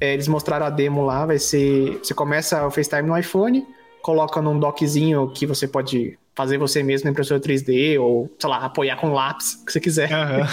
é, 0.01 0.13
eles 0.13 0.27
mostraram 0.27 0.65
a 0.65 0.69
demo 0.69 1.05
lá, 1.05 1.25
vai 1.25 1.39
ser. 1.39 1.97
Você 2.03 2.13
começa 2.13 2.67
o 2.67 2.71
FaceTime 2.71 3.07
no 3.07 3.17
iPhone, 3.17 3.65
coloca 4.01 4.41
num 4.41 4.59
dockzinho 4.59 5.29
que 5.29 5.45
você 5.45 5.65
pode 5.65 6.19
fazer 6.37 6.59
você 6.59 6.83
mesmo 6.83 7.05
na 7.05 7.11
impressora 7.11 7.41
3D, 7.41 7.99
ou, 7.99 8.31
sei 8.37 8.47
lá, 8.47 8.57
apoiar 8.57 8.95
com 8.97 9.11
lápis, 9.11 9.53
o 9.53 9.65
que 9.65 9.71
você 9.71 9.79
quiser. 9.79 10.09
Uhum. 10.11 10.45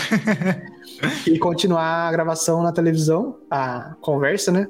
e 1.35 1.39
continuar 1.39 2.09
a 2.09 2.11
gravação 2.11 2.63
na 2.63 2.73
televisão, 2.73 3.37
a 3.51 3.95
conversa, 4.01 4.51
né? 4.51 4.67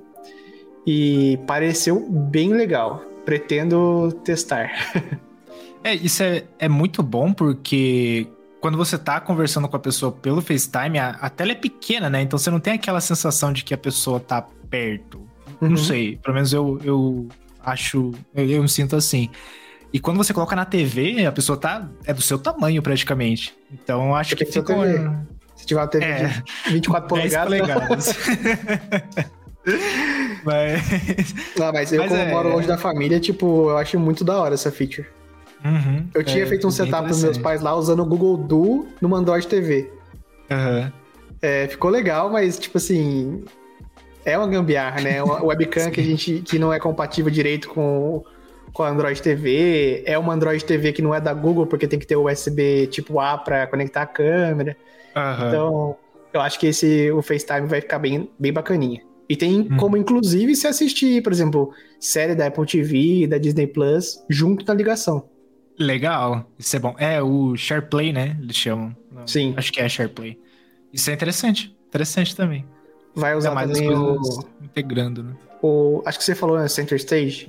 E 0.85 1.39
pareceu 1.47 2.01
bem 2.11 2.53
legal. 2.53 3.01
Pretendo 3.25 4.11
testar. 4.25 4.73
é, 5.85 5.95
isso 5.95 6.21
é, 6.25 6.43
é 6.59 6.69
muito 6.69 7.01
bom 7.01 7.33
porque 7.33 8.27
quando 8.61 8.77
você 8.77 8.99
tá 8.99 9.21
conversando 9.21 9.69
com 9.69 9.77
a 9.77 9.81
pessoa 9.81 10.11
pelo 10.11 10.43
FaceTime, 10.43 10.99
a, 10.99 11.11
a, 11.11 11.31
tela 11.31 11.53
é 11.53 11.55
pequena, 11.55 12.11
né? 12.11 12.23
Então 12.23 12.37
você 12.37 12.51
não 12.51 12.59
tem 12.59 12.73
aquela 12.73 13.01
sensação 13.01 13.53
de 13.53 13.63
que 13.63 13.73
a 13.73 13.79
pessoa 13.79 14.19
tá 14.19 14.45
perto. 14.69 15.19
Uhum. 15.61 15.71
Não 15.71 15.77
sei, 15.77 16.17
pelo 16.17 16.35
menos 16.35 16.53
eu, 16.53 16.81
eu 16.83 17.29
acho, 17.65 18.11
eu, 18.35 18.51
eu 18.51 18.63
me 18.63 18.69
sinto 18.69 18.97
assim. 18.97 19.31
E 19.95 20.01
quando 20.01 20.17
você 20.17 20.35
coloca 20.35 20.57
na 20.57 20.65
TV, 20.65 21.25
a 21.25 21.31
pessoa 21.31 21.57
tá 21.57 21.89
é 22.05 22.13
do 22.13 22.21
seu 22.21 22.37
tamanho 22.37 22.83
praticamente. 22.83 23.57
Então 23.73 24.13
acho 24.13 24.35
que 24.35 24.45
fica 24.45 24.75
Se 25.55 25.65
tiver 25.65 25.81
uma 25.81 25.87
TV 25.87 26.05
é, 26.05 26.43
de 26.67 26.73
24 26.73 27.07
polegadas. 27.09 27.47
polegadas. 27.47 28.17
Mas... 30.45 31.35
Não, 31.57 31.73
mas 31.73 31.91
eu, 31.91 32.03
mas 32.03 32.11
como 32.11 32.21
é, 32.21 32.31
moro 32.31 32.51
longe 32.51 32.69
da 32.69 32.77
família, 32.77 33.19
tipo, 33.19 33.71
eu 33.71 33.79
acho 33.79 33.99
muito 33.99 34.23
da 34.23 34.39
hora 34.39 34.53
essa 34.53 34.71
feature. 34.71 35.09
Uhum, 35.65 36.07
eu 36.13 36.23
tinha 36.23 36.45
é, 36.45 36.47
feito 36.47 36.69
um 36.69 36.71
setup 36.71 37.05
pros 37.05 37.23
meus 37.23 37.39
pais 37.39 37.63
lá 37.63 37.75
usando 37.75 38.01
o 38.01 38.05
Google 38.05 38.37
Duo 38.37 38.87
no 39.01 39.15
Android 39.15 39.47
TV. 39.47 39.91
Uhum. 40.51 40.93
É, 41.41 41.67
ficou 41.67 41.91
legal, 41.91 42.29
mas, 42.29 42.59
tipo 42.59 42.77
assim, 42.77 43.43
é 44.23 44.37
uma 44.37 44.47
gambiarra, 44.47 45.01
né? 45.01 45.23
Uma 45.23 45.43
webcam 45.43 45.91
que 45.91 46.01
a 46.01 46.05
gente 46.05 46.43
que 46.45 46.59
não 46.59 46.71
é 46.71 46.79
compatível 46.79 47.31
direito 47.31 47.71
com 47.71 48.23
com 48.75 48.83
a 48.83 48.91
Android 48.91 49.23
TV, 49.23 50.03
é 50.05 50.19
uma 50.19 50.35
Android 50.35 50.63
TV 50.65 50.93
que 50.93 51.01
não 51.01 51.15
é 51.15 51.21
da 51.21 51.33
Google 51.33 51.65
porque 51.65 51.87
tem 51.87 51.99
que 51.99 52.07
ter 52.07 52.17
USB 52.17 52.89
tipo 52.89 53.21
A 53.21 53.39
para 53.39 53.69
conectar 53.69 54.03
a 54.03 54.07
câmera. 54.07 54.77
Uhum. 55.15 55.49
Então, 55.49 55.97
eu 56.33 56.41
acho 56.41 56.59
que 56.59 56.67
esse 56.67 57.11
o 57.13 57.23
FaceTime 57.23 57.69
vai 57.69 57.81
ficar 57.81 58.01
bem, 58.01 58.29
bem 58.37 58.53
bacaninha. 58.53 59.01
E 59.29 59.37
tem 59.37 59.61
uhum. 59.61 59.77
como, 59.77 59.97
inclusive, 59.97 60.57
se 60.57 60.67
assistir, 60.67 61.23
por 61.23 61.33
exemplo, 61.33 61.73
série 62.01 62.35
da 62.35 62.49
Apple 62.49 62.67
TV, 62.67 63.29
da 63.29 63.39
Disney 63.39 63.69
Plus, 63.69 64.23
junto 64.29 64.67
na 64.67 64.75
ligação. 64.75 65.25
Legal, 65.79 66.45
isso 66.59 66.75
é 66.75 66.79
bom. 66.81 66.97
É 66.99 67.23
o 67.23 67.57
SharePlay, 67.57 68.13
né? 68.13 68.37
Eles 68.43 68.57
chamam. 68.57 68.95
Sim. 69.25 69.55
Acho 69.57 69.73
que 69.73 69.81
é 69.81 69.89
SharePlay. 69.89 70.37
Isso 70.93 71.11
é 71.11 71.15
interessante. 71.15 71.75
Interessante 71.87 72.35
também. 72.35 72.65
Vai 73.15 73.37
usar 73.37 73.55
mais 73.55 73.71
as 73.71 73.81
coisas 73.81 74.39
o... 74.39 74.45
integrando, 74.61 75.23
né? 75.23 75.33
O... 75.63 76.03
Acho 76.05 76.19
que 76.19 76.25
você 76.25 76.35
falou 76.35 76.59
né, 76.59 76.67
Center 76.67 76.97
Stage. 76.97 77.49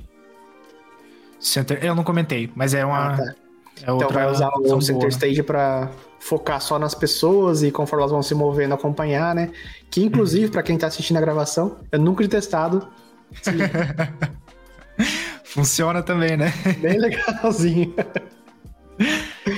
Center... 1.46 1.78
Eu 1.84 1.94
não 1.94 2.04
comentei, 2.04 2.52
mas 2.56 2.74
é 2.74 2.84
uma. 2.84 3.14
Ah, 3.14 3.18
tá. 3.18 3.36
é 3.84 3.94
então 3.94 4.10
vai 4.10 4.30
usar 4.30 4.50
o 4.50 4.82
Center 4.82 5.02
boa? 5.02 5.10
Stage 5.10 5.44
para 5.44 5.92
focar 6.20 6.60
só 6.60 6.80
nas 6.80 6.96
pessoas 6.96 7.62
e 7.62 7.70
conforme 7.70 8.02
elas 8.02 8.12
vão 8.12 8.24
se 8.24 8.34
movendo, 8.34 8.74
acompanhar, 8.74 9.36
né? 9.36 9.52
Que 9.92 10.04
inclusive, 10.04 10.46
uhum. 10.46 10.52
para 10.52 10.64
quem 10.64 10.76
tá 10.76 10.88
assistindo 10.88 11.18
a 11.18 11.22
gravação, 11.22 11.78
eu 11.92 12.00
nunca 12.00 12.24
tinha 12.24 12.30
testado. 12.30 12.88
Funciona 15.46 16.02
também, 16.02 16.36
né? 16.36 16.52
Bem 16.82 16.98
legalzinho. 16.98 17.94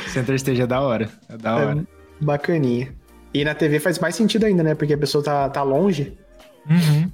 Center 0.09 0.35
Stage 0.35 0.61
é 0.61 0.67
da 0.67 0.81
hora. 0.81 1.09
É 1.29 1.37
da 1.37 1.55
hora. 1.55 1.87
É 2.21 2.25
bacaninha. 2.25 2.93
E 3.33 3.45
na 3.45 3.55
TV 3.55 3.79
faz 3.79 3.97
mais 3.97 4.13
sentido 4.13 4.45
ainda, 4.45 4.61
né? 4.61 4.75
Porque 4.75 4.93
a 4.93 4.97
pessoa 4.97 5.23
tá, 5.23 5.49
tá 5.49 5.63
longe. 5.63 6.17
Uhum. 6.69 7.09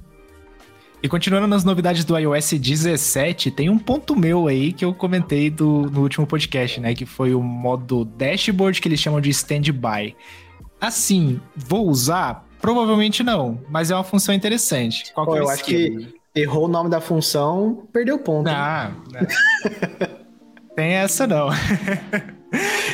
E 1.04 1.08
continuando 1.08 1.46
nas 1.46 1.64
novidades 1.64 2.02
do 2.02 2.16
iOS 2.18 2.52
17, 2.52 3.50
tem 3.50 3.68
um 3.68 3.78
ponto 3.78 4.18
meu 4.18 4.48
aí 4.48 4.72
que 4.72 4.82
eu 4.82 4.94
comentei 4.94 5.50
do, 5.50 5.82
no 5.90 6.00
último 6.00 6.26
podcast, 6.26 6.80
né? 6.80 6.94
Que 6.94 7.04
foi 7.04 7.34
o 7.34 7.42
modo 7.42 8.06
dashboard 8.06 8.80
que 8.80 8.88
eles 8.88 8.98
chamam 8.98 9.20
de 9.20 9.28
standby. 9.28 10.16
Assim, 10.80 11.38
vou 11.54 11.86
usar? 11.88 12.48
Provavelmente 12.58 13.22
não, 13.22 13.60
mas 13.68 13.90
é 13.90 13.94
uma 13.94 14.02
função 14.02 14.34
interessante. 14.34 15.12
Qual 15.12 15.26
Pô, 15.26 15.36
é 15.36 15.40
eu 15.40 15.50
acho 15.50 15.62
que 15.64 16.14
errou 16.34 16.64
o 16.64 16.68
nome 16.68 16.88
da 16.88 17.02
função, 17.02 17.86
perdeu 17.92 18.18
ponto. 18.18 18.48
Ah, 18.48 18.90
né? 19.12 19.26
tem 20.74 20.92
essa 20.94 21.26
não. 21.26 21.50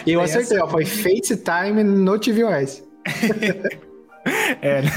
Eu 0.04 0.20
acertei, 0.20 0.58
ó, 0.58 0.66
foi 0.66 0.84
FaceTime 0.84 1.84
no 1.84 2.18
tvOS. 2.18 2.82
É, 4.62 4.82
né? 4.82 4.90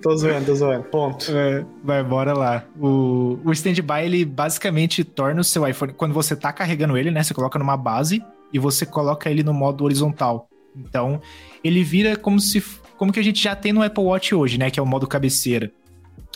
Tô 0.00 0.16
zoando, 0.16 0.46
tô 0.46 0.54
zoando. 0.54 0.84
Ponto. 0.84 1.26
É, 1.30 1.64
vai, 1.82 2.02
bora 2.04 2.32
lá. 2.32 2.64
O, 2.78 3.38
o 3.44 3.52
standby, 3.52 4.04
ele 4.04 4.24
basicamente 4.24 5.02
torna 5.02 5.40
o 5.40 5.44
seu 5.44 5.66
iPhone. 5.66 5.92
Quando 5.92 6.12
você 6.12 6.36
tá 6.36 6.52
carregando 6.52 6.96
ele, 6.96 7.10
né? 7.10 7.22
Você 7.22 7.34
coloca 7.34 7.58
numa 7.58 7.76
base 7.76 8.22
e 8.52 8.58
você 8.58 8.86
coloca 8.86 9.30
ele 9.30 9.42
no 9.42 9.52
modo 9.52 9.82
horizontal. 9.82 10.48
Então, 10.76 11.20
ele 11.64 11.82
vira 11.82 12.16
como 12.16 12.38
se. 12.38 12.62
Como 12.96 13.12
que 13.12 13.18
a 13.18 13.24
gente 13.24 13.42
já 13.42 13.56
tem 13.56 13.72
no 13.72 13.82
Apple 13.82 14.04
Watch 14.04 14.34
hoje, 14.34 14.58
né? 14.58 14.70
Que 14.70 14.78
é 14.78 14.82
o 14.82 14.86
modo 14.86 15.06
cabeceira. 15.06 15.72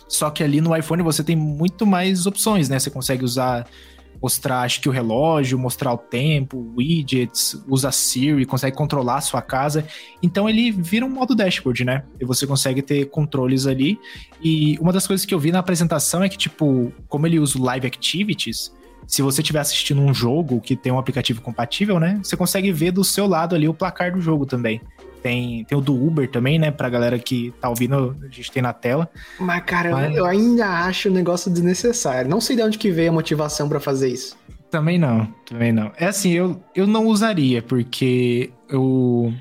Só 0.09 0.31
que 0.31 0.43
ali 0.43 0.61
no 0.61 0.77
iPhone 0.77 1.03
você 1.03 1.23
tem 1.23 1.37
muito 1.37 1.87
mais 1.87 2.27
opções, 2.27 2.69
né? 2.69 2.79
Você 2.79 2.91
consegue 2.91 3.25
usar 3.25 3.67
mostrar, 4.21 4.63
acho 4.63 4.81
que 4.81 4.89
o 4.89 4.93
relógio, 4.93 5.59
mostrar 5.59 5.93
o 5.93 5.99
tempo, 5.99 6.73
widgets, 6.77 7.63
usa 7.69 7.91
Siri, 7.93 8.45
consegue 8.45 8.77
controlar 8.77 9.17
a 9.17 9.21
sua 9.21 9.43
casa. 9.43 9.87
Então 10.23 10.49
ele 10.49 10.71
vira 10.71 11.05
um 11.05 11.11
modo 11.11 11.35
dashboard, 11.35 11.85
né? 11.85 12.05
E 12.21 12.25
você 12.25 12.47
consegue 12.47 12.83
ter 12.83 13.07
controles 13.07 13.67
ali. 13.67 13.99
E 14.43 14.79
uma 14.81 14.93
das 14.93 15.07
coisas 15.07 15.25
que 15.25 15.35
eu 15.35 15.39
vi 15.39 15.53
na 15.53 15.59
apresentação 15.59 16.23
é 16.23 16.29
que, 16.29 16.39
tipo, 16.39 16.93
como 17.09 17.27
ele 17.27 17.39
usa 17.39 17.59
o 17.59 17.63
Live 17.63 17.87
Activities, 17.87 18.73
se 19.07 19.23
você 19.23 19.41
estiver 19.41 19.61
assistindo 19.61 20.01
um 20.01 20.13
jogo 20.13 20.61
que 20.61 20.75
tem 20.75 20.93
um 20.93 20.99
aplicativo 20.99 21.41
compatível, 21.41 22.01
né? 22.01 22.19
Você 22.23 22.37
consegue 22.37 22.73
ver 22.73 22.91
do 22.91 23.05
seu 23.05 23.27
lado 23.27 23.55
ali 23.55 23.69
o 23.69 23.75
placar 23.75 24.13
do 24.13 24.21
jogo 24.21 24.45
também. 24.45 24.81
Tem, 25.27 25.65
tem 25.65 25.77
o 25.77 25.81
do 25.81 25.93
Uber 25.93 26.31
também, 26.31 26.57
né? 26.57 26.71
Pra 26.71 26.89
galera 26.89 27.19
que 27.19 27.53
tá 27.61 27.69
ouvindo, 27.69 28.17
a 28.23 28.33
gente 28.33 28.49
tem 28.53 28.63
na 28.63 28.73
tela. 28.73 29.11
Mas, 29.41 29.65
cara, 29.65 29.91
Mas... 29.91 30.17
eu 30.17 30.25
ainda 30.25 30.85
acho 30.85 31.09
o 31.09 31.13
negócio 31.13 31.51
desnecessário. 31.51 32.31
Não 32.31 32.41
sei 32.41 32.55
de 32.55 32.63
onde 32.63 32.79
que 32.79 32.93
veio 32.93 33.11
a 33.11 33.13
motivação 33.13 33.69
para 33.69 33.81
fazer 33.81 34.09
isso. 34.09 34.37
Também 34.71 35.01
não, 35.01 35.27
também 35.45 35.73
não. 35.73 35.91
É 35.97 36.07
assim, 36.07 36.31
eu, 36.31 36.63
eu 36.77 36.87
não 36.87 37.07
usaria, 37.07 37.61
porque 37.61 38.53
eu. 38.69 39.35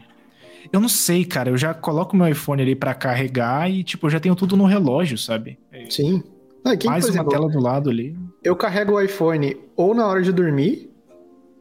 Eu 0.74 0.80
não 0.80 0.90
sei, 0.90 1.24
cara. 1.24 1.52
Eu 1.52 1.58
já 1.58 1.72
coloco 1.72 2.18
meu 2.18 2.28
iPhone 2.28 2.64
ali 2.64 2.76
para 2.76 2.96
carregar 2.96 3.70
e, 3.70 3.84
tipo, 3.84 4.08
eu 4.08 4.10
já 4.10 4.20
tenho 4.20 4.36
tudo 4.36 4.58
no 4.58 4.66
relógio, 4.66 5.20
sabe? 5.20 5.60
Sim. 5.88 6.24
Ah, 6.66 6.76
quem, 6.76 6.90
Mais 6.90 7.06
exemplo, 7.06 7.28
uma 7.28 7.32
tela 7.32 7.48
do 7.48 7.60
lado 7.60 7.92
ali. 7.92 8.18
Eu 8.44 8.56
carrego 8.56 8.94
o 8.94 9.00
iPhone 9.02 9.56
ou 9.76 9.94
na 9.94 10.08
hora 10.08 10.24
de 10.24 10.32
dormir, 10.32 10.90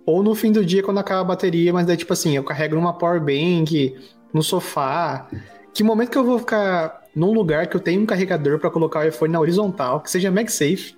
ou 0.07 0.23
no 0.23 0.35
fim 0.35 0.53
do 0.53 0.65
dia 0.65 0.83
quando 0.83 0.99
acaba 0.99 1.21
a 1.21 1.25
bateria, 1.25 1.73
mas 1.73 1.87
daí, 1.87 1.97
tipo 1.97 2.13
assim, 2.13 2.37
eu 2.37 2.45
carrego 2.45 2.75
numa 2.75 2.93
power 2.93 3.21
bank, 3.21 3.97
no 4.33 4.43
sofá. 4.43 5.29
Que 5.73 5.83
momento 5.83 6.11
que 6.11 6.19
eu 6.19 6.25
vou 6.25 6.39
ficar 6.39 7.05
num 7.15 7.33
lugar 7.33 7.67
que 7.67 7.77
eu 7.77 7.81
tenho 7.81 8.03
um 8.03 8.07
carregador 8.07 8.59
para 8.59 8.71
colocar 8.71 9.01
o 9.01 9.09
iPhone 9.09 9.33
na 9.33 9.41
horizontal, 9.41 10.01
que 10.01 10.11
seja 10.11 10.31
MagSafe. 10.31 10.95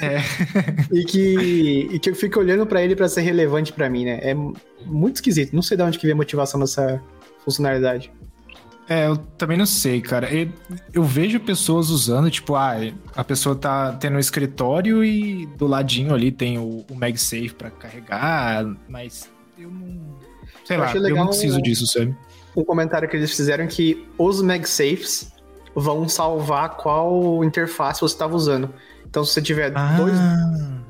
É. 0.00 0.18
e, 0.92 1.04
que, 1.04 1.88
e 1.92 1.98
que 1.98 2.10
eu 2.10 2.14
fique 2.14 2.38
olhando 2.38 2.66
para 2.66 2.82
ele 2.82 2.96
para 2.96 3.08
ser 3.08 3.22
relevante 3.22 3.72
para 3.72 3.90
mim, 3.90 4.04
né? 4.04 4.20
É 4.22 4.34
muito 4.84 5.16
esquisito. 5.16 5.54
Não 5.54 5.62
sei 5.62 5.76
de 5.76 5.82
onde 5.82 5.98
que 5.98 6.06
vem 6.06 6.14
a 6.14 6.16
motivação 6.16 6.60
dessa 6.60 7.02
funcionalidade. 7.44 8.12
É, 8.88 9.06
eu 9.08 9.16
também 9.16 9.58
não 9.58 9.66
sei, 9.66 10.00
cara. 10.00 10.32
Eu, 10.32 10.48
eu, 10.92 11.02
vejo 11.02 11.40
pessoas 11.40 11.90
usando, 11.90 12.30
tipo, 12.30 12.54
ah, 12.54 12.76
a 13.16 13.24
pessoa 13.24 13.56
tá 13.56 13.92
tendo 13.92 14.16
um 14.16 14.20
escritório 14.20 15.04
e 15.04 15.46
do 15.56 15.66
ladinho 15.66 16.14
ali 16.14 16.30
tem 16.30 16.56
o, 16.56 16.84
o 16.88 16.94
MagSafe 16.94 17.54
para 17.54 17.70
carregar, 17.70 18.64
mas 18.88 19.28
eu 19.58 19.70
não. 19.70 20.16
Sei 20.64 20.76
eu 20.76 20.80
lá, 20.80 20.94
eu 20.94 21.16
não 21.16 21.26
preciso 21.26 21.60
disso, 21.60 21.86
sabe? 21.86 22.16
um 22.56 22.64
comentário 22.64 23.08
que 23.08 23.16
eles 23.16 23.36
fizeram 23.36 23.66
que 23.66 24.08
os 24.16 24.40
MagSafes 24.40 25.30
vão 25.74 26.08
salvar 26.08 26.70
qual 26.70 27.44
interface 27.44 28.00
você 28.00 28.14
estava 28.14 28.34
usando. 28.34 28.70
Então, 29.04 29.24
se 29.24 29.34
você 29.34 29.42
tiver 29.42 29.72
ah. 29.76 29.94
dois, 29.96 30.14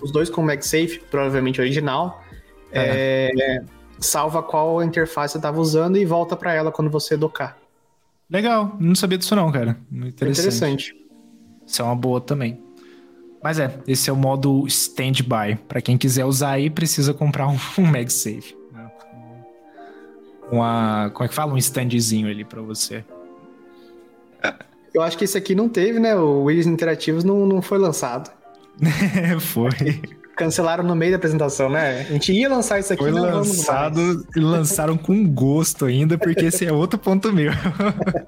os 0.01 0.12
dois 0.12 0.30
com 0.30 0.42
MagSafe, 0.42 1.03
provavelmente 1.11 1.61
original, 1.61 2.22
é. 2.70 3.32
É, 3.34 3.64
salva 3.99 4.42
qual 4.42 4.82
interface 4.82 5.32
você 5.32 5.38
estava 5.38 5.61
usando 5.61 5.97
e 5.97 6.05
volta 6.05 6.36
para 6.36 6.55
ela 6.55 6.70
quando 6.70 6.88
você 6.88 7.16
docar. 7.16 7.59
Legal, 8.29 8.77
não 8.81 8.95
sabia 8.95 9.18
disso 9.18 9.35
não, 9.37 9.51
cara. 9.53 9.79
Interessante. 9.91 10.41
interessante. 10.41 10.97
Isso 11.66 11.83
é 11.83 11.85
uma 11.85 11.97
boa 11.97 12.20
também. 12.20 12.61
Mas 13.43 13.59
é, 13.59 13.79
esse 13.87 14.11
é 14.11 14.12
o 14.12 14.16
modo 14.16 14.66
standby. 14.66 15.57
Para 15.68 15.81
quem 15.81 15.97
quiser 15.97 16.24
usar 16.24 16.53
aí, 16.53 16.68
precisa 16.68 17.14
comprar 17.14 17.47
um, 17.49 17.57
um 17.79 17.87
MagSafe 17.87 18.57
uma. 20.51 21.11
Como 21.12 21.24
é 21.24 21.29
que 21.29 21.35
fala? 21.35 21.53
Um 21.53 21.59
standzinho 21.59 22.29
ali 22.29 22.45
para 22.45 22.62
você. 22.62 23.05
Eu 24.95 25.03
acho 25.03 25.18
que 25.18 25.24
esse 25.24 25.37
aqui 25.37 25.55
não 25.55 25.68
teve, 25.68 25.99
né? 25.99 26.14
O 26.16 26.45
Willis 26.45 26.66
Interativos 26.66 27.24
não, 27.24 27.47
não 27.47 27.61
foi 27.61 27.79
lançado. 27.79 28.31
foi. 29.41 29.70
Cancelaram 30.37 30.84
no 30.84 30.95
meio 30.95 31.12
da 31.12 31.16
apresentação, 31.16 31.68
né? 31.68 32.01
A 32.01 32.12
gente 32.12 32.32
ia 32.32 32.49
lançar 32.49 32.78
isso 32.78 32.93
aqui. 32.93 33.03
Foi 33.03 33.11
lançado 33.11 34.26
e 34.37 34.41
lançaram 34.41 34.97
com 34.97 35.26
gosto 35.26 35.87
ainda, 35.87 36.18
porque 36.18 36.45
esse 36.45 36.66
é 36.66 36.72
outro 36.72 36.99
ponto 36.99 37.32
meu. 37.32 37.51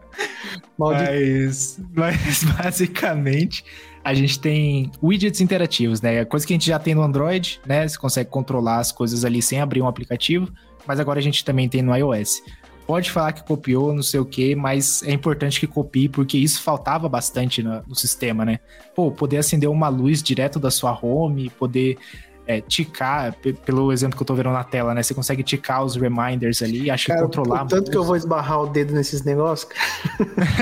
mas, 0.78 1.78
mas 1.94 2.44
basicamente 2.44 3.64
a 4.02 4.14
gente 4.14 4.40
tem 4.40 4.90
widgets 5.02 5.40
interativos, 5.40 6.00
né? 6.00 6.24
Coisa 6.24 6.46
que 6.46 6.54
a 6.54 6.56
gente 6.56 6.66
já 6.66 6.78
tem 6.78 6.94
no 6.94 7.02
Android, 7.02 7.60
né? 7.66 7.86
Você 7.86 7.98
consegue 7.98 8.30
controlar 8.30 8.78
as 8.78 8.90
coisas 8.90 9.24
ali 9.24 9.42
sem 9.42 9.60
abrir 9.60 9.82
um 9.82 9.86
aplicativo 9.86 10.50
mas 10.88 10.98
agora 10.98 11.18
a 11.18 11.22
gente 11.22 11.44
também 11.44 11.68
tem 11.68 11.82
no 11.82 11.94
iOS. 11.94 12.42
Pode 12.88 13.10
falar 13.10 13.32
que 13.34 13.44
copiou, 13.44 13.92
não 13.92 14.02
sei 14.02 14.18
o 14.18 14.24
que, 14.24 14.56
mas 14.56 15.02
é 15.02 15.12
importante 15.12 15.60
que 15.60 15.66
copie, 15.66 16.08
porque 16.08 16.38
isso 16.38 16.62
faltava 16.62 17.06
bastante 17.06 17.62
no, 17.62 17.82
no 17.86 17.94
sistema, 17.94 18.46
né? 18.46 18.60
Pô, 18.96 19.12
poder 19.12 19.36
acender 19.36 19.68
uma 19.68 19.90
luz 19.90 20.22
direto 20.22 20.58
da 20.58 20.70
sua 20.70 20.98
home, 20.98 21.50
poder 21.50 21.98
é, 22.46 22.62
ticar, 22.62 23.36
pelo 23.66 23.92
exemplo 23.92 24.16
que 24.16 24.22
eu 24.22 24.26
tô 24.26 24.34
vendo 24.34 24.48
na 24.48 24.64
tela, 24.64 24.94
né? 24.94 25.02
Você 25.02 25.12
consegue 25.12 25.42
ticar 25.42 25.84
os 25.84 25.96
reminders 25.96 26.62
ali, 26.62 26.90
acho 26.90 27.08
cara, 27.08 27.18
que 27.20 27.26
controlar. 27.26 27.66
Tanto 27.66 27.90
que 27.90 27.96
eu 27.98 28.02
vou 28.02 28.16
esbarrar 28.16 28.62
o 28.62 28.66
dedo 28.68 28.94
nesses 28.94 29.22
negócios. 29.22 29.70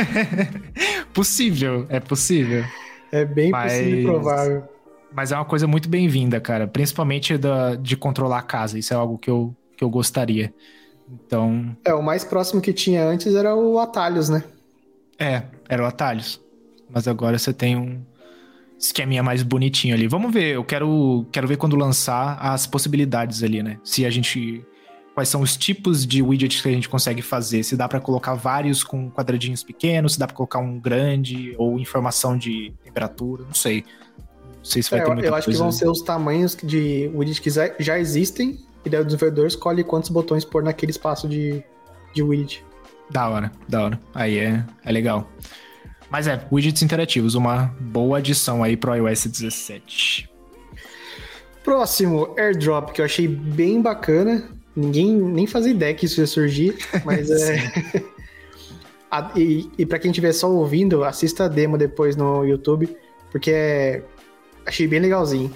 possível, 1.14 1.86
é 1.88 2.00
possível. 2.00 2.64
É 3.12 3.24
bem 3.24 3.52
mas... 3.52 3.72
possível 3.72 4.00
e 4.00 4.04
provável. 4.04 4.64
Mas 5.14 5.30
é 5.30 5.36
uma 5.36 5.44
coisa 5.44 5.68
muito 5.68 5.88
bem-vinda, 5.88 6.40
cara. 6.40 6.66
Principalmente 6.66 7.38
da, 7.38 7.76
de 7.76 7.96
controlar 7.96 8.38
a 8.38 8.42
casa. 8.42 8.76
Isso 8.76 8.92
é 8.92 8.96
algo 8.96 9.16
que 9.16 9.30
eu, 9.30 9.54
que 9.76 9.84
eu 9.84 9.88
gostaria. 9.88 10.52
Então. 11.10 11.76
É, 11.84 11.94
o 11.94 12.02
mais 12.02 12.24
próximo 12.24 12.60
que 12.60 12.72
tinha 12.72 13.06
antes 13.06 13.34
era 13.34 13.54
o 13.54 13.78
Atalhos, 13.78 14.28
né? 14.28 14.44
É, 15.18 15.42
era 15.68 15.82
o 15.82 15.86
Atalhos. 15.86 16.40
Mas 16.90 17.08
agora 17.08 17.38
você 17.38 17.52
tem 17.52 17.76
um. 17.76 18.00
esqueminha 18.78 19.22
mais 19.22 19.42
bonitinho 19.42 19.94
ali. 19.94 20.06
Vamos 20.06 20.32
ver, 20.32 20.54
eu 20.54 20.64
quero, 20.64 21.26
quero 21.32 21.46
ver 21.46 21.56
quando 21.56 21.76
lançar 21.76 22.38
as 22.40 22.66
possibilidades 22.66 23.42
ali, 23.42 23.62
né? 23.62 23.78
Se 23.84 24.04
a 24.04 24.10
gente. 24.10 24.64
Quais 25.14 25.30
são 25.30 25.40
os 25.40 25.56
tipos 25.56 26.06
de 26.06 26.20
widgets 26.20 26.60
que 26.60 26.68
a 26.68 26.72
gente 26.72 26.90
consegue 26.90 27.22
fazer? 27.22 27.62
Se 27.62 27.74
dá 27.74 27.88
para 27.88 27.98
colocar 27.98 28.34
vários 28.34 28.84
com 28.84 29.10
quadradinhos 29.10 29.62
pequenos, 29.62 30.12
se 30.12 30.18
dá 30.18 30.26
para 30.26 30.36
colocar 30.36 30.58
um 30.58 30.78
grande, 30.78 31.54
ou 31.56 31.78
informação 31.78 32.36
de 32.36 32.74
temperatura, 32.84 33.42
não 33.44 33.54
sei. 33.54 33.82
Não 34.58 34.64
sei 34.64 34.82
se 34.82 34.90
vai 34.90 35.00
é, 35.00 35.04
ter 35.04 35.12
muita 35.14 35.26
Eu 35.28 35.34
acho 35.34 35.50
que 35.50 35.56
vão 35.56 35.72
ser 35.72 35.88
os 35.88 36.02
tamanhos 36.02 36.54
de 36.54 37.10
widgets 37.14 37.38
que 37.38 37.82
já 37.82 37.98
existem, 37.98 38.58
e 38.86 38.88
daí 38.88 39.00
o 39.00 39.04
desenvolvedor 39.04 39.48
escolhe 39.48 39.82
quantos 39.82 40.08
botões 40.10 40.44
pôr 40.44 40.62
naquele 40.62 40.92
espaço 40.92 41.28
de, 41.28 41.62
de 42.14 42.22
widget. 42.22 42.64
Da 43.10 43.28
hora, 43.28 43.50
da 43.68 43.84
hora. 43.84 44.00
Aí 44.14 44.38
é, 44.38 44.64
é 44.84 44.92
legal. 44.92 45.28
Mas 46.08 46.28
é, 46.28 46.46
widgets 46.52 46.82
interativos, 46.82 47.34
uma 47.34 47.74
boa 47.80 48.18
adição 48.18 48.62
aí 48.62 48.76
pro 48.76 48.94
iOS 48.94 49.26
17. 49.26 50.30
Próximo, 51.64 52.32
AirDrop, 52.38 52.92
que 52.92 53.00
eu 53.00 53.04
achei 53.04 53.26
bem 53.26 53.82
bacana. 53.82 54.48
Ninguém 54.74 55.12
nem 55.16 55.48
fazia 55.48 55.72
ideia 55.72 55.92
que 55.92 56.06
isso 56.06 56.20
ia 56.20 56.26
surgir, 56.26 56.76
mas 57.04 57.28
é. 57.28 57.72
a, 59.10 59.32
e 59.34 59.68
e 59.76 59.84
para 59.84 59.98
quem 59.98 60.12
estiver 60.12 60.32
só 60.32 60.48
ouvindo, 60.48 61.02
assista 61.02 61.46
a 61.46 61.48
demo 61.48 61.76
depois 61.76 62.14
no 62.14 62.44
YouTube, 62.44 62.96
porque 63.32 63.50
é... 63.50 64.02
achei 64.64 64.86
bem 64.86 65.00
legalzinho. 65.00 65.52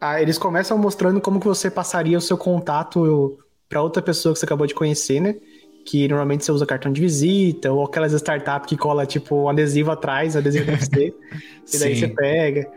Ah, 0.00 0.20
eles 0.20 0.38
começam 0.38 0.76
mostrando 0.76 1.20
como 1.20 1.38
que 1.40 1.46
você 1.46 1.70
passaria 1.70 2.18
o 2.18 2.20
seu 2.20 2.36
contato 2.36 3.38
para 3.68 3.80
outra 3.80 4.02
pessoa 4.02 4.32
que 4.32 4.38
você 4.38 4.44
acabou 4.44 4.66
de 4.66 4.74
conhecer, 4.74 5.20
né? 5.20 5.36
Que 5.84 6.06
normalmente 6.08 6.44
você 6.44 6.52
usa 6.52 6.66
cartão 6.66 6.92
de 6.92 7.00
visita, 7.00 7.72
ou 7.72 7.84
aquelas 7.84 8.12
startups 8.12 8.68
que 8.68 8.76
cola, 8.76 9.06
tipo, 9.06 9.44
um 9.44 9.48
adesivo 9.48 9.90
atrás, 9.90 10.36
adesivo 10.36 10.66
deve 10.66 10.84
ser, 10.84 11.14
e 11.72 11.78
daí 11.78 11.94
Sim. 11.94 12.00
você 12.00 12.08
pega. 12.08 12.68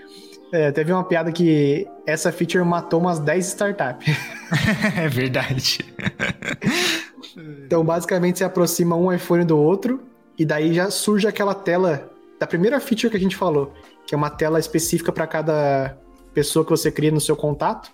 É, 0.51 0.71
teve 0.71 0.93
uma 0.93 1.03
piada 1.03 1.31
que 1.31 1.87
essa 2.05 2.31
feature 2.31 2.63
matou 2.63 2.99
umas 2.99 3.19
10 3.19 3.47
startups. 3.47 4.07
é 4.97 5.07
verdade. 5.07 5.79
Então, 7.65 7.83
basicamente, 7.83 8.37
você 8.37 8.45
aproxima 8.45 8.95
um 8.95 9.11
iPhone 9.11 9.43
do 9.43 9.57
outro, 9.57 9.99
e 10.37 10.45
daí 10.45 10.73
já 10.73 10.89
surge 10.89 11.27
aquela 11.27 11.53
tela 11.53 12.09
da 12.39 12.47
primeira 12.47 12.79
feature 12.79 13.09
que 13.09 13.17
a 13.17 13.19
gente 13.19 13.35
falou, 13.35 13.73
que 14.07 14.15
é 14.15 14.17
uma 14.17 14.29
tela 14.29 14.57
específica 14.57 15.11
para 15.11 15.27
cada 15.27 15.97
pessoa 16.35 16.63
que 16.63 16.69
você 16.69 16.91
cria 16.91 17.11
no 17.11 17.19
seu 17.19 17.35
contato. 17.35 17.89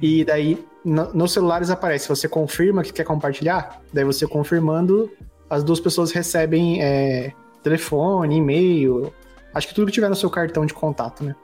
E 0.00 0.24
daí, 0.24 0.64
no- 0.84 1.12
nos 1.12 1.32
celulares 1.32 1.70
aparece, 1.70 2.08
você 2.08 2.28
confirma 2.28 2.82
que 2.84 2.92
quer 2.92 3.04
compartilhar, 3.04 3.80
daí 3.92 4.04
você 4.04 4.26
confirmando, 4.26 5.10
as 5.50 5.64
duas 5.64 5.80
pessoas 5.80 6.12
recebem 6.12 6.80
é, 6.82 7.32
telefone, 7.62 8.36
e-mail, 8.36 9.12
acho 9.54 9.68
que 9.68 9.74
tudo 9.74 9.86
que 9.86 9.92
tiver 9.92 10.08
no 10.08 10.16
seu 10.16 10.30
cartão 10.30 10.64
de 10.64 10.74
contato, 10.74 11.24
né? 11.24 11.34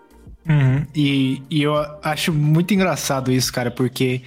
Uhum. 0.48 0.86
E, 0.94 1.42
e 1.50 1.62
eu 1.62 1.74
acho 2.02 2.32
muito 2.32 2.72
engraçado 2.72 3.30
isso, 3.30 3.52
cara, 3.52 3.70
porque 3.70 4.22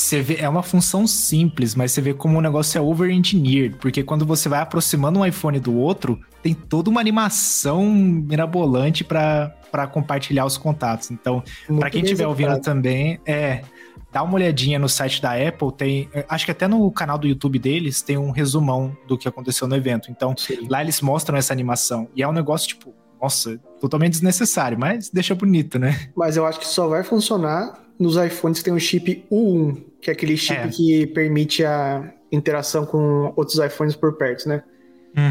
você 0.00 0.22
vê, 0.22 0.36
é 0.36 0.48
uma 0.48 0.62
função 0.62 1.06
simples, 1.06 1.74
mas 1.74 1.92
você 1.92 2.00
vê 2.00 2.14
como 2.14 2.38
o 2.38 2.40
negócio 2.40 2.78
é 2.78 2.80
over-engineered, 2.80 3.76
porque 3.76 4.02
quando 4.02 4.24
você 4.24 4.48
vai 4.48 4.60
aproximando 4.60 5.18
um 5.18 5.26
iPhone 5.26 5.58
do 5.58 5.74
outro, 5.74 6.20
tem 6.42 6.54
toda 6.54 6.88
uma 6.88 7.00
animação 7.00 7.84
mirabolante 7.84 9.02
pra 9.02 9.54
pra 9.70 9.86
compartilhar 9.86 10.44
os 10.44 10.56
contatos. 10.56 11.10
Então, 11.10 11.42
Pra 11.78 11.90
quem 11.90 12.02
estiver 12.02 12.26
ouvindo 12.26 12.58
também, 12.60 13.20
é. 13.26 13.62
Dá 14.10 14.22
uma 14.22 14.34
olhadinha 14.34 14.78
no 14.78 14.88
site 14.88 15.20
da 15.20 15.32
Apple, 15.34 15.70
tem. 15.70 16.08
Acho 16.28 16.46
que 16.46 16.50
até 16.50 16.66
no 16.66 16.90
canal 16.90 17.18
do 17.18 17.26
YouTube 17.26 17.58
deles 17.58 18.00
tem 18.00 18.16
um 18.16 18.30
resumão 18.30 18.96
do 19.06 19.18
que 19.18 19.28
aconteceu 19.28 19.68
no 19.68 19.76
evento. 19.76 20.10
Então, 20.10 20.34
Sim. 20.34 20.66
lá 20.70 20.80
eles 20.80 21.02
mostram 21.02 21.36
essa 21.36 21.52
animação. 21.52 22.08
E 22.16 22.22
é 22.22 22.28
um 22.28 22.32
negócio, 22.32 22.68
tipo, 22.68 22.94
nossa, 23.20 23.60
totalmente 23.78 24.12
desnecessário, 24.12 24.78
mas 24.78 25.10
deixa 25.10 25.34
bonito, 25.34 25.78
né? 25.78 26.08
Mas 26.16 26.38
eu 26.38 26.46
acho 26.46 26.58
que 26.58 26.66
só 26.66 26.88
vai 26.88 27.04
funcionar 27.04 27.78
nos 27.98 28.16
iPhones 28.16 28.60
que 28.60 28.64
tem 28.64 28.72
o 28.72 28.80
chip 28.80 29.26
U1, 29.30 29.76
que 30.00 30.10
é 30.10 30.12
aquele 30.12 30.36
chip 30.36 30.58
É. 30.60 30.68
que 30.68 31.06
permite 31.08 31.64
a 31.64 32.12
interação 32.30 32.84
com 32.86 33.32
outros 33.36 33.58
iPhones 33.58 33.96
por 33.96 34.16
perto, 34.16 34.48
né? 34.48 34.62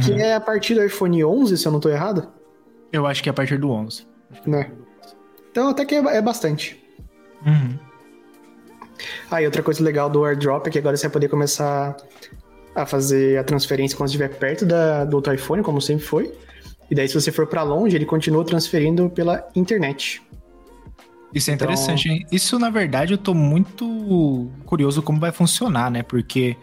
Que 0.06 0.14
é 0.22 0.34
a 0.36 0.40
partir 0.42 0.74
do 0.76 0.84
iPhone 0.84 1.24
11, 1.24 1.58
se 1.58 1.66
eu 1.66 1.72
não 1.72 1.80
tô 1.80 1.88
errado, 1.90 2.28
Eu 2.92 3.06
acho 3.06 3.22
que 3.24 3.30
é 3.30 3.32
a 3.32 3.34
partir 3.34 3.58
do 3.58 3.70
11. 3.70 4.06
né? 4.46 4.72
Então 5.52 5.70
até 5.70 5.86
que 5.86 5.96
é, 5.96 6.00
é 6.00 6.22
bastante. 6.22 6.82
Uhum. 7.46 7.78
Ah, 9.30 9.42
e 9.42 9.46
outra 9.46 9.62
coisa 9.62 9.84
legal 9.84 10.10
do 10.10 10.26
AirDrop 10.26 10.68
é 10.68 10.70
que 10.72 10.80
agora 10.80 10.98
você 10.98 11.04
vai 11.08 11.14
poder 11.14 11.30
começar 11.30 11.96
a 12.76 12.86
fazer 12.86 13.38
a 13.38 13.44
transferência 13.44 13.96
quando 13.98 14.08
estiver 14.10 14.30
perto 14.30 14.66
da, 14.66 15.06
do 15.06 15.16
outro 15.16 15.34
iPhone, 15.34 15.62
como 15.64 15.82
sempre 15.82 16.04
foi. 16.06 16.34
E 16.90 16.96
daí, 16.96 17.08
se 17.08 17.14
você 17.14 17.32
for 17.32 17.46
pra 17.48 17.64
longe, 17.64 17.96
ele 17.96 18.06
continua 18.06 18.44
transferindo 18.46 19.10
pela 19.10 19.48
internet. 19.56 20.22
Isso 21.34 21.50
é 21.52 21.54
Então- 21.54 21.66
interessante, 21.66 22.10
hein? 22.10 22.26
Isso, 22.32 22.58
na 22.58 22.70
verdade, 22.70 23.14
eu 23.14 23.18
tô 23.18 23.34
muito 23.34 24.50
curioso 24.66 25.02
como 25.02 25.20
vai 25.20 25.32
funcionar, 25.32 25.92
né? 25.92 26.04
Porque. 26.04 26.56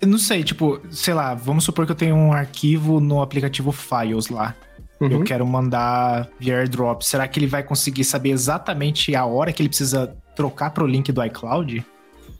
Eu 0.00 0.08
não 0.08 0.16
sei, 0.18 0.42
tipo, 0.42 0.80
sei 0.90 1.12
lá, 1.12 1.34
vamos 1.34 1.62
supor 1.64 1.84
que 1.84 1.92
eu 1.92 1.96
tenho 1.96 2.16
um 2.16 2.32
arquivo 2.32 3.00
no 3.00 3.20
aplicativo 3.20 3.70
Files 3.72 4.28
lá. 4.28 4.54
eu 5.00 5.08
Uhum. 5.18 5.24
quero 5.24 5.46
mandar 5.46 6.28
via 6.38 6.58
airdrop, 6.58 7.00
será 7.02 7.26
que 7.26 7.38
ele 7.40 7.46
vai 7.46 7.62
conseguir 7.62 8.04
saber 8.04 8.30
exatamente 8.32 9.14
a 9.16 9.24
hora 9.24 9.50
que 9.50 9.62
ele 9.62 9.68
precisa 9.70 10.14
trocar 10.36 10.70
pro 10.72 10.86
link 10.86 11.10
do 11.10 11.24
iCloud? 11.24 11.82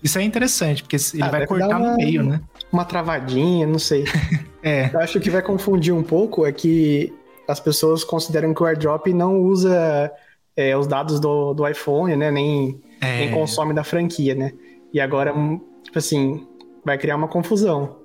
Isso 0.03 0.19
é 0.19 0.23
interessante, 0.23 0.83
porque 0.83 0.97
ele 1.15 1.23
Ah, 1.23 1.29
vai 1.31 1.47
cortar 1.47 1.79
uma- 1.79 1.93
no 1.93 1.97
meio, 1.97 2.23
né? 2.23 2.39
Uma 2.71 2.85
travadinha, 2.85 3.67
não 3.67 3.79
sei. 3.79 4.05
É, 4.63 4.91
Eu 4.93 5.01
acho 5.01 5.19
que 5.21 5.31
vai 5.31 5.41
confundir 5.41 5.95
um 5.95 6.03
pouco 6.03 6.45
é 6.45 6.53
que 6.53 7.11
as 7.49 7.59
pessoas 7.59 8.05
consideram 8.05 8.53
que 8.53 8.63
o 8.63 8.67
AirDrop 8.67 9.07
não 9.11 9.39
usa 9.41 10.13
é, 10.57 10.77
os 10.77 10.87
dados 10.87 11.21
do, 11.21 11.55
do 11.55 11.67
iPhone, 11.67 12.17
né? 12.17 12.31
Nem, 12.31 12.81
é, 13.01 13.19
nem 13.19 13.31
consome 13.31 13.75
da 13.75 13.85
franquia, 13.85 14.35
né? 14.35 14.53
E 14.93 15.01
agora, 15.01 15.35
hum, 15.35 15.61
tipo 15.83 15.99
assim, 15.99 16.47
vai 16.85 16.99
criar 16.99 17.17
uma 17.17 17.29
confusão. 17.29 17.99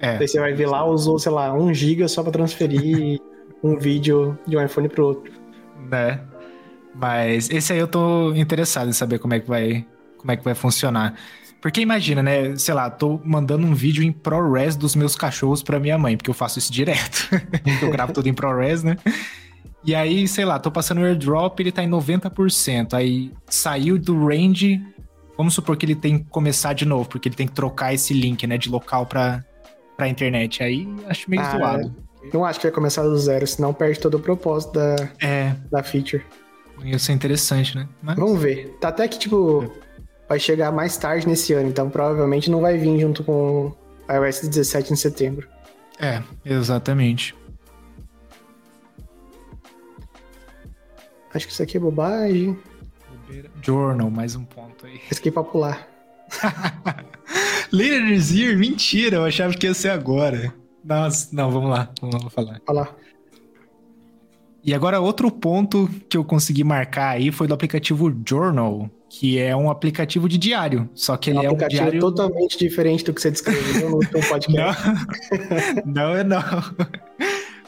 é. 0.00 0.18
Daí 0.18 0.28
você 0.28 0.40
vai 0.40 0.52
ver 0.52 0.66
lá, 0.66 0.84
usou, 0.84 1.18
sei 1.18 1.32
lá, 1.32 1.52
um 1.54 1.72
giga 1.72 2.08
só 2.08 2.22
pra 2.22 2.32
transferir 2.32 3.20
um 3.62 3.78
vídeo 3.78 4.38
de 4.46 4.56
um 4.56 4.64
iPhone 4.64 4.88
pro 4.88 5.06
outro. 5.06 5.32
né? 5.90 6.20
Mas 6.94 7.48
esse 7.50 7.72
aí 7.72 7.78
eu 7.78 7.86
tô 7.88 8.34
interessado 8.34 8.88
em 8.88 8.92
saber 8.92 9.18
como 9.18 9.34
é 9.34 9.40
que 9.40 9.48
vai, 9.48 9.86
como 10.18 10.32
é 10.32 10.36
que 10.36 10.44
vai 10.44 10.54
funcionar. 10.54 11.14
Porque 11.60 11.80
imagina, 11.80 12.22
né? 12.22 12.56
Sei 12.56 12.72
lá, 12.72 12.88
tô 12.90 13.20
mandando 13.22 13.66
um 13.66 13.74
vídeo 13.74 14.02
em 14.02 14.10
ProRes 14.10 14.76
dos 14.76 14.96
meus 14.96 15.14
cachorros 15.14 15.62
pra 15.62 15.78
minha 15.78 15.98
mãe, 15.98 16.16
porque 16.16 16.30
eu 16.30 16.34
faço 16.34 16.58
isso 16.58 16.72
direto. 16.72 17.28
eu 17.82 17.90
gravo 17.90 18.12
tudo 18.12 18.28
em 18.28 18.34
ProRes, 18.34 18.82
né? 18.82 18.96
E 19.84 19.94
aí, 19.94 20.28
sei 20.28 20.44
lá, 20.44 20.58
tô 20.58 20.70
passando 20.70 21.00
o 21.00 21.04
airdrop, 21.04 21.58
ele 21.60 21.72
tá 21.72 21.82
em 21.82 21.88
90%. 21.88 22.94
Aí 22.94 23.32
saiu 23.48 23.98
do 23.98 24.26
range. 24.26 24.80
Vamos 25.36 25.54
supor 25.54 25.76
que 25.76 25.86
ele 25.86 25.94
tem 25.94 26.18
que 26.18 26.24
começar 26.28 26.74
de 26.74 26.84
novo, 26.84 27.08
porque 27.08 27.28
ele 27.28 27.34
tem 27.36 27.46
que 27.46 27.54
trocar 27.54 27.94
esse 27.94 28.12
link, 28.12 28.46
né, 28.46 28.58
de 28.58 28.68
local 28.68 29.06
pra, 29.06 29.42
pra 29.96 30.06
internet. 30.08 30.62
Aí 30.62 30.86
acho 31.08 31.30
meio 31.30 31.42
Ah, 31.42 31.50
zoado. 31.56 31.94
Não 32.34 32.44
acho 32.44 32.60
que 32.60 32.66
vai 32.66 32.74
começar 32.74 33.02
do 33.02 33.18
zero, 33.18 33.46
senão 33.46 33.72
perde 33.72 33.98
todo 33.98 34.16
o 34.16 34.20
propósito 34.20 34.74
da, 34.74 34.96
É, 35.22 35.56
da 35.72 35.82
feature. 35.82 36.22
ia 36.84 36.98
ser 36.98 37.12
interessante, 37.12 37.74
né? 37.74 37.88
Mas- 38.02 38.16
Vamos 38.16 38.38
ver. 38.40 38.76
Tá 38.80 38.88
até 38.88 39.08
que, 39.08 39.18
tipo, 39.18 39.72
vai 40.28 40.38
chegar 40.38 40.70
mais 40.70 40.98
tarde 40.98 41.26
nesse 41.26 41.54
ano, 41.54 41.70
então 41.70 41.88
provavelmente 41.88 42.50
não 42.50 42.60
vai 42.60 42.76
vir 42.76 43.00
junto 43.00 43.24
com 43.24 43.74
a 44.06 44.16
iOS 44.16 44.40
17 44.46 44.92
em 44.92 44.96
setembro. 44.96 45.48
É, 45.98 46.22
exatamente. 46.44 47.34
Acho 51.32 51.46
que 51.46 51.52
isso 51.52 51.62
aqui 51.62 51.76
é 51.76 51.80
bobagem. 51.80 52.58
Journal, 53.62 54.10
mais 54.10 54.34
um 54.34 54.44
ponto 54.44 54.86
aí. 54.86 55.00
Aqui 55.10 55.28
é 55.28 55.32
pra 55.32 55.44
pular. 55.44 55.86
Later 57.72 58.06
this 58.08 58.30
year? 58.32 58.56
Mentira, 58.58 59.16
eu 59.18 59.24
achava 59.24 59.54
que 59.54 59.66
ia 59.66 59.74
ser 59.74 59.90
agora. 59.90 60.52
Nossa, 60.84 61.28
não, 61.34 61.50
vamos 61.50 61.70
lá, 61.70 61.90
vamos 62.00 62.32
falar. 62.32 62.60
Lá. 62.68 62.88
E 64.64 64.74
agora, 64.74 65.00
outro 65.00 65.30
ponto 65.30 65.88
que 66.08 66.16
eu 66.16 66.24
consegui 66.24 66.64
marcar 66.64 67.10
aí 67.10 67.30
foi 67.30 67.46
do 67.46 67.54
aplicativo 67.54 68.12
Journal, 68.28 68.90
que 69.08 69.38
é 69.38 69.54
um 69.56 69.70
aplicativo 69.70 70.28
de 70.28 70.36
diário. 70.36 70.88
Só 70.94 71.16
que 71.16 71.30
É 71.30 71.32
ele 71.32 71.38
um 71.38 71.42
é 71.44 71.48
um 71.48 71.52
aplicativo 71.52 71.82
diário. 71.82 72.00
totalmente 72.00 72.58
diferente 72.58 73.04
do 73.04 73.14
que 73.14 73.22
você 73.22 73.30
descreveu 73.30 73.90
no 73.90 73.96
último 74.02 74.22
podcast. 74.28 74.82
Não, 75.86 75.92
não 76.10 76.14
é 76.16 76.24
não. 76.24 76.42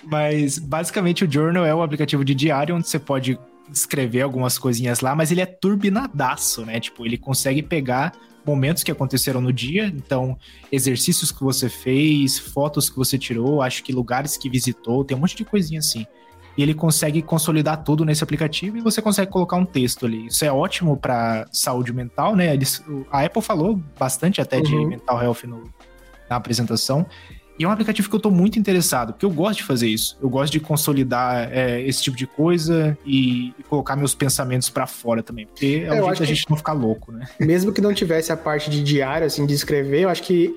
Mas 0.04 0.58
basicamente 0.58 1.24
o 1.24 1.30
Journal 1.30 1.64
é 1.64 1.74
um 1.74 1.82
aplicativo 1.82 2.24
de 2.24 2.34
diário 2.34 2.74
onde 2.74 2.88
você 2.88 2.98
pode 2.98 3.38
escrever 3.72 4.22
algumas 4.22 4.58
coisinhas 4.58 5.00
lá, 5.00 5.14
mas 5.14 5.30
ele 5.30 5.40
é 5.40 5.46
turbinadaço, 5.46 6.64
né? 6.64 6.78
Tipo, 6.80 7.06
ele 7.06 7.16
consegue 7.18 7.62
pegar 7.62 8.12
momentos 8.44 8.82
que 8.82 8.90
aconteceram 8.90 9.40
no 9.40 9.52
dia, 9.52 9.86
então 9.86 10.36
exercícios 10.70 11.30
que 11.30 11.42
você 11.42 11.68
fez, 11.68 12.38
fotos 12.38 12.90
que 12.90 12.96
você 12.96 13.16
tirou, 13.16 13.62
acho 13.62 13.82
que 13.84 13.92
lugares 13.92 14.36
que 14.36 14.50
visitou, 14.50 15.04
tem 15.04 15.16
um 15.16 15.20
monte 15.20 15.36
de 15.36 15.44
coisinha 15.44 15.78
assim. 15.78 16.06
E 16.56 16.62
ele 16.62 16.74
consegue 16.74 17.22
consolidar 17.22 17.82
tudo 17.82 18.04
nesse 18.04 18.22
aplicativo 18.22 18.76
e 18.76 18.80
você 18.80 19.00
consegue 19.00 19.30
colocar 19.30 19.56
um 19.56 19.64
texto 19.64 20.04
ali. 20.04 20.26
Isso 20.26 20.44
é 20.44 20.52
ótimo 20.52 20.96
para 20.96 21.46
saúde 21.50 21.92
mental, 21.94 22.36
né? 22.36 22.52
Eles, 22.52 22.84
a 23.10 23.24
Apple 23.24 23.40
falou 23.40 23.80
bastante 23.98 24.40
até 24.40 24.60
de 24.60 24.74
Uhum. 24.74 24.88
mental 24.88 25.22
health 25.22 25.44
no, 25.44 25.72
na 26.28 26.36
apresentação. 26.36 27.06
E 27.62 27.64
é 27.64 27.68
um 27.68 27.70
aplicativo 27.70 28.10
que 28.10 28.16
eu 28.16 28.18
tô 28.18 28.28
muito 28.28 28.58
interessado, 28.58 29.12
porque 29.12 29.24
eu 29.24 29.30
gosto 29.30 29.58
de 29.58 29.62
fazer 29.62 29.86
isso. 29.86 30.18
Eu 30.20 30.28
gosto 30.28 30.52
de 30.52 30.58
consolidar 30.58 31.48
é, 31.52 31.80
esse 31.82 32.02
tipo 32.02 32.16
de 32.16 32.26
coisa 32.26 32.98
e, 33.06 33.54
e 33.56 33.62
colocar 33.68 33.94
meus 33.94 34.16
pensamentos 34.16 34.68
para 34.68 34.84
fora 34.84 35.22
também. 35.22 35.46
Porque 35.46 35.86
é, 35.86 35.96
é 35.96 36.02
um 36.02 36.06
jeito 36.06 36.18
da 36.18 36.24
gente 36.24 36.50
não 36.50 36.56
ficar 36.56 36.72
louco, 36.72 37.12
né? 37.12 37.24
Mesmo 37.38 37.72
que 37.72 37.80
não 37.80 37.94
tivesse 37.94 38.32
a 38.32 38.36
parte 38.36 38.68
de 38.68 38.82
diário, 38.82 39.28
assim, 39.28 39.46
de 39.46 39.54
escrever, 39.54 40.00
eu 40.00 40.08
acho 40.08 40.24
que 40.24 40.52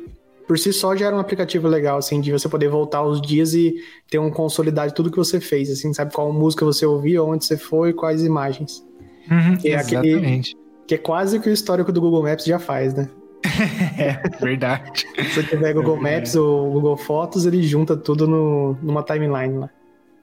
por 0.48 0.58
si 0.58 0.74
só 0.74 0.96
já 0.96 1.06
era 1.06 1.16
um 1.16 1.20
aplicativo 1.20 1.68
legal, 1.68 2.00
assim, 2.00 2.20
de 2.20 2.32
você 2.32 2.50
poder 2.50 2.70
voltar 2.70 3.04
os 3.04 3.22
dias 3.22 3.54
e 3.54 3.76
ter 4.10 4.18
um 4.18 4.32
consolidado 4.32 4.88
de 4.88 4.96
tudo 4.96 5.12
que 5.12 5.18
você 5.18 5.40
fez, 5.40 5.70
assim, 5.70 5.94
sabe 5.94 6.12
qual 6.12 6.34
música 6.34 6.66
você 6.66 6.88
ouviu, 6.88 7.28
onde 7.28 7.46
você 7.46 7.56
foi, 7.56 7.94
quais 7.94 8.24
imagens. 8.24 8.84
Uhum, 9.30 9.58
que 9.58 9.68
é 9.68 9.76
exatamente. 9.76 10.56
Aquele, 10.56 10.88
que 10.88 10.96
é 10.96 10.98
quase 10.98 11.38
o 11.38 11.42
que 11.42 11.50
o 11.50 11.54
histórico 11.54 11.92
do 11.92 12.02
Google 12.02 12.24
Maps 12.24 12.46
já 12.46 12.58
faz, 12.58 12.96
né? 12.96 13.08
é, 13.98 14.22
verdade. 14.40 15.06
Se 15.16 15.24
você 15.24 15.44
tiver 15.44 15.74
Google 15.74 15.98
é 15.98 16.16
Maps 16.16 16.36
ou 16.36 16.72
Google 16.72 16.98
Fotos, 16.98 17.46
ele 17.46 17.62
junta 17.64 17.96
tudo 17.96 18.28
no, 18.28 18.78
numa 18.82 19.04
timeline 19.04 19.58
lá. 19.60 19.70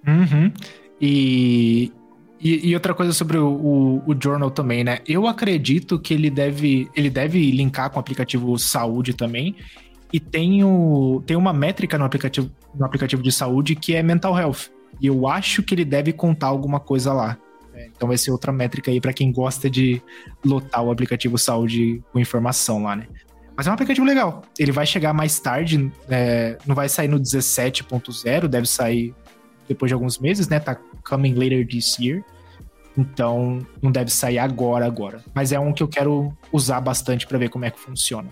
Uhum. 0.06 0.52
E, 1.00 1.92
e, 2.40 2.70
e, 2.70 2.74
outra 2.74 2.94
coisa 2.94 3.12
sobre 3.12 3.38
o, 3.38 3.48
o, 3.48 4.02
o, 4.06 4.16
Journal 4.20 4.50
também, 4.50 4.82
né? 4.84 4.98
Eu 5.06 5.26
acredito 5.26 5.98
que 5.98 6.12
ele 6.14 6.30
deve, 6.30 6.88
ele 6.94 7.08
deve 7.08 7.50
linkar 7.50 7.90
com 7.90 7.96
o 7.96 8.00
aplicativo 8.00 8.58
Saúde 8.58 9.14
também. 9.14 9.56
E 10.12 10.20
tem, 10.20 10.62
o, 10.62 11.22
tem 11.26 11.36
uma 11.36 11.52
métrica 11.52 11.96
no 11.96 12.04
aplicativo, 12.04 12.50
no 12.74 12.84
aplicativo 12.84 13.22
de 13.22 13.32
saúde 13.32 13.74
que 13.74 13.94
é 13.94 14.02
Mental 14.02 14.38
Health. 14.38 14.70
E 15.00 15.06
eu 15.06 15.26
acho 15.26 15.62
que 15.62 15.74
ele 15.74 15.86
deve 15.86 16.12
contar 16.12 16.48
alguma 16.48 16.78
coisa 16.78 17.12
lá. 17.12 17.38
Então 18.02 18.08
vai 18.08 18.18
ser 18.18 18.32
outra 18.32 18.50
métrica 18.50 18.90
aí 18.90 19.00
para 19.00 19.12
quem 19.12 19.30
gosta 19.30 19.70
de 19.70 20.02
lotar 20.44 20.82
o 20.82 20.90
aplicativo 20.90 21.38
saúde 21.38 22.02
com 22.12 22.18
informação 22.18 22.82
lá, 22.82 22.96
né? 22.96 23.06
Mas 23.56 23.68
é 23.68 23.70
um 23.70 23.74
aplicativo 23.74 24.04
legal. 24.04 24.42
Ele 24.58 24.72
vai 24.72 24.84
chegar 24.84 25.12
mais 25.12 25.38
tarde, 25.38 25.88
é, 26.10 26.58
não 26.66 26.74
vai 26.74 26.88
sair 26.88 27.06
no 27.06 27.20
17.0, 27.20 28.48
deve 28.48 28.66
sair 28.66 29.14
depois 29.68 29.88
de 29.88 29.94
alguns 29.94 30.18
meses, 30.18 30.48
né? 30.48 30.58
Tá 30.58 30.76
coming 31.08 31.34
later 31.34 31.64
this 31.64 31.96
year. 31.96 32.24
Então 32.98 33.64
não 33.80 33.92
deve 33.92 34.10
sair 34.10 34.40
agora, 34.40 34.84
agora. 34.84 35.22
Mas 35.32 35.52
é 35.52 35.60
um 35.60 35.72
que 35.72 35.84
eu 35.84 35.86
quero 35.86 36.36
usar 36.50 36.80
bastante 36.80 37.24
para 37.24 37.38
ver 37.38 37.50
como 37.50 37.66
é 37.66 37.70
que 37.70 37.78
funciona. 37.78 38.28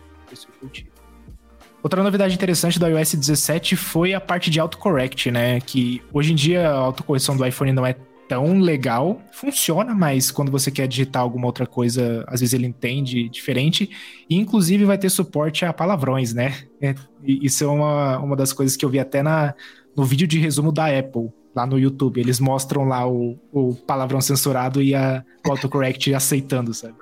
Outra 1.80 2.02
novidade 2.02 2.34
interessante 2.34 2.76
do 2.76 2.88
iOS 2.88 3.14
17 3.14 3.76
foi 3.76 4.14
a 4.14 4.20
parte 4.20 4.50
de 4.50 4.58
autocorrect, 4.58 5.30
né? 5.30 5.60
Que 5.60 6.02
hoje 6.12 6.32
em 6.32 6.34
dia 6.34 6.68
a 6.68 6.74
autocorreção 6.74 7.36
do 7.36 7.46
iPhone 7.46 7.70
não 7.72 7.86
é 7.86 7.94
tão 8.30 8.60
legal. 8.60 9.20
Funciona, 9.32 9.92
mas 9.92 10.30
quando 10.30 10.52
você 10.52 10.70
quer 10.70 10.86
digitar 10.86 11.20
alguma 11.20 11.46
outra 11.46 11.66
coisa, 11.66 12.24
às 12.28 12.38
vezes 12.38 12.52
ele 12.52 12.64
entende 12.64 13.28
diferente. 13.28 13.90
E 14.30 14.36
inclusive 14.36 14.84
vai 14.84 14.96
ter 14.96 15.10
suporte 15.10 15.64
a 15.64 15.72
palavrões, 15.72 16.32
né? 16.32 16.54
É, 16.80 16.94
isso 17.24 17.64
é 17.64 17.66
uma, 17.66 18.20
uma 18.20 18.36
das 18.36 18.52
coisas 18.52 18.76
que 18.76 18.84
eu 18.84 18.88
vi 18.88 19.00
até 19.00 19.20
na, 19.20 19.52
no 19.96 20.04
vídeo 20.04 20.28
de 20.28 20.38
resumo 20.38 20.70
da 20.70 20.96
Apple, 20.96 21.28
lá 21.52 21.66
no 21.66 21.76
YouTube. 21.76 22.20
Eles 22.20 22.38
mostram 22.38 22.84
lá 22.84 23.04
o, 23.04 23.36
o 23.52 23.74
palavrão 23.74 24.20
censurado 24.20 24.80
e 24.80 24.94
a, 24.94 25.24
o 25.44 25.50
autocorrect 25.50 26.14
aceitando, 26.14 26.72
sabe? 26.72 26.94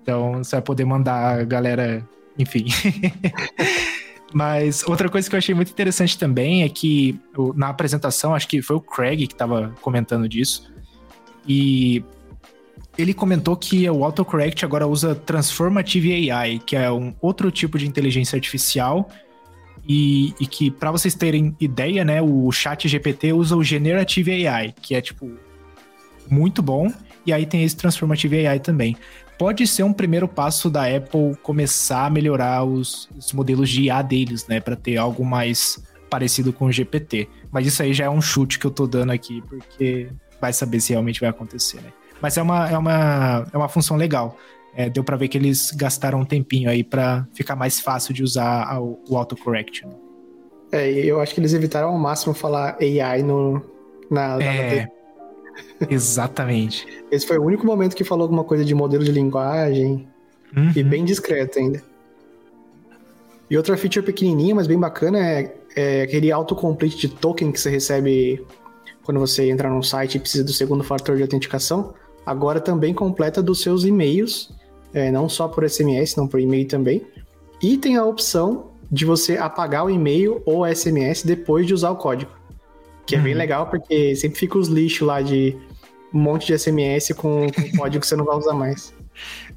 Então 0.00 0.44
você 0.44 0.54
vai 0.54 0.62
poder 0.62 0.84
mandar 0.84 1.40
a 1.40 1.44
galera. 1.44 2.08
Enfim. 2.38 2.66
Mas 4.32 4.82
outra 4.86 5.08
coisa 5.08 5.28
que 5.28 5.34
eu 5.34 5.38
achei 5.38 5.54
muito 5.54 5.70
interessante 5.70 6.18
também 6.18 6.62
é 6.62 6.68
que 6.68 7.18
na 7.54 7.68
apresentação, 7.68 8.34
acho 8.34 8.48
que 8.48 8.60
foi 8.60 8.76
o 8.76 8.80
Craig 8.80 9.26
que 9.26 9.32
estava 9.32 9.72
comentando 9.80 10.28
disso, 10.28 10.70
e 11.46 12.04
ele 12.98 13.14
comentou 13.14 13.56
que 13.56 13.88
o 13.88 14.04
autocorrect 14.04 14.64
agora 14.64 14.86
usa 14.86 15.14
Transformative 15.14 16.30
AI, 16.30 16.58
que 16.58 16.74
é 16.74 16.90
um 16.90 17.14
outro 17.20 17.50
tipo 17.50 17.78
de 17.78 17.86
inteligência 17.86 18.36
artificial, 18.36 19.08
e, 19.88 20.34
e 20.40 20.46
que, 20.46 20.70
para 20.70 20.90
vocês 20.90 21.14
terem 21.14 21.54
ideia, 21.60 22.04
né, 22.04 22.20
o 22.20 22.50
chat 22.50 22.88
GPT 22.88 23.32
usa 23.32 23.56
o 23.56 23.62
Generative 23.62 24.48
AI, 24.48 24.74
que 24.82 24.94
é, 24.96 25.00
tipo, 25.00 25.30
muito 26.28 26.60
bom, 26.60 26.92
e 27.24 27.32
aí 27.32 27.46
tem 27.46 27.62
esse 27.62 27.76
Transformative 27.76 28.46
AI 28.46 28.58
também 28.58 28.96
pode 29.38 29.66
ser 29.66 29.82
um 29.82 29.92
primeiro 29.92 30.26
passo 30.26 30.70
da 30.70 30.84
Apple 30.84 31.36
começar 31.42 32.06
a 32.06 32.10
melhorar 32.10 32.64
os, 32.64 33.08
os 33.16 33.32
modelos 33.32 33.68
de 33.68 33.82
IA 33.82 34.02
deles, 34.02 34.46
né, 34.46 34.60
para 34.60 34.76
ter 34.76 34.96
algo 34.96 35.24
mais 35.24 35.82
parecido 36.08 36.52
com 36.52 36.66
o 36.66 36.72
GPT. 36.72 37.28
Mas 37.50 37.66
isso 37.66 37.82
aí 37.82 37.92
já 37.92 38.04
é 38.04 38.10
um 38.10 38.20
chute 38.20 38.58
que 38.58 38.66
eu 38.66 38.70
tô 38.70 38.86
dando 38.86 39.12
aqui, 39.12 39.42
porque 39.48 40.08
vai 40.40 40.52
saber 40.52 40.80
se 40.80 40.92
realmente 40.92 41.20
vai 41.20 41.30
acontecer, 41.30 41.80
né? 41.80 41.92
Mas 42.20 42.36
é 42.36 42.42
uma, 42.42 42.68
é 42.68 42.78
uma, 42.78 43.46
é 43.52 43.56
uma 43.56 43.68
função 43.68 43.96
legal. 43.96 44.36
É, 44.74 44.88
deu 44.88 45.04
para 45.04 45.16
ver 45.16 45.28
que 45.28 45.38
eles 45.38 45.70
gastaram 45.70 46.20
um 46.20 46.24
tempinho 46.24 46.68
aí 46.68 46.82
para 46.84 47.26
ficar 47.34 47.56
mais 47.56 47.80
fácil 47.80 48.12
de 48.12 48.22
usar 48.22 48.78
o, 48.80 48.98
o 49.08 49.16
autocorrect. 49.16 49.86
Né? 49.86 49.94
É, 50.72 50.90
eu 50.90 51.20
acho 51.20 51.34
que 51.34 51.40
eles 51.40 51.54
evitaram 51.54 51.88
ao 51.88 51.98
máximo 51.98 52.34
falar 52.34 52.76
AI 52.80 53.22
no, 53.22 53.62
na, 54.10 54.42
é, 54.42 54.86
Exatamente. 55.90 56.86
Esse 57.10 57.26
foi 57.26 57.38
o 57.38 57.44
único 57.44 57.66
momento 57.66 57.94
que 57.94 58.04
falou 58.04 58.22
alguma 58.22 58.44
coisa 58.44 58.64
de 58.64 58.74
modelo 58.74 59.04
de 59.04 59.12
linguagem 59.12 60.06
uhum. 60.56 60.72
e 60.74 60.82
bem 60.82 61.04
discreto 61.04 61.58
ainda. 61.58 61.82
E 63.48 63.56
outra 63.56 63.76
feature 63.76 64.04
pequenininha, 64.04 64.54
mas 64.54 64.66
bem 64.66 64.78
bacana, 64.78 65.18
é, 65.18 65.54
é 65.74 66.02
aquele 66.02 66.32
autocomplete 66.32 66.96
de 66.96 67.08
token 67.08 67.52
que 67.52 67.60
você 67.60 67.70
recebe 67.70 68.44
quando 69.04 69.20
você 69.20 69.48
entra 69.48 69.70
num 69.70 69.82
site 69.82 70.16
e 70.16 70.20
precisa 70.20 70.42
do 70.42 70.52
segundo 70.52 70.82
fator 70.82 71.16
de 71.16 71.22
autenticação. 71.22 71.94
Agora 72.24 72.60
também 72.60 72.92
completa 72.92 73.40
dos 73.40 73.62
seus 73.62 73.84
e-mails, 73.84 74.52
é, 74.92 75.12
não 75.12 75.28
só 75.28 75.46
por 75.46 75.68
SMS, 75.68 76.16
não 76.16 76.26
por 76.26 76.40
e-mail 76.40 76.66
também. 76.66 77.06
E 77.62 77.76
tem 77.76 77.96
a 77.96 78.04
opção 78.04 78.72
de 78.90 79.04
você 79.04 79.36
apagar 79.36 79.84
o 79.84 79.90
e-mail 79.90 80.42
ou 80.44 80.66
SMS 80.66 81.22
depois 81.24 81.66
de 81.66 81.74
usar 81.74 81.90
o 81.90 81.96
código. 81.96 82.32
Que 83.06 83.14
é 83.14 83.18
bem 83.18 83.32
uhum. 83.32 83.38
legal, 83.38 83.66
porque 83.66 84.16
sempre 84.16 84.38
fica 84.38 84.58
os 84.58 84.68
lixos 84.68 85.06
lá 85.06 85.22
de 85.22 85.56
um 86.12 86.18
monte 86.18 86.46
de 86.46 86.58
SMS 86.58 87.12
com, 87.16 87.46
com 87.52 87.76
código 87.76 88.00
que 88.00 88.06
você 88.06 88.16
não 88.16 88.24
vai 88.24 88.36
usar 88.36 88.54
mais. 88.54 88.94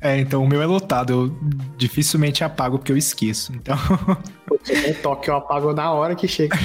É, 0.01 0.17
então 0.17 0.41
o 0.41 0.47
meu 0.47 0.61
é 0.61 0.65
lotado, 0.65 1.11
eu 1.11 1.37
dificilmente 1.75 2.41
apago 2.45 2.77
porque 2.77 2.89
eu 2.89 2.95
esqueço, 2.95 3.51
então... 3.51 3.75
Um 4.87 4.93
toque, 5.01 5.29
eu 5.29 5.35
apago 5.35 5.73
na 5.73 5.91
hora 5.91 6.15
que 6.15 6.25
chega. 6.25 6.57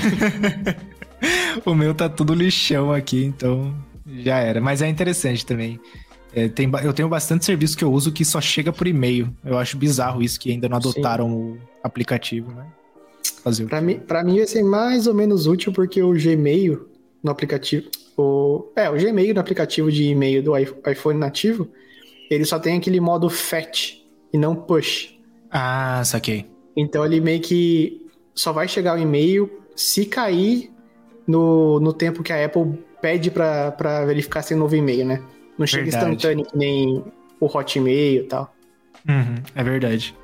o 1.66 1.74
meu 1.74 1.95
tá 1.95 2.09
tudo 2.09 2.32
lixão 2.32 2.93
aqui, 2.93 3.24
então 3.24 3.74
já 4.07 4.39
era. 4.39 4.61
Mas 4.61 4.82
é 4.82 4.89
interessante 4.89 5.45
também. 5.45 5.80
É, 6.35 6.49
tem, 6.49 6.70
eu 6.82 6.93
tenho 6.93 7.09
bastante 7.09 7.45
serviço 7.45 7.76
que 7.76 7.85
eu 7.85 7.93
uso 7.93 8.11
que 8.11 8.24
só 8.24 8.41
chega 8.41 8.72
por 8.72 8.87
e-mail. 8.87 9.35
Eu 9.45 9.59
acho 9.59 9.76
bizarro 9.76 10.22
isso, 10.22 10.39
que 10.39 10.51
ainda 10.51 10.68
não 10.68 10.76
adotaram 10.76 11.28
Sim. 11.28 11.35
o 11.35 11.59
aplicativo, 11.82 12.53
né? 12.53 12.66
Fazer. 13.43 13.66
Para 13.66 13.81
mim, 13.81 13.99
para 13.99 14.25
mim 14.25 14.37
vai 14.37 14.47
ser 14.47 14.62
mais 14.62 15.07
ou 15.07 15.14
menos 15.14 15.47
útil 15.47 15.72
porque 15.72 16.03
o 16.03 16.12
Gmail 16.12 16.89
no 17.22 17.31
aplicativo, 17.31 17.89
o 18.16 18.70
é, 18.77 18.89
o 18.91 18.95
Gmail 18.95 19.35
no 19.35 19.41
aplicativo 19.41 19.91
de 19.91 20.05
e-mail 20.05 20.43
do 20.43 20.53
iPhone 20.57 21.18
nativo, 21.18 21.68
ele 22.31 22.45
só 22.45 22.59
tem 22.59 22.77
aquele 22.77 23.01
modo 23.01 23.29
fetch 23.31 23.99
e 24.33 24.39
não 24.39 24.55
push. 24.55 25.14
Ah, 25.51 26.03
saquei. 26.05 26.47
Então 26.77 27.05
ele 27.05 27.20
meio 27.20 27.41
que 27.41 28.05
só 28.35 28.53
vai 28.53 28.66
chegar 28.66 28.97
o 28.97 29.01
e-mail 29.01 29.51
se 29.77 30.05
cair 30.05 30.70
no, 31.27 31.81
no 31.81 31.93
tempo 31.93 32.22
que 32.22 32.33
a 32.33 32.45
Apple 32.45 32.79
pede 33.01 33.31
para 33.31 34.05
verificar 34.07 34.43
se 34.43 34.55
é 34.55 34.57
novo 34.57 34.75
e-mail, 34.75 35.07
né? 35.07 35.22
Não 35.59 35.66
chega 35.66 35.85
verdade. 35.85 36.14
instantâneo 36.14 36.47
que 36.47 36.57
nem 36.57 37.05
o 37.41 37.47
Hotmail 37.47 38.22
e 38.22 38.25
tal. 38.25 38.55
Uhum, 39.09 39.37
é 39.55 39.62
verdade. 39.62 40.14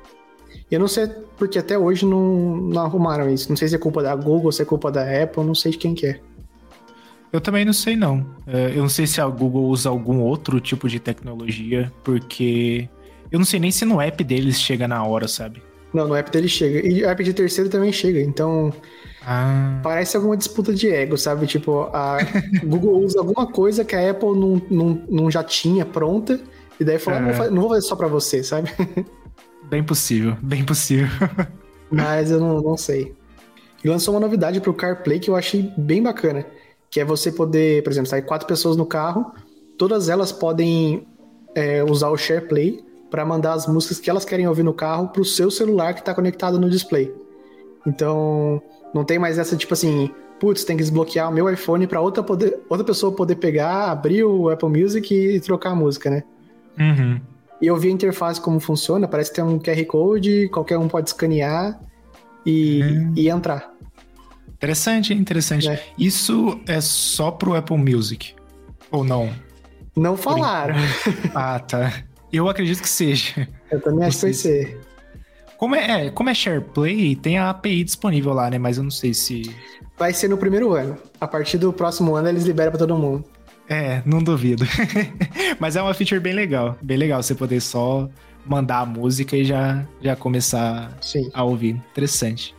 Eu 0.71 0.79
não 0.79 0.87
sei 0.87 1.07
porque 1.37 1.59
até 1.59 1.77
hoje 1.77 2.05
não, 2.05 2.55
não 2.55 2.81
arrumaram 2.83 3.29
isso. 3.29 3.49
Não 3.49 3.57
sei 3.57 3.67
se 3.67 3.75
é 3.75 3.77
culpa 3.77 4.01
da 4.01 4.15
Google, 4.15 4.51
se 4.53 4.61
é 4.61 4.65
culpa 4.65 4.89
da 4.89 5.03
Apple, 5.21 5.43
não 5.43 5.53
sei 5.53 5.73
de 5.73 5.77
quem 5.77 5.93
que 5.93 6.07
é. 6.07 6.19
Eu 7.33 7.41
também 7.41 7.65
não 7.65 7.73
sei, 7.73 7.95
não. 7.95 8.25
É, 8.47 8.71
eu 8.71 8.81
não 8.81 8.89
sei 8.89 9.05
se 9.05 9.19
a 9.19 9.27
Google 9.27 9.65
usa 9.65 9.89
algum 9.89 10.21
outro 10.21 10.59
tipo 10.61 10.87
de 10.87 10.99
tecnologia, 10.99 11.91
porque 12.03 12.89
eu 13.29 13.37
não 13.37 13.45
sei 13.45 13.59
nem 13.59 13.71
se 13.71 13.85
no 13.85 14.01
app 14.01 14.23
deles 14.23 14.59
chega 14.59 14.87
na 14.87 15.03
hora, 15.03 15.27
sabe? 15.27 15.61
Não, 15.93 16.07
no 16.07 16.15
app 16.15 16.31
deles 16.31 16.51
chega. 16.51 16.87
E 16.87 17.03
o 17.03 17.09
app 17.09 17.21
de 17.23 17.33
terceiro 17.33 17.69
também 17.69 17.91
chega, 17.91 18.21
então. 18.21 18.73
Ah. 19.25 19.79
Parece 19.83 20.15
alguma 20.15 20.37
disputa 20.37 20.73
de 20.73 20.89
ego, 20.89 21.17
sabe? 21.17 21.47
Tipo, 21.47 21.89
a 21.93 22.17
Google 22.63 22.99
usa 22.99 23.19
alguma 23.19 23.47
coisa 23.47 23.83
que 23.83 23.95
a 23.95 24.11
Apple 24.11 24.37
não, 24.37 24.61
não, 24.69 25.03
não 25.09 25.31
já 25.31 25.43
tinha 25.43 25.85
pronta, 25.85 26.39
e 26.79 26.83
daí 26.83 26.97
falou, 26.97 27.19
ah, 27.19 27.49
não, 27.49 27.61
vou 27.61 27.69
fazer 27.69 27.87
só 27.87 27.95
pra 27.95 28.07
você, 28.07 28.43
sabe? 28.43 28.69
Bem 29.71 29.81
possível, 29.81 30.35
bem 30.41 30.65
possível. 30.65 31.07
Mas 31.89 32.29
eu 32.29 32.41
não, 32.41 32.61
não 32.61 32.75
sei. 32.75 33.15
E 33.81 33.87
lançou 33.87 34.13
uma 34.13 34.19
novidade 34.19 34.59
pro 34.59 34.73
CarPlay 34.73 35.17
que 35.17 35.29
eu 35.29 35.35
achei 35.35 35.71
bem 35.77 36.03
bacana. 36.03 36.45
Que 36.89 36.99
é 36.99 37.05
você 37.05 37.31
poder, 37.31 37.81
por 37.81 37.89
exemplo, 37.89 38.09
sair 38.09 38.23
quatro 38.23 38.45
pessoas 38.45 38.75
no 38.75 38.85
carro, 38.85 39.31
todas 39.77 40.09
elas 40.09 40.29
podem 40.29 41.07
é, 41.55 41.81
usar 41.85 42.09
o 42.09 42.17
SharePlay 42.17 42.83
para 43.09 43.25
mandar 43.25 43.53
as 43.53 43.65
músicas 43.65 43.97
que 43.97 44.09
elas 44.09 44.25
querem 44.25 44.45
ouvir 44.45 44.63
no 44.63 44.73
carro 44.73 45.07
pro 45.07 45.23
seu 45.23 45.49
celular 45.49 45.93
que 45.93 46.01
está 46.01 46.13
conectado 46.13 46.59
no 46.59 46.69
display. 46.69 47.13
Então, 47.87 48.61
não 48.93 49.05
tem 49.05 49.17
mais 49.17 49.37
essa 49.37 49.55
tipo 49.55 49.73
assim, 49.73 50.11
putz, 50.37 50.65
tem 50.65 50.75
que 50.75 50.83
desbloquear 50.83 51.29
o 51.29 51.33
meu 51.33 51.49
iPhone 51.49 51.87
para 51.87 52.01
outra, 52.01 52.21
poder, 52.21 52.59
outra 52.67 52.85
pessoa 52.85 53.15
poder 53.15 53.35
pegar, 53.35 53.89
abrir 53.89 54.25
o 54.25 54.49
Apple 54.49 54.67
Music 54.67 55.15
e 55.15 55.39
trocar 55.39 55.71
a 55.71 55.75
música, 55.75 56.09
né? 56.09 56.23
Uhum. 56.77 57.21
E 57.61 57.67
eu 57.67 57.77
vi 57.77 57.89
a 57.89 57.91
interface 57.91 58.41
como 58.41 58.59
funciona, 58.59 59.07
parece 59.07 59.29
que 59.29 59.35
tem 59.35 59.45
um 59.45 59.59
QR 59.59 59.85
Code, 59.85 60.49
qualquer 60.49 60.77
um 60.77 60.87
pode 60.87 61.09
escanear 61.09 61.79
e, 62.45 62.81
hum. 62.83 63.13
e 63.15 63.29
entrar. 63.29 63.71
Interessante, 64.53 65.13
interessante. 65.13 65.69
É. 65.69 65.83
Isso 65.97 66.59
é 66.67 66.81
só 66.81 67.31
pro 67.31 67.55
Apple 67.55 67.77
Music? 67.77 68.35
Ou 68.91 69.03
não? 69.03 69.31
Não 69.95 70.17
falaram. 70.17 70.75
Ah, 71.35 71.59
tá. 71.59 72.03
Eu 72.31 72.47
acredito 72.47 72.81
que 72.81 72.89
seja. 72.89 73.47
Eu 73.69 73.81
também 73.81 74.05
acho 74.05 74.17
que 74.17 74.23
vai 74.23 74.33
ser. 74.33 74.79
Como 75.57 75.75
é, 75.75 76.07
é, 76.07 76.09
como 76.09 76.29
é 76.29 76.33
SharePlay, 76.33 77.15
tem 77.15 77.37
a 77.37 77.49
API 77.49 77.83
disponível 77.83 78.33
lá, 78.33 78.49
né? 78.49 78.57
Mas 78.57 78.77
eu 78.77 78.83
não 78.83 78.91
sei 78.91 79.13
se. 79.13 79.55
Vai 79.97 80.13
ser 80.13 80.27
no 80.27 80.37
primeiro 80.37 80.73
ano. 80.73 80.97
A 81.19 81.27
partir 81.27 81.57
do 81.57 81.71
próximo 81.71 82.15
ano 82.15 82.29
eles 82.29 82.43
liberam 82.43 82.71
pra 82.71 82.79
todo 82.79 82.97
mundo. 82.97 83.25
É, 83.71 84.01
não 84.05 84.21
duvido. 84.21 84.65
Mas 85.57 85.77
é 85.77 85.81
uma 85.81 85.93
feature 85.93 86.19
bem 86.19 86.33
legal. 86.33 86.77
Bem 86.81 86.97
legal 86.97 87.23
você 87.23 87.33
poder 87.33 87.61
só 87.61 88.09
mandar 88.45 88.79
a 88.79 88.85
música 88.85 89.37
e 89.37 89.45
já, 89.45 89.87
já 90.01 90.13
começar 90.13 90.91
Sim. 90.99 91.29
a 91.33 91.41
ouvir. 91.41 91.81
Interessante. 91.91 92.53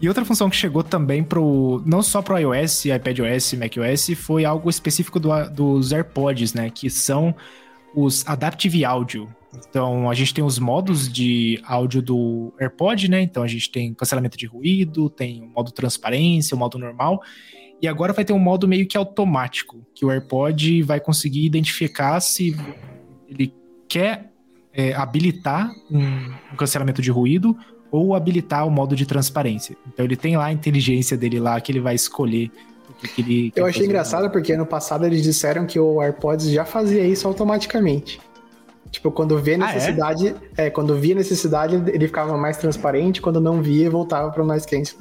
E 0.00 0.08
outra 0.08 0.24
função 0.24 0.50
que 0.50 0.56
chegou 0.56 0.82
também 0.82 1.22
pro. 1.22 1.80
Não 1.86 2.02
só 2.02 2.20
pro 2.20 2.36
iOS, 2.36 2.86
iPadOS, 2.86 3.52
macOS, 3.52 4.10
foi 4.16 4.44
algo 4.44 4.68
específico 4.68 5.20
do- 5.20 5.48
dos 5.48 5.92
AirPods, 5.92 6.54
né? 6.54 6.70
Que 6.70 6.90
são 6.90 7.32
os 7.94 8.26
Adaptive 8.26 8.84
Audio. 8.84 9.28
Então, 9.68 10.10
a 10.10 10.14
gente 10.14 10.34
tem 10.34 10.42
os 10.42 10.58
modos 10.58 11.12
de 11.12 11.62
áudio 11.64 12.02
do 12.02 12.52
AirPod, 12.58 13.08
né? 13.08 13.20
Então, 13.22 13.44
a 13.44 13.46
gente 13.46 13.70
tem 13.70 13.94
cancelamento 13.94 14.36
de 14.36 14.46
ruído, 14.46 15.08
tem 15.08 15.40
o 15.42 15.46
modo 15.46 15.70
transparência, 15.70 16.56
o 16.56 16.58
modo 16.58 16.78
normal. 16.78 17.22
E 17.82 17.88
agora 17.88 18.12
vai 18.12 18.24
ter 18.24 18.32
um 18.32 18.38
modo 18.38 18.68
meio 18.68 18.86
que 18.86 18.96
automático, 18.96 19.84
que 19.92 20.04
o 20.06 20.10
AirPod 20.10 20.82
vai 20.84 21.00
conseguir 21.00 21.44
identificar 21.44 22.20
se 22.20 22.56
ele 23.28 23.52
quer 23.88 24.30
é, 24.72 24.94
habilitar 24.94 25.72
um, 25.90 26.32
um 26.52 26.56
cancelamento 26.56 27.02
de 27.02 27.10
ruído 27.10 27.56
ou 27.90 28.14
habilitar 28.14 28.66
o 28.66 28.70
modo 28.70 28.94
de 28.94 29.04
transparência. 29.04 29.76
Então 29.92 30.04
ele 30.04 30.16
tem 30.16 30.36
lá 30.36 30.46
a 30.46 30.52
inteligência 30.52 31.16
dele 31.16 31.40
lá 31.40 31.60
que 31.60 31.72
ele 31.72 31.80
vai 31.80 31.96
escolher 31.96 32.52
o 32.88 32.94
que, 32.94 33.08
que 33.08 33.20
ele 33.20 33.50
quer 33.50 33.60
Eu 33.60 33.66
achei 33.66 33.84
engraçado 33.84 34.30
porque 34.30 34.52
ano 34.52 34.64
passado 34.64 35.04
eles 35.04 35.20
disseram 35.20 35.66
que 35.66 35.80
o 35.80 36.00
AirPods 36.00 36.50
já 36.50 36.64
fazia 36.64 37.04
isso 37.04 37.26
automaticamente. 37.26 38.20
Tipo, 38.92 39.10
quando 39.10 39.36
vê 39.38 39.54
Ah, 39.54 39.70
é? 39.70 39.74
necessidade, 39.74 40.36
é? 40.56 40.70
quando 40.70 40.94
via 40.96 41.16
necessidade, 41.16 41.74
ele 41.74 42.06
ficava 42.06 42.36
mais 42.36 42.58
transparente, 42.58 43.20
quando 43.20 43.40
não 43.40 43.60
via, 43.60 43.90
voltava 43.90 44.30
para 44.30 44.44
mais 44.44 44.64
quente. 44.64 44.96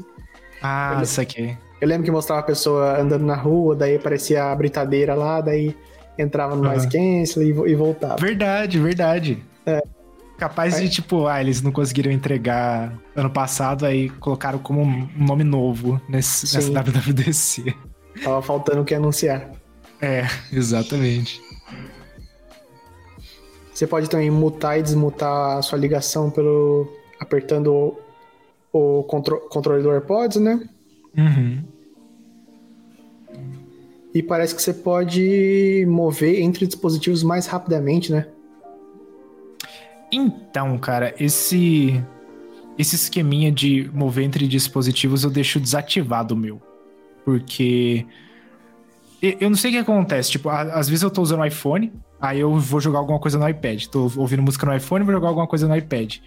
Ah, 0.64 1.00
isso 1.04 1.22
aqui. 1.22 1.56
Eu 1.82 1.88
lembro 1.88 2.06
que 2.06 2.12
mostrava 2.12 2.42
a 2.42 2.46
pessoa 2.46 3.00
andando 3.00 3.26
na 3.26 3.36
rua, 3.36 3.76
daí 3.76 3.96
aparecia 3.96 4.46
a 4.46 4.56
britadeira 4.56 5.16
lá, 5.16 5.42
daí 5.42 5.76
entrava 6.18 6.56
no 6.56 6.64
mais 6.64 6.84
Aham. 6.84 6.92
cancel 6.92 7.42
e, 7.44 7.72
e 7.72 7.76
voltava. 7.76 8.18
Verdade, 8.18 8.80
verdade. 8.80 9.44
É. 9.66 9.82
Capaz 10.38 10.80
de, 10.80 10.90
tipo, 10.90 11.28
ah, 11.28 11.40
eles 11.42 11.62
não 11.62 11.72
conseguiram 11.72 12.12
entregar 12.12 12.98
ano 13.16 13.30
passado, 13.30 13.86
aí 13.86 14.10
colocaram 14.10 14.58
como 14.60 14.82
um 14.82 15.08
nome 15.18 15.44
novo 15.44 16.00
nesse, 16.08 16.56
nessa. 16.56 16.72
WWDC. 16.72 17.76
Tava 18.24 18.42
faltando 18.42 18.82
o 18.82 18.86
que 18.86 18.94
anunciar. 18.96 19.50
É, 20.02 20.24
exatamente. 20.52 21.40
Você 23.74 23.88
pode 23.88 24.10
também 24.10 24.30
mutar 24.30 24.78
e 24.80 24.84
desmutar 24.84 25.58
a 25.58 25.62
sua 25.62 25.78
ligação 25.78 26.30
pelo 26.30 26.88
apertando 27.20 27.98
o, 28.74 29.00
o 29.00 29.04
contro- 29.04 29.42
controle 29.50 29.82
do 29.82 29.92
AirPods, 29.92 30.38
né? 30.38 30.60
Uhum. 31.18 31.64
E 34.14 34.22
parece 34.22 34.54
que 34.54 34.62
você 34.62 34.74
pode 34.74 35.86
mover 35.88 36.42
entre 36.42 36.66
dispositivos 36.68 37.24
mais 37.24 37.48
rapidamente, 37.48 38.12
né? 38.12 38.28
Então, 40.12 40.78
cara, 40.78 41.16
esse 41.18 42.04
esse 42.78 42.96
esqueminha 42.96 43.52
de 43.52 43.90
mover 43.94 44.26
entre 44.26 44.48
dispositivos 44.48 45.24
eu 45.24 45.30
deixo 45.30 45.60
desativado 45.60 46.34
o 46.34 46.38
meu. 46.38 46.62
Porque 47.24 48.06
eu 49.22 49.50
não 49.50 49.56
sei 49.56 49.72
o 49.72 49.74
que 49.74 49.80
acontece, 49.80 50.32
tipo, 50.32 50.50
às 50.50 50.90
vezes 50.90 51.04
eu 51.04 51.12
tô 51.12 51.22
usando 51.22 51.42
o 51.42 51.46
iPhone, 51.46 51.94
aí 52.20 52.40
eu 52.40 52.58
vou 52.58 52.82
jogar 52.82 53.00
alguma 53.00 53.20
coisa 53.20 53.38
no 53.38 53.48
iPad. 53.48 53.86
Tô 53.86 54.12
ouvindo 54.18 54.42
música 54.42 54.66
no 54.66 54.76
iPhone, 54.76 55.06
vou 55.06 55.14
jogar 55.14 55.28
alguma 55.28 55.48
coisa 55.48 55.68
no 55.68 55.76
iPad. 55.76 56.18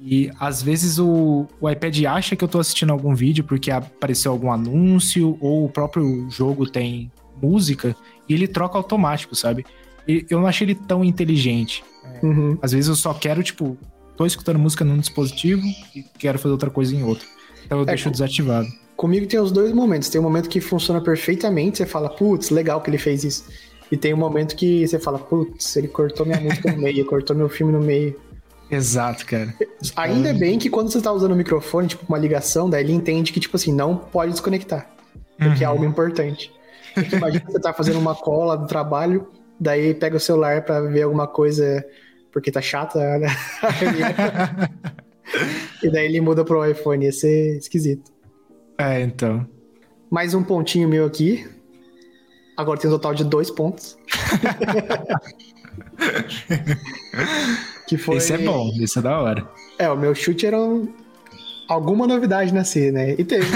E 0.00 0.30
às 0.40 0.60
vezes 0.60 0.98
o, 0.98 1.46
o 1.60 1.70
iPad 1.70 2.04
acha 2.04 2.34
que 2.34 2.42
eu 2.42 2.48
tô 2.48 2.58
assistindo 2.58 2.92
algum 2.92 3.14
vídeo 3.14 3.44
porque 3.44 3.70
apareceu 3.70 4.32
algum 4.32 4.50
anúncio 4.50 5.38
ou 5.40 5.64
o 5.64 5.68
próprio 5.68 6.28
jogo 6.28 6.68
tem 6.68 7.10
música 7.42 7.96
e 8.28 8.34
ele 8.34 8.46
troca 8.48 8.78
automático, 8.78 9.34
sabe? 9.34 9.64
E 10.06 10.24
eu 10.30 10.40
não 10.40 10.46
achei 10.46 10.66
ele 10.66 10.74
tão 10.74 11.04
inteligente. 11.04 11.84
Uhum. 12.22 12.58
Às 12.62 12.72
vezes 12.72 12.88
eu 12.88 12.96
só 12.96 13.12
quero, 13.14 13.42
tipo, 13.42 13.76
tô 14.16 14.26
escutando 14.26 14.58
música 14.58 14.84
num 14.84 14.98
dispositivo 14.98 15.62
e 15.94 16.02
quero 16.18 16.38
fazer 16.38 16.52
outra 16.52 16.70
coisa 16.70 16.94
em 16.94 17.02
outro. 17.02 17.26
Então 17.64 17.78
eu 17.78 17.82
É, 17.84 17.86
deixo 17.86 18.10
desativado. 18.10 18.66
Comigo 18.96 19.26
tem 19.26 19.40
os 19.40 19.50
dois 19.52 19.72
momentos. 19.72 20.08
Tem 20.08 20.20
um 20.20 20.24
momento 20.24 20.48
que 20.48 20.60
funciona 20.60 21.00
perfeitamente, 21.00 21.78
você 21.78 21.86
fala, 21.86 22.08
putz, 22.08 22.50
legal 22.50 22.80
que 22.80 22.90
ele 22.90 22.98
fez 22.98 23.24
isso. 23.24 23.44
E 23.90 23.96
tem 23.96 24.12
um 24.14 24.16
momento 24.18 24.56
que 24.56 24.86
você 24.86 24.98
fala, 24.98 25.18
putz, 25.18 25.76
ele 25.76 25.88
cortou 25.88 26.24
minha 26.26 26.40
música 26.40 26.72
no 26.72 26.78
meio, 26.80 27.04
cortou 27.06 27.34
meu 27.36 27.48
filme 27.48 27.72
no 27.72 27.80
meio. 27.80 28.18
Exato, 28.70 29.26
cara. 29.26 29.54
Ainda 29.96 30.30
é 30.30 30.32
bem 30.32 30.58
que 30.58 30.70
quando 30.70 30.90
você 30.90 31.00
tá 31.00 31.12
usando 31.12 31.32
o 31.32 31.36
microfone, 31.36 31.88
tipo, 31.88 32.04
uma 32.08 32.16
ligação, 32.18 32.70
daí 32.70 32.82
ele 32.82 32.92
entende 32.92 33.30
que, 33.32 33.38
tipo 33.38 33.54
assim, 33.56 33.72
não 33.72 33.96
pode 33.96 34.32
desconectar. 34.32 34.90
Porque 35.38 35.62
é 35.62 35.66
Uhum. 35.68 35.72
algo 35.74 35.84
importante. 35.84 36.50
Imagina 37.12 37.44
que 37.44 37.52
você 37.52 37.60
tá 37.60 37.72
fazendo 37.72 37.98
uma 37.98 38.14
cola 38.14 38.56
do 38.56 38.66
trabalho, 38.66 39.28
daí 39.58 39.94
pega 39.94 40.16
o 40.16 40.20
celular 40.20 40.64
pra 40.64 40.80
ver 40.80 41.02
alguma 41.02 41.26
coisa 41.26 41.84
porque 42.32 42.50
tá 42.50 42.62
chata 42.62 43.18
né? 43.18 43.28
e 45.82 45.90
daí 45.90 46.06
ele 46.06 46.20
muda 46.20 46.44
pro 46.44 46.64
iPhone, 46.64 47.04
ia 47.04 47.12
ser 47.12 47.58
esquisito. 47.58 48.10
É, 48.78 49.00
então. 49.00 49.46
Mais 50.10 50.34
um 50.34 50.42
pontinho 50.42 50.88
meu 50.88 51.06
aqui. 51.06 51.48
Agora 52.56 52.78
tem 52.78 52.90
um 52.90 52.94
total 52.94 53.14
de 53.14 53.24
dois 53.24 53.50
pontos. 53.50 53.96
que 57.86 57.96
foi. 57.96 58.16
Esse 58.16 58.34
é 58.34 58.38
bom, 58.38 58.70
esse 58.80 58.98
é 58.98 59.02
da 59.02 59.20
hora. 59.20 59.48
É, 59.78 59.88
o 59.90 59.96
meu 59.96 60.14
chute 60.14 60.46
era 60.46 60.58
um- 60.58 60.92
alguma 61.72 62.06
novidade 62.06 62.52
na 62.52 62.64
C, 62.64 62.90
né? 62.90 63.14
E 63.18 63.24
teve. 63.24 63.46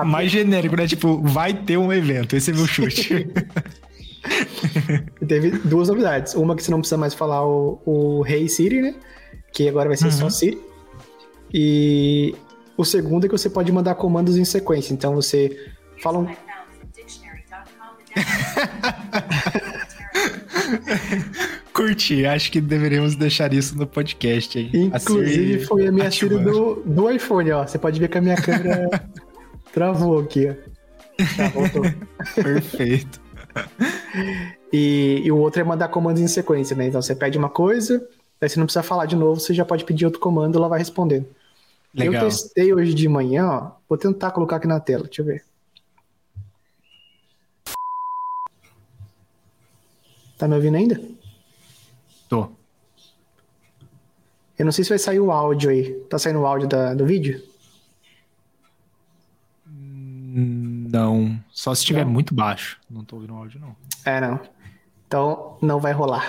O 0.00 0.04
mais 0.04 0.30
genérico, 0.30 0.76
né? 0.76 0.86
Tipo, 0.86 1.20
vai 1.22 1.54
ter 1.54 1.76
um 1.76 1.92
evento. 1.92 2.36
Esse 2.36 2.50
é 2.50 2.54
meu 2.54 2.66
chute. 2.66 3.28
E 5.20 5.26
teve 5.26 5.50
duas 5.50 5.88
novidades. 5.88 6.34
Uma 6.34 6.54
que 6.54 6.62
você 6.62 6.70
não 6.70 6.80
precisa 6.80 6.98
mais 6.98 7.14
falar 7.14 7.44
o, 7.46 7.80
o 7.86 8.26
Hey 8.26 8.46
Siri, 8.48 8.82
né? 8.82 8.94
Que 9.50 9.66
agora 9.66 9.88
vai 9.88 9.96
ser 9.96 10.12
só 10.12 10.24
Uhum. 10.24 10.30
Siri. 10.30 10.60
E 11.52 12.34
o 12.76 12.84
segundo 12.84 13.24
é 13.24 13.28
que 13.28 13.32
você 13.32 13.48
pode 13.48 13.72
mandar 13.72 13.94
comandos 13.94 14.36
em 14.36 14.44
sequência. 14.44 14.92
Então 14.92 15.14
você 15.14 15.56
fala 16.02 16.18
um. 16.18 16.26
Curti, 21.80 22.26
acho 22.26 22.52
que 22.52 22.60
deveríamos 22.60 23.16
deixar 23.16 23.54
isso 23.54 23.74
no 23.74 23.86
podcast 23.86 24.58
aí. 24.58 24.70
Inclusive, 24.74 25.30
Siri 25.30 25.64
foi 25.64 25.86
a 25.86 25.92
minha 25.92 26.08
ativando. 26.08 26.52
do, 26.52 26.74
do 26.82 27.10
iPhone, 27.10 27.50
ó. 27.52 27.66
Você 27.66 27.78
pode 27.78 27.98
ver 27.98 28.08
que 28.08 28.18
a 28.18 28.20
minha 28.20 28.36
câmera 28.36 28.90
travou 29.72 30.18
aqui, 30.18 30.50
ó. 30.50 30.54
Tá, 31.36 31.48
voltou. 31.48 31.82
Perfeito. 32.34 33.18
E, 34.70 35.22
e 35.24 35.32
o 35.32 35.38
outro 35.38 35.62
é 35.62 35.64
mandar 35.64 35.88
comandos 35.88 36.20
em 36.20 36.28
sequência, 36.28 36.76
né? 36.76 36.88
Então 36.88 37.00
você 37.00 37.16
pede 37.16 37.38
uma 37.38 37.48
coisa, 37.48 38.06
daí 38.38 38.50
você 38.50 38.58
não 38.58 38.66
precisa 38.66 38.82
falar 38.82 39.06
de 39.06 39.16
novo, 39.16 39.40
você 39.40 39.54
já 39.54 39.64
pode 39.64 39.84
pedir 39.84 40.04
outro 40.04 40.20
comando 40.20 40.56
e 40.56 40.58
ela 40.58 40.68
vai 40.68 40.78
respondendo. 40.78 41.26
Legal. 41.94 42.22
Eu 42.22 42.28
testei 42.28 42.74
hoje 42.74 42.92
de 42.92 43.08
manhã, 43.08 43.46
ó. 43.46 43.70
Vou 43.88 43.96
tentar 43.96 44.32
colocar 44.32 44.56
aqui 44.56 44.68
na 44.68 44.80
tela, 44.80 45.04
deixa 45.04 45.22
eu 45.22 45.26
ver. 45.26 45.44
Tá 50.36 50.46
me 50.46 50.54
ouvindo 50.54 50.76
ainda? 50.76 51.19
Tô. 52.30 52.48
Eu 54.56 54.64
não 54.64 54.70
sei 54.72 54.84
se 54.84 54.90
vai 54.90 54.98
sair 54.98 55.18
o 55.20 55.32
áudio 55.32 55.68
aí. 55.68 55.92
Tá 56.08 56.16
saindo 56.18 56.38
o 56.40 56.46
áudio 56.46 56.68
da- 56.68 56.94
do 56.94 57.04
vídeo? 57.04 57.42
Não. 59.66 61.38
Só 61.50 61.74
se 61.74 61.80
estiver 61.80 62.04
muito 62.06 62.34
baixo. 62.34 62.78
Não 62.88 63.04
tô 63.04 63.16
ouvindo 63.16 63.34
o 63.34 63.36
áudio, 63.36 63.60
não. 63.60 63.74
É, 64.04 64.20
não. 64.20 64.38
Então, 65.06 65.58
não 65.60 65.80
vai 65.80 65.92
rolar. 65.92 66.24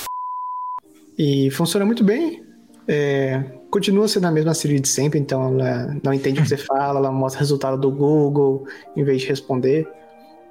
e 1.18 1.50
funciona 1.50 1.84
muito 1.84 2.02
bem. 2.02 2.42
É, 2.88 3.38
continua 3.70 4.08
sendo 4.08 4.26
a 4.26 4.30
mesma 4.30 4.54
Siri 4.54 4.80
de 4.80 4.88
sempre, 4.88 5.18
então 5.18 5.60
ela 5.60 5.94
não 6.02 6.14
entende 6.14 6.40
o 6.40 6.42
que 6.42 6.48
você 6.48 6.56
fala, 6.64 6.98
ela 6.98 7.12
mostra 7.12 7.38
o 7.38 7.40
resultado 7.40 7.76
do 7.78 7.90
Google 7.90 8.66
em 8.96 9.04
vez 9.04 9.20
de 9.20 9.28
responder. 9.28 9.86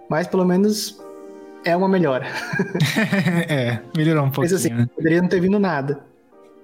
Mas 0.07 0.27
pelo 0.27 0.45
menos 0.45 1.01
é 1.63 1.75
uma 1.75 1.87
melhora. 1.87 2.25
é, 3.47 3.79
melhorou 3.95 4.23
um 4.23 4.27
Mas 4.27 4.35
pouquinho. 4.35 4.55
assim, 4.55 4.69
né? 4.69 4.89
poderia 4.95 5.21
não 5.21 5.29
ter 5.29 5.39
vindo 5.39 5.59
nada. 5.59 5.99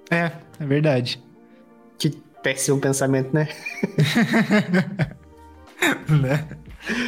É, 0.09 0.31
é 0.59 0.65
verdade. 0.65 1.23
Que 1.97 2.09
péssimo 2.41 2.79
pensamento, 2.79 3.33
né? 3.33 3.47
né? 6.07 6.45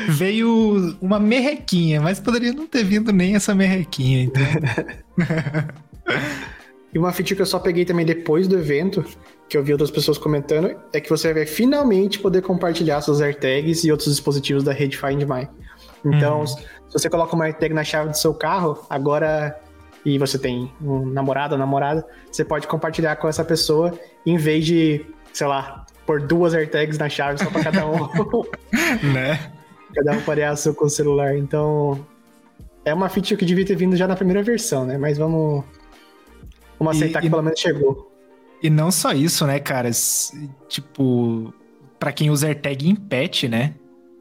Veio 0.10 0.98
uma 1.02 1.20
merrequinha, 1.20 2.02
mas 2.02 2.20
poderia 2.20 2.52
não 2.52 2.66
ter 2.66 2.84
vindo 2.84 3.12
nem 3.12 3.36
essa 3.36 3.54
merrequinha. 3.54 4.24
Então. 4.24 4.44
E 6.94 6.98
uma 6.98 7.12
feature 7.12 7.36
que 7.36 7.42
eu 7.42 7.46
só 7.46 7.60
peguei 7.60 7.86
também 7.86 8.06
depois 8.06 8.48
do 8.48 8.58
evento, 8.58 9.04
que 9.50 9.58
eu 9.58 9.64
vi 9.64 9.72
outras 9.72 9.92
pessoas 9.92 10.18
comentando, 10.18 10.76
é 10.94 11.02
que 11.02 11.10
você 11.10 11.34
vai 11.34 11.46
finalmente 11.46 12.18
poder 12.18 12.42
compartilhar 12.42 13.02
seus 13.02 13.22
AirTags 13.22 13.84
e 13.84 13.92
outros 13.92 14.10
dispositivos 14.10 14.64
da 14.64 14.72
rede 14.72 14.98
Find 14.98 15.22
My. 15.24 15.48
Então, 16.06 16.42
uhum. 16.42 16.48
se 16.48 16.66
você 16.94 17.10
coloca 17.10 17.36
uma 17.36 17.46
AirTag 17.46 17.74
na 17.74 17.84
chave 17.84 18.10
do 18.10 18.18
seu 18.18 18.34
carro, 18.34 18.86
agora 18.90 19.60
e 20.06 20.18
você 20.18 20.40
tem 20.40 20.72
um 20.82 21.06
namorado 21.06 21.56
ou 21.56 21.60
namorada, 21.60 22.08
você 22.32 22.46
pode 22.46 22.66
compartilhar 22.66 23.18
com 23.18 23.28
essa 23.28 23.44
pessoa 23.44 23.94
em 24.26 24.38
vez 24.38 24.66
de, 24.66 25.06
sei 25.34 25.48
lá, 25.48 25.86
pôr 26.06 26.22
duas 26.22 26.54
AirTags 26.54 26.98
na 26.98 27.10
chave 27.10 27.38
só 27.44 27.50
para 27.50 27.64
cada 27.64 27.86
um. 27.86 28.08
né? 29.14 29.52
Cada 29.94 30.14
um 30.14 30.22
pareça 30.22 30.72
com 30.74 30.86
o 30.86 30.90
celular. 30.90 31.38
Então, 31.38 32.06
é 32.86 32.94
uma 32.94 33.10
feature 33.10 33.36
que 33.36 33.46
devia 33.46 33.66
ter 33.66 33.76
vindo 33.76 33.98
já 33.98 34.08
na 34.08 34.16
primeira 34.16 34.42
versão, 34.42 34.86
né? 34.86 34.98
Mas 34.98 35.18
vamos, 35.18 35.66
vamos 36.80 36.96
aceitar 36.96 37.20
e, 37.20 37.24
que 37.24 37.30
pelo 37.30 37.42
menos 37.42 37.60
chegou. 37.60 38.10
E 38.64 38.70
não 38.70 38.90
só 38.90 39.12
isso, 39.12 39.46
né, 39.46 39.60
cara? 39.60 39.90
Tipo, 40.70 41.54
para 42.00 42.14
quem 42.14 42.30
usa 42.30 42.48
AirTag 42.48 42.88
em 42.88 42.96
pet, 42.96 43.50
né? 43.50 43.76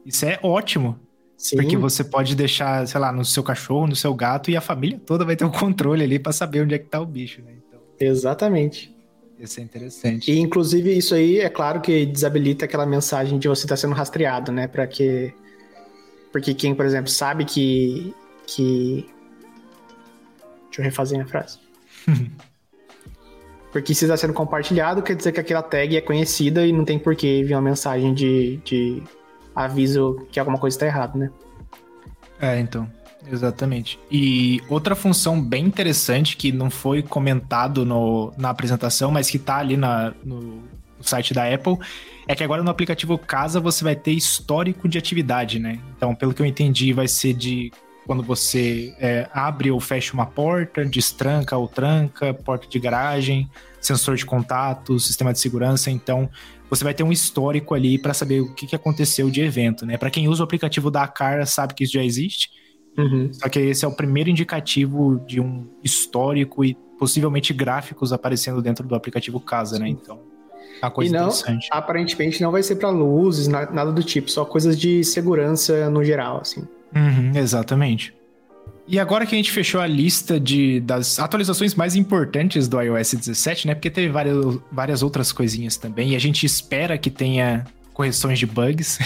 Isso 0.05 0.25
é 0.25 0.37
ótimo. 0.43 0.99
Sim. 1.37 1.55
Porque 1.57 1.77
você 1.77 2.03
pode 2.03 2.35
deixar, 2.35 2.87
sei 2.87 2.99
lá, 2.99 3.11
no 3.11 3.23
seu 3.23 3.43
cachorro, 3.43 3.85
no 3.85 3.95
seu 3.95 4.13
gato, 4.15 4.49
e 4.49 4.57
a 4.57 4.61
família 4.61 4.99
toda 5.05 5.23
vai 5.23 5.35
ter 5.35 5.45
o 5.45 5.49
um 5.49 5.51
controle 5.51 6.03
ali 6.03 6.17
para 6.17 6.31
saber 6.31 6.63
onde 6.63 6.73
é 6.73 6.79
que 6.79 6.85
tá 6.85 6.99
o 6.99 7.05
bicho, 7.05 7.43
né? 7.43 7.53
Então, 7.67 7.79
Exatamente. 7.99 8.93
Isso 9.39 9.59
é 9.59 9.63
interessante. 9.63 10.31
E, 10.31 10.39
inclusive, 10.39 10.97
isso 10.97 11.13
aí, 11.13 11.39
é 11.39 11.49
claro 11.49 11.79
que 11.79 12.07
desabilita 12.07 12.65
aquela 12.65 12.87
mensagem 12.87 13.37
de 13.37 13.47
você 13.47 13.65
estar 13.65 13.75
tá 13.75 13.77
sendo 13.77 13.93
rastreado, 13.93 14.51
né? 14.51 14.67
Para 14.67 14.87
que... 14.87 15.31
Porque 16.31 16.55
quem, 16.55 16.73
por 16.73 16.85
exemplo, 16.85 17.09
sabe 17.11 17.45
que... 17.45 18.15
que... 18.47 19.05
Deixa 20.65 20.81
eu 20.81 20.85
refazer 20.85 21.21
a 21.21 21.25
frase. 21.27 21.59
Porque 23.71 23.93
se 23.93 24.05
está 24.05 24.17
sendo 24.17 24.33
compartilhado, 24.33 25.03
quer 25.03 25.15
dizer 25.15 25.31
que 25.31 25.39
aquela 25.39 25.61
tag 25.61 25.95
é 25.95 26.01
conhecida 26.01 26.65
e 26.65 26.71
não 26.71 26.83
tem 26.83 26.97
por 26.97 27.15
que 27.15 27.43
vir 27.43 27.53
uma 27.53 27.61
mensagem 27.61 28.11
de, 28.11 28.57
de 28.63 29.03
aviso 29.57 30.27
que 30.31 30.39
alguma 30.39 30.59
coisa 30.59 30.75
está 30.75 30.85
errada, 30.85 31.17
né? 31.17 31.31
É, 32.39 32.59
então. 32.59 32.87
Exatamente. 33.29 33.99
E 34.09 34.61
outra 34.69 34.95
função 34.95 35.41
bem 35.41 35.65
interessante 35.65 36.37
que 36.37 36.51
não 36.51 36.69
foi 36.69 37.01
comentado 37.01 37.85
no, 37.85 38.31
na 38.37 38.49
apresentação, 38.49 39.11
mas 39.11 39.29
que 39.29 39.37
está 39.37 39.57
ali 39.57 39.75
na, 39.75 40.13
no, 40.23 40.39
no, 40.41 40.63
site 41.01 41.33
da 41.33 41.51
Apple, 41.51 41.77
é 42.27 42.35
que 42.35 42.43
agora 42.43 42.63
no 42.63 42.69
aplicativo 42.69 43.17
Casa 43.17 43.59
você 43.59 43.83
vai 43.83 43.95
ter 43.95 44.11
histórico 44.11 44.87
de 44.87 44.97
atividade, 44.97 45.59
né? 45.59 45.79
Então, 45.97 46.15
pelo 46.15 46.33
que 46.33 46.41
eu 46.41 46.45
entendi, 46.45 46.93
vai 46.93 47.07
ser 47.07 47.33
de 47.33 47.71
quando 48.05 48.23
você 48.23 48.95
é, 48.99 49.27
abre 49.33 49.69
ou 49.69 49.79
fecha 49.81 50.13
uma 50.13 50.25
porta, 50.25 50.85
destranca 50.85 51.57
ou 51.57 51.67
tranca, 51.67 52.33
porta 52.33 52.65
de 52.67 52.79
garagem, 52.79 53.49
sensor 53.81 54.15
de 54.15 54.25
contato, 54.25 54.97
sistema 54.99 55.33
de 55.33 55.39
segurança. 55.39 55.91
Então, 55.91 56.29
você 56.69 56.83
vai 56.83 56.93
ter 56.93 57.03
um 57.03 57.11
histórico 57.11 57.73
ali 57.73 57.97
para 57.97 58.13
saber 58.13 58.41
o 58.41 58.53
que, 58.53 58.67
que 58.67 58.75
aconteceu 58.75 59.29
de 59.29 59.41
evento, 59.41 59.85
né? 59.85 59.97
Para 59.97 60.09
quem 60.09 60.27
usa 60.27 60.43
o 60.43 60.45
aplicativo 60.45 60.91
da 60.91 61.07
Car, 61.07 61.45
sabe 61.45 61.73
que 61.73 61.83
isso 61.83 61.93
já 61.93 62.03
existe. 62.03 62.49
Uhum. 62.97 63.31
Só 63.31 63.47
que 63.47 63.59
esse 63.59 63.85
é 63.85 63.87
o 63.87 63.95
primeiro 63.95 64.29
indicativo 64.29 65.21
de 65.27 65.39
um 65.39 65.67
histórico 65.83 66.65
e 66.65 66.75
possivelmente 66.97 67.53
gráficos 67.53 68.11
aparecendo 68.11 68.61
dentro 68.61 68.87
do 68.87 68.95
aplicativo 68.95 69.39
Casa, 69.39 69.77
né? 69.77 69.87
Então, 69.87 70.19
é 70.81 70.85
uma 70.85 70.91
coisa 70.91 71.11
e 71.11 71.13
não, 71.13 71.27
interessante. 71.27 71.67
Aparentemente 71.71 72.41
não 72.41 72.51
vai 72.51 72.63
ser 72.63 72.75
para 72.75 72.89
luzes, 72.89 73.47
nada 73.47 73.91
do 73.91 74.03
tipo, 74.03 74.29
só 74.29 74.43
coisas 74.43 74.77
de 74.77 75.03
segurança 75.03 75.89
no 75.89 76.03
geral, 76.03 76.39
assim. 76.41 76.67
Uhum, 76.95 77.31
exatamente. 77.35 78.16
E 78.87 78.97
agora 78.99 79.25
que 79.25 79.35
a 79.35 79.37
gente 79.37 79.51
fechou 79.51 79.81
a 79.81 79.87
lista 79.87 80.39
de, 80.39 80.79
das 80.79 81.19
atualizações 81.19 81.75
mais 81.75 81.95
importantes 81.95 82.69
do 82.69 82.81
iOS 82.81 83.15
17, 83.15 83.67
né? 83.67 83.75
Porque 83.75 83.89
teve 83.89 84.07
várias, 84.07 84.59
várias 84.71 85.03
outras 85.03 85.33
coisinhas 85.33 85.75
também, 85.75 86.11
e 86.11 86.15
a 86.15 86.19
gente 86.19 86.45
espera 86.45 86.97
que 86.97 87.11
tenha 87.11 87.65
correções 87.93 88.39
de 88.39 88.45
bugs. 88.45 88.97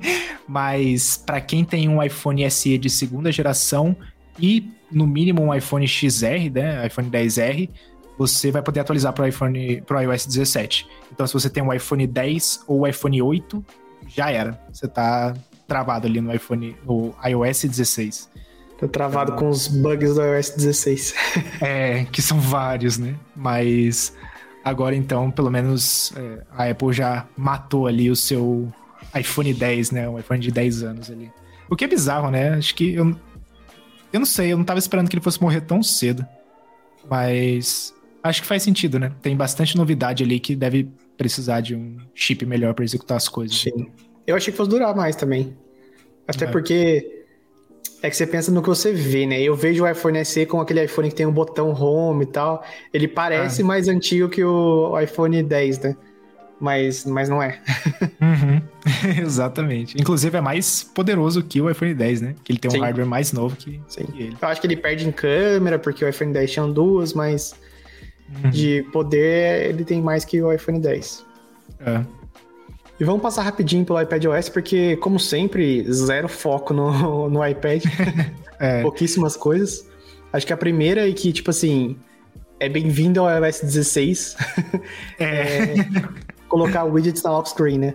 Mas 0.46 1.16
para 1.16 1.40
quem 1.40 1.64
tem 1.64 1.88
um 1.88 2.02
iPhone 2.02 2.48
SE 2.50 2.76
de 2.76 2.90
segunda 2.90 3.32
geração 3.32 3.96
e 4.38 4.68
no 4.90 5.06
mínimo 5.06 5.40
um 5.42 5.54
iPhone 5.54 5.86
XR, 5.86 6.50
né, 6.52 6.86
iPhone 6.86 7.08
10R, 7.08 7.70
você 8.18 8.50
vai 8.50 8.60
poder 8.60 8.80
atualizar 8.80 9.14
para 9.14 9.28
iPhone, 9.28 9.80
para 9.82 10.02
iOS 10.02 10.26
17. 10.26 10.86
Então, 11.10 11.26
se 11.26 11.32
você 11.32 11.48
tem 11.48 11.62
um 11.62 11.72
iPhone 11.72 12.06
10 12.06 12.64
ou 12.66 12.86
iPhone 12.86 13.22
8, 13.22 13.64
já 14.06 14.30
era. 14.30 14.60
Você 14.70 14.86
tá 14.86 15.32
travado 15.66 16.06
ali 16.06 16.20
no 16.20 16.34
iPhone, 16.34 16.76
no 16.84 17.14
iOS 17.24 17.64
16. 17.64 18.28
Tá 18.80 18.88
travado 18.88 19.32
com 19.34 19.50
os 19.50 19.68
bugs 19.68 20.14
do 20.14 20.22
iOS 20.22 20.50
16. 20.50 21.14
é, 21.60 22.06
que 22.10 22.22
são 22.22 22.40
vários, 22.40 22.96
né? 22.96 23.14
Mas 23.36 24.16
agora 24.64 24.96
então, 24.96 25.30
pelo 25.30 25.50
menos 25.50 26.14
é, 26.16 26.42
a 26.50 26.70
Apple 26.70 26.92
já 26.92 27.26
matou 27.36 27.86
ali 27.86 28.10
o 28.10 28.16
seu 28.16 28.72
iPhone 29.14 29.52
10, 29.52 29.90
né? 29.90 30.08
Um 30.08 30.18
iPhone 30.18 30.40
de 30.40 30.50
10 30.50 30.82
anos 30.82 31.10
ali. 31.10 31.30
O 31.68 31.76
que 31.76 31.84
é 31.84 31.88
bizarro, 31.88 32.30
né? 32.30 32.54
Acho 32.54 32.74
que 32.74 32.94
eu. 32.94 33.14
Eu 34.12 34.18
não 34.18 34.26
sei, 34.26 34.52
eu 34.52 34.56
não 34.56 34.64
tava 34.64 34.78
esperando 34.78 35.08
que 35.08 35.14
ele 35.14 35.22
fosse 35.22 35.40
morrer 35.40 35.60
tão 35.60 35.82
cedo. 35.82 36.26
Mas 37.08 37.94
acho 38.22 38.40
que 38.40 38.48
faz 38.48 38.62
sentido, 38.62 38.98
né? 38.98 39.12
Tem 39.20 39.36
bastante 39.36 39.76
novidade 39.76 40.24
ali 40.24 40.40
que 40.40 40.56
deve 40.56 40.90
precisar 41.18 41.60
de 41.60 41.76
um 41.76 41.98
chip 42.14 42.46
melhor 42.46 42.72
para 42.72 42.84
executar 42.84 43.18
as 43.18 43.28
coisas. 43.28 43.58
Sim. 43.58 43.90
Eu 44.26 44.36
achei 44.36 44.50
que 44.50 44.56
fosse 44.56 44.70
durar 44.70 44.96
mais 44.96 45.14
também. 45.16 45.54
Até 46.26 46.46
é. 46.46 46.48
porque 46.50 47.19
é 48.02 48.08
que 48.08 48.16
você 48.16 48.26
pensa 48.26 48.50
no 48.50 48.62
que 48.62 48.68
você 48.68 48.92
vê, 48.92 49.26
né? 49.26 49.40
Eu 49.40 49.54
vejo 49.54 49.84
o 49.84 49.88
iPhone 49.88 50.24
SE 50.24 50.46
com 50.46 50.60
aquele 50.60 50.84
iPhone 50.84 51.08
que 51.08 51.14
tem 51.14 51.26
um 51.26 51.32
botão 51.32 51.70
home 51.70 52.24
e 52.24 52.26
tal. 52.26 52.64
Ele 52.92 53.06
parece 53.06 53.62
ah. 53.62 53.64
mais 53.64 53.88
antigo 53.88 54.28
que 54.28 54.42
o 54.42 54.98
iPhone 54.98 55.42
10, 55.42 55.80
né? 55.80 55.96
Mas, 56.58 57.04
mas 57.04 57.28
não 57.28 57.42
é. 57.42 57.58
uhum. 58.20 58.60
Exatamente. 59.22 60.00
Inclusive 60.00 60.36
é 60.36 60.40
mais 60.40 60.82
poderoso 60.82 61.42
que 61.42 61.60
o 61.60 61.70
iPhone 61.70 61.94
10, 61.94 62.20
né? 62.20 62.34
Que 62.42 62.52
ele 62.52 62.58
tem 62.58 62.70
um 62.70 62.72
Sim. 62.72 62.80
hardware 62.80 63.06
mais 63.06 63.32
novo 63.32 63.56
que, 63.56 63.80
Sim. 63.88 64.04
que 64.06 64.22
ele. 64.22 64.36
Eu 64.40 64.48
acho 64.48 64.60
que 64.60 64.66
ele 64.66 64.76
perde 64.76 65.06
em 65.06 65.12
câmera, 65.12 65.78
porque 65.78 66.04
o 66.04 66.08
iPhone 66.08 66.32
10 66.32 66.50
tinha 66.50 66.66
duas, 66.66 67.12
mas 67.12 67.54
uhum. 68.44 68.50
de 68.50 68.82
poder 68.92 69.70
ele 69.70 69.84
tem 69.84 70.00
mais 70.00 70.24
que 70.24 70.40
o 70.42 70.52
iPhone 70.52 70.80
10. 70.80 71.24
É. 71.80 72.19
E 73.00 73.04
vamos 73.04 73.22
passar 73.22 73.42
rapidinho 73.44 73.82
pelo 73.82 73.98
iPadOS, 73.98 74.50
porque, 74.50 74.94
como 74.98 75.18
sempre, 75.18 75.90
zero 75.90 76.28
foco 76.28 76.74
no, 76.74 77.30
no 77.30 77.46
iPad. 77.46 77.82
é. 78.60 78.82
Pouquíssimas 78.82 79.36
coisas. 79.36 79.88
Acho 80.30 80.46
que 80.46 80.52
a 80.52 80.56
primeira 80.56 81.08
é 81.08 81.12
que, 81.12 81.32
tipo 81.32 81.48
assim, 81.48 81.96
é 82.60 82.68
bem-vindo 82.68 83.20
ao 83.20 83.42
iOS 83.42 83.60
16. 83.62 84.36
é. 85.18 85.24
é 85.24 85.74
colocar 86.46 86.84
widgets 86.84 87.22
na 87.22 87.30
lock 87.30 87.48
screen, 87.48 87.78
né? 87.78 87.94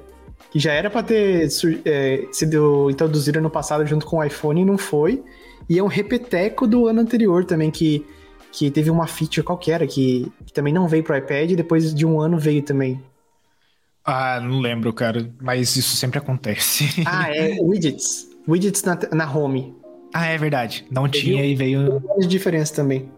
Que 0.50 0.58
já 0.58 0.74
era 0.74 0.90
para 0.90 1.04
ter 1.04 1.50
é, 1.86 2.26
sido 2.32 2.90
introduzido 2.90 3.40
no 3.40 3.50
passado 3.50 3.86
junto 3.86 4.08
com 4.08 4.18
o 4.18 4.24
iPhone 4.24 4.62
e 4.62 4.66
não 4.66 4.78
foi. 4.78 5.24
E 5.70 5.78
é 5.78 5.84
um 5.84 5.88
repeteco 5.88 6.66
do 6.66 6.88
ano 6.88 7.02
anterior 7.02 7.46
também, 7.46 7.70
que, 7.70 8.04
que 8.52 8.72
teve 8.72 8.90
uma 8.90 9.06
feature 9.06 9.44
qualquer 9.44 9.86
que, 9.86 10.32
que 10.46 10.54
também 10.54 10.74
não 10.74 10.88
veio 10.88 11.04
pro 11.04 11.16
iPad 11.16 11.52
e 11.52 11.56
depois 11.56 11.94
de 11.94 12.06
um 12.08 12.20
ano 12.20 12.40
veio 12.40 12.64
também. 12.64 13.00
Ah, 14.06 14.40
não 14.40 14.60
lembro, 14.60 14.94
cara. 14.94 15.32
Mas 15.42 15.76
isso 15.76 15.96
sempre 15.96 16.20
acontece. 16.20 16.86
Ah, 17.06 17.30
é 17.36 17.58
widgets. 17.62 18.30
Widgets 18.48 18.84
na, 18.84 18.98
na 19.12 19.32
home. 19.32 19.76
Ah, 20.14 20.28
é 20.28 20.38
verdade. 20.38 20.86
Não 20.92 21.10
tinha 21.10 21.44
e 21.46 21.56
veio. 21.56 22.02
de 22.20 22.28
diferença 22.28 22.76
também. 22.76 23.12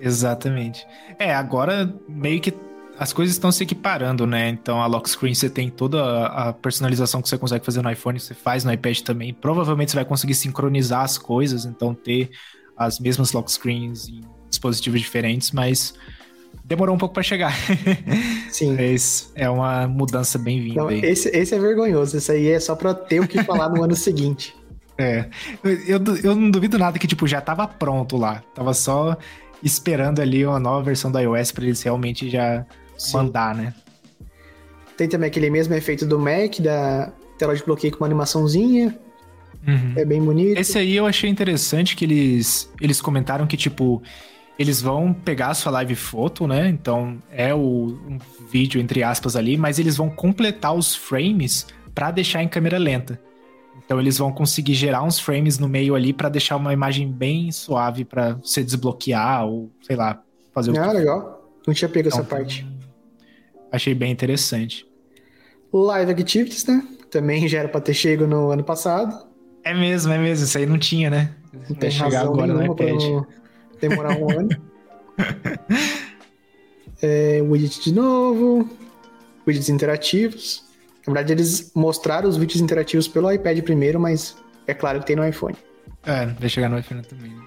Exatamente. 0.00 0.84
É, 1.18 1.32
agora 1.32 1.94
meio 2.08 2.40
que 2.40 2.52
as 2.98 3.12
coisas 3.12 3.34
estão 3.34 3.50
se 3.50 3.62
equiparando, 3.62 4.26
né? 4.26 4.48
Então 4.48 4.82
a 4.82 4.86
lock 4.86 5.08
screen 5.08 5.34
você 5.34 5.48
tem 5.48 5.70
toda 5.70 6.26
a 6.26 6.52
personalização 6.52 7.22
que 7.22 7.28
você 7.28 7.38
consegue 7.38 7.64
fazer 7.64 7.80
no 7.80 7.90
iPhone, 7.90 8.18
você 8.18 8.34
faz 8.34 8.64
no 8.64 8.72
iPad 8.72 9.00
também. 9.00 9.32
Provavelmente 9.32 9.92
você 9.92 9.96
vai 9.96 10.04
conseguir 10.04 10.34
sincronizar 10.34 11.02
as 11.02 11.16
coisas, 11.16 11.64
então 11.64 11.94
ter 11.94 12.30
as 12.76 12.98
mesmas 12.98 13.32
lock 13.32 13.50
screens 13.50 14.08
em 14.08 14.20
dispositivos 14.50 15.00
diferentes, 15.00 15.52
mas 15.52 15.94
demorou 16.64 16.94
um 16.94 16.98
pouco 16.98 17.14
para 17.14 17.22
chegar. 17.22 17.54
Sim. 18.50 18.76
Mas 18.76 19.30
é 19.34 19.48
uma 19.48 19.86
mudança 19.86 20.38
bem-vinda. 20.38 20.92
Esse, 20.94 21.28
esse 21.28 21.54
é 21.54 21.58
vergonhoso. 21.58 22.16
Esse 22.16 22.32
aí 22.32 22.48
é 22.48 22.60
só 22.60 22.74
pra 22.74 22.94
ter 22.94 23.20
o 23.20 23.28
que 23.28 23.42
falar 23.44 23.68
no 23.68 23.82
ano 23.82 23.96
seguinte. 23.96 24.54
É. 24.98 25.26
Eu, 25.64 25.98
eu 26.22 26.36
não 26.36 26.50
duvido 26.50 26.78
nada 26.78 26.98
que, 26.98 27.06
tipo, 27.06 27.26
já 27.26 27.40
tava 27.40 27.66
pronto 27.66 28.16
lá. 28.16 28.42
Tava 28.54 28.74
só 28.74 29.16
esperando 29.62 30.20
ali 30.20 30.44
uma 30.44 30.60
nova 30.60 30.82
versão 30.82 31.10
do 31.10 31.18
iOS 31.18 31.50
para 31.50 31.64
eles 31.64 31.82
realmente 31.82 32.28
já 32.28 32.64
Sim. 32.98 33.16
mandar, 33.16 33.54
né? 33.54 33.74
Tem 34.96 35.08
também 35.08 35.28
aquele 35.28 35.48
mesmo 35.48 35.74
efeito 35.74 36.04
do 36.04 36.18
Mac, 36.18 36.60
da 36.60 37.10
tela 37.38 37.56
de 37.56 37.64
bloqueio 37.64 37.92
com 37.92 38.04
uma 38.04 38.06
animaçãozinha. 38.06 38.96
Uhum. 39.66 39.94
É 39.96 40.04
bem 40.04 40.22
bonito. 40.22 40.58
Esse 40.58 40.78
aí 40.78 40.94
eu 40.94 41.06
achei 41.06 41.30
interessante 41.30 41.96
que 41.96 42.04
eles, 42.04 42.70
eles 42.80 43.00
comentaram 43.00 43.46
que, 43.46 43.56
tipo, 43.56 44.02
eles 44.58 44.80
vão 44.80 45.12
pegar 45.12 45.48
a 45.48 45.54
sua 45.54 45.72
live 45.72 45.94
foto, 45.94 46.46
né? 46.46 46.68
Então 46.68 47.18
é 47.30 47.54
o, 47.54 47.58
um 47.58 48.18
vídeo 48.50 48.80
entre 48.80 49.02
aspas 49.02 49.36
ali, 49.36 49.56
mas 49.56 49.78
eles 49.78 49.96
vão 49.96 50.10
completar 50.10 50.74
os 50.74 50.94
frames 50.94 51.66
para 51.94 52.10
deixar 52.10 52.42
em 52.42 52.48
câmera 52.48 52.78
lenta. 52.78 53.20
Então 53.84 53.98
eles 54.00 54.18
vão 54.18 54.32
conseguir 54.32 54.74
gerar 54.74 55.02
uns 55.02 55.18
frames 55.18 55.58
no 55.58 55.68
meio 55.68 55.94
ali 55.94 56.12
para 56.12 56.28
deixar 56.28 56.56
uma 56.56 56.72
imagem 56.72 57.10
bem 57.10 57.50
suave 57.50 58.04
para 58.04 58.34
você 58.34 58.62
desbloquear 58.62 59.46
ou 59.46 59.70
sei 59.82 59.96
lá 59.96 60.22
fazer 60.52 60.70
o 60.70 60.80
Ah, 60.80 60.92
legal. 60.92 61.50
Não 61.66 61.74
tinha 61.74 61.88
pego 61.88 62.08
então, 62.08 62.20
essa 62.20 62.28
parte. 62.28 62.66
achei 63.70 63.94
bem 63.94 64.12
interessante. 64.12 64.86
Live 65.72 66.10
Activities, 66.10 66.66
né? 66.66 66.86
Também 67.10 67.48
já 67.48 67.60
era 67.60 67.68
pra 67.68 67.80
ter 67.80 67.94
chego 67.94 68.26
no 68.26 68.50
ano 68.50 68.62
passado. 68.62 69.26
É 69.64 69.72
mesmo, 69.74 70.12
é 70.12 70.18
mesmo. 70.18 70.44
Isso 70.44 70.58
aí 70.58 70.66
não 70.66 70.78
tinha, 70.78 71.08
né? 71.08 71.34
Não 71.68 71.76
tem 71.76 71.90
chegar 71.90 72.22
agora 72.22 72.52
no 72.52 72.72
iPad. 72.72 73.24
Demorar 73.88 74.16
um 74.16 74.30
ano. 74.30 74.48
É, 77.02 77.42
widget 77.42 77.82
de 77.82 77.92
novo. 77.92 78.68
Widgets 79.46 79.68
interativos. 79.68 80.64
Na 81.06 81.14
verdade, 81.14 81.32
eles 81.32 81.72
mostraram 81.74 82.28
os 82.28 82.36
widgets 82.36 82.62
interativos 82.62 83.08
pelo 83.08 83.30
iPad 83.30 83.60
primeiro, 83.62 83.98
mas 83.98 84.36
é 84.66 84.74
claro 84.74 85.00
que 85.00 85.06
tem 85.06 85.16
no 85.16 85.26
iPhone. 85.26 85.56
É, 86.06 86.26
vai 86.26 86.48
chegar 86.48 86.68
no 86.68 86.78
iPhone 86.78 87.02
também. 87.02 87.30
Né? 87.30 87.42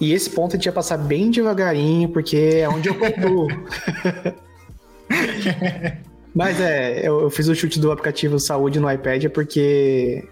E 0.00 0.12
esse 0.12 0.28
ponto 0.30 0.54
a 0.54 0.56
gente 0.56 0.66
ia 0.66 0.72
passar 0.72 0.98
bem 0.98 1.30
devagarinho, 1.30 2.08
porque 2.10 2.36
é 2.36 2.68
onde 2.68 2.88
eu 2.88 2.94
concluo. 2.94 3.48
Mas 6.34 6.60
é, 6.60 7.06
eu, 7.06 7.20
eu, 7.20 7.30
fiz 7.30 7.46
o 7.46 7.54
chute 7.54 7.78
do 7.78 7.92
aplicativo 7.92 8.40
Saúde 8.40 8.80
no 8.80 8.90
iPad 8.90 9.26
porque 9.28 10.28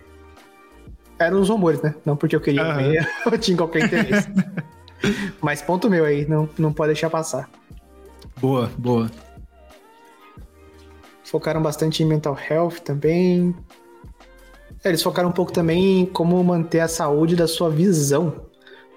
eram 1.18 1.40
os 1.40 1.48
rumores, 1.48 1.80
né? 1.80 1.94
Não 2.04 2.16
porque 2.16 2.34
eu 2.34 2.40
queria 2.40 2.64
uhum. 2.64 2.76
ver, 2.76 3.08
eu 3.24 3.38
tinha 3.38 3.56
qualquer 3.56 3.84
interesse. 3.84 4.28
Mas 5.40 5.62
ponto 5.62 5.90
meu 5.90 6.04
aí, 6.04 6.26
não, 6.26 6.48
não 6.58 6.72
pode 6.72 6.92
deixar 6.92 7.10
passar. 7.10 7.48
Boa, 8.40 8.70
boa. 8.76 9.10
Focaram 11.24 11.62
bastante 11.62 12.02
em 12.02 12.06
mental 12.06 12.36
health 12.50 12.80
também. 12.84 13.54
É, 14.84 14.88
eles 14.88 15.02
focaram 15.02 15.28
um 15.28 15.32
pouco 15.32 15.52
também 15.52 16.00
em 16.00 16.06
como 16.06 16.42
manter 16.42 16.80
a 16.80 16.88
saúde 16.88 17.36
da 17.36 17.46
sua 17.46 17.70
visão. 17.70 18.46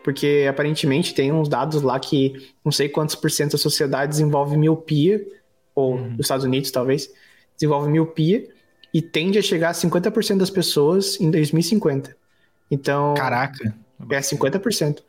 Porque 0.03 0.45
aparentemente 0.47 1.15
tem 1.15 1.31
uns 1.31 1.47
dados 1.47 1.81
lá 1.81 1.99
que 1.99 2.53
não 2.63 2.71
sei 2.71 2.89
quantos 2.89 3.15
por 3.15 3.31
cento 3.31 3.53
da 3.53 3.57
sociedade 3.57 4.11
desenvolve 4.11 4.55
miopia 4.55 5.25
ou 5.73 5.95
uhum. 5.95 6.11
nos 6.11 6.21
Estados 6.21 6.45
Unidos 6.45 6.71
talvez, 6.71 7.11
desenvolve 7.55 7.89
miopia 7.89 8.47
e 8.93 9.01
tende 9.01 9.37
a 9.37 9.41
chegar 9.41 9.69
a 9.69 9.73
50% 9.73 10.37
das 10.37 10.49
pessoas 10.49 11.19
em 11.19 11.29
2050. 11.29 12.15
Então. 12.69 13.13
Caraca! 13.15 13.75
É 14.09 14.19
50%. 14.19 14.99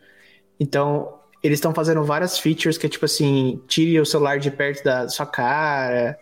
Então, 0.59 1.15
eles 1.43 1.59
estão 1.59 1.75
fazendo 1.75 2.03
várias 2.03 2.39
features 2.39 2.79
que 2.79 2.87
é 2.87 2.89
tipo 2.89 3.05
assim: 3.05 3.61
tire 3.67 4.01
o 4.01 4.07
celular 4.07 4.39
de 4.39 4.51
perto 4.51 4.85
da 4.85 5.09
sua 5.09 5.27
cara. 5.27 6.19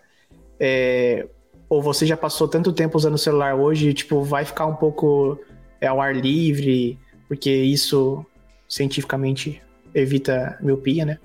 É, 0.58 1.26
ou 1.68 1.82
você 1.82 2.06
já 2.06 2.16
passou 2.16 2.46
tanto 2.46 2.72
tempo 2.72 2.96
usando 2.96 3.14
o 3.14 3.18
celular 3.18 3.54
hoje, 3.54 3.92
tipo, 3.92 4.22
vai 4.22 4.44
ficar 4.44 4.66
um 4.66 4.76
pouco 4.76 5.38
é, 5.80 5.86
ao 5.86 6.00
ar 6.00 6.14
livre, 6.14 6.98
porque 7.26 7.50
isso 7.50 8.24
cientificamente 8.68 9.62
evita 9.94 10.58
miopia, 10.60 11.04
né? 11.04 11.18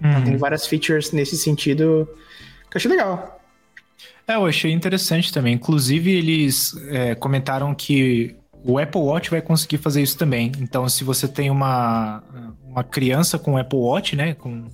Uhum. 0.00 0.10
Então, 0.10 0.24
tem 0.24 0.36
várias 0.36 0.66
features 0.66 1.12
nesse 1.12 1.36
sentido 1.36 2.08
que 2.70 2.76
eu 2.76 2.78
achei 2.78 2.90
legal. 2.90 3.40
É, 4.26 4.36
eu 4.36 4.46
achei 4.46 4.70
interessante 4.70 5.32
também. 5.32 5.54
Inclusive, 5.54 6.12
eles 6.12 6.74
é, 6.88 7.14
comentaram 7.14 7.74
que 7.74 8.36
o 8.64 8.78
Apple 8.78 9.00
Watch 9.00 9.30
vai 9.30 9.40
conseguir 9.40 9.78
fazer 9.78 10.02
isso 10.02 10.16
também. 10.16 10.52
Então, 10.60 10.88
se 10.88 11.04
você 11.04 11.26
tem 11.26 11.50
uma, 11.50 12.22
uma 12.64 12.84
criança 12.84 13.38
com 13.38 13.56
Apple 13.56 13.78
Watch, 13.78 14.16
né? 14.16 14.34
Com, 14.34 14.66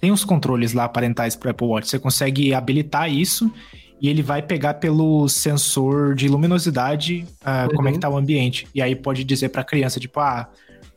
tem 0.00 0.10
os 0.10 0.24
controles 0.24 0.72
lá 0.72 0.88
parentais 0.88 1.36
para 1.36 1.48
o 1.48 1.50
Apple 1.50 1.66
Watch. 1.66 1.88
Você 1.88 1.98
consegue 1.98 2.52
habilitar 2.52 3.10
isso 3.10 3.52
e 4.00 4.08
ele 4.08 4.20
vai 4.20 4.42
pegar 4.42 4.74
pelo 4.74 5.28
sensor 5.28 6.14
de 6.14 6.28
luminosidade 6.28 7.24
uh, 7.40 7.70
uhum. 7.70 7.76
como 7.76 7.88
é 7.88 7.92
que 7.92 7.98
tá 7.98 8.08
o 8.08 8.16
ambiente. 8.16 8.66
E 8.74 8.82
aí 8.82 8.96
pode 8.96 9.22
dizer 9.22 9.48
para 9.50 9.60
a 9.60 9.64
criança, 9.64 10.00
tipo, 10.00 10.18
ah, 10.18 10.48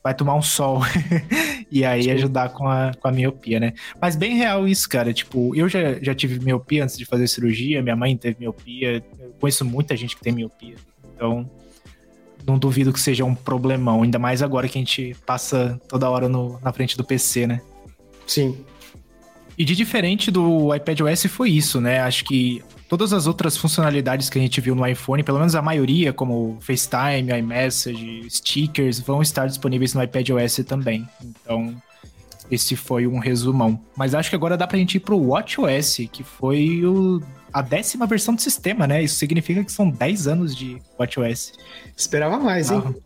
vai 0.03 0.13
tomar 0.13 0.35
um 0.35 0.41
sol. 0.41 0.81
e 1.71 1.85
aí 1.85 2.03
Sim. 2.03 2.11
ajudar 2.11 2.49
com 2.49 2.67
a, 2.67 2.91
com 2.99 3.07
a 3.07 3.11
miopia, 3.11 3.59
né? 3.59 3.73
Mas 4.01 4.15
bem 4.15 4.35
real 4.35 4.67
isso, 4.67 4.89
cara. 4.89 5.13
Tipo, 5.13 5.55
eu 5.55 5.69
já, 5.69 5.99
já 6.01 6.15
tive 6.15 6.43
miopia 6.43 6.83
antes 6.83 6.97
de 6.97 7.05
fazer 7.05 7.27
cirurgia, 7.27 7.81
minha 7.81 7.95
mãe 7.95 8.17
teve 8.17 8.37
miopia, 8.39 9.03
eu 9.19 9.35
conheço 9.39 9.63
muita 9.63 9.95
gente 9.95 10.15
que 10.15 10.23
tem 10.23 10.33
miopia. 10.33 10.75
Então, 11.15 11.49
não 12.45 12.57
duvido 12.57 12.93
que 12.93 12.99
seja 12.99 13.23
um 13.25 13.35
problemão, 13.35 14.03
ainda 14.03 14.19
mais 14.19 14.41
agora 14.41 14.67
que 14.67 14.77
a 14.77 14.81
gente 14.81 15.15
passa 15.25 15.79
toda 15.87 16.09
hora 16.09 16.29
no, 16.29 16.59
na 16.61 16.71
frente 16.71 16.97
do 16.97 17.03
PC, 17.03 17.47
né? 17.47 17.61
Sim. 18.27 18.57
E 19.57 19.63
de 19.63 19.75
diferente 19.75 20.29
do 20.29 20.73
iPadOS 20.75 21.25
foi 21.27 21.49
isso, 21.51 21.79
né? 21.79 22.01
Acho 22.01 22.25
que 22.25 22.61
Todas 22.87 23.13
as 23.13 23.25
outras 23.25 23.57
funcionalidades 23.57 24.29
que 24.29 24.37
a 24.37 24.41
gente 24.41 24.61
viu 24.61 24.75
no 24.75 24.85
iPhone, 24.85 25.23
pelo 25.23 25.39
menos 25.39 25.55
a 25.55 25.61
maioria, 25.61 26.13
como 26.13 26.57
FaceTime, 26.61 27.31
iMessage, 27.39 28.27
stickers, 28.29 28.99
vão 28.99 29.23
estar 29.23 29.47
disponíveis 29.47 29.95
no 29.95 30.03
iPadOS 30.03 30.57
também. 30.67 31.07
Então, 31.23 31.75
esse 32.49 32.75
foi 32.75 33.07
um 33.07 33.17
resumão. 33.17 33.79
Mas 33.97 34.13
acho 34.13 34.29
que 34.29 34.35
agora 34.35 34.55
dá 34.55 34.67
pra 34.67 34.77
gente 34.77 34.95
ir 34.95 34.99
pro 34.99 35.17
WatchOS, 35.17 36.07
que 36.11 36.23
foi 36.23 36.85
o, 36.85 37.21
a 37.55 37.61
décima 37.61 38.05
versão 38.05 38.35
do 38.35 38.41
sistema, 38.41 38.85
né? 38.85 39.01
Isso 39.01 39.15
significa 39.15 39.63
que 39.63 39.71
são 39.71 39.89
10 39.89 40.27
anos 40.27 40.53
de 40.53 40.77
WatchOS. 40.99 41.53
Esperava 41.95 42.37
mais, 42.37 42.69
hein? 42.69 42.83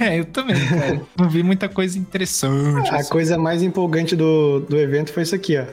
É, 0.00 0.18
eu 0.18 0.26
também, 0.26 0.54
cara. 0.68 1.00
Não 1.16 1.30
vi 1.30 1.42
muita 1.42 1.66
coisa 1.66 1.98
interessante. 1.98 2.90
a 2.90 2.96
assim. 2.96 3.08
coisa 3.08 3.38
mais 3.38 3.62
empolgante 3.62 4.14
do, 4.14 4.60
do 4.60 4.76
evento 4.76 5.10
foi 5.10 5.22
isso 5.22 5.34
aqui, 5.34 5.56
ó. 5.56 5.64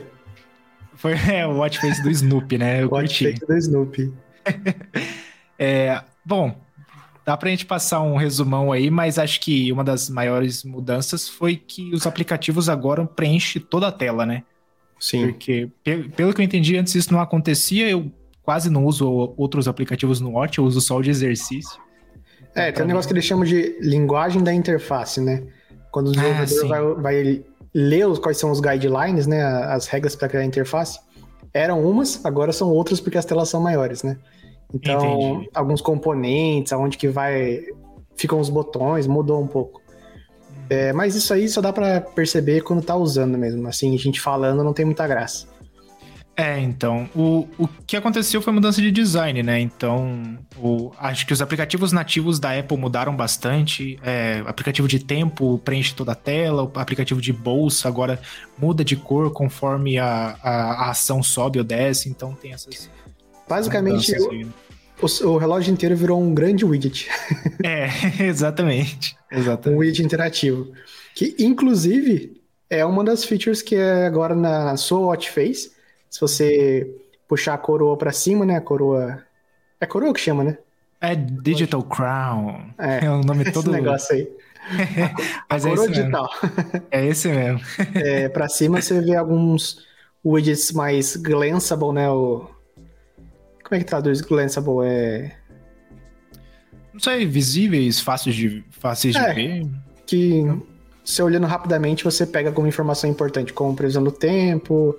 Foi 0.93 1.11
é, 1.29 1.45
o 1.45 1.57
watch 1.57 1.81
face 1.81 2.01
do 2.01 2.09
Snoopy, 2.09 2.57
né? 2.57 2.81
Eu 2.81 2.89
watch 2.89 3.25
curti. 3.25 3.39
face 3.41 3.45
do 3.45 3.57
Snoopy. 3.57 4.13
é, 5.59 6.01
bom, 6.23 6.57
dá 7.25 7.35
pra 7.35 7.49
gente 7.49 7.65
passar 7.65 8.01
um 8.03 8.15
resumão 8.15 8.71
aí, 8.71 8.89
mas 8.89 9.19
acho 9.19 9.41
que 9.41 9.69
uma 9.69 9.83
das 9.83 10.09
maiores 10.09 10.63
mudanças 10.63 11.27
foi 11.27 11.57
que 11.57 11.93
os 11.93 12.07
aplicativos 12.07 12.69
agora 12.69 13.05
preenchem 13.05 13.61
toda 13.61 13.89
a 13.89 13.91
tela, 13.91 14.25
né? 14.25 14.43
Sim. 15.05 15.27
Porque, 15.27 15.69
pelo 16.15 16.33
que 16.33 16.41
eu 16.41 16.45
entendi, 16.45 16.75
antes 16.75 16.95
isso 16.95 17.13
não 17.13 17.19
acontecia, 17.19 17.87
eu 17.87 18.11
quase 18.41 18.71
não 18.71 18.85
uso 18.85 19.07
outros 19.37 19.67
aplicativos 19.67 20.19
no 20.19 20.31
Watch, 20.31 20.57
eu 20.57 20.65
uso 20.65 20.81
só 20.81 20.97
o 20.97 21.01
de 21.03 21.11
exercício. 21.11 21.79
É, 22.55 22.71
tem 22.71 22.83
um 22.83 22.87
negócio 22.87 23.07
que 23.07 23.13
eles 23.13 23.23
chamam 23.23 23.45
de 23.45 23.77
linguagem 23.79 24.43
da 24.43 24.51
interface, 24.51 25.21
né? 25.21 25.43
Quando 25.91 26.07
o 26.07 26.09
ah, 26.09 26.43
desenvolvedor 26.43 26.65
ah, 26.65 26.93
vai, 27.03 27.23
vai 27.23 27.45
ler 27.71 28.19
quais 28.19 28.39
são 28.39 28.49
os 28.49 28.59
guidelines, 28.59 29.27
né, 29.27 29.43
as 29.43 29.85
regras 29.85 30.15
para 30.15 30.27
criar 30.27 30.41
a 30.41 30.45
interface, 30.45 30.99
eram 31.53 31.87
umas, 31.87 32.25
agora 32.25 32.51
são 32.51 32.71
outras 32.71 32.99
porque 32.99 33.17
as 33.17 33.25
telas 33.25 33.49
são 33.49 33.61
maiores, 33.61 34.01
né? 34.01 34.17
Então, 34.73 35.33
Entendi. 35.33 35.49
alguns 35.53 35.81
componentes, 35.81 36.73
aonde 36.73 36.97
que 36.97 37.07
vai 37.07 37.61
ficam 38.15 38.39
os 38.39 38.49
botões, 38.49 39.05
mudou 39.05 39.39
um 39.39 39.45
pouco. 39.45 39.84
É, 40.69 40.91
mas 40.93 41.15
isso 41.15 41.33
aí 41.33 41.47
só 41.47 41.61
dá 41.61 41.71
para 41.71 42.01
perceber 42.01 42.61
quando 42.61 42.81
tá 42.81 42.95
usando 42.95 43.37
mesmo. 43.37 43.67
Assim, 43.67 43.93
a 43.93 43.99
gente 43.99 44.19
falando 44.19 44.63
não 44.63 44.73
tem 44.73 44.85
muita 44.85 45.07
graça. 45.07 45.47
É, 46.37 46.59
então, 46.59 47.09
o, 47.15 47.47
o 47.57 47.67
que 47.87 47.95
aconteceu 47.95 48.41
foi 48.41 48.51
mudança 48.51 48.81
de 48.81 48.91
design, 48.91 49.41
né? 49.41 49.57
Então, 49.61 50.37
o, 50.57 50.91
acho 50.99 51.25
que 51.25 51.31
os 51.31 51.41
aplicativos 51.41 51.93
nativos 51.93 52.39
da 52.39 52.59
Apple 52.59 52.77
mudaram 52.77 53.15
bastante. 53.15 53.97
É, 54.03 54.43
aplicativo 54.45 54.85
de 54.85 54.99
tempo 54.99 55.57
preenche 55.59 55.95
toda 55.95 56.11
a 56.11 56.15
tela, 56.15 56.63
o 56.63 56.71
aplicativo 56.75 57.21
de 57.21 57.31
bolsa 57.31 57.87
agora 57.87 58.19
muda 58.57 58.83
de 58.83 58.97
cor 58.97 59.31
conforme 59.31 59.97
a, 59.97 60.35
a, 60.43 60.51
a 60.87 60.89
ação 60.89 61.23
sobe 61.23 61.57
ou 61.57 61.63
desce, 61.63 62.09
então 62.09 62.33
tem 62.33 62.51
essas. 62.51 62.89
Basicamente, 63.47 64.11
o, 65.01 65.27
o, 65.27 65.37
relógio 65.37 65.71
inteiro 65.71 65.95
virou 65.95 66.21
um 66.21 66.33
grande 66.33 66.65
widget. 66.65 67.09
É, 67.63 67.87
exatamente. 68.23 69.17
exatamente. 69.31 69.75
Um 69.75 69.79
widget 69.79 70.05
interativo. 70.05 70.71
Que, 71.15 71.35
inclusive, 71.39 72.41
é 72.69 72.85
uma 72.85 73.03
das 73.03 73.23
features 73.23 73.61
que 73.61 73.75
é 73.75 74.05
agora 74.05 74.35
na 74.35 74.77
sua 74.77 74.99
watch 74.99 75.31
face 75.31 75.71
se 76.09 76.21
você 76.21 76.89
puxar 77.27 77.55
a 77.55 77.57
coroa 77.57 77.97
para 77.97 78.11
cima, 78.11 78.45
né? 78.45 78.55
A 78.55 78.61
coroa. 78.61 79.23
É 79.79 79.85
coroa 79.85 80.13
que 80.13 80.19
chama, 80.19 80.43
né? 80.43 80.57
É 81.01 81.15
Digital 81.15 81.83
Crown. 81.83 82.69
É, 82.77 83.05
é 83.05 83.09
o 83.09 83.21
nome 83.21 83.43
todo. 83.51 83.69
Esse 83.69 83.81
negócio 83.81 84.15
aí. 84.15 84.29
A 85.49 85.57
é 85.57 85.59
coroa 85.59 85.87
digital. 85.87 86.29
É 86.89 87.05
esse 87.05 87.27
mesmo. 87.27 87.59
é, 87.93 88.29
pra 88.29 88.47
cima 88.47 88.81
você 88.81 88.99
vê 89.01 89.15
alguns 89.15 89.85
widgets 90.23 90.71
mais 90.71 91.15
glanceable, 91.15 91.91
né? 91.91 92.09
O... 92.09 92.49
Como 93.65 93.75
é 93.75 93.79
que 93.79 93.85
traduz 93.85 94.21
glanceable? 94.21 94.85
É. 94.85 95.31
Não 96.93 96.99
sei, 96.99 97.25
visíveis, 97.25 97.99
fáceis 97.99 98.35
de, 98.35 98.63
fáceis 98.69 99.15
é, 99.15 99.29
de 99.29 99.35
ver. 99.35 99.67
Que 100.05 100.43
você 101.03 101.21
olhando 101.23 101.47
rapidamente 101.47 102.03
você 102.03 102.27
pega 102.27 102.49
alguma 102.49 102.67
informação 102.67 103.09
importante, 103.09 103.51
como 103.51 103.75
previsão 103.75 104.03
do 104.03 104.11
tempo, 104.11 104.95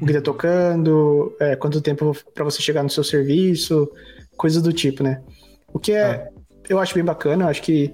o 0.00 0.06
que 0.06 0.12
tá 0.14 0.20
tocando, 0.22 1.36
é, 1.38 1.56
quanto 1.56 1.80
tempo 1.82 2.16
para 2.34 2.44
você 2.44 2.62
chegar 2.62 2.82
no 2.82 2.90
seu 2.90 3.04
serviço, 3.04 3.88
coisas 4.36 4.62
do 4.62 4.72
tipo, 4.72 5.02
né? 5.02 5.22
O 5.72 5.78
que 5.78 5.92
é, 5.92 5.98
é. 5.98 6.28
eu 6.70 6.78
acho 6.78 6.94
bem 6.94 7.04
bacana, 7.04 7.44
eu 7.44 7.48
acho 7.48 7.62
que 7.62 7.92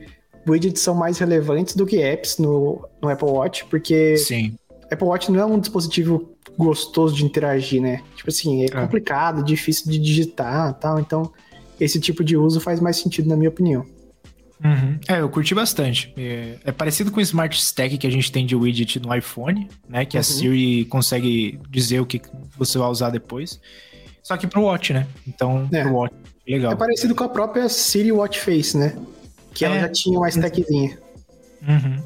widgets 0.49 0.83
são 0.83 0.95
mais 0.95 1.19
relevantes 1.19 1.75
do 1.75 1.85
que 1.85 2.01
apps 2.01 2.39
no, 2.39 2.89
no 3.03 3.09
Apple 3.09 3.29
Watch, 3.29 3.65
porque 3.67 4.17
Sim. 4.17 4.57
Apple 4.91 5.07
Watch 5.07 5.33
não 5.33 5.41
é 5.41 5.45
um 5.45 5.59
dispositivo 5.59 6.37
gostoso 6.57 7.15
de 7.15 7.25
interagir, 7.25 7.81
né? 7.81 8.03
Tipo 8.17 8.31
assim, 8.31 8.63
é, 8.63 8.67
é. 8.67 8.69
complicado, 8.69 9.45
difícil 9.45 9.91
de 9.91 9.99
digitar 9.99 10.75
tal, 10.75 10.99
então 10.99 11.33
esse 11.81 11.99
tipo 12.01 12.23
de 12.23 12.37
uso 12.37 12.61
faz 12.61 12.81
mais 12.81 12.97
sentido 12.97 13.29
na 13.29 13.37
minha 13.37 13.49
opinião. 13.49 13.85
Uhum. 14.65 14.99
É, 15.09 15.21
eu 15.21 15.29
curti 15.29 15.55
bastante. 15.55 16.13
É, 16.17 16.57
é, 16.65 16.73
parecido 16.73 17.11
com 17.11 17.19
o 17.19 17.23
Smart 17.23 17.57
Stack 17.59 17.99
que 17.99 18.07
a 18.07 18.11
gente 18.11 18.31
tem 18.31 18.47
de 18.47 18.55
widget 18.55 19.01
no 19.01 19.15
iPhone, 19.15 19.69
né? 19.89 20.05
Que 20.05 20.17
uhum. 20.17 20.21
a 20.21 20.23
Siri 20.23 20.85
consegue 20.85 21.59
dizer 21.69 22.01
o 22.01 22.07
que 22.07 22.23
você 22.57 22.79
vai 22.79 22.89
usar 22.89 23.11
depois. 23.11 23.61
Só 24.23 24.37
que 24.37 24.47
pro 24.47 24.63
Watch, 24.63 24.93
né? 24.93 25.07
Então, 25.27 25.69
é. 25.73 25.83
pro 25.83 25.95
Watch, 25.95 26.15
legal. 26.47 26.73
É 26.73 26.77
parecido 26.77 27.15
com 27.15 27.25
a 27.25 27.29
própria 27.29 27.69
Siri 27.69 28.13
Watch 28.13 28.39
Face, 28.39 28.79
né? 28.79 28.97
Que 29.53 29.65
ela 29.65 29.77
é. 29.77 29.81
já 29.81 29.89
tinha 29.89 30.17
uma 30.17 30.29
stackzinha. 30.29 30.97
Uhum. 31.67 32.03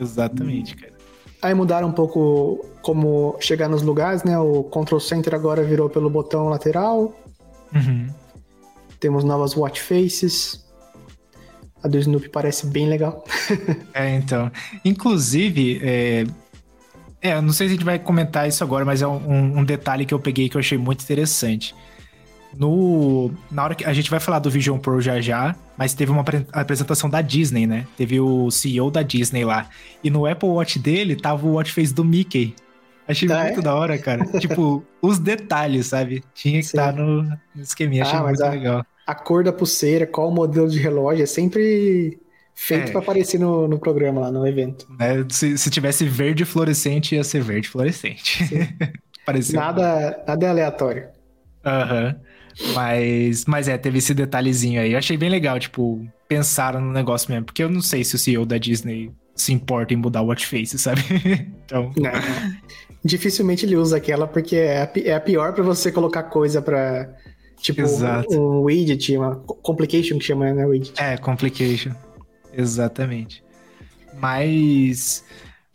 Exatamente, 0.00 0.76
cara. 0.76 0.94
Aí 1.42 1.54
mudaram 1.54 1.88
um 1.88 1.92
pouco 1.92 2.64
como 2.82 3.36
chegar 3.40 3.68
nos 3.68 3.82
lugares, 3.82 4.24
né? 4.24 4.38
O 4.38 4.62
Control 4.64 5.00
Center 5.00 5.34
agora 5.34 5.62
virou 5.62 5.88
pelo 5.88 6.10
botão 6.10 6.48
lateral. 6.48 7.14
Uhum. 7.74 8.08
Temos 8.98 9.24
novas 9.24 9.56
watch 9.56 9.80
faces. 9.80 10.64
A 11.82 11.88
do 11.88 11.96
Snoopy 11.98 12.28
parece 12.28 12.66
bem 12.66 12.88
legal. 12.88 13.24
é, 13.94 14.16
então. 14.16 14.50
Inclusive, 14.84 15.80
é... 15.82 16.26
é, 17.22 17.40
não 17.40 17.54
sei 17.54 17.68
se 17.68 17.72
a 17.72 17.76
gente 17.76 17.84
vai 17.86 17.98
comentar 17.98 18.46
isso 18.46 18.62
agora, 18.62 18.84
mas 18.84 19.00
é 19.00 19.06
um, 19.06 19.58
um 19.60 19.64
detalhe 19.64 20.04
que 20.04 20.12
eu 20.12 20.20
peguei 20.20 20.50
que 20.50 20.56
eu 20.56 20.60
achei 20.60 20.76
muito 20.76 21.02
interessante. 21.02 21.74
No, 22.56 23.30
na 23.50 23.64
hora 23.64 23.74
que 23.74 23.84
a 23.84 23.92
gente 23.92 24.10
vai 24.10 24.18
falar 24.18 24.38
do 24.40 24.50
Vision 24.50 24.78
Pro 24.78 25.00
já 25.00 25.20
já, 25.20 25.54
mas 25.76 25.94
teve 25.94 26.10
uma 26.10 26.24
apresentação 26.52 27.08
da 27.08 27.22
Disney, 27.22 27.66
né? 27.66 27.86
Teve 27.96 28.20
o 28.20 28.50
CEO 28.50 28.90
da 28.90 29.02
Disney 29.02 29.44
lá. 29.44 29.68
E 30.02 30.10
no 30.10 30.26
Apple 30.26 30.48
Watch 30.48 30.78
dele 30.78 31.16
tava 31.16 31.46
o 31.46 31.52
watch 31.52 31.72
face 31.72 31.94
do 31.94 32.04
Mickey. 32.04 32.54
Achei 33.06 33.30
ah, 33.30 33.44
muito 33.44 33.60
é? 33.60 33.62
da 33.62 33.74
hora, 33.74 33.98
cara. 33.98 34.24
tipo, 34.38 34.84
os 35.02 35.18
detalhes, 35.18 35.86
sabe? 35.88 36.22
Tinha 36.34 36.60
que 36.60 36.66
estar 36.66 36.92
tá 36.92 36.98
no, 37.00 37.22
no 37.22 37.62
esqueminha. 37.62 38.02
Achei 38.02 38.18
ah, 38.18 38.22
muito 38.22 38.44
a, 38.44 38.50
legal. 38.50 38.86
A 39.06 39.14
cor 39.14 39.42
da 39.42 39.52
pulseira, 39.52 40.06
qual 40.06 40.28
o 40.28 40.32
modelo 40.32 40.68
de 40.68 40.78
relógio, 40.78 41.24
é 41.24 41.26
sempre 41.26 42.20
feito 42.54 42.88
é. 42.88 42.92
para 42.92 43.00
aparecer 43.00 43.40
no, 43.40 43.66
no 43.66 43.78
programa 43.78 44.20
lá, 44.20 44.30
no 44.30 44.46
evento. 44.46 44.86
É, 45.00 45.24
se, 45.28 45.56
se 45.58 45.70
tivesse 45.70 46.04
verde 46.04 46.44
fluorescente, 46.44 47.14
ia 47.14 47.24
ser 47.24 47.42
verde 47.42 47.68
fluorescente. 47.68 48.46
nada, 49.52 50.22
nada 50.26 50.46
é 50.46 50.48
aleatório. 50.48 51.08
Aham. 51.64 52.16
Uhum. 52.16 52.29
Mas, 52.74 53.44
mas 53.44 53.68
é, 53.68 53.76
teve 53.78 53.98
esse 53.98 54.14
detalhezinho 54.14 54.80
aí. 54.80 54.92
Eu 54.92 54.98
achei 54.98 55.16
bem 55.16 55.28
legal, 55.28 55.58
tipo, 55.58 56.06
pensaram 56.28 56.80
no 56.80 56.92
negócio 56.92 57.30
mesmo. 57.30 57.46
Porque 57.46 57.62
eu 57.62 57.70
não 57.70 57.80
sei 57.80 58.04
se 58.04 58.14
o 58.14 58.18
CEO 58.18 58.46
da 58.46 58.58
Disney 58.58 59.10
se 59.34 59.52
importa 59.52 59.94
em 59.94 59.96
mudar 59.96 60.22
o 60.22 60.26
watch 60.26 60.46
face, 60.46 60.78
sabe? 60.78 61.02
então. 61.64 61.92
Não. 61.96 62.10
Dificilmente 63.02 63.64
ele 63.64 63.76
usa 63.76 63.96
aquela 63.96 64.26
porque 64.26 64.56
é 64.56 64.82
a, 64.82 64.90
é 65.04 65.14
a 65.14 65.20
pior 65.20 65.54
para 65.54 65.64
você 65.64 65.90
colocar 65.90 66.24
coisa 66.24 66.60
para 66.60 67.08
Tipo, 67.60 67.82
Exato. 67.82 68.34
um, 68.34 68.60
um 68.60 68.62
widget, 68.62 69.16
uma 69.16 69.36
complication 69.36 70.18
que 70.18 70.24
chama, 70.24 70.52
né? 70.52 70.64
Widget. 70.64 71.00
É, 71.00 71.16
complication. 71.18 71.92
Exatamente. 72.52 73.44
Mas. 74.18 75.24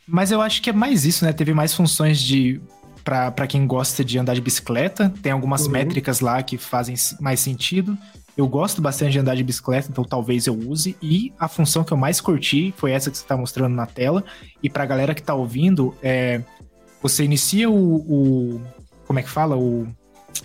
Mas 0.08 0.32
eu 0.32 0.42
acho 0.42 0.62
que 0.62 0.70
é 0.70 0.74
mais 0.74 1.06
isso, 1.06 1.24
né? 1.26 1.32
Teve 1.32 1.54
mais 1.54 1.74
funções 1.74 2.20
de 2.20 2.60
para 3.06 3.46
quem 3.46 3.68
gosta 3.68 4.04
de 4.04 4.18
andar 4.18 4.34
de 4.34 4.42
bicicleta. 4.42 5.14
Tem 5.22 5.32
algumas 5.32 5.68
uhum. 5.68 5.74
métricas 5.74 6.20
lá 6.20 6.42
que 6.42 6.58
fazem 6.58 6.96
mais 7.22 7.40
sentido. 7.40 7.96
Eu 8.36 8.48
gosto 8.48 8.82
bastante 8.82 9.14
de 9.14 9.20
andar 9.20 9.36
de 9.36 9.44
bicicleta, 9.44 9.88
então 9.90 10.04
talvez 10.04 10.48
eu 10.48 10.56
use. 10.56 10.98
E 11.02 11.32
a 11.40 11.48
função 11.48 11.84
que 11.84 11.94
eu 11.94 11.98
mais 11.98 12.20
curti 12.20 12.74
foi 12.76 12.92
essa 12.92 13.12
que 13.12 13.18
você 13.18 13.24
está 13.24 13.38
mostrando 13.38 13.76
na 13.76 13.86
tela. 13.86 14.26
E 14.62 14.70
para 14.70 14.84
a 14.84 14.88
galera 14.88 15.14
que 15.14 15.22
está 15.22 15.36
ouvindo, 15.36 15.96
é, 16.02 16.42
você 17.02 17.24
inicia 17.24 17.70
o, 17.70 17.96
o, 17.96 18.62
Como 19.06 19.20
é 19.20 19.24
que 19.24 19.30
fala? 19.30 19.56
O 19.56 19.88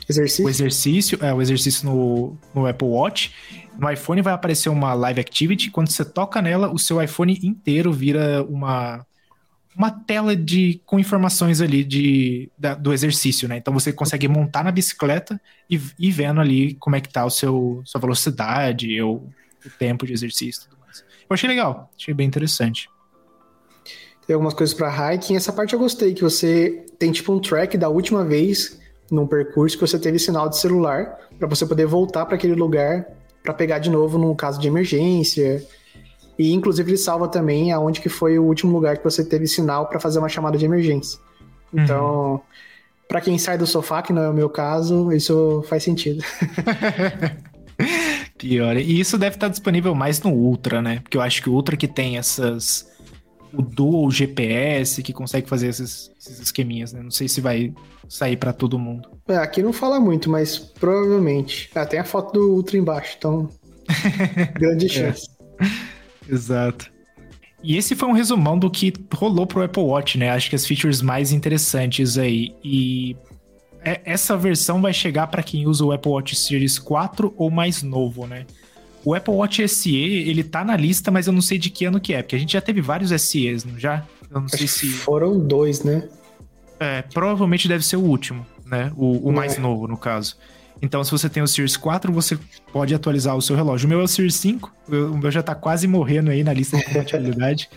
exercício, 0.09 0.45
o 0.45 0.51
exercício, 0.51 1.19
é, 1.23 1.33
o 1.33 1.41
exercício 1.41 1.87
no, 1.87 2.37
no 2.55 2.67
Apple 2.67 2.87
Watch. 2.87 3.33
No 3.77 3.91
iPhone 3.91 4.21
vai 4.21 4.35
aparecer 4.35 4.69
uma 4.69 4.93
Live 4.93 5.19
Activity. 5.19 5.71
Quando 5.71 5.91
você 5.91 6.05
toca 6.05 6.43
nela, 6.43 6.71
o 6.71 6.79
seu 6.79 7.03
iPhone 7.03 7.41
inteiro 7.43 7.91
vira 7.91 8.45
uma 8.45 9.05
uma 9.77 9.91
tela 9.91 10.35
de 10.35 10.81
com 10.85 10.99
informações 10.99 11.61
ali 11.61 11.85
de, 11.85 12.51
da, 12.59 12.75
do 12.75 12.93
exercício, 12.93 13.49
né? 13.49 13.57
Então 13.57 13.73
você 13.73 13.93
consegue 13.93 14.27
montar 14.29 14.65
na 14.65 14.73
bicicleta 14.73 15.41
e 15.69 15.81
ir 15.99 16.11
vendo 16.11 16.41
ali 16.41 16.75
como 16.75 16.97
é 16.97 17.01
que 17.01 17.09
tá 17.09 17.25
o 17.25 17.31
seu 17.31 17.83
sua 17.85 18.01
velocidade 18.01 19.01
ou 19.01 19.29
o 19.65 19.71
tempo 19.79 20.07
de 20.07 20.13
exercício 20.13 20.65
tudo 20.65 20.77
mais. 20.81 21.01
Eu 21.01 21.35
achei 21.35 21.49
legal, 21.49 21.91
achei 21.99 22.13
bem 22.13 22.27
interessante. 22.27 22.89
Tem 24.27 24.35
algumas 24.35 24.55
coisas 24.55 24.75
para 24.75 25.15
hiking, 25.15 25.37
essa 25.37 25.53
parte 25.53 25.73
eu 25.73 25.79
gostei, 25.79 26.15
que 26.15 26.23
você 26.23 26.85
tem 26.99 27.11
tipo 27.11 27.33
um 27.33 27.41
track 27.41 27.77
da 27.77 27.89
última 27.89 28.25
vez 28.25 28.79
num 29.11 29.27
percurso 29.27 29.77
que 29.77 29.81
você 29.81 29.99
teve 29.99 30.19
sinal 30.19 30.49
de 30.49 30.57
celular 30.57 31.19
para 31.39 31.49
você 31.49 31.67
poder 31.67 31.87
voltar 31.87 32.27
para 32.27 32.37
aquele 32.37 32.55
lugar 32.55 33.07
para 33.43 33.55
pegar 33.55 33.79
de 33.79 33.91
novo 33.91 34.19
num 34.19 34.35
caso 34.35 34.61
de 34.61 34.69
emergência 34.69 35.67
e 36.41 36.55
inclusive 36.55 36.91
ele 36.91 36.97
salva 36.97 37.29
também 37.29 37.71
aonde 37.71 38.01
que 38.01 38.09
foi 38.09 38.39
o 38.39 38.45
último 38.45 38.73
lugar 38.73 38.97
que 38.97 39.05
você 39.05 39.23
teve 39.23 39.47
sinal 39.47 39.87
para 39.87 40.01
fazer 40.01 40.19
uma 40.19 40.29
chamada 40.29 40.57
de 40.57 40.65
emergência. 40.65 41.21
Então, 41.71 42.33
uhum. 42.33 42.41
para 43.07 43.21
quem 43.21 43.37
sai 43.37 43.59
do 43.59 43.67
sofá, 43.67 44.01
que 44.01 44.11
não 44.11 44.23
é 44.23 44.29
o 44.31 44.33
meu 44.33 44.49
caso, 44.49 45.13
isso 45.13 45.63
faz 45.69 45.83
sentido. 45.83 46.25
Pior. 48.39 48.75
E 48.79 48.99
isso 48.99 49.19
deve 49.19 49.37
estar 49.37 49.49
disponível 49.49 49.95
mais 49.95 50.23
no 50.23 50.31
Ultra, 50.31 50.81
né? 50.81 51.01
Porque 51.01 51.19
eu 51.19 51.21
acho 51.21 51.43
que 51.43 51.51
o 51.51 51.53
Ultra 51.53 51.77
que 51.77 51.87
tem 51.87 52.17
essas. 52.17 52.89
O 53.53 53.61
Dual 53.61 54.11
GPS 54.11 55.03
que 55.03 55.13
consegue 55.13 55.47
fazer 55.47 55.69
esses, 55.69 56.11
esses 56.19 56.41
esqueminhas, 56.41 56.95
né? 56.95 57.03
Não 57.03 57.11
sei 57.11 57.29
se 57.29 57.43
vai 57.43 57.75
sair 58.09 58.39
para 58.39 58.55
todo 58.55 58.79
mundo. 58.79 59.11
É, 59.29 59.37
aqui 59.37 59.63
não 59.63 59.75
fala 59.75 60.01
muito, 60.01 60.31
mas 60.31 60.57
provavelmente. 60.57 61.69
Ah, 61.75 61.85
tem 61.85 62.01
a 62.01 62.05
foto 62.05 62.33
do 62.33 62.55
Ultra 62.55 62.79
embaixo, 62.79 63.17
então. 63.19 63.47
grande 64.59 64.89
chance. 64.89 65.29
É. 65.61 66.00
Exato. 66.31 66.91
E 67.63 67.77
esse 67.77 67.95
foi 67.95 68.09
um 68.09 68.13
resumão 68.13 68.59
do 68.59 68.71
que 68.71 68.93
rolou 69.15 69.47
pro 69.47 69.63
Apple 69.63 69.83
Watch, 69.83 70.17
né? 70.17 70.31
Acho 70.31 70.49
que 70.49 70.57
as 70.57 70.67
features 70.67 71.03
mais 71.03 71.31
interessantes 71.33 72.17
aí. 72.17 72.55
E 72.65 73.17
é, 73.83 74.01
essa 74.05 74.37
versão 74.37 74.81
vai 74.81 74.93
chegar 74.93 75.27
para 75.27 75.43
quem 75.43 75.67
usa 75.67 75.85
o 75.85 75.93
Apple 75.93 76.11
Watch 76.11 76.35
Series 76.37 76.79
4 76.79 77.35
ou 77.37 77.51
mais 77.51 77.83
novo, 77.83 78.27
né? 78.27 78.47
O 79.05 79.15
Apple 79.15 79.35
Watch 79.35 79.67
SE, 79.69 79.95
ele 79.95 80.45
tá 80.45 80.65
na 80.65 80.77
lista, 80.77 81.11
mas 81.11 81.27
eu 81.27 81.33
não 81.33 81.41
sei 81.41 81.59
de 81.59 81.71
que 81.71 81.87
ano 81.87 82.01
que 82.01 82.13
é, 82.13 82.23
porque 82.23 82.37
a 82.37 82.39
gente 82.39 82.53
já 82.53 82.61
teve 82.61 82.81
vários 82.81 83.11
SEs, 83.23 83.65
não 83.65 83.79
já? 83.79 84.07
Eu 84.31 84.41
não 84.41 84.47
Acho 84.47 84.59
sei 84.59 84.67
se. 84.67 84.89
Foram 84.89 85.39
dois, 85.39 85.83
né? 85.83 86.09
É, 86.79 87.03
provavelmente 87.03 87.69
deve 87.69 87.85
ser 87.85 87.97
o 87.97 88.01
último, 88.01 88.47
né? 88.65 88.93
O, 88.97 89.29
o 89.29 89.33
mais 89.33 89.57
é. 89.57 89.61
novo, 89.61 89.87
no 89.87 89.97
caso. 89.97 90.37
Então, 90.83 91.05
se 91.05 91.11
você 91.11 91.29
tem 91.29 91.43
o 91.43 91.47
Series 91.47 91.77
4, 91.77 92.13
você 92.13 92.39
pode 92.73 92.95
atualizar 92.95 93.37
o 93.37 93.43
seu 93.43 93.55
relógio. 93.55 93.87
O 93.87 93.89
meu 93.89 94.01
é 94.01 94.05
o 94.05 94.09
Series 94.09 94.37
5, 94.37 94.73
o 94.89 95.19
meu 95.19 95.31
já 95.31 95.43
tá 95.43 95.55
quase 95.55 95.87
morrendo 95.87 96.31
aí 96.31 96.43
na 96.43 96.53
lista 96.53 96.77
de 96.77 96.85
compatibilidade. 96.87 97.69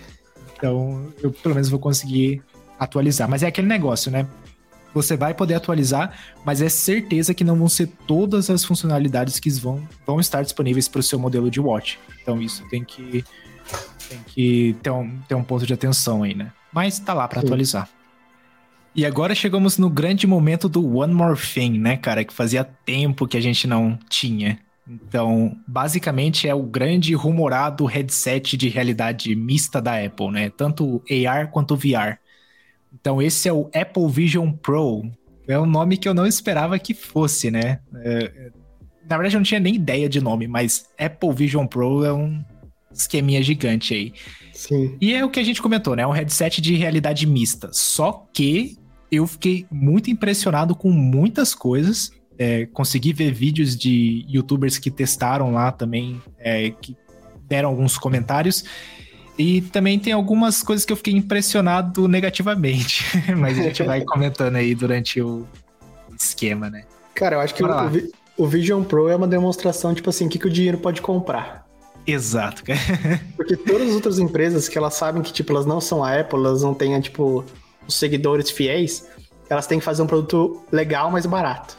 então, 0.56 1.12
eu 1.22 1.32
pelo 1.32 1.54
menos 1.54 1.70
vou 1.70 1.80
conseguir 1.80 2.42
atualizar. 2.80 3.30
Mas 3.30 3.44
é 3.44 3.48
aquele 3.48 3.68
negócio, 3.68 4.10
né? 4.12 4.26
Você 4.94 5.18
vai 5.18 5.34
poder 5.34 5.56
atualizar, 5.56 6.18
mas 6.46 6.62
é 6.62 6.70
certeza 6.70 7.34
que 7.34 7.44
não 7.44 7.56
vão 7.58 7.68
ser 7.68 7.88
todas 8.08 8.50
as 8.50 8.64
funcionalidades 8.64 9.40
que 9.40 9.50
vão, 9.50 9.86
vão 10.06 10.20
estar 10.20 10.44
disponíveis 10.44 10.88
para 10.88 11.00
o 11.00 11.04
seu 11.04 11.18
modelo 11.18 11.50
de 11.50 11.60
watch. 11.60 12.00
Então, 12.22 12.40
isso 12.40 12.64
tem 12.70 12.84
que, 12.84 13.26
tem 14.08 14.20
que 14.28 14.76
ter, 14.84 14.92
um, 14.92 15.18
ter 15.28 15.36
um 15.36 15.44
ponto 15.44 15.66
de 15.66 15.74
atenção 15.74 16.22
aí, 16.22 16.36
né? 16.36 16.54
Mas 16.72 17.00
tá 17.00 17.14
lá 17.14 17.28
para 17.28 17.42
atualizar. 17.42 17.90
E 18.96 19.06
agora 19.06 19.34
chegamos 19.34 19.78
no 19.78 19.90
grande 19.90 20.28
momento 20.28 20.70
do 20.70 20.98
One 20.98 21.14
More 21.14 21.40
Thing, 21.40 21.80
né, 21.80 21.98
cara? 21.98 22.24
Que 22.24 22.34
fazia 22.34 22.64
tempo 22.64 23.28
que 23.28 23.38
a 23.38 23.42
gente 23.42 23.68
não 23.68 23.98
tinha. 24.08 24.60
Então, 24.88 25.58
basicamente 25.68 26.48
é 26.48 26.54
o 26.54 26.64
grande 26.64 27.14
rumorado 27.14 27.86
headset 27.86 28.58
de 28.58 28.70
realidade 28.70 29.34
mista 29.36 29.82
da 29.82 30.04
Apple, 30.04 30.30
né? 30.30 30.50
Tanto 30.50 31.02
AR 31.28 31.50
quanto 31.50 31.76
VR. 31.76 32.20
Então, 32.94 33.22
esse 33.22 33.48
é 33.48 33.54
o 33.54 33.70
Apple 33.74 34.08
Vision 34.10 34.52
Pro. 34.52 35.10
É 35.48 35.58
um 35.58 35.66
nome 35.66 35.98
que 35.98 36.08
eu 36.08 36.14
não 36.14 36.28
esperava 36.28 36.78
que 36.78 36.94
fosse, 36.94 37.50
né? 37.50 37.80
É, 37.96 38.52
na 39.10 39.18
verdade, 39.18 39.36
eu 39.36 39.40
não 39.40 39.46
tinha 39.46 39.60
nem 39.60 39.76
ideia 39.76 40.08
de 40.08 40.22
nome, 40.22 40.48
mas 40.48 40.86
Apple 41.00 41.34
Vision 41.34 41.66
Pro 41.66 42.06
é 42.06 42.14
um 42.14 42.44
esqueminha 42.94 43.42
gigante 43.42 43.94
aí. 43.94 44.14
Sim. 44.54 44.96
E 45.02 45.14
é 45.14 45.26
o 45.26 45.30
que 45.30 45.40
a 45.40 45.44
gente 45.44 45.62
comentou, 45.62 45.96
né? 45.96 46.04
É 46.04 46.08
um 46.08 46.12
headset 46.12 46.62
de 46.62 46.76
realidade 46.76 47.26
mista. 47.26 47.70
Só 47.72 48.28
que 48.32 48.78
eu 49.14 49.28
fiquei 49.28 49.66
muito 49.72 50.10
impressionado 50.10 50.76
com 50.76 50.90
muitas 50.90 51.54
coisas. 51.54 52.12
É, 52.38 52.66
consegui 52.68 53.14
ver 53.14 53.32
vídeos 53.32 53.78
de 53.78 54.26
youtubers 54.28 54.78
que 54.80 54.90
testaram 54.90 55.54
lá 55.54 55.72
também, 55.72 56.22
é, 56.40 56.72
que 56.72 56.98
deram 57.48 57.70
alguns 57.70 57.98
comentários. 57.98 58.64
E 59.38 59.62
também 59.62 60.00
tem 60.00 60.14
algumas 60.14 60.62
coisas 60.62 60.86
que 60.86 60.92
eu 60.92 60.98
fiquei 60.98 61.14
impressionado 61.14 62.08
negativamente. 62.08 63.04
Mas 63.38 63.60
a 63.60 63.64
gente 63.64 63.84
vai 63.84 64.02
comentando 64.06 64.56
aí 64.56 64.74
durante 64.76 65.22
o 65.22 65.48
esquema, 66.18 66.70
né? 66.70 66.84
Cara, 67.14 67.36
eu 67.36 67.40
acho 67.40 67.54
que 67.54 67.64
o, 67.64 67.68
o, 68.38 68.48
Vision 68.48 68.84
Pro 68.84 69.10
é 69.10 69.16
uma 69.16 69.28
demonstração, 69.28 69.94
tipo 69.94 70.10
assim, 70.10 70.26
o 70.26 70.30
que, 70.30 70.40
que 70.40 70.48
o 70.48 70.52
dinheiro 70.52 70.80
pode 70.80 71.02
comprar. 71.02 71.64
Exato, 72.06 72.64
Porque 73.38 73.56
todas 73.56 73.90
as 73.90 73.96
outras 73.96 74.20
empresas 74.20 74.68
que 74.68 74.78
elas 74.78 74.96
sabem 74.96 75.22
que, 75.22 75.32
tipo, 75.32 75.52
elas 75.54 75.66
não 75.66 75.80
são 75.80 76.04
a 76.04 76.20
Apple, 76.20 76.40
elas 76.40 76.62
não 76.62 76.74
têm, 76.74 77.00
tipo, 77.00 77.46
os 77.88 77.96
seguidores 77.96 78.50
fiéis, 78.50 79.08
elas 79.50 79.68
têm 79.68 79.80
que 79.80 79.86
fazer 79.86 80.02
um 80.02 80.08
produto 80.08 80.64
legal, 80.72 81.12
mas 81.12 81.26
barato. 81.26 81.78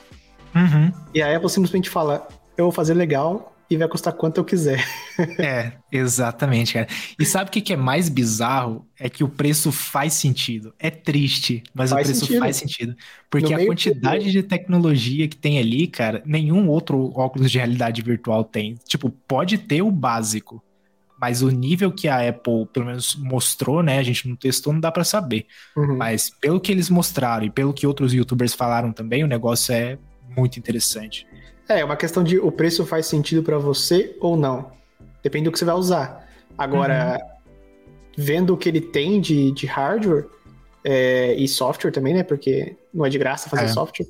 Uhum. 0.55 0.93
E 1.13 1.23
a 1.23 1.37
Apple 1.37 1.51
simplesmente 1.51 1.91
fala: 1.91 2.27
eu 2.57 2.67
vou 2.67 2.73
fazer 2.73 2.95
legal 2.95 3.55
e 3.69 3.77
vai 3.77 3.89
custar 3.89 4.13
quanto 4.13 4.39
eu 4.39 4.45
quiser. 4.45 4.85
é, 5.39 5.73
exatamente, 5.91 6.75
cara. 6.75 6.87
E 7.19 7.25
sabe 7.25 7.49
o 7.49 7.53
que, 7.53 7.61
que 7.61 7.73
é 7.73 7.77
mais 7.77 8.09
bizarro? 8.09 8.87
É 8.99 9.09
que 9.09 9.25
o 9.25 9.29
preço 9.29 9.73
faz 9.73 10.15
sentido. 10.15 10.75
É 10.79 10.91
triste, 10.91 11.63
mas 11.75 11.91
faz 11.91 12.03
o 12.03 12.11
preço 12.11 12.21
sentido. 12.21 12.39
faz 12.39 12.57
sentido. 12.57 12.97
Porque 13.29 13.53
a 13.53 13.67
quantidade 13.67 14.31
de 14.31 14.43
tecnologia 14.43 15.27
que 15.27 15.37
tem 15.37 15.59
ali, 15.59 15.87
cara, 15.87 16.23
nenhum 16.25 16.69
outro 16.69 17.13
óculos 17.15 17.51
de 17.51 17.59
realidade 17.59 18.03
virtual 18.03 18.45
tem. 18.45 18.77
Tipo, 18.87 19.11
pode 19.11 19.59
ter 19.59 19.83
o 19.83 19.91
básico, 19.91 20.63
mas 21.25 21.41
o 21.41 21.49
nível 21.49 21.91
que 21.91 22.07
a 22.07 22.29
Apple, 22.29 22.67
pelo 22.71 22.85
menos, 22.85 23.17
mostrou, 23.17 23.83
né? 23.83 23.99
A 23.99 24.03
gente 24.03 24.29
não 24.29 24.37
testou, 24.37 24.75
não 24.75 24.81
dá 24.81 24.93
para 24.93 25.05
saber. 25.05 25.47
Uhum. 25.75 25.97
Mas 25.97 26.29
pelo 26.29 26.61
que 26.61 26.71
eles 26.71 26.91
mostraram 26.91 27.47
e 27.47 27.51
pelo 27.51 27.73
que 27.73 27.87
outros 27.87 28.13
youtubers 28.13 28.53
falaram 28.53 28.93
também, 28.93 29.25
o 29.25 29.27
negócio 29.27 29.75
é 29.75 29.97
muito 30.37 30.59
interessante. 30.59 31.27
É, 31.67 31.81
é 31.81 31.85
uma 31.85 31.97
questão 31.97 32.23
de 32.23 32.39
o 32.39 32.53
preço 32.53 32.85
faz 32.85 33.07
sentido 33.07 33.43
para 33.43 33.57
você 33.57 34.15
ou 34.21 34.37
não. 34.37 34.71
Depende 35.23 35.47
do 35.47 35.53
que 35.53 35.59
você 35.59 35.65
vai 35.65 35.75
usar. 35.75 36.29
Agora, 36.59 37.19
uhum. 37.19 37.53
vendo 38.19 38.53
o 38.53 38.57
que 38.59 38.69
ele 38.69 38.83
tem 38.83 39.19
de, 39.19 39.51
de 39.53 39.65
hardware 39.65 40.27
é, 40.85 41.33
e 41.37 41.49
software 41.49 41.91
também, 41.91 42.13
né? 42.13 42.23
Porque 42.23 42.77
não 42.93 43.07
é 43.07 43.09
de 43.09 43.17
graça 43.17 43.49
fazer 43.49 43.65
é. 43.65 43.69
software. 43.69 44.07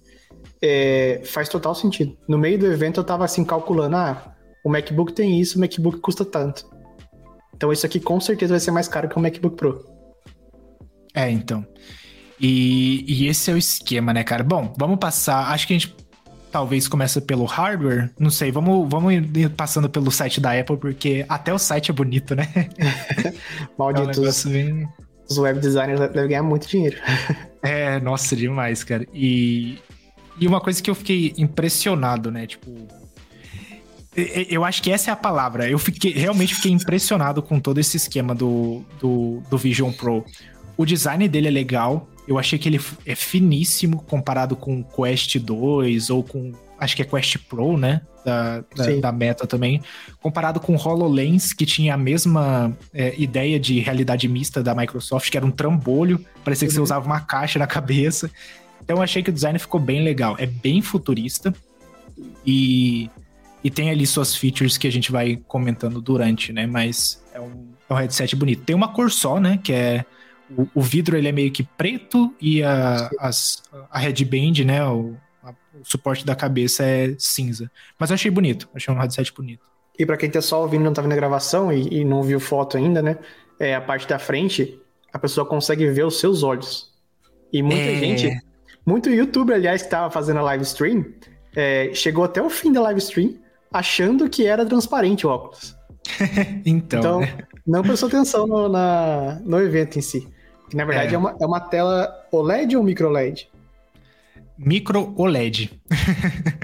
É, 0.61 1.21
faz 1.25 1.49
total 1.49 1.77
sentido. 1.77 2.17
No 2.27 2.37
meio 2.37 2.59
do 2.59 2.67
evento 2.67 2.99
eu 2.99 3.05
tava 3.05 3.25
assim 3.25 3.45
calculando, 3.45 3.95
ah, 3.95 4.35
o 4.65 4.69
MacBook 4.69 5.13
tem 5.13 5.41
isso, 5.41 5.59
o 5.59 5.61
MacBook 5.61 6.01
custa 6.01 6.25
tanto. 6.25 6.74
Então 7.65 7.73
isso 7.73 7.87
aqui 7.87 7.99
com 7.99 8.21
certeza 8.21 8.53
vai 8.53 8.61
ser 8.61 8.71
mais 8.71 8.87
caro 8.87 9.09
que 9.09 9.17
o 9.17 9.21
MacBook 9.21 9.57
Pro. 9.57 9.83
É, 11.15 11.31
então. 11.31 11.67
E, 12.39 13.07
e 13.09 13.27
esse 13.27 13.51
é 13.51 13.55
o 13.55 13.57
esquema, 13.57 14.13
né, 14.13 14.23
cara? 14.23 14.45
Bom, 14.45 14.75
vamos 14.77 14.99
passar. 14.99 15.51
Acho 15.51 15.67
que 15.67 15.73
a 15.73 15.79
gente 15.79 15.97
talvez 16.53 16.87
começa 16.87 17.23
pelo 17.23 17.47
hardware. 17.47 18.11
Não 18.19 18.29
sei, 18.29 18.53
vamos, 18.53 18.87
vamos 18.91 19.15
ir 19.15 19.49
passando 19.49 19.89
pelo 19.89 20.11
site 20.11 20.43
da 20.43 20.53
Apple, 20.53 20.77
porque 20.77 21.25
até 21.27 21.55
o 21.55 21.59
site 21.59 21.91
é 21.91 21.95
bonito, 21.95 22.35
né? 22.35 22.47
Malditos. 23.79 24.45
É 24.45 24.49
um 24.49 24.53
bem... 24.53 24.89
Os 25.31 25.39
web 25.39 25.59
designers 25.59 26.01
devem 26.01 26.29
ganhar 26.29 26.43
muito 26.43 26.69
dinheiro. 26.69 26.99
é, 27.65 27.99
nossa, 27.99 28.37
demais, 28.37 28.85
cara. 28.85 29.07
E, 29.15 29.79
e 30.39 30.47
uma 30.47 30.61
coisa 30.61 30.83
que 30.83 30.91
eu 30.91 30.95
fiquei 30.95 31.33
impressionado, 31.39 32.31
né? 32.31 32.47
Tipo. 32.47 33.04
Eu 34.17 34.65
acho 34.65 34.83
que 34.83 34.91
essa 34.91 35.11
é 35.11 35.13
a 35.13 35.17
palavra. 35.17 35.69
Eu 35.69 35.79
fiquei, 35.79 36.13
realmente 36.13 36.55
fiquei 36.55 36.71
impressionado 36.71 37.43
com 37.43 37.59
todo 37.59 37.79
esse 37.79 37.97
esquema 37.97 38.35
do, 38.35 38.85
do, 39.01 39.43
do 39.51 39.59
Vision 39.59 39.93
Pro. 39.93 40.25
O 40.77 40.85
design 40.85 41.29
dele 41.29 41.49
é 41.49 41.51
legal, 41.51 42.09
eu 42.27 42.39
achei 42.39 42.59
que 42.59 42.69
ele 42.69 42.81
é 43.05 43.15
finíssimo 43.15 44.03
comparado 44.03 44.57
com 44.57 44.81
o 44.81 44.85
Quest 44.85 45.39
2 45.39 46.11
ou 46.11 46.23
com. 46.23 46.53
Acho 46.79 46.97
que 46.97 47.03
é 47.03 47.05
Quest 47.05 47.39
Pro, 47.49 47.77
né? 47.77 48.03
Da, 48.25 48.65
da, 48.75 48.97
da 49.01 49.13
Meta 49.13 49.47
também. 49.47 49.83
Comparado 50.21 50.59
com 50.59 50.75
o 50.75 50.79
HoloLens, 50.79 51.53
que 51.53 51.67
tinha 51.67 51.95
a 51.95 51.97
mesma 51.97 52.77
é, 52.93 53.15
ideia 53.21 53.61
de 53.61 53.81
realidade 53.81 54.27
mista 54.27 54.63
da 54.63 54.75
Microsoft, 54.75 55.31
que 55.31 55.37
era 55.37 55.45
um 55.45 55.51
trambolho, 55.51 56.25
parecia 56.43 56.67
que 56.67 56.73
uhum. 56.73 56.77
você 56.79 56.83
usava 56.83 57.05
uma 57.05 57.21
caixa 57.21 57.59
na 57.59 57.67
cabeça. 57.67 58.31
Então 58.83 58.97
eu 58.97 59.03
achei 59.03 59.23
que 59.23 59.31
o 59.31 59.33
design 59.33 59.59
ficou 59.59 59.79
bem 59.79 60.03
legal. 60.03 60.37
É 60.39 60.47
bem 60.47 60.81
futurista. 60.81 61.55
E, 62.47 63.11
e 63.65 63.71
tem 63.71 63.91
ali 63.91 64.07
suas 64.07 64.37
features 64.37 64.77
que 64.77 64.87
a 64.87 64.93
gente 64.93 65.11
vai 65.11 65.43
comentando 65.49 65.99
durante, 65.99 66.53
né? 66.53 66.67
Mas 66.67 67.25
é 67.33 67.41
um, 67.41 67.69
é 67.89 67.95
um 67.95 67.97
headset 67.97 68.37
bonito. 68.37 68.63
Tem 68.63 68.77
uma 68.77 68.93
cor 68.93 69.11
só, 69.11 69.41
né? 69.41 69.59
Que 69.63 69.73
é 69.73 70.05
o, 70.51 70.69
o, 70.75 70.83
vidro 70.83 71.17
ele 71.17 71.29
é 71.29 71.33
meio 71.33 71.51
que 71.51 71.63
preto 71.63 72.35
e 72.39 72.63
a, 72.63 73.11
as, 73.19 73.63
a 73.91 73.99
headband, 73.99 74.65
né, 74.65 74.85
o, 74.85 75.17
a, 75.43 75.51
o, 75.51 75.85
suporte 75.85 76.27
da 76.27 76.37
cabeça 76.37 76.85
é 76.85 77.15
cinza. 77.19 77.71
Mas 77.99 78.11
eu 78.11 78.15
achei 78.15 78.31
bonito, 78.31 78.69
achei 78.75 78.93
um 78.93 78.99
headset 78.99 79.33
bonito. 79.33 79.63
E 79.99 80.05
para 80.05 80.19
quem 80.19 80.29
tá 80.29 80.43
só 80.43 80.61
ouvindo 80.61 80.83
e 80.83 80.85
não 80.85 80.93
tá 80.93 81.01
vendo 81.01 81.13
a 81.13 81.17
gravação 81.17 81.73
e, 81.73 82.01
e, 82.01 82.05
não 82.05 82.23
viu 82.23 82.39
foto 82.39 82.77
ainda, 82.77 83.01
né, 83.01 83.17
é, 83.59 83.75
a 83.75 83.81
parte 83.81 84.07
da 84.07 84.19
frente, 84.19 84.79
a 85.13 85.19
pessoa 85.19 85.47
consegue 85.47 85.89
ver 85.91 86.05
os 86.05 86.21
seus 86.21 86.43
olhos. 86.43 86.93
E 87.53 87.63
muita 87.63 87.81
é... 87.81 87.97
gente, 87.97 88.43
muito 88.85 89.09
youtuber, 89.09 89.57
aliás, 89.57 89.83
que 89.83 89.89
tava 89.89 90.11
fazendo 90.11 90.41
a 90.41 90.43
live 90.43 90.65
stream, 90.65 91.07
é, 91.57 91.91
chegou 91.95 92.25
até 92.25 92.43
o 92.43 92.51
fim 92.51 92.73
da 92.73 92.83
live 92.83 92.99
stream 92.99 93.44
achando 93.75 94.31
que 94.31 94.47
era 94.47 94.65
transparente 94.65 95.27
o 95.27 95.31
óculos. 95.31 95.77
então, 96.65 97.01
então 97.01 97.21
né? 97.21 97.39
não 97.67 97.83
prestou 97.83 98.09
atenção 98.09 98.47
no, 98.47 98.69
na, 98.69 99.41
no 99.45 99.61
evento 99.61 99.99
em 99.99 100.03
si. 100.03 100.29
Que 100.71 100.77
na 100.77 100.85
verdade 100.85 101.11
é, 101.11 101.15
é 101.17 101.19
uma, 101.19 101.37
é 101.41 101.45
uma 101.45 101.61
tela 101.61 102.09
OLED 102.31 102.77
ou 102.77 102.85
micro 102.85 103.11
LED? 103.11 103.49
Micro 104.57 105.13
OLED. 105.17 105.81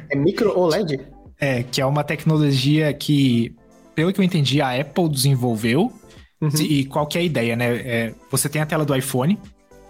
é 0.09 0.17
micro 0.17 0.57
OLED? 0.57 1.01
É, 1.43 1.63
que 1.63 1.81
é 1.81 1.87
uma 1.87 2.05
tecnologia 2.05 2.93
que, 2.93 3.57
pelo 3.95 4.13
que 4.13 4.21
eu 4.21 4.23
entendi, 4.23 4.61
a 4.61 4.79
Apple 4.79 5.09
desenvolveu. 5.09 5.91
Uhum. 6.39 6.51
E 6.61 6.85
qual 6.85 7.07
que 7.07 7.17
é 7.17 7.23
a 7.23 7.25
ideia, 7.25 7.57
né? 7.57 7.77
É, 7.77 8.15
você 8.31 8.47
tem 8.47 8.61
a 8.61 8.67
tela 8.67 8.85
do 8.85 8.95
iPhone, 8.95 9.39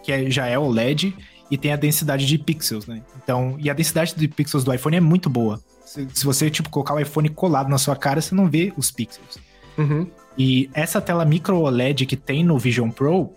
que 0.00 0.12
é, 0.12 0.30
já 0.30 0.46
é 0.46 0.56
OLED, 0.56 1.12
e 1.50 1.58
tem 1.58 1.72
a 1.72 1.76
densidade 1.76 2.26
de 2.26 2.38
pixels, 2.38 2.86
né? 2.86 3.02
Então, 3.22 3.56
e 3.58 3.68
a 3.68 3.74
densidade 3.74 4.14
de 4.14 4.28
pixels 4.28 4.64
do 4.64 4.72
iPhone 4.72 4.96
é 4.96 5.00
muito 5.00 5.28
boa. 5.28 5.60
Se, 5.84 6.06
se 6.12 6.24
você, 6.24 6.48
tipo, 6.50 6.70
colocar 6.70 6.94
o 6.94 7.00
iPhone 7.00 7.28
colado 7.28 7.68
na 7.68 7.78
sua 7.78 7.96
cara, 7.96 8.20
você 8.20 8.34
não 8.34 8.48
vê 8.48 8.72
os 8.76 8.90
pixels. 8.90 9.38
Uhum. 9.76 10.08
E 10.38 10.70
essa 10.72 11.00
tela 11.00 11.24
micro 11.24 11.58
OLED 11.58 12.06
que 12.06 12.16
tem 12.16 12.44
no 12.44 12.58
Vision 12.58 12.90
Pro, 12.90 13.32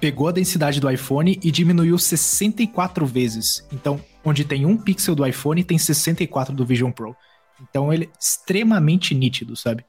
pegou 0.00 0.28
a 0.28 0.32
densidade 0.32 0.80
do 0.80 0.90
iPhone 0.90 1.38
e 1.42 1.50
diminuiu 1.50 1.98
64 1.98 3.06
vezes. 3.06 3.66
Então, 3.72 4.00
onde 4.24 4.44
tem 4.44 4.66
um 4.66 4.76
pixel 4.76 5.14
do 5.14 5.26
iPhone, 5.26 5.64
tem 5.64 5.78
64 5.78 6.54
do 6.54 6.64
Vision 6.64 6.90
Pro. 6.90 7.16
Então, 7.60 7.92
ele 7.92 8.04
é 8.04 8.18
extremamente 8.18 9.14
nítido, 9.14 9.56
sabe? 9.56 9.84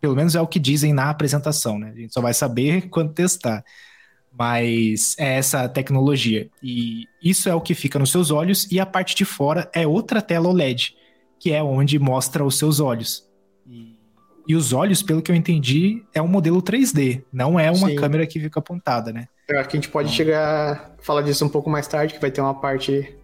Pelo 0.00 0.16
menos 0.16 0.34
é 0.34 0.40
o 0.40 0.46
que 0.46 0.58
dizem 0.58 0.92
na 0.92 1.10
apresentação, 1.10 1.78
né? 1.78 1.92
A 1.94 1.98
gente 1.98 2.12
só 2.12 2.20
vai 2.20 2.32
saber 2.32 2.88
quando 2.88 3.12
testar. 3.12 3.64
Mas 4.36 5.16
é 5.18 5.36
essa 5.36 5.68
tecnologia. 5.68 6.48
E 6.62 7.04
isso 7.22 7.48
é 7.48 7.54
o 7.54 7.60
que 7.60 7.74
fica 7.74 7.98
nos 7.98 8.10
seus 8.10 8.30
olhos, 8.30 8.70
e 8.70 8.80
a 8.80 8.86
parte 8.86 9.14
de 9.14 9.24
fora 9.24 9.70
é 9.74 9.86
outra 9.86 10.22
tela 10.22 10.48
OLED, 10.48 10.94
que 11.38 11.52
é 11.52 11.62
onde 11.62 11.98
mostra 11.98 12.44
os 12.44 12.56
seus 12.58 12.80
olhos. 12.80 13.28
E 14.50 14.56
os 14.56 14.72
olhos, 14.72 15.00
pelo 15.00 15.22
que 15.22 15.30
eu 15.30 15.36
entendi, 15.36 16.02
é 16.12 16.20
um 16.20 16.26
modelo 16.26 16.60
3D, 16.60 17.22
não 17.32 17.58
é 17.58 17.70
uma 17.70 17.88
Sim. 17.88 17.94
câmera 17.94 18.26
que 18.26 18.40
fica 18.40 18.58
apontada, 18.58 19.12
né? 19.12 19.28
Eu 19.48 19.60
acho 19.60 19.68
que 19.68 19.76
a 19.76 19.80
gente 19.80 19.90
pode 19.90 20.10
chegar 20.10 20.96
a 20.98 21.02
falar 21.02 21.22
disso 21.22 21.44
um 21.44 21.48
pouco 21.48 21.70
mais 21.70 21.86
tarde, 21.86 22.14
que 22.14 22.20
vai 22.20 22.32
ter 22.32 22.40
uma 22.40 22.54
parte 22.54 23.14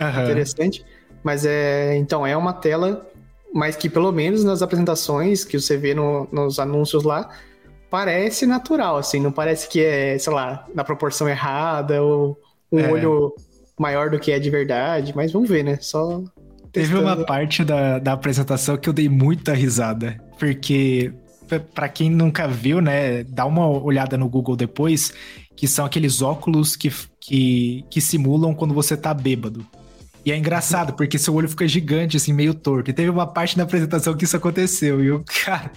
uhum. 0.00 0.22
interessante. 0.22 0.82
Mas 1.22 1.44
é. 1.44 1.96
Então, 1.96 2.26
é 2.26 2.34
uma 2.34 2.54
tela, 2.54 3.06
mas 3.52 3.76
que 3.76 3.90
pelo 3.90 4.10
menos 4.10 4.42
nas 4.42 4.62
apresentações 4.62 5.44
que 5.44 5.60
você 5.60 5.76
vê 5.76 5.94
no, 5.94 6.26
nos 6.32 6.58
anúncios 6.58 7.02
lá, 7.02 7.28
parece 7.90 8.46
natural, 8.46 8.96
assim, 8.96 9.20
não 9.20 9.32
parece 9.32 9.68
que 9.68 9.84
é, 9.84 10.16
sei 10.18 10.32
lá, 10.32 10.66
na 10.74 10.84
proporção 10.84 11.28
errada 11.28 12.02
ou 12.02 12.38
um 12.70 12.78
é. 12.78 12.90
olho 12.90 13.34
maior 13.78 14.10
do 14.10 14.18
que 14.18 14.30
é 14.30 14.38
de 14.38 14.48
verdade, 14.48 15.12
mas 15.14 15.32
vamos 15.32 15.48
ver, 15.48 15.64
né? 15.64 15.78
Só 15.80 16.22
Teve 16.72 16.94
uma 16.96 17.16
parte 17.24 17.64
da, 17.64 17.98
da 17.98 18.12
apresentação 18.12 18.76
que 18.76 18.88
eu 18.88 18.92
dei 18.92 19.08
muita 19.08 19.52
risada, 19.52 20.16
porque 20.38 21.12
para 21.74 21.88
quem 21.88 22.08
nunca 22.08 22.46
viu, 22.46 22.80
né, 22.80 23.24
dá 23.24 23.44
uma 23.44 23.66
olhada 23.66 24.16
no 24.16 24.28
Google 24.28 24.54
depois, 24.54 25.12
que 25.56 25.66
são 25.66 25.84
aqueles 25.84 26.22
óculos 26.22 26.76
que, 26.76 26.92
que, 27.20 27.84
que 27.90 28.00
simulam 28.00 28.54
quando 28.54 28.72
você 28.72 28.96
tá 28.96 29.12
bêbado. 29.12 29.66
E 30.24 30.30
é 30.30 30.36
engraçado, 30.36 30.92
porque 30.92 31.18
seu 31.18 31.34
olho 31.34 31.48
fica 31.48 31.66
gigante, 31.66 32.16
assim, 32.16 32.32
meio 32.32 32.54
torto. 32.54 32.90
E 32.90 32.94
teve 32.94 33.08
uma 33.08 33.26
parte 33.26 33.56
da 33.56 33.62
apresentação 33.62 34.14
que 34.14 34.24
isso 34.24 34.36
aconteceu. 34.36 35.02
E 35.02 35.08
eu, 35.08 35.24
cara, 35.44 35.72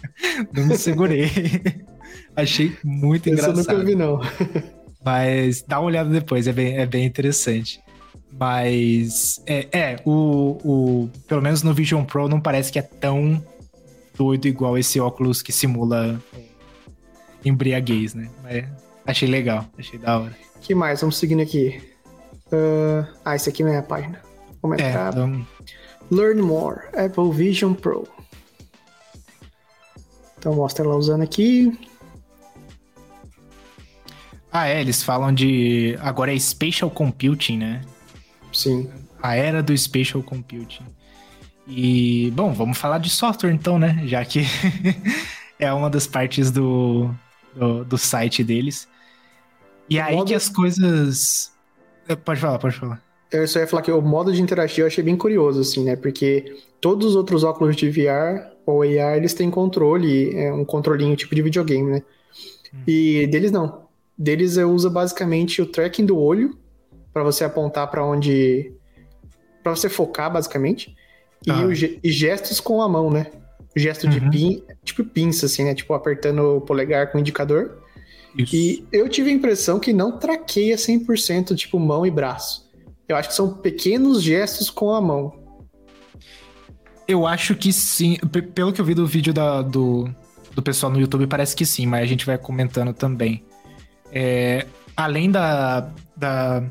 não 0.54 0.68
me 0.68 0.78
segurei. 0.78 1.30
Achei 2.36 2.76
muito 2.84 3.30
engraçado. 3.30 3.60
Isso 3.60 3.72
eu 3.72 3.78
nunca 3.78 3.86
vi, 3.86 3.96
não. 3.96 4.20
Mas 5.04 5.62
dá 5.68 5.80
uma 5.80 5.88
olhada 5.88 6.10
depois, 6.10 6.48
é 6.48 6.54
bem, 6.54 6.78
é 6.78 6.86
bem 6.86 7.06
interessante. 7.06 7.82
Mas 8.32 9.42
é, 9.46 9.68
é 9.72 9.96
o, 10.06 10.58
o, 10.64 11.10
pelo 11.28 11.42
menos 11.42 11.62
no 11.62 11.74
Vision 11.74 12.04
Pro 12.04 12.28
não 12.28 12.40
parece 12.40 12.72
que 12.72 12.80
é 12.80 12.82
tão 12.82 13.44
doido 14.18 14.48
igual 14.48 14.78
esse 14.78 15.00
óculos 15.00 15.42
que 15.42 15.52
simula 15.52 16.20
embriaguez, 17.46 18.14
né? 18.16 18.30
Mas 18.42 18.66
achei 19.06 19.28
legal, 19.28 19.66
achei 19.78 20.00
da 20.00 20.20
hora. 20.20 20.38
que 20.62 20.74
mais? 20.74 21.02
Vamos 21.02 21.18
seguindo 21.18 21.42
aqui. 21.42 21.82
Uh, 22.48 23.06
ah, 23.26 23.36
esse 23.36 23.50
aqui 23.50 23.64
não 23.64 23.72
é 23.72 23.78
a 23.78 23.84
página. 23.84 24.22
Vamos 24.62 24.80
é, 24.80 24.90
então... 24.90 25.46
Learn 26.10 26.42
more, 26.42 26.82
Apple 26.96 27.32
Vision 27.32 27.74
Pro. 27.74 28.08
Então 30.38 30.56
mostra 30.56 30.86
ela 30.86 30.96
usando 30.96 31.22
aqui. 31.22 31.72
Ah, 34.54 34.68
é, 34.68 34.80
eles 34.80 35.02
falam 35.02 35.34
de. 35.34 35.98
Agora 36.00 36.32
é 36.32 36.38
Spatial 36.38 36.92
Computing, 36.92 37.58
né? 37.58 37.82
Sim. 38.54 38.88
A 39.22 39.36
era 39.36 39.64
do 39.64 39.76
Spatial 39.76 40.22
Computing. 40.22 40.86
E, 41.68 42.32
bom, 42.36 42.54
vamos 42.54 42.78
falar 42.78 43.00
de 43.00 43.10
software 43.10 43.52
então, 43.52 43.80
né? 43.80 44.04
Já 44.06 44.24
que 44.24 44.42
é 45.58 45.74
uma 45.74 45.90
das 45.90 46.06
partes 46.06 46.52
do, 46.52 47.10
do, 47.56 47.84
do 47.84 47.98
site 47.98 48.44
deles. 48.44 48.88
E 49.90 49.98
o 49.98 50.04
aí 50.04 50.16
modo... 50.16 50.28
que 50.28 50.36
as 50.36 50.48
coisas. 50.48 51.52
Eh, 52.08 52.16
pode 52.16 52.40
falar, 52.40 52.60
pode 52.60 52.76
falar. 52.76 53.02
Eu 53.32 53.48
só 53.48 53.60
ia 53.60 53.68
falar 53.68 53.82
que 53.82 53.92
o 53.92 54.02
modo 54.02 54.32
de 54.32 54.40
interagir 54.40 54.82
eu 54.82 54.88
achei 54.88 55.04
bem 55.04 55.18
curioso, 55.18 55.62
assim, 55.62 55.84
né? 55.84 55.96
Porque 55.96 56.62
todos 56.80 57.08
os 57.08 57.16
outros 57.16 57.44
óculos 57.44 57.76
de 57.76 57.90
VR 57.90 58.54
o 58.66 58.82
AR, 58.82 59.18
eles 59.18 59.34
têm 59.34 59.50
controle, 59.50 60.36
é 60.38 60.54
um 60.54 60.64
controlinho 60.64 61.16
tipo 61.16 61.36
de 61.36 61.42
videogame, 61.42 61.92
né? 61.92 62.04
Hum. 62.74 62.80
E 62.88 63.28
deles 63.28 63.52
não. 63.52 63.83
Deles 64.18 64.58
eu 64.58 64.72
uso 64.72 64.90
basicamente 64.90 65.62
o 65.62 65.66
tracking 65.66 66.06
do 66.06 66.18
olho 66.18 66.58
para 67.12 67.24
você 67.24 67.44
apontar 67.44 67.90
para 67.90 68.06
onde 68.06 68.74
para 69.62 69.76
você 69.76 69.90
focar 69.90 70.32
basicamente 70.32 70.96
ah. 71.50 71.62
e, 71.62 71.66
o, 71.66 71.74
e, 72.04 72.12
gestos 72.12 72.60
com 72.60 72.82
a 72.82 72.90
mão, 72.90 73.10
né? 73.10 73.28
O 73.76 73.80
gesto 73.80 74.06
uhum. 74.06 74.10
de 74.12 74.30
pin, 74.30 74.64
tipo 74.84 75.04
pinça 75.04 75.46
assim, 75.46 75.64
né? 75.64 75.74
Tipo 75.74 75.94
apertando 75.94 76.58
o 76.58 76.62
polegar 76.62 77.12
com 77.12 77.18
o 77.18 77.22
indicador. 77.22 77.82
Isso. 78.38 78.56
E 78.56 78.86
eu 78.92 79.08
tive 79.08 79.30
a 79.30 79.34
impressão 79.34 79.80
que 79.80 79.94
não 79.94 80.18
traqueia 80.18 80.76
100% 80.76 81.56
tipo 81.56 81.80
mão 81.80 82.06
e 82.06 82.12
braço. 82.12 82.70
Eu 83.08 83.16
acho 83.16 83.30
que 83.30 83.36
são 83.36 83.54
pequenos 83.54 84.22
gestos 84.22 84.70
com 84.70 84.92
a 84.92 85.02
mão. 85.02 85.44
Eu 87.08 87.28
acho 87.28 87.56
que 87.56 87.72
sim. 87.74 88.18
Pelo 88.56 88.72
que 88.72 88.80
eu 88.80 88.86
vi 88.86 88.94
do 88.94 89.06
vídeo 89.06 89.34
da, 89.34 89.62
do, 89.62 90.10
do 90.56 90.62
pessoal 90.62 90.92
no 90.92 91.00
YouTube, 91.00 91.28
parece 91.28 91.56
que 91.56 91.66
sim, 91.66 91.86
mas 91.86 92.02
a 92.02 92.06
gente 92.06 92.26
vai 92.26 92.38
comentando 92.38 92.94
também. 92.94 93.44
É, 94.14 94.66
além 94.96 95.32
da, 95.32 95.90
da, 96.16 96.64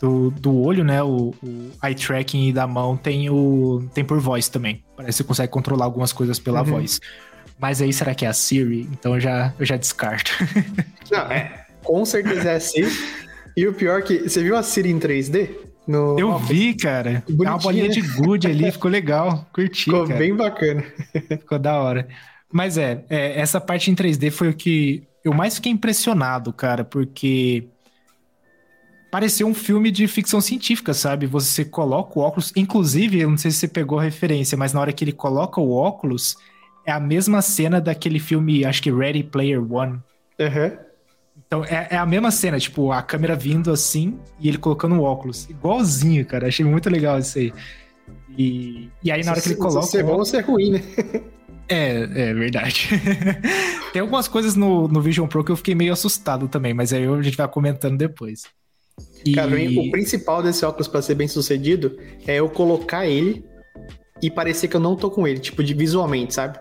do, 0.00 0.30
do 0.30 0.60
olho, 0.60 0.82
né? 0.82 1.02
O, 1.02 1.32
o 1.42 1.70
eye 1.84 1.94
tracking 1.94 2.48
e 2.48 2.52
da 2.52 2.66
mão 2.66 2.96
tem 2.96 3.30
o 3.30 3.88
tem 3.94 4.04
por 4.04 4.18
voz 4.18 4.48
também. 4.48 4.82
Parece 4.96 5.18
que 5.18 5.22
você 5.22 5.28
consegue 5.28 5.52
controlar 5.52 5.84
algumas 5.84 6.12
coisas 6.12 6.38
pela 6.38 6.60
uhum. 6.60 6.66
voz. 6.66 7.00
Mas 7.58 7.82
aí 7.82 7.92
será 7.92 8.14
que 8.14 8.24
é 8.24 8.28
a 8.28 8.32
Siri? 8.32 8.88
Então 8.92 9.14
eu 9.14 9.20
já, 9.20 9.54
eu 9.58 9.66
já 9.66 9.76
descarto. 9.76 10.32
Não, 11.12 11.30
é. 11.30 11.66
Com 11.84 12.04
certeza 12.04 12.50
é 12.50 12.56
a 12.56 12.60
Siri. 12.60 12.90
E 13.56 13.66
o 13.66 13.74
pior 13.74 14.00
é 14.00 14.02
que. 14.02 14.18
Você 14.28 14.42
viu 14.42 14.56
a 14.56 14.62
Siri 14.62 14.90
em 14.90 14.98
3D? 14.98 15.50
No... 15.86 16.18
Eu 16.18 16.38
vi, 16.38 16.74
cara. 16.74 17.22
Bonitinha. 17.28 17.50
Uma 17.50 17.58
bolinha 17.58 17.88
de 17.88 18.00
good 18.00 18.46
ali, 18.46 18.70
ficou 18.70 18.90
legal. 18.90 19.46
Curti. 19.52 19.84
Ficou 19.84 20.06
cara. 20.06 20.18
bem 20.18 20.34
bacana. 20.34 20.84
Ficou 21.28 21.58
da 21.58 21.78
hora. 21.78 22.08
Mas 22.50 22.78
é, 22.78 23.04
é, 23.10 23.38
essa 23.38 23.60
parte 23.60 23.90
em 23.90 23.94
3D 23.94 24.30
foi 24.30 24.48
o 24.48 24.54
que 24.54 25.02
eu 25.24 25.32
mais 25.32 25.56
fiquei 25.56 25.72
impressionado, 25.72 26.52
cara, 26.52 26.84
porque 26.84 27.68
pareceu 29.10 29.46
um 29.46 29.54
filme 29.54 29.90
de 29.90 30.06
ficção 30.06 30.40
científica, 30.40 30.94
sabe? 30.94 31.26
Você 31.26 31.64
coloca 31.64 32.18
o 32.18 32.22
óculos, 32.22 32.52
inclusive, 32.56 33.20
eu 33.20 33.30
não 33.30 33.36
sei 33.36 33.50
se 33.50 33.58
você 33.58 33.68
pegou 33.68 33.98
a 33.98 34.02
referência, 34.02 34.56
mas 34.56 34.72
na 34.72 34.80
hora 34.80 34.92
que 34.92 35.04
ele 35.04 35.12
coloca 35.12 35.60
o 35.60 35.72
óculos, 35.72 36.36
é 36.86 36.92
a 36.92 37.00
mesma 37.00 37.42
cena 37.42 37.80
daquele 37.80 38.18
filme, 38.18 38.64
acho 38.64 38.82
que 38.82 38.90
Ready 38.90 39.24
Player 39.24 39.60
One. 39.60 40.00
Uhum. 40.38 40.78
Então 41.46 41.64
é, 41.64 41.88
é, 41.90 41.96
a 41.96 42.06
mesma 42.06 42.30
cena, 42.30 42.60
tipo, 42.60 42.92
a 42.92 43.02
câmera 43.02 43.34
vindo 43.34 43.72
assim 43.72 44.18
e 44.38 44.48
ele 44.48 44.56
colocando 44.56 44.94
o 44.94 45.02
óculos. 45.02 45.50
Igualzinho, 45.50 46.24
cara. 46.24 46.46
Achei 46.46 46.64
muito 46.64 46.88
legal 46.88 47.18
isso 47.18 47.38
aí. 47.38 47.52
E, 48.38 48.88
e 49.02 49.10
aí 49.10 49.24
na 49.24 49.32
hora 49.32 49.40
que 49.40 49.48
ele 49.48 49.56
coloca. 49.56 49.82
Se 49.82 49.98
é 49.98 50.02
bom 50.02 50.14
ou 50.14 50.24
se 50.24 50.36
é 50.36 50.40
ruim, 50.40 50.70
né? 50.70 50.82
É, 51.70 52.02
é 52.02 52.34
verdade. 52.34 52.88
Tem 53.92 54.02
algumas 54.02 54.26
coisas 54.26 54.56
no, 54.56 54.88
no 54.88 55.00
Vision 55.00 55.28
Pro 55.28 55.44
que 55.44 55.52
eu 55.52 55.56
fiquei 55.56 55.74
meio 55.74 55.92
assustado 55.92 56.48
também, 56.48 56.74
mas 56.74 56.92
aí 56.92 57.06
a 57.06 57.22
gente 57.22 57.36
vai 57.36 57.46
comentando 57.46 57.96
depois. 57.96 58.42
E... 59.24 59.32
Cara, 59.32 59.50
o 59.54 59.90
principal 59.90 60.42
desse 60.42 60.64
óculos 60.64 60.88
para 60.88 61.00
ser 61.00 61.14
bem 61.14 61.28
sucedido 61.28 61.96
é 62.26 62.36
eu 62.36 62.48
colocar 62.50 63.06
ele 63.06 63.44
e 64.20 64.30
parecer 64.30 64.68
que 64.68 64.76
eu 64.76 64.80
não 64.80 64.96
tô 64.96 65.10
com 65.10 65.26
ele, 65.26 65.38
tipo, 65.38 65.62
de 65.62 65.72
visualmente, 65.72 66.34
sabe? 66.34 66.58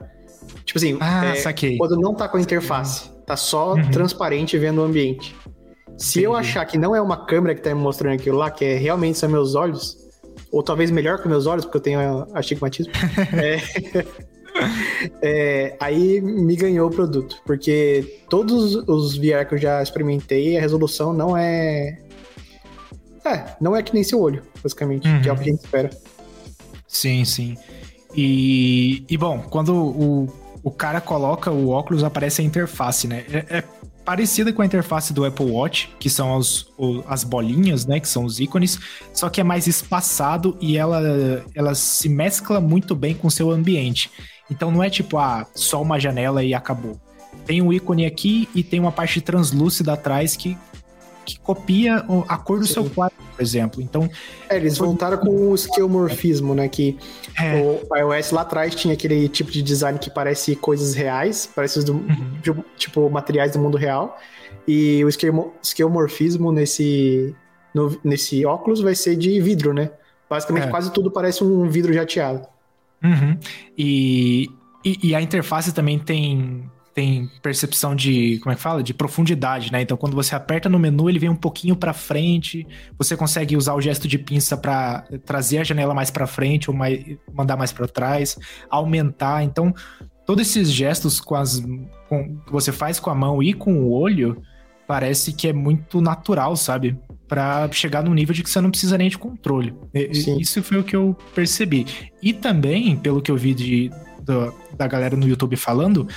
Tipo 0.64 0.78
assim, 0.78 0.98
ah, 1.00 1.26
é, 1.26 1.36
saquei. 1.36 1.78
quando 1.78 1.98
não 1.98 2.14
tá 2.14 2.30
com 2.30 2.38
a 2.38 2.42
interface. 2.42 3.10
Tá 3.26 3.36
só 3.36 3.74
uhum. 3.74 3.90
transparente 3.90 4.58
vendo 4.58 4.80
o 4.80 4.84
ambiente. 4.84 5.36
Se 5.98 6.20
Entendi. 6.20 6.26
eu 6.26 6.36
achar 6.36 6.64
que 6.66 6.78
não 6.78 6.96
é 6.96 7.02
uma 7.02 7.26
câmera 7.26 7.56
que 7.56 7.62
tá 7.62 7.74
me 7.74 7.82
mostrando 7.82 8.14
aquilo 8.14 8.38
lá, 8.38 8.50
que 8.50 8.64
é 8.64 8.78
realmente 8.78 9.18
são 9.18 9.28
meus 9.28 9.56
olhos, 9.56 9.98
ou 10.52 10.64
talvez 10.64 10.92
melhor 10.92 11.22
que 11.22 11.28
meus 11.28 11.46
olhos, 11.46 11.66
porque 11.66 11.78
eu 11.78 11.82
tenho 11.82 12.28
astigmatismo, 12.34 12.94
é, 13.34 14.06
é, 15.22 15.76
aí 15.80 16.22
me 16.22 16.56
ganhou 16.56 16.88
o 16.88 16.92
produto. 16.92 17.42
Porque 17.46 18.22
todos 18.30 18.76
os 18.88 19.18
VR 19.18 19.46
que 19.48 19.56
eu 19.56 19.60
já 19.60 19.82
experimentei, 19.82 20.58
a 20.58 20.62
resolução 20.62 21.14
não 21.14 21.36
é. 21.36 21.98
É, 23.26 23.46
não 23.60 23.76
é 23.76 23.84
que 23.84 23.94
nem 23.94 24.04
seu 24.04 24.20
olho, 24.20 24.42
basicamente, 24.64 25.08
uhum. 25.08 25.22
que 25.22 25.30
é 25.30 25.34
o 25.34 25.36
que 25.36 25.42
a 25.42 25.46
gente 25.46 25.64
espera. 25.64 25.90
Sim, 26.88 27.26
sim. 27.26 27.58
E, 28.16 29.04
e 29.08 29.18
bom, 29.18 29.44
quando 29.50 29.76
o 29.76 30.28
o 30.64 30.72
cara 30.72 31.00
coloca 31.00 31.52
o 31.52 31.70
óculos, 31.70 32.04
aparece 32.04 32.42
a 32.42 32.46
interface, 32.46 33.08
né? 33.08 33.26
É, 33.32 33.58
é 33.58 33.64
parecida 34.04 34.52
com 34.52 34.62
a 34.62 34.66
interface 34.66 35.14
do 35.14 35.24
Apple 35.24 35.46
Watch, 35.46 35.90
que 36.00 36.10
são 36.10 36.36
os, 36.36 36.72
o, 36.78 37.04
as 37.08 37.24
bolinhas, 37.24 37.86
né? 37.86 38.00
Que 38.00 38.08
são 38.08 38.26
os 38.26 38.40
ícones, 38.40 38.80
só 39.14 39.30
que 39.30 39.40
é 39.40 39.44
mais 39.44 39.68
espaçado 39.68 40.58
e 40.60 40.78
ela, 40.78 41.02
ela 41.56 41.76
se 41.76 42.10
mescla 42.10 42.60
muito 42.60 42.96
bem 42.96 43.14
com 43.14 43.28
o 43.28 43.32
seu 43.32 43.52
ambiente. 43.52 44.10
Então 44.50 44.72
não 44.72 44.84
é 44.84 44.90
tipo, 44.90 45.18
ah, 45.18 45.46
só 45.54 45.82
uma 45.82 46.00
janela 46.00 46.44
e 46.44 46.54
acabou. 46.54 47.00
Tem 47.46 47.62
um 47.62 47.72
ícone 47.72 48.06
aqui 48.06 48.50
e 48.54 48.64
tem 48.64 48.80
uma 48.80 48.92
parte 48.92 49.22
translúcida 49.22 49.94
atrás 49.94 50.36
que 50.36 50.58
que 51.30 51.40
copia 51.40 52.04
a 52.28 52.38
cor 52.38 52.60
do 52.60 52.66
Sim. 52.66 52.74
seu 52.74 52.90
quadro, 52.90 53.16
por 53.36 53.42
exemplo. 53.42 53.82
Então. 53.82 54.10
É, 54.50 54.56
eles 54.56 54.78
foi... 54.78 54.88
voltaram 54.88 55.18
com 55.20 55.30
o 55.30 55.56
esquemorfismo, 55.56 56.56
né? 56.56 56.68
Que 56.68 56.98
é. 57.40 57.62
o 57.62 57.96
iOS 57.96 58.32
lá 58.32 58.42
atrás 58.42 58.74
tinha 58.74 58.96
aquele 58.96 59.30
tipo 59.30 59.52
de 59.52 59.62
design 59.62 60.00
que 60.00 60.10
parece 60.10 60.56
coisas 60.56 60.96
reais, 60.96 61.48
parece 61.54 61.84
do, 61.86 61.94
uhum. 61.94 62.64
tipo, 62.78 63.08
materiais 63.10 63.52
do 63.52 63.60
mundo 63.60 63.78
real. 63.78 64.18
E 64.68 65.04
o 65.06 65.10
esquemorfismo 65.10 66.52
nesse, 66.52 67.36
no, 67.74 67.96
nesse 68.04 68.46
óculos 68.46 68.82
vai 68.82 68.96
ser 68.96 69.16
de 69.16 69.40
vidro, 69.40 69.74
né? 69.74 69.92
Basicamente, 70.30 70.68
é. 70.68 70.70
quase 70.70 70.92
tudo 70.92 71.12
parece 71.12 71.44
um 71.44 71.70
vidro 71.70 71.94
jateado. 71.94 72.48
Uhum. 73.04 73.38
E, 73.78 74.50
e, 74.84 75.10
e, 75.10 75.16
a 75.16 75.22
interface 75.22 75.74
também 75.74 75.98
tem 75.98 76.70
tem 76.94 77.32
percepção 77.42 77.96
de, 77.96 78.40
como 78.40 78.52
é 78.52 78.56
que 78.56 78.62
fala? 78.62 78.84
De 78.84 78.94
profundidade, 78.94 79.72
né? 79.72 79.82
Então, 79.82 79.96
quando 79.96 80.16
você 80.16 80.36
aperta 80.36 80.68
no 80.68 80.78
menu, 80.78 81.10
ele 81.10 81.20
vem 81.20 81.30
um 81.30 81.36
pouquinho 81.36 81.74
para 81.74 81.94
frente, 81.94 82.68
você 82.98 83.16
consegue 83.16 83.56
usar 83.56 83.74
o 83.74 83.80
gesto 83.80 84.06
de 84.06 84.18
pinça 84.18 84.58
para 84.58 85.08
trazer 85.24 85.60
a 85.60 85.64
janela 85.64 85.94
mais 85.94 86.12
para 86.12 86.28
frente 86.28 86.70
ou 86.70 86.76
mais, 86.76 87.00
mandar 87.34 87.56
mais 87.56 87.72
para 87.72 87.88
trás, 87.88 88.38
aumentar. 88.70 89.44
Então, 89.44 89.74
todos 90.26 90.46
esses 90.46 90.70
gestos 90.70 91.22
com 91.22 91.36
as, 91.36 91.64
com, 92.10 92.38
que 92.40 92.52
você 92.52 92.72
faz 92.72 93.00
com 93.00 93.10
a 93.10 93.16
mão 93.16 93.42
e 93.42 93.54
com 93.54 93.76
o 93.76 93.92
olho, 93.92 94.42
parece 94.86 95.32
que 95.32 95.48
é 95.48 95.54
muito 95.54 96.02
natural, 96.02 96.56
sabe? 96.58 97.00
Para 97.30 97.72
chegar 97.72 98.04
num 98.04 98.14
nível 98.14 98.34
de 98.34 98.44
que 98.44 98.50
você 98.50 98.60
não 98.60 98.72
precisa 98.72 98.98
nem 98.98 99.08
de 99.08 99.18
controle. 99.18 99.74
Sim. 100.14 100.38
Isso 100.40 100.62
foi 100.64 100.80
o 100.80 100.84
que 100.84 100.96
eu 100.96 101.16
percebi. 101.34 101.86
E 102.22 102.34
também, 102.34 102.98
pelo 102.98 103.22
que 103.22 103.30
eu 103.30 103.38
vi 103.38 103.54
de, 103.54 103.92
do, 104.24 104.54
da 104.76 104.88
galera 104.88 105.16
no 105.16 105.28
YouTube 105.28 105.56
falando, 105.56 106.08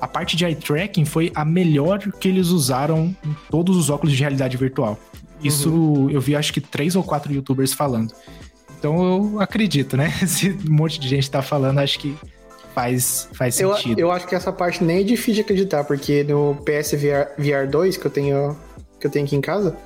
a 0.00 0.06
parte 0.06 0.36
de 0.36 0.44
eye 0.44 0.54
tracking 0.54 1.04
foi 1.04 1.32
a 1.34 1.44
melhor 1.44 1.98
que 1.98 2.28
eles 2.28 2.48
usaram 2.48 3.16
em 3.24 3.36
todos 3.50 3.76
os 3.76 3.90
óculos 3.90 4.14
de 4.14 4.20
realidade 4.20 4.56
virtual. 4.56 4.98
Isso 5.42 5.70
uhum. 5.70 6.10
eu 6.10 6.20
vi 6.20 6.36
acho 6.36 6.52
que 6.52 6.60
três 6.60 6.94
ou 6.94 7.02
quatro 7.02 7.32
youtubers 7.32 7.72
falando. 7.72 8.12
Então 8.78 9.02
eu 9.02 9.40
acredito, 9.40 9.96
né? 9.96 10.10
Se 10.26 10.50
um 10.50 10.72
monte 10.72 11.00
de 11.00 11.08
gente 11.08 11.30
tá 11.30 11.42
falando, 11.42 11.78
acho 11.78 11.98
que 11.98 12.16
faz, 12.74 13.28
faz 13.32 13.56
sentido. 13.56 13.98
Eu, 13.98 14.08
eu 14.08 14.12
acho 14.12 14.26
que 14.26 14.34
essa 14.34 14.52
parte 14.52 14.82
nem 14.82 15.00
é 15.00 15.02
difícil 15.02 15.34
de 15.34 15.40
acreditar, 15.42 15.84
porque 15.84 16.24
no 16.24 16.56
PSVR 16.56 17.28
VR 17.38 17.68
2 17.70 17.96
que 17.96 18.06
eu 18.06 18.10
tenho 18.10 18.56
que 18.98 19.06
eu 19.06 19.10
tenho 19.10 19.24
aqui 19.24 19.34
em 19.34 19.40
casa, 19.40 19.76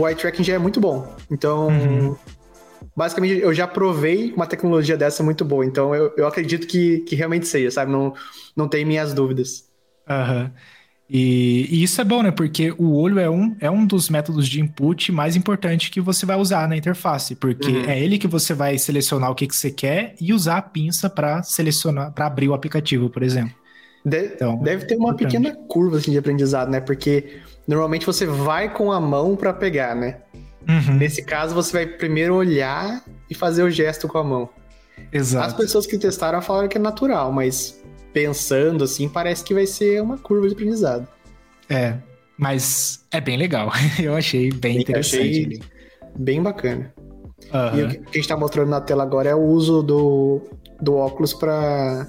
o 0.00 0.08
eye 0.08 0.14
tracking 0.14 0.44
já 0.44 0.54
é 0.54 0.58
muito 0.58 0.80
bom. 0.80 1.14
Então, 1.30 1.68
uhum. 1.68 2.16
basicamente, 2.96 3.40
eu 3.40 3.52
já 3.52 3.66
provei 3.66 4.32
uma 4.32 4.46
tecnologia 4.46 4.96
dessa 4.96 5.22
muito 5.22 5.44
boa. 5.44 5.64
Então, 5.64 5.94
eu, 5.94 6.12
eu 6.16 6.26
acredito 6.26 6.66
que, 6.66 7.00
que 7.00 7.14
realmente 7.14 7.46
seja, 7.46 7.70
sabe? 7.70 7.90
Não, 7.90 8.14
não 8.56 8.68
tem 8.68 8.84
minhas 8.84 9.12
dúvidas. 9.12 9.64
Aham. 10.08 10.44
Uhum. 10.44 10.50
E, 11.10 11.66
e, 11.70 11.82
isso 11.82 12.00
é 12.02 12.04
bom, 12.04 12.22
né? 12.22 12.30
Porque 12.30 12.74
o 12.76 12.94
olho 12.94 13.18
é 13.18 13.30
um, 13.30 13.56
é 13.60 13.70
um 13.70 13.86
dos 13.86 14.10
métodos 14.10 14.46
de 14.46 14.60
input 14.60 15.10
mais 15.10 15.36
importante 15.36 15.90
que 15.90 16.02
você 16.02 16.26
vai 16.26 16.36
usar 16.36 16.68
na 16.68 16.76
interface, 16.76 17.34
porque 17.34 17.70
uhum. 17.70 17.84
é 17.86 17.98
ele 17.98 18.18
que 18.18 18.26
você 18.26 18.52
vai 18.52 18.76
selecionar 18.76 19.30
o 19.30 19.34
que, 19.34 19.46
que 19.46 19.56
você 19.56 19.70
quer 19.70 20.14
e 20.20 20.34
usar 20.34 20.58
a 20.58 20.62
pinça 20.62 21.08
para 21.08 21.42
selecionar, 21.42 22.12
para 22.12 22.26
abrir 22.26 22.48
o 22.48 22.54
aplicativo, 22.54 23.08
por 23.08 23.22
exemplo. 23.22 23.54
De, 24.04 24.26
então, 24.26 24.58
deve 24.62 24.84
ter 24.84 24.96
uma 24.96 25.10
importante. 25.12 25.32
pequena 25.32 25.56
curva 25.66 25.96
assim, 25.96 26.10
de 26.10 26.18
aprendizado, 26.18 26.70
né? 26.70 26.80
Porque 26.80 27.40
normalmente 27.68 28.06
você 28.06 28.24
vai 28.24 28.72
com 28.72 28.90
a 28.90 28.98
mão 28.98 29.36
para 29.36 29.52
pegar, 29.52 29.94
né? 29.94 30.16
Uhum. 30.66 30.96
Nesse 30.96 31.22
caso, 31.22 31.54
você 31.54 31.72
vai 31.72 31.86
primeiro 31.86 32.34
olhar 32.34 33.04
e 33.28 33.34
fazer 33.34 33.62
o 33.62 33.70
gesto 33.70 34.08
com 34.08 34.18
a 34.18 34.24
mão. 34.24 34.48
Exato. 35.12 35.46
As 35.46 35.52
pessoas 35.52 35.86
que 35.86 35.98
testaram 35.98 36.40
falaram 36.40 36.68
que 36.68 36.78
é 36.78 36.80
natural, 36.80 37.30
mas 37.30 37.80
pensando 38.12 38.84
assim, 38.84 39.08
parece 39.08 39.44
que 39.44 39.52
vai 39.54 39.66
ser 39.66 40.02
uma 40.02 40.16
curva 40.16 40.48
de 40.48 40.54
aprendizado. 40.54 41.06
É, 41.68 41.94
mas 42.36 43.04
é 43.10 43.20
bem 43.20 43.36
legal. 43.36 43.70
Eu 44.02 44.14
achei 44.14 44.50
bem 44.50 44.76
Eu 44.76 44.80
interessante. 44.82 45.20
Achei 45.20 45.60
bem 46.16 46.42
bacana. 46.42 46.92
Uhum. 47.52 47.78
E 47.78 47.82
o 47.82 47.88
que 47.88 47.96
a 47.96 48.00
gente 48.00 48.20
está 48.20 48.36
mostrando 48.36 48.68
na 48.68 48.80
tela 48.80 49.02
agora 49.02 49.28
é 49.28 49.34
o 49.34 49.42
uso 49.42 49.82
do, 49.82 50.42
do 50.80 50.96
óculos 50.96 51.32
para 51.32 52.06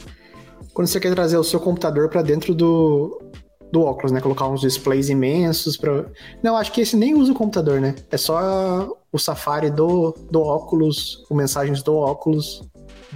quando 0.73 0.88
você 0.88 0.99
quer 0.99 1.14
trazer 1.14 1.38
o 1.38 1.44
seu 1.44 1.60
computador 1.60 2.10
para 2.10 2.22
dentro 2.22 2.53
do, 2.53 3.22
do 3.71 3.81
óculos, 3.81 4.11
né? 4.11 4.19
Colocar 4.21 4.47
uns 4.47 4.61
displays 4.61 5.09
imensos 5.09 5.77
para. 5.77 6.05
Não, 6.41 6.57
acho 6.57 6.71
que 6.71 6.81
esse 6.81 6.95
nem 6.95 7.15
usa 7.15 7.31
o 7.31 7.35
computador, 7.35 7.79
né? 7.79 7.95
É 8.11 8.17
só 8.17 8.95
o 9.11 9.19
Safari 9.19 9.69
do, 9.69 10.15
do 10.31 10.41
óculos, 10.41 11.25
o 11.29 11.35
mensagens 11.35 11.83
do 11.83 11.95
óculos. 11.95 12.61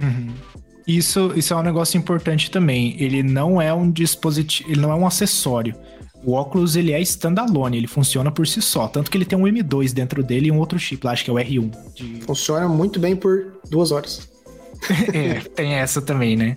Uhum. 0.00 0.32
Isso, 0.86 1.32
isso 1.34 1.54
é 1.54 1.56
um 1.56 1.62
negócio 1.62 1.96
importante 1.96 2.50
também. 2.50 2.94
Ele 2.98 3.22
não 3.22 3.60
é 3.60 3.72
um 3.72 3.90
dispositivo, 3.90 4.70
ele 4.70 4.80
não 4.80 4.92
é 4.92 4.94
um 4.94 5.06
acessório. 5.06 5.74
O 6.24 6.32
óculos 6.32 6.74
ele 6.74 6.92
é 6.92 7.00
standalone, 7.02 7.76
ele 7.76 7.86
funciona 7.86 8.30
por 8.30 8.46
si 8.46 8.60
só. 8.62 8.88
Tanto 8.88 9.10
que 9.10 9.16
ele 9.16 9.24
tem 9.24 9.38
um 9.38 9.44
M2 9.44 9.92
dentro 9.92 10.22
dele 10.22 10.48
e 10.48 10.52
um 10.52 10.58
outro 10.58 10.78
chip 10.78 11.04
lá, 11.04 11.12
acho 11.12 11.24
que 11.24 11.30
é 11.30 11.32
o 11.32 11.36
R1. 11.36 11.70
De... 11.94 12.20
Funciona 12.22 12.68
muito 12.68 12.98
bem 12.98 13.14
por 13.14 13.60
duas 13.70 13.92
horas. 13.92 14.28
é, 15.12 15.40
tem 15.54 15.74
essa 15.74 16.00
também, 16.00 16.36
né? 16.36 16.56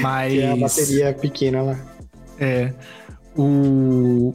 Mas. 0.00 0.32
Que 0.32 0.40
é 0.40 0.50
a 0.50 0.56
bateria 0.56 1.12
pequena 1.12 1.62
lá. 1.62 1.96
É. 2.38 2.72
O... 3.36 4.34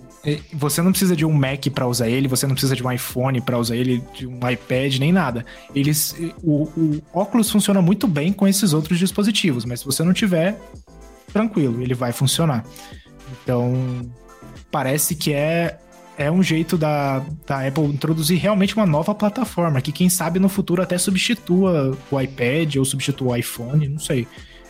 Você 0.54 0.82
não 0.82 0.92
precisa 0.92 1.16
de 1.16 1.26
um 1.26 1.32
Mac 1.32 1.68
para 1.74 1.88
usar 1.88 2.10
ele, 2.10 2.28
você 2.28 2.46
não 2.46 2.54
precisa 2.54 2.76
de 2.76 2.86
um 2.86 2.92
iPhone 2.92 3.40
para 3.40 3.58
usar 3.58 3.76
ele, 3.76 4.04
de 4.14 4.28
um 4.28 4.38
iPad, 4.50 4.98
nem 4.98 5.12
nada. 5.12 5.46
Eles, 5.74 6.16
o, 6.44 6.64
o 6.64 7.02
óculos 7.14 7.50
funciona 7.50 7.82
muito 7.82 8.08
bem 8.08 8.34
com 8.34 8.48
esses 8.48 8.74
outros 8.74 9.00
dispositivos, 9.00 9.64
mas 9.64 9.80
se 9.80 9.86
você 9.86 10.04
não 10.04 10.14
tiver, 10.14 10.60
tranquilo, 11.32 11.82
ele 11.82 11.94
vai 11.94 12.12
funcionar. 12.12 12.66
Então, 13.44 13.74
parece 14.70 15.16
que 15.16 15.34
é, 15.34 15.80
é 16.18 16.30
um 16.30 16.44
jeito 16.44 16.78
da, 16.78 17.24
da 17.48 17.66
Apple 17.66 17.86
introduzir 17.86 18.38
realmente 18.38 18.76
uma 18.76 18.86
nova 18.86 19.16
plataforma, 19.16 19.82
que 19.82 19.92
quem 19.92 20.10
sabe 20.10 20.40
no 20.40 20.50
futuro 20.50 20.82
até 20.82 20.98
substitua 20.98 21.98
o 22.12 22.20
iPad 22.20 22.76
ou 22.76 22.86
substitua 22.86 23.32
o 23.32 23.36
iPhone, 23.36 23.88
não 23.88 24.00
sei. 24.00 24.28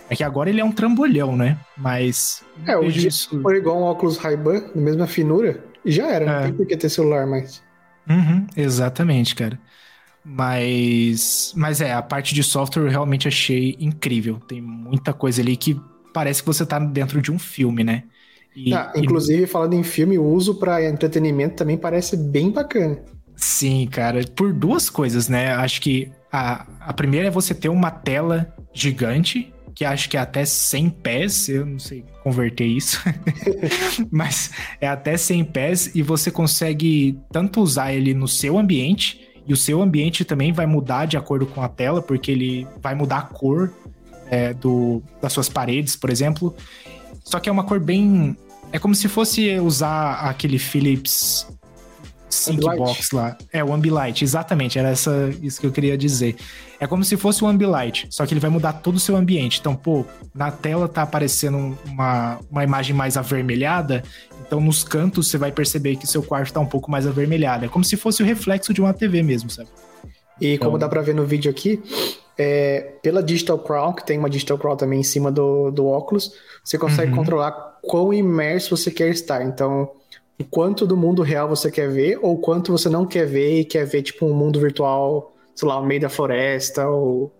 É 0.09 0.15
que 0.15 0.23
agora 0.23 0.49
ele 0.49 0.59
é 0.59 0.63
um 0.65 0.71
trambolhão, 0.71 1.35
né? 1.35 1.57
Mas. 1.77 2.43
É, 2.65 2.75
o 2.75 2.91
dia 2.91 3.07
isso... 3.07 3.39
igual 3.51 3.79
um 3.79 3.83
óculos 3.83 4.17
Ray-Ban, 4.17 4.71
na 4.73 4.81
mesma 4.81 5.07
finura, 5.07 5.63
e 5.85 5.91
já 5.91 6.07
era, 6.07 6.25
é. 6.25 6.33
não 6.33 6.43
tem 6.43 6.53
por 6.53 6.65
que 6.65 6.75
ter 6.75 6.89
celular 6.89 7.27
mais. 7.27 7.61
Uhum, 8.09 8.47
exatamente, 8.57 9.35
cara. 9.35 9.59
Mas. 10.25 11.53
Mas 11.55 11.79
é, 11.79 11.93
a 11.93 12.01
parte 12.01 12.33
de 12.33 12.43
software 12.43 12.83
eu 12.83 12.89
realmente 12.89 13.27
achei 13.27 13.77
incrível. 13.79 14.39
Tem 14.47 14.59
muita 14.59 15.13
coisa 15.13 15.41
ali 15.41 15.55
que 15.55 15.79
parece 16.11 16.41
que 16.41 16.47
você 16.47 16.65
tá 16.65 16.79
dentro 16.79 17.21
de 17.21 17.31
um 17.31 17.37
filme, 17.37 17.83
né? 17.83 18.03
E, 18.55 18.73
ah, 18.73 18.91
inclusive, 18.95 19.43
e... 19.43 19.47
falando 19.47 19.75
em 19.75 19.83
filme, 19.83 20.17
o 20.17 20.25
uso 20.25 20.55
para 20.55 20.83
entretenimento 20.83 21.55
também 21.55 21.77
parece 21.77 22.17
bem 22.17 22.51
bacana. 22.51 22.99
Sim, 23.35 23.87
cara, 23.87 24.21
por 24.35 24.51
duas 24.51 24.89
coisas, 24.89 25.29
né? 25.29 25.53
Acho 25.53 25.79
que 25.81 26.11
a, 26.31 26.65
a 26.79 26.93
primeira 26.93 27.27
é 27.27 27.31
você 27.31 27.53
ter 27.53 27.69
uma 27.69 27.89
tela 27.89 28.53
gigante 28.73 29.53
que 29.79 29.85
acho 29.85 30.09
que 30.09 30.17
é 30.17 30.19
até 30.19 30.43
100 30.43 30.89
pés, 30.89 31.47
eu 31.47 31.65
não 31.65 31.79
sei 31.79 32.03
converter 32.21 32.65
isso, 32.65 33.01
mas 34.11 34.51
é 34.81 34.89
até 34.89 35.15
100 35.15 35.45
pés 35.45 35.95
e 35.95 36.03
você 36.03 36.29
consegue 36.29 37.17
tanto 37.31 37.61
usar 37.61 37.93
ele 37.93 38.13
no 38.13 38.27
seu 38.27 38.59
ambiente 38.59 39.31
e 39.47 39.53
o 39.53 39.55
seu 39.55 39.81
ambiente 39.81 40.25
também 40.25 40.51
vai 40.51 40.65
mudar 40.65 41.05
de 41.05 41.15
acordo 41.15 41.45
com 41.45 41.61
a 41.61 41.69
tela, 41.69 42.01
porque 42.01 42.29
ele 42.29 42.67
vai 42.81 42.93
mudar 42.93 43.19
a 43.19 43.21
cor 43.21 43.71
é, 44.29 44.53
do, 44.53 45.01
das 45.21 45.31
suas 45.31 45.47
paredes, 45.47 45.95
por 45.95 46.09
exemplo. 46.09 46.53
Só 47.23 47.39
que 47.39 47.47
é 47.47 47.51
uma 47.51 47.63
cor 47.63 47.79
bem. 47.79 48.35
É 48.73 48.79
como 48.79 48.93
se 48.93 49.07
fosse 49.07 49.57
usar 49.59 50.15
aquele 50.15 50.59
Philips 50.59 51.47
Sync 52.29 52.59
Box 52.59 53.13
lá. 53.13 53.37
É, 53.53 53.63
o 53.63 53.73
Ambilight, 53.73 54.25
exatamente, 54.25 54.77
era 54.77 54.89
essa, 54.89 55.33
isso 55.41 55.61
que 55.61 55.67
eu 55.67 55.71
queria 55.71 55.97
dizer. 55.97 56.35
É 56.79 56.87
como 56.87 57.03
se 57.03 57.17
fosse 57.17 57.43
o 57.43 57.47
Ambilight, 57.47 58.07
só 58.09 58.25
que 58.25 58.33
ele 58.33 58.39
vai 58.39 58.49
mudar 58.49 58.73
todo 58.73 58.95
o 58.95 58.99
seu 58.99 59.17
ambiente. 59.17 59.59
Então, 59.59 59.75
pô, 59.75 60.05
na 60.33 60.49
tela 60.49 60.87
tá 60.87 61.01
aparecendo 61.01 61.77
uma, 61.85 62.39
uma 62.49 62.63
imagem 62.63 62.95
mais 62.95 63.17
avermelhada, 63.17 64.01
então 64.47 64.61
nos 64.61 64.83
cantos 64.83 65.29
você 65.29 65.37
vai 65.37 65.51
perceber 65.51 65.97
que 65.97 66.07
seu 66.07 66.23
quarto 66.23 66.53
tá 66.53 66.59
um 66.59 66.65
pouco 66.65 66.89
mais 66.89 67.05
avermelhado. 67.05 67.65
É 67.65 67.67
como 67.67 67.83
se 67.83 67.97
fosse 67.97 68.23
o 68.23 68.25
reflexo 68.25 68.73
de 68.73 68.79
uma 68.79 68.93
TV 68.93 69.21
mesmo, 69.21 69.49
sabe? 69.49 69.67
E 70.39 70.57
como 70.57 70.77
então... 70.77 70.79
dá 70.79 70.87
pra 70.87 71.01
ver 71.01 71.13
no 71.13 71.25
vídeo 71.25 71.51
aqui, 71.51 71.83
é, 72.37 72.93
pela 73.03 73.21
Digital 73.21 73.59
Crown, 73.59 73.91
que 73.91 74.05
tem 74.05 74.17
uma 74.17 74.29
Digital 74.29 74.57
Crown 74.57 74.77
também 74.77 75.01
em 75.01 75.03
cima 75.03 75.29
do, 75.29 75.71
do 75.71 75.85
óculos, 75.85 76.31
você 76.63 76.77
consegue 76.77 77.11
uhum. 77.11 77.17
controlar 77.17 77.51
quão 77.81 78.13
imerso 78.13 78.77
você 78.77 78.89
quer 78.89 79.09
estar. 79.09 79.43
Então, 79.43 79.91
o 80.39 80.45
quanto 80.45 80.87
do 80.87 80.95
mundo 80.95 81.21
real 81.21 81.49
você 81.49 81.69
quer 81.69 81.89
ver, 81.89 82.17
ou 82.21 82.37
quanto 82.37 82.71
você 82.71 82.87
não 82.87 83.05
quer 83.05 83.25
ver 83.25 83.59
e 83.59 83.65
quer 83.65 83.85
ver, 83.85 84.01
tipo, 84.01 84.25
um 84.25 84.33
mundo 84.33 84.61
virtual 84.61 85.35
sei 85.59 85.67
lá, 85.67 85.81
no 85.81 85.85
meio 85.85 85.99
da 85.99 86.07
floresta 86.07 86.87
ou 86.87 87.25
o 87.25 87.31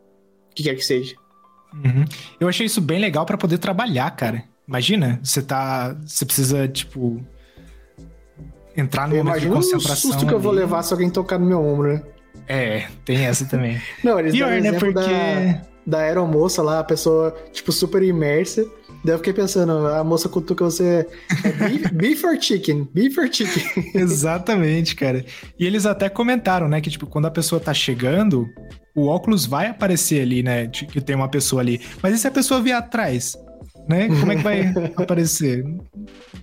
que 0.53 0.63
quer 0.63 0.75
que 0.75 0.83
seja. 0.83 1.15
Uhum. 1.73 2.03
Eu 2.37 2.49
achei 2.49 2.65
isso 2.65 2.81
bem 2.81 2.99
legal 2.99 3.25
para 3.25 3.37
poder 3.37 3.57
trabalhar, 3.59 4.11
cara. 4.11 4.43
Imagina, 4.67 5.21
você 5.23 5.41
tá. 5.41 5.95
Você 6.05 6.25
precisa, 6.25 6.67
tipo. 6.67 7.23
Entrar 8.75 9.07
no 9.07 9.15
momento 9.15 9.39
de 9.39 9.47
concentração. 9.47 9.93
o 9.93 10.13
susto 10.13 10.27
que 10.27 10.33
eu 10.33 10.39
vou 10.39 10.51
levar 10.51 10.83
se 10.83 10.93
alguém 10.93 11.09
tocar 11.09 11.39
no 11.39 11.45
meu 11.45 11.63
ombro, 11.63 11.93
né? 11.93 12.03
É, 12.45 12.87
tem 13.05 13.25
essa 13.25 13.45
também. 13.45 13.81
Não, 14.03 14.19
eles 14.19 14.33
Pior, 14.33 14.59
né? 14.59 14.73
Porque. 14.73 14.93
Da, 14.93 15.61
da 15.85 15.99
aeromoça 15.99 16.61
lá, 16.61 16.79
a 16.79 16.83
pessoa, 16.83 17.33
tipo, 17.53 17.71
super 17.71 18.03
imersa. 18.03 18.65
Daí 19.03 19.13
eu 19.13 19.17
fiquei 19.19 19.33
pensando, 19.33 19.87
a 19.87 20.03
moça 20.03 20.27
cutuca 20.27 20.65
você. 20.65 21.07
É 21.43 21.51
beef, 21.51 21.91
beef 21.93 22.23
or 22.23 22.37
chicken? 22.39 22.87
Beef 22.93 23.17
or 23.17 23.29
chicken? 23.31 23.91
Exatamente, 23.95 24.95
cara. 24.95 25.23
E 25.57 25.65
eles 25.65 25.85
até 25.85 26.09
comentaram, 26.09 26.67
né, 26.67 26.81
que 26.81 26.89
tipo, 26.89 27.07
quando 27.07 27.25
a 27.25 27.31
pessoa 27.31 27.61
tá 27.61 27.73
chegando, 27.73 28.45
o 28.95 29.07
óculos 29.07 29.45
vai 29.45 29.67
aparecer 29.67 30.21
ali, 30.21 30.43
né? 30.43 30.67
Que 30.67 30.99
tem 30.99 31.15
uma 31.15 31.29
pessoa 31.29 31.61
ali. 31.61 31.79
Mas 32.01 32.15
e 32.15 32.19
se 32.19 32.27
a 32.27 32.31
pessoa 32.31 32.61
vier 32.61 32.77
atrás? 32.77 33.37
Né? 33.87 34.07
Como 34.07 34.31
é 34.31 34.35
que 34.35 34.43
vai 34.43 34.73
aparecer? 34.97 35.63
Não 35.63 35.79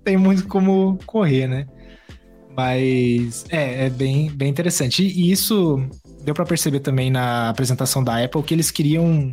tem 0.02 0.16
muito 0.16 0.48
como 0.48 0.98
correr, 1.06 1.46
né? 1.46 1.66
Mas 2.56 3.44
é, 3.50 3.86
é 3.86 3.90
bem, 3.90 4.30
bem 4.30 4.48
interessante. 4.48 5.02
E 5.02 5.30
isso 5.30 5.78
deu 6.24 6.34
para 6.34 6.46
perceber 6.46 6.80
também 6.80 7.10
na 7.10 7.50
apresentação 7.50 8.02
da 8.02 8.24
Apple 8.24 8.42
que 8.42 8.54
eles 8.54 8.70
queriam 8.70 9.32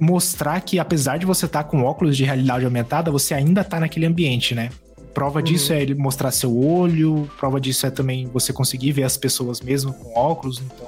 mostrar 0.00 0.60
que 0.60 0.78
apesar 0.78 1.18
de 1.18 1.26
você 1.26 1.46
estar 1.46 1.64
tá 1.64 1.68
com 1.68 1.82
óculos 1.82 2.16
de 2.16 2.24
realidade 2.24 2.64
aumentada, 2.64 3.10
você 3.10 3.34
ainda 3.34 3.62
está 3.62 3.80
naquele 3.80 4.06
ambiente, 4.06 4.54
né? 4.54 4.70
Prova 5.14 5.38
uhum. 5.38 5.44
disso 5.44 5.72
é 5.72 5.82
ele 5.82 5.94
mostrar 5.94 6.30
seu 6.30 6.56
olho, 6.56 7.28
prova 7.38 7.60
disso 7.60 7.86
é 7.86 7.90
também 7.90 8.26
você 8.26 8.52
conseguir 8.52 8.92
ver 8.92 9.04
as 9.04 9.16
pessoas 9.16 9.60
mesmo 9.60 9.92
com 9.92 10.18
óculos, 10.18 10.60
então 10.60 10.86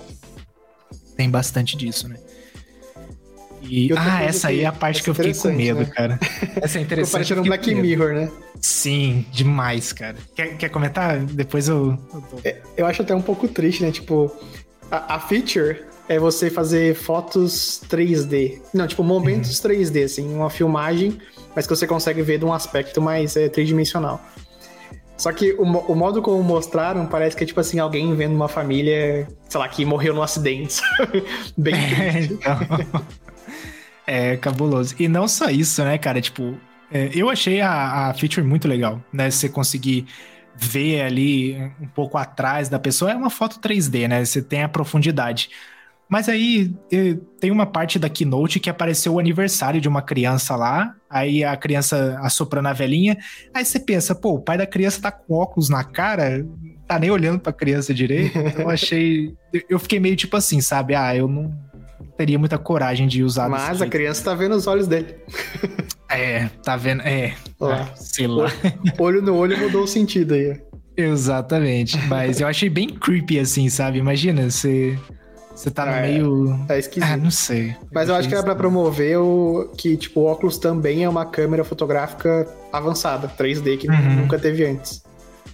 tem 1.17 1.29
bastante 1.29 1.77
disso, 1.77 2.09
né? 2.09 2.17
E, 3.63 3.91
ah, 3.97 4.23
essa 4.23 4.49
aí 4.49 4.61
é 4.61 4.67
a 4.67 4.73
parte 4.73 5.03
que 5.03 5.11
eu 5.11 5.15
fiquei 5.15 5.35
com 5.35 5.49
medo, 5.53 5.81
né? 5.81 5.85
cara. 5.85 6.19
Essa 6.63 6.79
é 6.79 6.83
interessante. 6.83 7.13
Parecendo 7.13 7.43
um 7.43 7.45
Black 7.45 7.75
Mirror, 7.75 8.15
né? 8.15 8.31
Sim, 8.61 9.27
demais, 9.31 9.93
cara. 9.93 10.17
Quer, 10.35 10.57
quer 10.57 10.71
comentar? 10.71 11.19
Depois 11.21 11.69
eu. 11.69 11.99
Eu, 12.13 12.41
é, 12.43 12.63
eu 12.77 12.87
acho 12.87 13.03
até 13.03 13.15
um 13.15 13.21
pouco 13.21 13.47
triste, 13.47 13.83
né? 13.83 13.93
Tipo, 13.93 14.35
a, 14.91 15.17
a 15.17 15.21
feature 15.21 15.85
é 16.11 16.19
você 16.19 16.51
fazer 16.51 16.97
fotos 16.97 17.81
3D. 17.89 18.61
Não, 18.75 18.85
tipo, 18.85 19.05
momentos 19.05 19.61
uhum. 19.61 19.71
3D, 19.71 20.05
assim, 20.05 20.35
uma 20.35 20.51
filmagem, 20.51 21.17
mas 21.55 21.69
que 21.69 21.77
você 21.77 21.87
consegue 21.87 22.21
ver 22.21 22.37
de 22.37 22.45
um 22.45 22.53
aspecto 22.53 23.01
mais 23.01 23.37
é, 23.37 23.49
tridimensional. 23.49 24.21
Só 25.17 25.31
que 25.31 25.53
o, 25.53 25.63
o, 25.63 25.95
modo 25.95 26.21
como 26.21 26.43
mostraram 26.43 27.07
parece 27.07 27.37
que 27.37 27.45
é 27.45 27.47
tipo 27.47 27.61
assim, 27.61 27.79
alguém 27.79 28.13
vendo 28.17 28.35
uma 28.35 28.49
família, 28.49 29.29
sei 29.49 29.61
lá, 29.61 29.69
que 29.69 29.85
morreu 29.85 30.13
num 30.13 30.23
acidente. 30.23 30.83
Bem 31.57 31.75
é, 31.75 32.21
então... 32.25 32.59
é 34.05 34.37
cabuloso. 34.37 34.97
E 34.99 35.07
não 35.07 35.29
só 35.29 35.49
isso, 35.49 35.85
né, 35.85 35.97
cara? 35.97 36.21
Tipo, 36.21 36.59
é, 36.91 37.11
eu 37.15 37.31
achei 37.31 37.61
a, 37.61 38.09
a 38.09 38.15
feature 38.15 38.45
muito 38.45 38.67
legal, 38.67 39.01
né? 39.13 39.31
Você 39.31 39.49
conseguir 39.49 40.07
ver 40.57 41.03
ali 41.03 41.57
um 41.81 41.87
pouco 41.87 42.19
atrás 42.19 42.69
da 42.69 42.81
pessoa. 42.81 43.13
É 43.13 43.15
uma 43.15 43.31
foto 43.31 43.61
3D, 43.61 44.09
né? 44.09 44.25
Você 44.25 44.43
tem 44.43 44.65
a 44.65 44.69
profundidade. 44.69 45.51
Mas 46.11 46.29
aí 46.29 46.75
tem 47.39 47.53
uma 47.53 47.65
parte 47.65 47.97
da 47.99 48.09
keynote 48.09 48.59
que 48.59 48.69
apareceu 48.69 49.15
o 49.15 49.19
aniversário 49.21 49.81
de 49.81 49.89
uma 49.89 50.03
criança 50.03 50.57
lá, 50.57 50.97
aí 51.09 51.45
a 51.45 51.57
criança 51.57 52.19
assoprando 52.21 52.67
a 52.67 52.73
velhinha, 52.73 53.17
aí 53.55 53.65
você 53.65 53.79
pensa, 53.79 54.13
pô, 54.13 54.35
o 54.35 54.41
pai 54.41 54.59
da 54.59 54.67
criança 54.67 55.01
tá 55.01 55.13
com 55.13 55.35
óculos 55.35 55.69
na 55.69 55.85
cara, 55.85 56.45
tá 56.89 56.99
nem 56.99 57.13
olhando 57.13 57.39
pra 57.39 57.53
criança 57.53 57.95
direito, 57.95 58.37
então 58.43 58.63
eu 58.63 58.71
achei... 58.71 59.33
Eu 59.69 59.79
fiquei 59.79 60.01
meio 60.01 60.17
tipo 60.17 60.37
assim, 60.37 60.61
sabe? 60.61 60.97
Ah, 60.97 61.15
eu 61.15 61.29
não 61.29 61.57
teria 62.17 62.39
muita 62.39 62.59
coragem 62.59 63.07
de 63.07 63.23
usar. 63.23 63.49
Mas 63.49 63.81
a 63.81 63.87
criança 63.87 64.25
tá 64.25 64.35
vendo 64.35 64.57
os 64.57 64.67
olhos 64.67 64.89
dele. 64.89 65.15
É, 66.13 66.49
tá 66.65 66.77
vendo, 66.77 67.03
é, 67.03 67.37
lá. 67.61 67.83
É, 67.83 67.95
sei 67.95 68.27
lá. 68.27 68.51
Olho 68.99 69.23
no 69.23 69.37
olho 69.37 69.57
mudou 69.57 69.85
o 69.85 69.87
sentido 69.87 70.35
aí. 70.35 70.61
Exatamente, 70.97 71.97
mas 72.09 72.41
eu 72.41 72.49
achei 72.49 72.69
bem 72.69 72.89
creepy 72.89 73.39
assim, 73.39 73.69
sabe? 73.69 73.99
Imagina, 73.99 74.51
você... 74.51 74.99
Você 75.61 75.71
tá 75.71 75.85
no 75.85 75.93
é, 75.93 76.03
meio. 76.03 76.59
Tá 76.67 76.79
esquisito. 76.79 77.11
Ah, 77.11 77.19
não 77.19 77.31
sei. 77.31 77.77
Mas 77.93 78.09
eu, 78.09 78.15
acho 78.15 78.27
que 78.27 78.35
era 78.35 78.43
pra 78.43 78.55
promover 78.55 79.19
o 79.19 79.71
que, 79.77 79.95
tipo, 79.95 80.21
o 80.21 80.25
óculos 80.25 80.57
também 80.57 81.05
é 81.05 81.09
uma 81.09 81.27
câmera 81.27 81.63
fotográfica 81.65 82.49
avançada, 82.73 83.29
3D, 83.29 83.77
que 83.77 83.87
uhum. 83.87 84.17
nunca 84.23 84.39
teve 84.39 84.65
antes. 84.65 85.03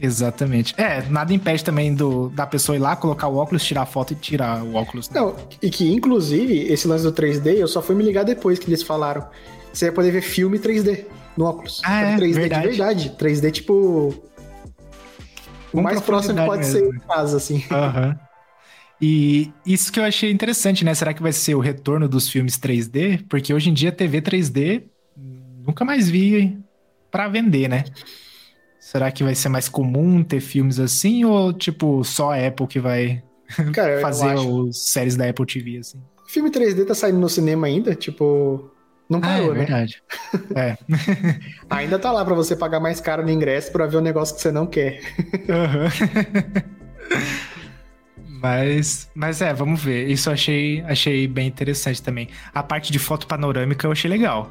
Exatamente. 0.01 0.77
É, 0.79 1.03
nada 1.09 1.35
impede 1.35 1.65
também 1.65 1.93
do, 1.93 2.29
da 2.29 2.47
pessoa 2.47 2.77
ir 2.77 2.79
lá, 2.79 2.95
colocar 2.95 3.27
o 3.27 3.37
óculos, 3.37 3.65
tirar 3.65 3.83
a 3.83 3.87
foto 3.87 4.13
e 4.13 4.15
tirar 4.17 4.63
o 4.63 4.77
óculos. 4.77 5.11
Né? 5.11 5.21
Não, 5.21 5.35
e 5.61 5.71
que 5.71 5.93
inclusive 5.93 6.73
esse 6.73 6.87
lance 6.87 7.03
do 7.03 7.13
3D 7.13 7.57
eu 7.57 7.67
só 7.67 7.83
fui 7.83 7.97
me 7.97 8.05
ligar 8.05 8.25
depois 8.25 8.61
que 8.61 8.69
eles 8.69 8.85
falaram. 8.85 9.27
Você 9.73 9.87
ia 9.87 9.93
poder 9.93 10.13
ver 10.13 10.21
filme 10.23 10.57
3D 10.57 11.05
no 11.37 11.47
óculos. 11.47 11.83
Ah, 11.85 12.03
é, 12.03 12.17
3D 12.17 12.33
verdade. 12.33 12.63
de 12.63 12.69
verdade. 12.69 13.17
3D, 13.19 13.51
tipo. 13.51 14.15
O 15.73 15.83
mais 15.83 16.01
próximo 16.01 16.47
pode 16.47 16.65
mesmo. 16.65 16.79
ser 16.79 16.95
em 16.95 16.99
casa, 17.01 17.37
assim. 17.39 17.65
Aham. 17.73 18.07
Uhum. 18.07 18.26
E 19.01 19.53
isso 19.65 19.93
que 19.93 20.01
eu 20.01 20.05
achei 20.05 20.31
interessante, 20.31 20.85
né? 20.85 20.95
Será 20.95 21.13
que 21.13 21.23
vai 21.23 21.33
ser 21.33 21.55
o 21.55 21.61
retorno 21.61 22.09
dos 22.09 22.29
filmes 22.29 22.59
3D? 22.59 23.25
Porque 23.29 23.53
hoje 23.53 23.71
em 23.71 23.75
dia 23.75 23.93
TV 23.93 24.23
3D 24.23 24.85
nunca 25.67 25.85
mais 25.85 26.09
vi 26.09 26.59
para 27.11 27.29
vender, 27.29 27.69
né? 27.69 27.85
Será 28.81 29.11
que 29.11 29.25
vai 29.25 29.35
ser 29.35 29.49
mais 29.49 29.69
comum 29.69 30.23
ter 30.23 30.41
filmes 30.41 30.79
assim 30.79 31.25
ou 31.25 31.53
tipo 31.53 32.05
só 32.05 32.33
a 32.33 32.47
Apple 32.47 32.67
que 32.67 32.81
vai 32.81 33.23
Cara, 33.75 34.01
fazer 34.01 34.35
os 34.37 34.91
séries 34.91 35.17
da 35.17 35.29
Apple 35.29 35.45
TV 35.47 35.79
assim? 35.79 36.01
Filme 36.29 36.51
3D 36.51 36.87
tá 36.87 36.95
saindo 36.95 37.19
no 37.19 37.29
cinema 37.29 37.67
ainda, 37.67 37.95
tipo, 37.95 38.71
não 39.09 39.21
parou, 39.21 39.53
ah, 39.53 39.55
é 39.55 39.59
né? 39.59 39.65
verdade. 39.65 40.03
é. 40.57 40.77
Ainda 41.71 41.99
tá 41.99 42.11
lá 42.11 42.25
para 42.25 42.35
você 42.35 42.57
pagar 42.57 42.81
mais 42.81 43.01
caro 43.01 43.23
no 43.23 43.31
ingresso 43.31 43.71
para 43.71 43.87
ver 43.87 43.99
um 43.99 44.01
negócio 44.01 44.35
que 44.35 44.43
você 44.43 44.51
não 44.51 44.67
quer. 44.67 45.01
Uhum. 45.49 45.89
Mas, 48.41 49.11
mas 49.15 49.41
é, 49.41 49.53
vamos 49.53 49.83
ver. 49.83 50.09
Isso 50.09 50.29
eu 50.29 50.33
achei, 50.33 50.81
achei 50.83 51.27
bem 51.27 51.47
interessante 51.47 52.03
também. 52.03 52.29
A 52.55 52.63
parte 52.63 52.93
de 52.93 52.99
foto 52.99 53.27
panorâmica 53.27 53.87
eu 53.87 53.93
achei 53.93 54.11
legal. 54.11 54.51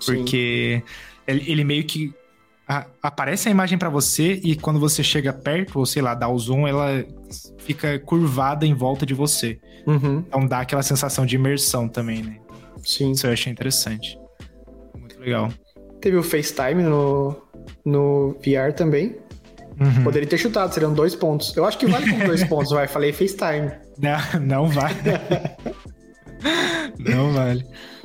Sim. 0.00 0.16
Porque 0.16 0.82
ele, 1.26 1.50
ele, 1.50 1.64
meio 1.64 1.84
que 1.84 2.12
a, 2.66 2.86
aparece 3.02 3.48
a 3.48 3.50
imagem 3.50 3.78
para 3.78 3.88
você 3.88 4.40
e 4.42 4.56
quando 4.56 4.78
você 4.78 5.02
chega 5.02 5.32
perto, 5.32 5.78
ou 5.78 5.86
sei 5.86 6.02
lá, 6.02 6.14
dá 6.14 6.28
o 6.28 6.38
zoom, 6.38 6.66
ela 6.66 7.04
fica 7.58 7.98
curvada 7.98 8.66
em 8.66 8.74
volta 8.74 9.06
de 9.06 9.14
você. 9.14 9.58
Uhum. 9.86 10.24
Então 10.26 10.46
dá 10.46 10.60
aquela 10.60 10.82
sensação 10.82 11.24
de 11.24 11.36
imersão 11.36 11.88
também, 11.88 12.22
né? 12.22 12.38
Sim. 12.84 13.12
Isso 13.12 13.26
eu 13.26 13.32
achei 13.32 13.52
interessante. 13.52 14.18
Muito 14.98 15.18
legal. 15.20 15.52
Teve 16.00 16.16
o 16.16 16.22
FaceTime 16.22 16.82
no, 16.82 17.40
no 17.84 18.36
VR 18.40 18.72
também. 18.74 19.16
Uhum. 19.80 20.04
Poderia 20.04 20.28
ter 20.28 20.38
chutado, 20.38 20.72
seriam 20.72 20.92
dois 20.92 21.14
pontos. 21.14 21.56
Eu 21.56 21.64
acho 21.64 21.78
que 21.78 21.86
vale 21.86 22.10
com 22.10 22.18
dois 22.24 22.44
pontos, 22.48 22.70
vai. 22.72 22.86
Falei 22.86 23.12
FaceTime. 23.12 23.70
Não, 23.98 24.40
não 24.40 24.68
vale. 24.68 24.94
não 26.98 27.32
vale. 27.32 27.64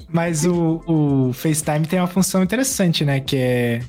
Mas 0.10 0.46
o, 0.46 0.82
o 0.88 1.34
FaceTime 1.34 1.86
tem 1.86 2.00
uma 2.00 2.08
função 2.08 2.44
interessante, 2.44 3.04
né? 3.04 3.20
Que 3.20 3.38
é 3.38 3.82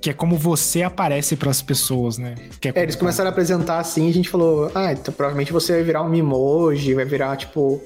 que 0.00 0.08
é 0.08 0.14
como 0.14 0.34
você 0.38 0.82
aparece 0.82 1.36
para 1.36 1.50
as 1.50 1.60
pessoas, 1.60 2.16
né? 2.16 2.34
É, 2.64 2.80
é, 2.80 2.82
eles 2.82 2.96
começaram 2.96 3.28
a 3.28 3.32
apresentar 3.32 3.78
assim 3.78 4.08
a 4.08 4.12
gente 4.14 4.30
falou, 4.30 4.72
ah, 4.74 4.92
então 4.92 5.12
provavelmente 5.12 5.52
você 5.52 5.74
vai 5.74 5.82
virar 5.82 6.02
um 6.02 6.14
emoji, 6.14 6.94
vai 6.94 7.04
virar 7.04 7.36
tipo, 7.36 7.82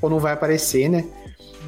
ou 0.00 0.08
não 0.08 0.20
vai 0.20 0.32
aparecer, 0.32 0.88
né? 0.88 1.04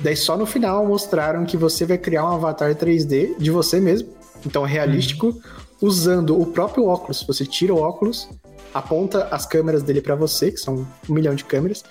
Daí 0.00 0.14
só 0.14 0.36
no 0.36 0.46
final 0.46 0.86
mostraram 0.86 1.44
que 1.44 1.56
você 1.56 1.84
vai 1.84 1.98
criar 1.98 2.24
um 2.26 2.28
avatar 2.28 2.72
3D 2.76 3.36
de 3.38 3.50
você 3.50 3.80
mesmo, 3.80 4.08
então 4.46 4.62
realístico, 4.62 5.26
uhum 5.26 5.67
usando 5.80 6.40
o 6.40 6.46
próprio 6.46 6.86
óculos. 6.86 7.22
Você 7.26 7.46
tira 7.46 7.74
o 7.74 7.78
óculos, 7.78 8.28
aponta 8.72 9.28
as 9.30 9.46
câmeras 9.46 9.82
dele 9.82 10.00
para 10.00 10.14
você, 10.14 10.50
que 10.50 10.58
são 10.58 10.86
um 11.08 11.12
milhão 11.12 11.34
de 11.34 11.44
câmeras, 11.44 11.84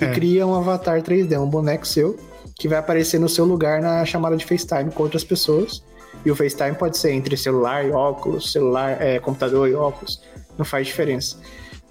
e 0.00 0.04
é. 0.04 0.12
cria 0.12 0.46
um 0.46 0.54
avatar 0.54 1.00
3D, 1.02 1.40
um 1.40 1.48
boneco 1.48 1.86
seu, 1.86 2.16
que 2.56 2.68
vai 2.68 2.78
aparecer 2.78 3.18
no 3.18 3.28
seu 3.28 3.44
lugar 3.44 3.80
na 3.80 4.04
chamada 4.04 4.36
de 4.36 4.44
FaceTime 4.44 4.90
com 4.90 5.02
outras 5.02 5.24
pessoas. 5.24 5.82
E 6.24 6.30
o 6.30 6.36
FaceTime 6.36 6.74
pode 6.74 6.98
ser 6.98 7.12
entre 7.12 7.36
celular 7.36 7.84
e 7.84 7.92
óculos, 7.92 8.52
celular, 8.52 9.00
é, 9.00 9.18
computador 9.20 9.68
e 9.68 9.74
óculos, 9.74 10.20
não 10.56 10.64
faz 10.64 10.86
diferença. 10.86 11.36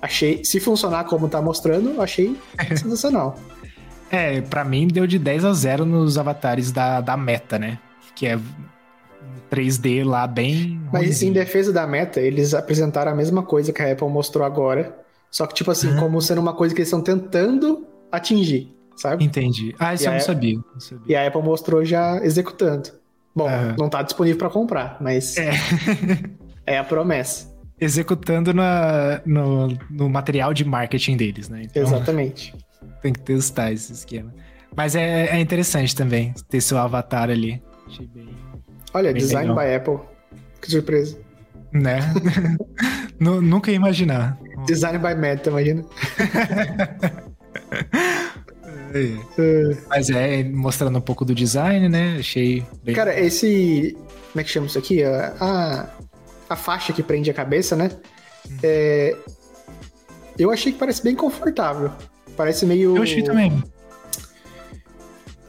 Achei, 0.01 0.43
se 0.43 0.59
funcionar 0.59 1.05
como 1.05 1.27
tá 1.27 1.41
mostrando, 1.41 2.01
achei 2.01 2.37
sensacional. 2.75 3.37
É, 4.09 4.41
para 4.41 4.63
mim 4.63 4.87
deu 4.87 5.07
de 5.07 5.17
10 5.17 5.45
a 5.45 5.53
0 5.53 5.85
nos 5.85 6.17
avatares 6.17 6.71
da, 6.71 7.01
da 7.01 7.17
meta, 7.17 7.57
né? 7.57 7.79
Que 8.15 8.27
é 8.27 8.39
3D 9.49 10.05
lá 10.05 10.27
bem. 10.27 10.79
Mas 10.91 11.21
em 11.21 11.31
defesa 11.31 11.71
da 11.71 11.85
meta, 11.87 12.19
eles 12.19 12.53
apresentaram 12.53 13.11
a 13.11 13.15
mesma 13.15 13.43
coisa 13.43 13.73
que 13.73 13.81
a 13.81 13.91
Apple 13.91 14.07
mostrou 14.09 14.45
agora. 14.45 14.97
Só 15.29 15.45
que, 15.45 15.53
tipo 15.53 15.71
assim, 15.71 15.95
como 15.97 16.21
sendo 16.21 16.39
uma 16.39 16.53
coisa 16.53 16.73
que 16.73 16.81
eles 16.81 16.87
estão 16.87 17.01
tentando 17.01 17.85
atingir, 18.11 18.73
sabe? 18.95 19.23
Entendi. 19.23 19.75
Ah, 19.77 19.93
isso 19.93 20.03
e 20.03 20.07
eu 20.07 20.13
não 20.13 20.19
sabia, 20.19 20.55
não 20.55 20.79
sabia, 20.79 21.05
E 21.07 21.15
a 21.15 21.27
Apple 21.27 21.41
mostrou 21.41 21.83
já 21.83 22.17
executando. 22.23 22.89
Bom, 23.35 23.45
uhum. 23.45 23.75
não 23.77 23.89
tá 23.89 24.01
disponível 24.01 24.39
para 24.39 24.49
comprar, 24.49 24.97
mas 24.99 25.37
é. 25.37 25.51
é 26.65 26.77
a 26.77 26.83
promessa. 26.83 27.55
Executando 27.79 28.53
na, 28.53 29.21
no, 29.25 29.67
no 29.91 30.09
material 30.09 30.53
de 30.53 30.65
marketing 30.65 31.17
deles, 31.17 31.47
né? 31.47 31.63
Então, 31.65 31.83
Exatamente. 31.83 32.55
Tem 33.03 33.13
que 33.13 33.19
testar 33.19 33.71
esse 33.71 33.93
esquema. 33.93 34.33
Mas 34.75 34.95
é, 34.95 35.27
é 35.27 35.39
interessante 35.39 35.95
também 35.95 36.33
ter 36.49 36.61
seu 36.61 36.77
avatar 36.77 37.29
ali. 37.29 37.61
Achei 37.87 38.07
bem 38.07 38.27
Olha, 38.97 39.13
Bem 39.13 39.21
design 39.21 39.49
legal. 39.49 39.63
by 39.63 39.75
Apple. 39.75 39.99
Que 40.59 40.71
surpresa. 40.71 41.19
Né? 41.71 41.99
Nunca 43.19 43.69
ia 43.69 43.77
imaginar. 43.77 44.39
Design 44.65 44.97
by 44.97 45.13
Meta, 45.13 45.51
imagina. 45.51 45.85
É. 48.93 49.77
Mas 49.89 50.09
é, 50.09 50.43
mostrando 50.45 50.97
um 50.97 51.01
pouco 51.01 51.25
do 51.25 51.35
design, 51.35 51.89
né? 51.89 52.15
Achei 52.19 52.65
bem... 52.83 52.95
Cara, 52.95 53.19
esse... 53.19 53.95
Como 54.31 54.41
é 54.41 54.43
que 54.43 54.49
chama 54.49 54.65
isso 54.65 54.79
aqui? 54.79 55.03
A, 55.03 55.89
a 56.49 56.55
faixa 56.55 56.93
que 56.93 57.03
prende 57.03 57.29
a 57.29 57.33
cabeça, 57.33 57.75
né? 57.75 57.91
Hum. 58.49 58.57
É... 58.63 59.15
Eu 60.39 60.49
achei 60.49 60.71
que 60.71 60.79
parece 60.79 61.03
bem 61.03 61.15
confortável. 61.15 61.91
Parece 62.35 62.65
meio... 62.65 62.95
Eu 62.95 63.03
achei 63.03 63.21
também 63.21 63.61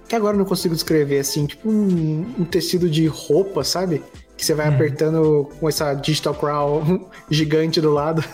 que 0.08 0.16
agora 0.16 0.34
eu 0.34 0.38
não 0.38 0.46
consigo 0.46 0.74
descrever, 0.74 1.18
assim, 1.18 1.46
tipo 1.46 1.68
um, 1.68 2.34
um 2.38 2.44
tecido 2.44 2.88
de 2.88 3.06
roupa, 3.06 3.62
sabe? 3.62 4.02
Que 4.36 4.44
você 4.44 4.54
vai 4.54 4.70
hum. 4.70 4.74
apertando 4.74 5.50
com 5.60 5.68
essa 5.68 5.92
digital 5.94 6.34
crawl 6.34 7.10
gigante 7.30 7.80
do 7.80 7.90
lado. 7.90 8.24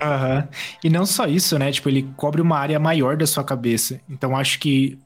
Aham. 0.00 0.36
Uhum. 0.36 0.48
E 0.84 0.90
não 0.90 1.06
só 1.06 1.26
isso, 1.26 1.58
né? 1.58 1.72
Tipo, 1.72 1.88
ele 1.88 2.12
cobre 2.16 2.42
uma 2.42 2.58
área 2.58 2.78
maior 2.78 3.16
da 3.16 3.26
sua 3.26 3.42
cabeça. 3.42 4.00
Então 4.10 4.36
acho 4.36 4.58
que 4.58 4.98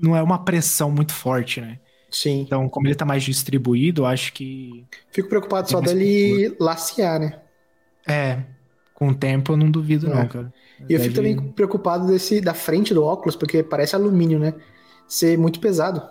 não 0.00 0.16
é 0.16 0.22
uma 0.22 0.44
pressão 0.44 0.90
muito 0.90 1.12
forte, 1.12 1.60
né? 1.60 1.78
Sim. 2.10 2.40
Então, 2.40 2.68
como 2.68 2.86
ele 2.86 2.94
tá 2.94 3.04
mais 3.04 3.22
distribuído, 3.22 4.04
acho 4.04 4.32
que. 4.32 4.84
Fico 5.10 5.28
preocupado 5.28 5.70
só 5.70 5.80
dele 5.80 6.54
lacear, 6.60 7.20
né? 7.20 7.40
É. 8.06 8.38
Com 8.94 9.08
o 9.08 9.14
tempo 9.14 9.52
eu 9.52 9.56
não 9.56 9.70
duvido, 9.70 10.06
é. 10.08 10.14
não, 10.14 10.26
cara. 10.26 10.52
E 10.80 10.92
eu 10.92 10.98
Deve... 10.98 11.04
fico 11.04 11.14
também 11.14 11.36
preocupado 11.52 12.06
desse, 12.06 12.40
da 12.40 12.54
frente 12.54 12.92
do 12.92 13.04
óculos, 13.04 13.36
porque 13.36 13.62
parece 13.62 13.94
alumínio, 13.94 14.38
né? 14.38 14.54
Ser 15.10 15.36
muito 15.36 15.58
pesado. 15.58 16.02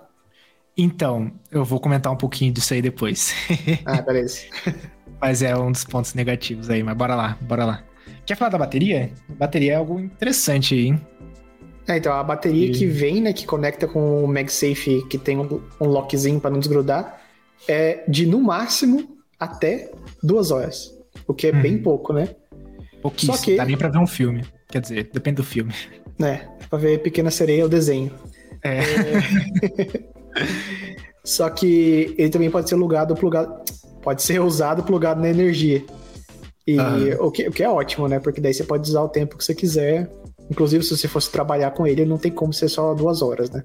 Então, 0.77 1.31
eu 1.51 1.65
vou 1.65 1.79
comentar 1.79 2.11
um 2.11 2.17
pouquinho 2.17 2.53
disso 2.53 2.73
aí 2.73 2.81
depois. 2.81 3.33
ah, 3.85 4.01
beleza. 4.01 4.41
mas 5.19 5.41
é 5.41 5.55
um 5.57 5.71
dos 5.71 5.83
pontos 5.83 6.13
negativos 6.13 6.69
aí, 6.69 6.83
mas 6.83 6.95
bora 6.95 7.15
lá, 7.15 7.37
bora 7.41 7.65
lá. 7.65 7.83
Quer 8.25 8.35
falar 8.35 8.49
da 8.51 8.57
bateria? 8.57 9.11
A 9.29 9.33
bateria 9.33 9.73
é 9.73 9.75
algo 9.75 9.99
interessante 9.99 10.75
aí, 10.75 10.87
hein? 10.87 11.01
É, 11.87 11.97
então, 11.97 12.13
a 12.13 12.23
bateria 12.23 12.67
e... 12.67 12.71
que 12.71 12.85
vem, 12.85 13.21
né, 13.21 13.33
que 13.33 13.45
conecta 13.45 13.87
com 13.87 14.23
o 14.23 14.27
MagSafe, 14.27 15.05
que 15.09 15.17
tem 15.17 15.37
um, 15.37 15.61
um 15.81 15.87
lockzinho 15.87 16.39
para 16.39 16.51
não 16.51 16.59
desgrudar, 16.59 17.19
é 17.67 18.03
de 18.07 18.25
no 18.27 18.39
máximo 18.39 19.17
até 19.39 19.91
duas 20.21 20.51
horas. 20.51 20.93
O 21.25 21.33
que 21.33 21.47
é 21.47 21.55
hum. 21.55 21.61
bem 21.61 21.75
uhum. 21.77 21.83
pouco, 21.83 22.13
né? 22.13 22.29
Pouquíssimo, 23.01 23.35
Só 23.35 23.43
que... 23.43 23.55
dá 23.55 23.65
nem 23.65 23.77
pra 23.77 23.89
ver 23.89 23.97
um 23.97 24.07
filme. 24.07 24.45
Quer 24.67 24.81
dizer, 24.81 25.09
depende 25.11 25.37
do 25.37 25.43
filme. 25.43 25.73
É, 26.21 26.47
pra 26.69 26.77
ver 26.77 26.99
Pequena 26.99 27.31
Sereia, 27.31 27.65
o 27.65 27.69
desenho. 27.69 28.11
É. 28.63 28.81
Só 31.23 31.49
que 31.49 32.15
ele 32.17 32.29
também 32.29 32.49
pode 32.49 32.69
ser 32.69 32.75
alugado, 32.75 33.15
plugado, 33.15 33.53
pode 34.01 34.21
ser 34.23 34.41
usado 34.41 34.83
plugado 34.83 35.21
na 35.21 35.29
energia. 35.29 35.83
E 36.65 36.77
o, 37.19 37.31
que, 37.31 37.47
o 37.47 37.51
que 37.51 37.63
é 37.63 37.69
ótimo, 37.69 38.07
né? 38.07 38.19
Porque 38.19 38.39
daí 38.39 38.53
você 38.53 38.63
pode 38.63 38.87
usar 38.87 39.01
o 39.01 39.09
tempo 39.09 39.37
que 39.37 39.43
você 39.43 39.55
quiser. 39.55 40.09
Inclusive, 40.51 40.83
se 40.83 40.95
você 40.95 41.07
fosse 41.07 41.31
trabalhar 41.31 41.71
com 41.71 41.85
ele, 41.85 42.05
não 42.05 42.17
tem 42.17 42.31
como 42.31 42.53
ser 42.53 42.69
só 42.69 42.93
duas 42.93 43.21
horas, 43.21 43.49
né? 43.49 43.63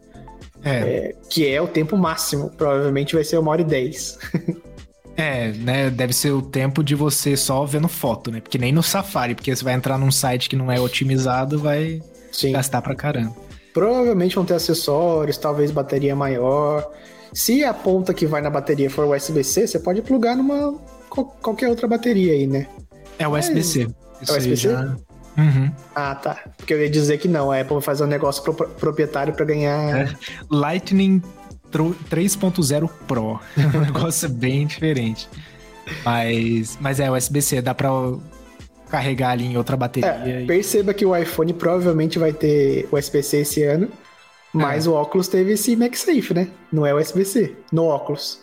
É. 0.63 0.71
É, 0.71 1.15
que 1.29 1.47
é 1.47 1.61
o 1.61 1.67
tempo 1.67 1.97
máximo. 1.97 2.51
Provavelmente 2.51 3.15
vai 3.15 3.25
ser 3.25 3.39
uma 3.39 3.51
hora 3.51 3.61
e 3.61 3.65
dez. 3.65 4.19
É, 5.17 5.53
né? 5.53 5.91
Deve 5.91 6.13
ser 6.13 6.33
o 6.33 6.43
tempo 6.43 6.83
de 6.83 6.97
você 6.97 7.37
só 7.37 7.65
vendo 7.65 7.87
foto, 7.87 8.33
né? 8.33 8.41
Porque 8.41 8.59
nem 8.59 8.73
no 8.73 8.83
Safari, 8.83 9.37
porque 9.37 9.55
você 9.55 9.63
vai 9.63 9.75
entrar 9.75 9.97
num 9.97 10.11
site 10.11 10.49
que 10.49 10.57
não 10.57 10.73
é 10.73 10.81
otimizado, 10.81 11.57
vai 11.57 12.03
Sim. 12.33 12.51
gastar 12.51 12.83
pra 12.83 12.97
caramba. 12.97 13.33
Provavelmente 13.75 14.37
vão 14.37 14.45
ter 14.45 14.55
acessórios, 14.55 15.37
talvez 15.37 15.73
bateria 15.73 16.15
maior. 16.15 16.89
Se 17.33 17.65
a 17.65 17.75
ponta 17.75 18.15
que 18.15 18.25
vai 18.25 18.41
na 18.41 18.49
bateria 18.49 18.89
for 18.89 19.05
USB-C, 19.05 19.67
você 19.67 19.81
pode 19.81 20.01
plugar 20.01 20.37
numa 20.37 20.79
qualquer 21.43 21.69
outra 21.69 21.89
bateria 21.89 22.33
aí, 22.33 22.47
né? 22.47 22.69
É 23.19 23.27
USB-C. 23.27 23.89
É 24.29 24.33
USB-C? 24.33 24.57
Já... 24.57 24.97
Uhum. 25.37 25.73
Ah, 25.93 26.15
tá. 26.15 26.39
Porque 26.57 26.73
eu 26.73 26.81
ia 26.81 26.89
dizer 26.89 27.19
que 27.19 27.27
não, 27.27 27.51
a 27.51 27.61
Apple 27.61 27.75
vai 27.75 27.83
fazer 27.83 28.05
um 28.05 28.07
negócio 28.07 28.41
pro 28.45 28.55
proprietário 28.55 29.35
para 29.35 29.45
ganhar. 29.45 30.07
É. 30.07 30.15
Lightning 30.49 31.21
3.0 31.73 32.89
Pro. 33.09 33.41
um 33.59 33.81
negócio 33.81 34.29
bem 34.29 34.69
diferente. 34.69 35.29
Mas, 36.05 36.79
mas 36.81 37.01
é 37.01 37.11
USB-C, 37.11 37.61
dá 37.61 37.75
pra 37.75 37.91
carregar 38.95 39.31
ali 39.31 39.45
em 39.45 39.57
outra 39.57 39.77
bateria. 39.77 40.11
É. 40.25 40.45
Perceba 40.47 40.95
que 40.95 41.05
o 41.05 41.17
iPhone 41.17 41.53
provavelmente 41.53 42.17
vai 42.17 42.33
ter 42.33 42.89
USB-C 42.93 43.39
esse 43.39 43.65
ano, 43.65 43.89
mas 44.53 44.87
é. 44.87 44.89
o 44.91 44.93
óculos 44.93 45.27
teve 45.27 45.53
esse 45.55 45.75
MagSafe, 45.75 46.33
né? 46.33 46.49
Não 46.73 46.87
é 46.87 46.95
USB-C, 46.95 47.57
no 47.73 47.87
óculos. 47.87 48.41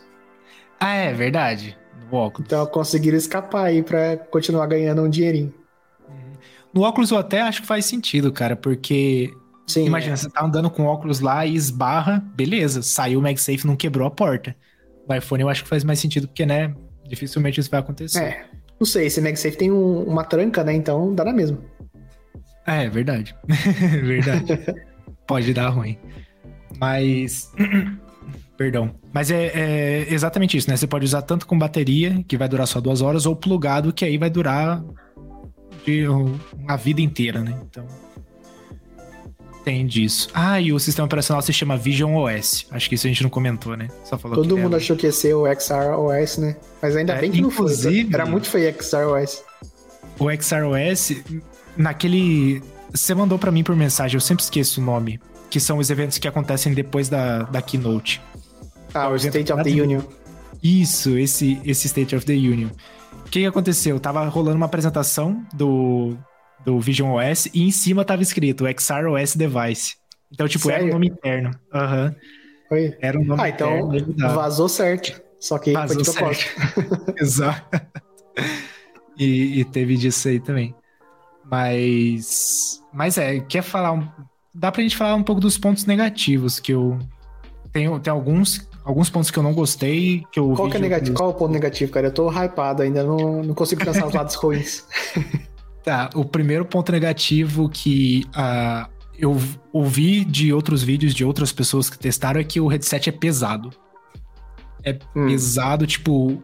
Ah, 0.77 0.93
é 0.93 1.13
verdade. 1.13 1.77
No 2.11 2.17
óculos. 2.17 2.45
Então 2.45 2.65
conseguiram 2.65 3.17
escapar 3.17 3.67
aí 3.67 3.81
pra 3.81 4.17
continuar 4.17 4.65
ganhando 4.67 5.01
um 5.01 5.09
dinheirinho. 5.09 5.53
Uhum. 6.09 6.33
No 6.73 6.81
óculos 6.81 7.11
eu 7.11 7.17
até 7.17 7.41
acho 7.41 7.61
que 7.61 7.67
faz 7.67 7.85
sentido, 7.85 8.29
cara, 8.33 8.57
porque. 8.57 9.33
Sim, 9.67 9.85
imagina, 9.85 10.15
é. 10.15 10.17
você 10.17 10.29
tá 10.29 10.43
andando 10.43 10.69
com 10.69 10.83
óculos 10.83 11.21
lá 11.21 11.45
e 11.45 11.55
esbarra, 11.55 12.21
beleza, 12.35 12.81
saiu 12.81 13.19
o 13.19 13.21
MagSafe 13.21 13.65
não 13.65 13.77
quebrou 13.77 14.05
a 14.05 14.11
porta. 14.11 14.53
No 15.07 15.15
iPhone 15.15 15.43
eu 15.43 15.49
acho 15.49 15.63
que 15.63 15.69
faz 15.69 15.85
mais 15.85 15.99
sentido, 15.99 16.27
porque, 16.27 16.45
né, 16.45 16.75
dificilmente 17.07 17.61
isso 17.61 17.71
vai 17.71 17.79
acontecer. 17.79 18.21
É, 18.21 18.45
não 18.81 18.85
sei, 18.87 19.05
esse 19.05 19.21
MagSafe 19.21 19.55
tem 19.55 19.71
um, 19.71 20.01
uma 20.05 20.23
tranca, 20.23 20.63
né, 20.63 20.73
então 20.73 21.13
dá 21.13 21.23
na 21.23 21.31
mesma. 21.31 21.59
É, 22.65 22.89
verdade. 22.89 23.35
verdade. 24.03 24.59
Pode 25.27 25.53
dar 25.53 25.69
ruim. 25.69 25.99
Mas. 26.79 27.51
Perdão. 28.57 28.95
Mas 29.13 29.29
é, 29.29 29.51
é, 29.53 30.13
exatamente 30.13 30.57
isso, 30.57 30.69
né? 30.69 30.77
Você 30.77 30.85
pode 30.85 31.03
usar 31.03 31.23
tanto 31.23 31.47
com 31.47 31.57
bateria, 31.57 32.23
que 32.27 32.37
vai 32.37 32.47
durar 32.47 32.67
só 32.67 32.79
duas 32.79 33.01
horas, 33.01 33.25
ou 33.25 33.35
plugado, 33.35 33.91
que 33.91 34.05
aí 34.05 34.19
vai 34.19 34.29
durar 34.29 34.83
de 35.83 36.07
uma 36.07 36.75
vida 36.77 37.01
inteira, 37.01 37.41
né? 37.41 37.59
Então. 37.65 37.87
Tem 39.63 39.85
disso. 39.85 40.29
Ah, 40.33 40.59
e 40.59 40.73
o 40.73 40.79
sistema 40.79 41.05
operacional 41.05 41.41
se 41.41 41.53
chama 41.53 41.77
Vision 41.77 42.15
OS. 42.15 42.65
Acho 42.71 42.89
que 42.89 42.95
isso 42.95 43.05
a 43.05 43.09
gente 43.09 43.21
não 43.21 43.29
comentou, 43.29 43.77
né? 43.77 43.87
Só 44.03 44.17
falou 44.17 44.35
Todo 44.35 44.57
mundo 44.57 44.75
achou 44.75 44.95
que 44.95 45.05
ia 45.05 45.11
ser 45.11 45.33
o 45.35 45.45
XR 45.45 45.93
OS, 45.97 46.37
né? 46.37 46.55
Mas 46.81 46.95
ainda 46.95 47.13
é, 47.13 47.21
bem 47.21 47.31
que 47.31 47.41
não 47.41 47.51
foi. 47.51 47.71
Era 48.11 48.25
muito 48.25 48.49
feio 48.49 48.73
XR 48.73 49.07
OS. 49.07 49.43
O 50.19 50.31
XR 50.31 50.63
OS, 50.65 51.15
naquele. 51.77 52.61
Você 52.91 53.13
mandou 53.13 53.37
para 53.37 53.51
mim 53.51 53.63
por 53.63 53.75
mensagem, 53.75 54.15
eu 54.15 54.21
sempre 54.21 54.43
esqueço 54.43 54.81
o 54.81 54.83
nome. 54.83 55.19
Que 55.49 55.59
são 55.59 55.77
os 55.77 55.89
eventos 55.89 56.17
que 56.17 56.27
acontecem 56.27 56.73
depois 56.73 57.09
da, 57.09 57.43
da 57.43 57.61
keynote. 57.61 58.21
Ah, 58.93 59.09
o 59.09 59.15
State 59.15 59.51
of 59.51 59.63
the 59.63 59.69
Union. 59.69 60.01
Isso, 60.63 61.17
esse, 61.17 61.59
esse 61.65 61.87
State 61.87 62.15
of 62.15 62.25
the 62.25 62.33
Union. 62.33 62.69
O 63.25 63.29
que, 63.29 63.41
que 63.41 63.45
aconteceu? 63.45 63.99
Tava 63.99 64.25
rolando 64.27 64.57
uma 64.57 64.65
apresentação 64.65 65.45
do, 65.53 66.17
do 66.65 66.79
Vision 66.79 67.15
OS 67.15 67.47
e 67.53 67.63
em 67.63 67.71
cima 67.71 68.05
tava 68.05 68.21
escrito 68.21 68.65
XR 68.65 69.07
OS 69.07 69.35
Device. 69.35 69.95
Então, 70.31 70.47
tipo, 70.47 70.67
Sério? 70.67 70.83
era 70.83 70.85
um 70.85 70.93
nome 70.93 71.07
interno. 71.07 71.51
Aham. 71.73 72.15
Uhum. 72.71 72.93
Era 73.01 73.19
um 73.19 73.25
nome 73.25 73.41
ah, 73.41 73.49
então 73.49 73.89
vazou 74.33 74.69
certo. 74.69 75.21
Só 75.39 75.57
que 75.57 75.73
vazou 75.73 75.95
foi 75.95 76.03
de 76.03 76.11
propósito. 76.11 77.13
Exato. 77.19 77.81
E, 79.17 79.59
e, 79.59 79.65
teve 79.65 79.97
disso 79.97 80.29
aí 80.29 80.39
também. 80.39 80.73
Mas. 81.43 82.81
Mas 82.93 83.17
é, 83.17 83.41
quer 83.41 83.61
falar. 83.61 83.91
Um, 83.91 84.07
dá 84.55 84.71
pra 84.71 84.81
gente 84.81 84.95
falar 84.95 85.15
um 85.15 85.23
pouco 85.23 85.41
dos 85.41 85.57
pontos 85.57 85.85
negativos 85.85 86.59
que 86.59 86.71
eu. 86.71 86.97
Tenho, 87.73 87.99
tem 87.99 88.11
alguns 88.11 88.69
alguns 88.83 89.09
pontos 89.09 89.29
que 89.29 89.37
eu 89.37 89.43
não 89.43 89.53
gostei, 89.53 90.23
que 90.31 90.39
eu 90.39 90.53
Qual 90.53 90.69
que 90.69 90.77
é 90.77 90.79
negativo? 90.79 91.15
Qual 91.15 91.29
é 91.29 91.33
o 91.33 91.35
ponto 91.35 91.51
negativo, 91.51 91.91
cara? 91.91 92.07
Eu 92.07 92.13
tô 92.13 92.29
hypado 92.29 92.81
ainda, 92.81 93.03
não, 93.03 93.43
não 93.43 93.53
consigo 93.53 93.83
pensar 93.83 94.05
nos 94.05 94.13
lados 94.13 94.35
ruins. 94.35 94.85
Tá, 95.83 96.09
o 96.13 96.23
primeiro 96.23 96.63
ponto 96.63 96.91
negativo 96.91 97.67
que 97.67 98.23
uh, 98.35 98.87
eu 99.17 99.37
ouvi 99.73 100.23
de 100.23 100.53
outros 100.53 100.83
vídeos 100.83 101.13
de 101.13 101.25
outras 101.25 101.51
pessoas 101.51 101.89
que 101.89 101.97
testaram 101.97 102.39
é 102.39 102.43
que 102.43 102.59
o 102.59 102.67
headset 102.67 103.09
é 103.09 103.11
pesado. 103.11 103.71
É 104.83 104.97
hum. 105.15 105.27
pesado, 105.27 105.85
tipo. 105.85 106.43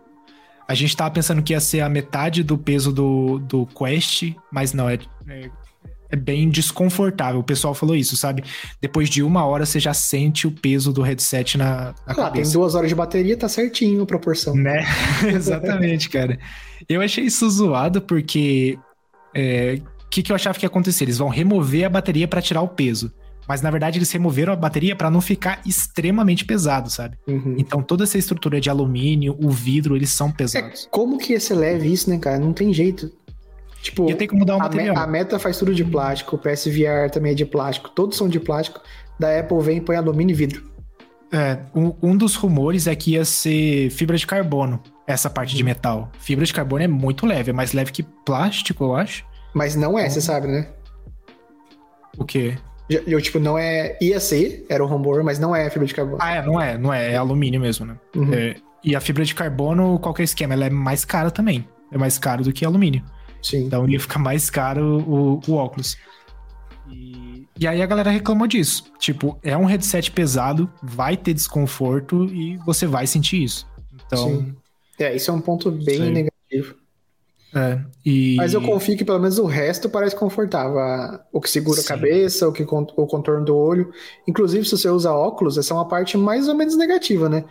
A 0.67 0.73
gente 0.73 0.97
tava 0.97 1.11
pensando 1.11 1.41
que 1.41 1.53
ia 1.53 1.59
ser 1.61 1.79
a 1.79 1.87
metade 1.87 2.43
do 2.43 2.57
peso 2.57 2.91
do, 2.91 3.39
do 3.39 3.65
Quest, 3.67 4.33
mas 4.51 4.73
não, 4.73 4.89
é, 4.89 4.99
é, 5.27 5.49
é 6.09 6.15
bem 6.15 6.49
desconfortável. 6.49 7.39
O 7.39 7.43
pessoal 7.43 7.73
falou 7.73 7.95
isso, 7.95 8.17
sabe? 8.17 8.43
Depois 8.81 9.09
de 9.09 9.23
uma 9.23 9.45
hora 9.45 9.65
você 9.65 9.79
já 9.79 9.93
sente 9.93 10.45
o 10.45 10.51
peso 10.51 10.91
do 10.91 11.01
headset 11.01 11.57
na, 11.57 11.65
na 11.65 11.93
ah, 12.05 12.15
cabeça. 12.15 12.51
tem 12.51 12.51
duas 12.51 12.75
horas 12.75 12.89
de 12.89 12.95
bateria, 12.95 13.37
tá 13.37 13.47
certinho 13.47 14.03
a 14.03 14.05
proporção. 14.05 14.55
Né? 14.55 14.85
Exatamente, 15.33 16.09
cara. 16.09 16.37
Eu 16.87 17.01
achei 17.01 17.23
isso 17.23 17.49
zoado 17.49 18.01
porque 18.01 18.77
é, 19.37 19.79
o 20.03 20.09
que, 20.09 20.23
que 20.23 20.31
eu 20.31 20.35
achava 20.35 20.57
que 20.57 20.65
ia 20.65 20.67
acontecer? 20.67 21.03
Eles 21.03 21.19
vão 21.19 21.29
remover 21.29 21.85
a 21.85 21.89
bateria 21.89 22.27
para 22.27 22.41
tirar 22.41 22.61
o 22.61 22.67
peso. 22.67 23.11
Mas 23.47 23.61
na 23.61 23.69
verdade 23.69 23.97
eles 23.97 24.11
removeram 24.11 24.51
a 24.51 24.55
bateria 24.55 24.95
para 24.95 25.09
não 25.09 25.21
ficar 25.21 25.61
extremamente 25.65 26.43
pesado, 26.43 26.89
sabe? 26.89 27.17
Uhum. 27.27 27.55
Então 27.57 27.81
toda 27.81 28.03
essa 28.03 28.17
estrutura 28.17 28.59
de 28.59 28.69
alumínio, 28.69 29.37
o 29.41 29.49
vidro, 29.49 29.95
eles 29.95 30.09
são 30.09 30.31
pesados. 30.31 30.85
É, 30.85 30.89
como 30.89 31.17
que 31.17 31.33
ia 31.33 31.39
ser 31.39 31.53
leve 31.53 31.91
isso, 31.91 32.09
né, 32.09 32.17
cara? 32.17 32.39
Não 32.39 32.51
tem 32.51 32.73
jeito. 32.73 33.11
Tipo, 33.81 34.13
tem 34.15 34.27
que 34.27 34.35
mudar 34.35 34.57
o 34.57 34.59
material. 34.59 34.95
Me, 34.95 35.01
a 35.01 35.07
Meta 35.07 35.39
faz 35.39 35.57
tudo 35.57 35.73
de 35.73 35.85
plástico, 35.85 36.35
o 36.35 36.39
PSVR 36.39 37.09
também 37.11 37.31
é 37.31 37.35
de 37.35 37.45
plástico, 37.45 37.89
todos 37.89 38.17
são 38.17 38.27
de 38.27 38.39
plástico. 38.39 38.81
Da 39.19 39.39
Apple 39.39 39.61
vem 39.61 39.77
e 39.77 39.81
põe 39.81 39.95
alumínio 39.95 40.33
e 40.33 40.35
vidro. 40.35 40.63
É, 41.31 41.59
um, 41.73 41.93
um 42.01 42.17
dos 42.17 42.35
rumores 42.35 42.87
é 42.87 42.95
que 42.95 43.11
ia 43.11 43.23
ser 43.23 43.89
fibra 43.91 44.17
de 44.17 44.27
carbono 44.27 44.81
essa 45.07 45.29
parte 45.29 45.55
de 45.55 45.63
metal. 45.63 46.11
Fibra 46.19 46.45
de 46.45 46.53
carbono 46.53 46.83
é 46.83 46.87
muito 46.87 47.25
leve, 47.25 47.49
é 47.51 47.53
mais 47.53 47.71
leve 47.71 47.91
que 47.93 48.03
plástico, 48.03 48.83
eu 48.83 48.95
acho. 48.95 49.25
Mas 49.53 49.75
não 49.75 49.97
é, 49.97 50.09
você 50.09 50.19
sabe, 50.19 50.47
né? 50.47 50.67
O 52.17 52.25
quê? 52.25 52.57
Eu, 52.89 53.21
tipo, 53.21 53.39
não 53.39 53.57
é. 53.57 53.97
Ia 54.01 54.19
ser, 54.19 54.65
era 54.69 54.83
o 54.83 54.87
rumor, 54.87 55.23
mas 55.23 55.39
não 55.39 55.55
é 55.55 55.69
fibra 55.69 55.87
de 55.87 55.93
carbono. 55.93 56.17
Ah, 56.21 56.35
é, 56.35 56.45
não 56.45 56.61
é, 56.61 56.77
não 56.77 56.93
é, 56.93 57.13
é 57.13 57.17
alumínio 57.17 57.59
mesmo, 57.59 57.85
né? 57.85 57.97
Uhum. 58.15 58.33
É, 58.33 58.55
e 58.83 58.95
a 58.95 59.01
fibra 59.01 59.25
de 59.25 59.35
carbono, 59.35 59.99
qual 59.99 60.13
que 60.13 60.21
é 60.21 60.23
o 60.23 60.25
esquema? 60.25 60.53
Ela 60.53 60.65
é 60.65 60.69
mais 60.69 61.03
cara 61.03 61.31
também. 61.31 61.67
É 61.91 61.97
mais 61.97 62.17
caro 62.17 62.43
do 62.43 62.53
que 62.53 62.65
alumínio. 62.65 63.03
Sim. 63.41 63.65
Então 63.65 63.87
ia 63.87 63.99
ficar 63.99 64.19
mais 64.19 64.49
caro 64.49 65.03
o, 65.05 65.41
o 65.47 65.55
óculos. 65.55 65.97
E, 66.89 67.45
e 67.59 67.67
aí 67.67 67.81
a 67.81 67.85
galera 67.85 68.09
reclamou 68.09 68.47
disso. 68.47 68.85
Tipo, 68.99 69.37
é 69.43 69.55
um 69.57 69.65
headset 69.65 70.11
pesado, 70.11 70.71
vai 70.81 71.17
ter 71.17 71.33
desconforto 71.33 72.25
e 72.25 72.57
você 72.57 72.85
vai 72.85 73.05
sentir 73.05 73.43
isso. 73.43 73.67
Então. 74.05 74.29
Sim. 74.29 74.55
É, 74.99 75.15
isso 75.15 75.29
é 75.29 75.33
um 75.33 75.41
ponto 75.41 75.71
bem 75.71 75.97
Sim. 75.97 76.11
negativo. 76.11 76.75
É, 77.55 77.79
e... 78.05 78.35
Mas 78.35 78.53
eu 78.53 78.61
confio 78.61 78.97
que 78.97 79.05
pelo 79.05 79.19
menos 79.19 79.39
o 79.39 79.45
resto 79.45 79.89
parece 79.89 80.15
confortável. 80.15 80.77
O 81.31 81.39
que 81.39 81.49
segura 81.49 81.79
Sim. 81.79 81.85
a 81.85 81.87
cabeça, 81.87 82.47
o 82.47 82.51
que 82.51 82.63
o 82.63 83.07
contorno 83.07 83.45
do 83.45 83.55
olho. 83.55 83.91
Inclusive, 84.27 84.65
se 84.65 84.77
você 84.77 84.89
usa 84.89 85.11
óculos, 85.11 85.57
essa 85.57 85.73
é 85.73 85.77
uma 85.77 85.87
parte 85.87 86.17
mais 86.17 86.47
ou 86.47 86.55
menos 86.55 86.75
negativa, 86.75 87.29
né? 87.29 87.45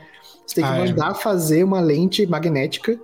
Você 0.47 0.57
tem 0.57 0.65
que 0.65 0.71
ah, 0.71 0.77
é. 0.77 0.87
mandar 0.87 1.11
é. 1.13 1.15
fazer 1.15 1.65
uma 1.65 1.81
lente 1.81 2.27
magnética, 2.27 2.99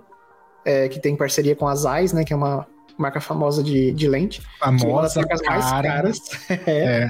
é, 0.63 0.87
que 0.87 0.99
tem 0.99 1.15
parceria 1.15 1.55
com 1.55 1.67
a 1.67 1.75
Zeiss, 1.75 2.13
né? 2.13 2.23
Que 2.23 2.31
é 2.31 2.35
uma 2.35 2.65
marca 2.97 3.19
famosa 3.19 3.63
de, 3.63 3.91
de 3.91 4.07
lente. 4.07 4.41
Famosa, 4.59 5.19
é 5.19 5.23
uma 5.23 5.27
das 5.27 5.41
mais 5.41 5.69
caras. 5.69 6.19
é. 6.67 7.09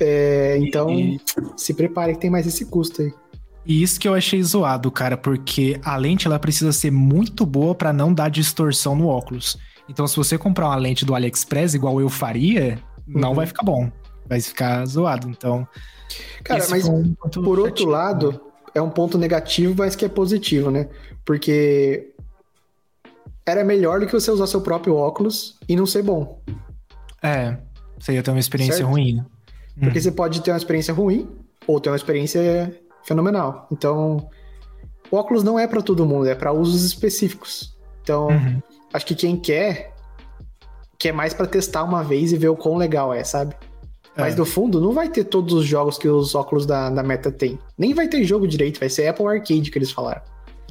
é. 0.00 0.58
então, 0.58 0.90
e... 0.90 1.20
se 1.56 1.74
prepare 1.74 2.14
que 2.14 2.20
tem 2.20 2.30
mais 2.30 2.46
esse 2.46 2.64
custo 2.66 3.02
aí. 3.02 3.12
E 3.64 3.82
isso 3.82 4.00
que 4.00 4.08
eu 4.08 4.14
achei 4.14 4.42
zoado, 4.42 4.90
cara, 4.90 5.16
porque 5.16 5.78
a 5.84 5.96
lente 5.96 6.26
ela 6.26 6.38
precisa 6.38 6.72
ser 6.72 6.90
muito 6.90 7.44
boa 7.44 7.74
para 7.74 7.92
não 7.92 8.12
dar 8.12 8.30
distorção 8.30 8.96
no 8.96 9.08
óculos. 9.08 9.58
Então, 9.88 10.06
se 10.06 10.16
você 10.16 10.38
comprar 10.38 10.66
uma 10.66 10.76
lente 10.76 11.04
do 11.04 11.14
AliExpress, 11.14 11.74
igual 11.74 12.00
eu 12.00 12.08
faria, 12.08 12.78
uhum. 13.06 13.20
não 13.20 13.34
vai 13.34 13.46
ficar 13.46 13.64
bom. 13.64 13.90
Vai 14.26 14.40
ficar 14.40 14.84
zoado. 14.86 15.28
Então. 15.28 15.66
Cara, 16.44 16.66
mas 16.70 16.86
um 16.86 17.14
por 17.14 17.58
outro 17.58 17.86
lado, 17.86 18.40
é 18.74 18.80
um 18.82 18.90
ponto 18.90 19.18
negativo, 19.18 19.74
mas 19.76 19.96
que 19.96 20.04
é 20.04 20.08
positivo, 20.08 20.70
né? 20.70 20.88
Porque 21.24 22.10
era 23.46 23.64
melhor 23.64 24.00
do 24.00 24.06
que 24.06 24.12
você 24.12 24.30
usar 24.30 24.46
seu 24.46 24.60
próprio 24.60 24.94
óculos 24.94 25.58
e 25.68 25.74
não 25.74 25.86
ser 25.86 26.02
bom. 26.02 26.40
É, 27.22 27.56
você 27.98 28.12
ia 28.12 28.22
ter 28.22 28.30
uma 28.30 28.40
experiência 28.40 28.76
certo? 28.76 28.90
ruim. 28.90 29.24
Porque 29.78 29.98
hum. 29.98 30.02
você 30.02 30.12
pode 30.12 30.40
ter 30.42 30.50
uma 30.50 30.58
experiência 30.58 30.92
ruim 30.92 31.28
ou 31.66 31.80
ter 31.80 31.90
uma 31.90 31.96
experiência 31.96 32.78
fenomenal. 33.08 33.66
Então, 33.72 34.28
o 35.10 35.16
óculos 35.16 35.42
não 35.42 35.58
é 35.58 35.66
para 35.66 35.80
todo 35.80 36.06
mundo, 36.06 36.28
é 36.28 36.34
para 36.34 36.52
usos 36.52 36.84
específicos. 36.84 37.76
Então, 38.02 38.28
uhum. 38.28 38.62
acho 38.92 39.06
que 39.06 39.14
quem 39.14 39.36
quer 39.36 39.94
quer 40.98 41.12
mais 41.12 41.32
para 41.32 41.46
testar 41.46 41.84
uma 41.84 42.02
vez 42.02 42.32
e 42.32 42.36
ver 42.36 42.48
o 42.48 42.56
quão 42.56 42.76
legal 42.76 43.14
é, 43.14 43.22
sabe? 43.24 43.54
É. 44.16 44.20
Mas 44.22 44.36
no 44.36 44.44
fundo, 44.44 44.80
não 44.80 44.92
vai 44.92 45.08
ter 45.08 45.24
todos 45.24 45.54
os 45.54 45.64
jogos 45.64 45.96
que 45.96 46.08
os 46.08 46.34
óculos 46.34 46.66
da, 46.66 46.90
da 46.90 47.02
Meta 47.02 47.30
tem. 47.30 47.58
Nem 47.78 47.94
vai 47.94 48.08
ter 48.08 48.24
jogo 48.24 48.46
direito, 48.48 48.80
vai 48.80 48.90
ser 48.90 49.06
Apple 49.06 49.26
Arcade 49.26 49.70
que 49.70 49.78
eles 49.78 49.92
falaram. 49.92 50.22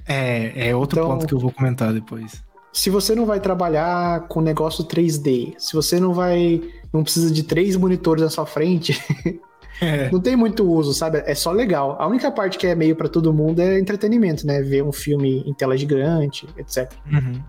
É, 0.06 0.70
é 0.70 0.76
outro 0.76 1.00
então, 1.00 1.12
ponto 1.12 1.28
que 1.28 1.34
eu 1.34 1.40
vou 1.40 1.52
comentar 1.52 1.94
depois. 1.94 2.44
Se 2.74 2.90
você 2.90 3.16
não 3.16 3.26
vai 3.26 3.40
trabalhar 3.40 4.28
com 4.28 4.42
negócio 4.42 4.84
3D, 4.84 5.56
se 5.58 5.74
você 5.74 6.00
não 6.00 6.14
vai. 6.14 6.62
não 6.94 7.04
precisa 7.04 7.32
de 7.32 7.44
três 7.44 7.76
monitores 7.76 8.24
na 8.24 8.30
sua 8.30 8.46
frente, 8.46 9.02
É. 9.82 10.10
Não 10.12 10.20
tem 10.20 10.36
muito 10.36 10.70
uso, 10.70 10.94
sabe? 10.94 11.24
É 11.26 11.36
só 11.36 11.52
legal. 11.52 11.96
A 12.00 12.08
única 12.08 12.32
parte 12.32 12.58
que 12.58 12.68
é 12.68 12.76
meio 12.76 12.96
para 12.96 13.08
todo 13.08 13.34
mundo 13.34 13.62
é 13.62 13.80
entretenimento, 13.80 14.46
né? 14.46 14.62
Ver 14.62 14.84
um 14.84 14.92
filme 14.92 15.44
em 15.46 15.54
tela 15.54 15.78
gigante, 15.78 16.48
etc. 16.58 16.92
Uhum. 17.12 17.42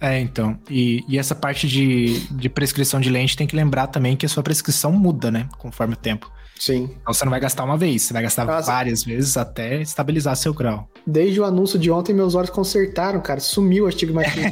É, 0.00 0.20
então. 0.20 0.58
E, 0.70 1.04
e, 1.08 1.18
essa 1.18 1.34
parte 1.34 1.66
de, 1.66 2.20
de 2.30 2.48
prescrição 2.48 3.00
de 3.00 3.10
lente 3.10 3.36
tem 3.36 3.46
que 3.46 3.56
lembrar 3.56 3.88
também 3.88 4.16
que 4.16 4.26
a 4.26 4.28
sua 4.28 4.42
prescrição 4.42 4.92
muda, 4.92 5.30
né? 5.30 5.48
Conforme 5.58 5.94
o 5.94 5.96
tempo. 5.96 6.30
Sim. 6.58 6.90
Então 7.00 7.12
você 7.12 7.24
não 7.24 7.30
vai 7.30 7.40
gastar 7.40 7.64
uma 7.64 7.76
vez, 7.76 8.02
você 8.02 8.12
vai 8.12 8.22
gastar 8.22 8.44
Nossa. 8.44 8.70
várias 8.70 9.02
vezes 9.02 9.36
até 9.36 9.80
estabilizar 9.80 10.36
seu 10.36 10.54
grau. 10.54 10.88
Desde 11.04 11.40
o 11.40 11.44
anúncio 11.44 11.78
de 11.78 11.90
ontem, 11.90 12.12
meus 12.12 12.34
olhos 12.36 12.50
consertaram, 12.50 13.20
cara. 13.20 13.40
Sumiu 13.40 13.86
a 13.86 13.88
astigmatismo. 13.88 14.50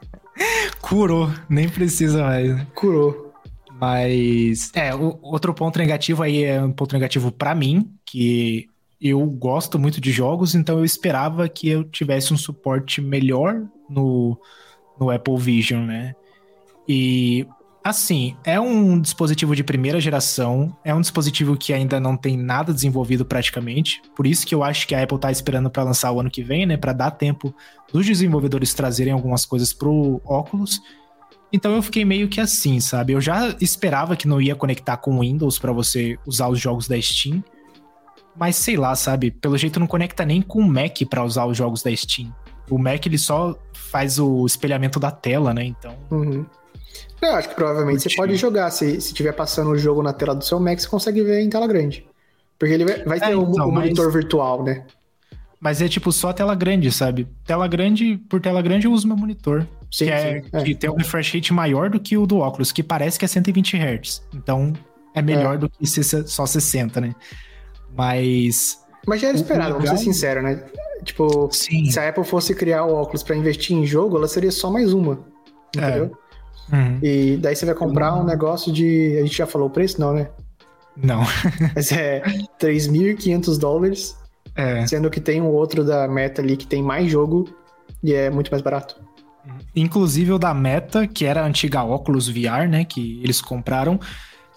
Curou, 0.82 1.30
nem 1.48 1.68
precisa 1.68 2.22
mais. 2.22 2.62
Curou. 2.74 3.29
Mas, 3.80 4.70
é, 4.74 4.94
o, 4.94 5.18
outro 5.22 5.54
ponto 5.54 5.78
negativo 5.78 6.22
aí 6.22 6.44
é 6.44 6.62
um 6.62 6.70
ponto 6.70 6.92
negativo 6.92 7.32
para 7.32 7.54
mim, 7.54 7.90
que 8.04 8.68
eu 9.00 9.24
gosto 9.24 9.78
muito 9.78 10.00
de 10.00 10.12
jogos, 10.12 10.54
então 10.54 10.78
eu 10.78 10.84
esperava 10.84 11.48
que 11.48 11.68
eu 11.68 11.82
tivesse 11.84 12.34
um 12.34 12.36
suporte 12.36 13.00
melhor 13.00 13.62
no, 13.88 14.38
no 15.00 15.10
Apple 15.10 15.38
Vision, 15.38 15.86
né? 15.86 16.14
E 16.86 17.46
assim, 17.82 18.36
é 18.44 18.60
um 18.60 19.00
dispositivo 19.00 19.56
de 19.56 19.64
primeira 19.64 19.98
geração, 19.98 20.76
é 20.84 20.94
um 20.94 21.00
dispositivo 21.00 21.56
que 21.56 21.72
ainda 21.72 21.98
não 21.98 22.18
tem 22.18 22.36
nada 22.36 22.74
desenvolvido 22.74 23.24
praticamente. 23.24 24.02
Por 24.14 24.26
isso 24.26 24.46
que 24.46 24.54
eu 24.54 24.62
acho 24.62 24.86
que 24.86 24.94
a 24.94 25.02
Apple 25.02 25.18
tá 25.18 25.32
esperando 25.32 25.70
para 25.70 25.84
lançar 25.84 26.12
o 26.12 26.20
ano 26.20 26.30
que 26.30 26.42
vem, 26.42 26.66
né, 26.66 26.76
para 26.76 26.92
dar 26.92 27.12
tempo 27.12 27.54
dos 27.90 28.04
desenvolvedores 28.04 28.74
trazerem 28.74 29.14
algumas 29.14 29.46
coisas 29.46 29.72
pro 29.72 30.20
óculos. 30.26 30.82
Então 31.52 31.74
eu 31.74 31.82
fiquei 31.82 32.04
meio 32.04 32.28
que 32.28 32.40
assim, 32.40 32.78
sabe? 32.78 33.12
Eu 33.12 33.20
já 33.20 33.54
esperava 33.60 34.16
que 34.16 34.28
não 34.28 34.40
ia 34.40 34.54
conectar 34.54 34.96
com 34.96 35.16
o 35.16 35.20
Windows 35.20 35.58
para 35.58 35.72
você 35.72 36.18
usar 36.26 36.48
os 36.48 36.60
jogos 36.60 36.86
da 36.86 37.00
Steam. 37.00 37.42
Mas 38.36 38.56
sei 38.56 38.76
lá, 38.76 38.94
sabe? 38.94 39.30
Pelo 39.30 39.58
jeito 39.58 39.80
não 39.80 39.86
conecta 39.86 40.24
nem 40.24 40.40
com 40.40 40.60
o 40.60 40.68
Mac 40.68 40.98
para 41.08 41.24
usar 41.24 41.46
os 41.46 41.56
jogos 41.56 41.82
da 41.82 41.94
Steam. 41.94 42.32
O 42.70 42.78
Mac 42.78 43.04
ele 43.04 43.18
só 43.18 43.58
faz 43.72 44.18
o 44.18 44.46
espelhamento 44.46 45.00
da 45.00 45.10
tela, 45.10 45.52
né? 45.52 45.64
Então. 45.64 45.96
Uhum. 46.10 46.46
Eu 47.20 47.34
acho 47.34 47.48
que 47.48 47.54
provavelmente 47.54 48.02
você 48.02 48.14
pode 48.14 48.36
jogar. 48.36 48.70
Se, 48.70 49.00
se 49.00 49.12
tiver 49.12 49.32
passando 49.32 49.70
o 49.70 49.78
jogo 49.78 50.02
na 50.02 50.12
tela 50.12 50.34
do 50.34 50.44
seu 50.44 50.60
Mac, 50.60 50.78
você 50.78 50.88
consegue 50.88 51.22
ver 51.22 51.40
em 51.42 51.50
tela 51.50 51.66
grande. 51.66 52.06
Porque 52.58 52.74
ele 52.74 52.84
vai, 52.84 53.04
vai 53.04 53.18
é, 53.18 53.20
ter 53.20 53.36
um, 53.36 53.50
então, 53.50 53.68
um 53.68 53.72
mas... 53.72 53.84
monitor 53.84 54.12
virtual, 54.12 54.62
né? 54.62 54.84
Mas 55.60 55.82
é 55.82 55.88
tipo 55.88 56.10
só 56.12 56.32
tela 56.32 56.54
grande, 56.54 56.90
sabe? 56.90 57.28
Tela 57.44 57.68
grande, 57.68 58.16
por 58.28 58.40
tela 58.40 58.62
grande 58.62 58.86
eu 58.86 58.92
uso 58.92 59.06
meu 59.06 59.16
monitor. 59.16 59.66
Sim, 59.90 60.04
que, 60.04 60.10
é, 60.10 60.42
é. 60.52 60.62
que 60.62 60.74
tem 60.74 60.88
um 60.88 60.94
refresh 60.94 61.34
rate 61.34 61.52
maior 61.52 61.90
do 61.90 61.98
que 61.98 62.16
o 62.16 62.26
do 62.26 62.38
óculos, 62.38 62.70
que 62.70 62.82
parece 62.82 63.18
que 63.18 63.24
é 63.24 63.28
120 63.28 63.76
Hz. 63.76 64.22
Então 64.34 64.72
é 65.14 65.20
melhor 65.20 65.54
é. 65.54 65.58
do 65.58 65.68
que 65.68 65.86
só 65.86 66.46
60, 66.46 67.00
né? 67.00 67.14
Mas. 67.96 68.80
Mas 69.06 69.20
já 69.20 69.28
era 69.28 69.36
esperado, 69.36 69.74
legal... 69.74 69.86
vamos 69.86 70.00
ser 70.00 70.04
sinceros, 70.04 70.44
né? 70.44 70.64
Tipo, 71.02 71.48
Sim. 71.50 71.90
se 71.90 71.98
a 71.98 72.08
Apple 72.08 72.24
fosse 72.24 72.54
criar 72.54 72.84
o 72.84 72.94
óculos 72.94 73.22
para 73.22 73.34
investir 73.34 73.76
em 73.76 73.86
jogo, 73.86 74.16
ela 74.16 74.28
seria 74.28 74.52
só 74.52 74.70
mais 74.70 74.92
uma. 74.92 75.18
Entendeu? 75.74 76.16
É. 76.72 76.76
Uhum. 76.76 76.98
E 77.02 77.36
daí 77.38 77.56
você 77.56 77.66
vai 77.66 77.74
comprar 77.74 78.14
um 78.14 78.24
negócio 78.24 78.72
de. 78.72 79.16
A 79.18 79.22
gente 79.22 79.36
já 79.36 79.46
falou 79.46 79.68
o 79.68 79.70
preço, 79.70 80.00
não, 80.00 80.12
né? 80.12 80.28
Não. 80.96 81.22
Mas 81.74 81.90
é 81.90 82.22
3.500 82.60 83.58
dólares. 83.58 84.16
É. 84.54 84.86
Sendo 84.86 85.10
que 85.10 85.20
tem 85.20 85.40
um 85.40 85.48
outro 85.48 85.84
da 85.84 86.06
Meta 86.06 86.42
ali 86.42 86.56
que 86.56 86.66
tem 86.66 86.82
mais 86.82 87.10
jogo 87.10 87.48
e 88.02 88.12
é 88.12 88.30
muito 88.30 88.50
mais 88.50 88.62
barato. 88.62 88.96
Inclusive 89.74 90.32
o 90.32 90.38
da 90.38 90.52
Meta, 90.52 91.06
que 91.06 91.24
era 91.24 91.42
a 91.42 91.46
antiga 91.46 91.82
Oculus 91.82 92.28
VR, 92.28 92.68
né? 92.68 92.84
Que 92.84 93.20
eles 93.22 93.40
compraram 93.40 93.98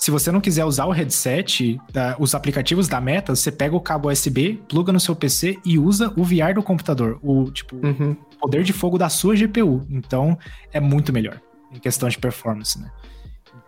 se 0.04 0.12
você 0.12 0.34
não 0.34 0.42
quiser 0.42 0.66
usar 0.66 0.86
o 0.86 0.92
headset, 0.92 1.80
os 2.20 2.36
aplicativos 2.36 2.90
da 2.90 3.00
Meta, 3.00 3.34
você 3.34 3.50
pega 3.50 3.74
o 3.74 3.80
cabo 3.80 4.12
USB, 4.12 4.62
pluga 4.68 4.92
no 4.92 5.00
seu 5.00 5.16
PC 5.16 5.58
e 5.64 5.80
usa 5.80 6.12
o 6.18 6.26
VR 6.26 6.54
do 6.54 6.62
computador, 6.62 7.18
o 7.24 7.50
tipo 7.50 7.78
uhum. 7.78 8.14
poder 8.38 8.66
de 8.66 8.74
fogo 8.74 8.98
da 8.98 9.08
sua 9.08 9.34
GPU. 9.34 9.88
Então 9.90 10.38
é 10.74 10.80
muito 10.82 11.14
melhor 11.14 11.40
em 11.72 11.80
questão 11.80 12.10
de 12.10 12.18
performance, 12.18 12.78
né? 12.78 12.92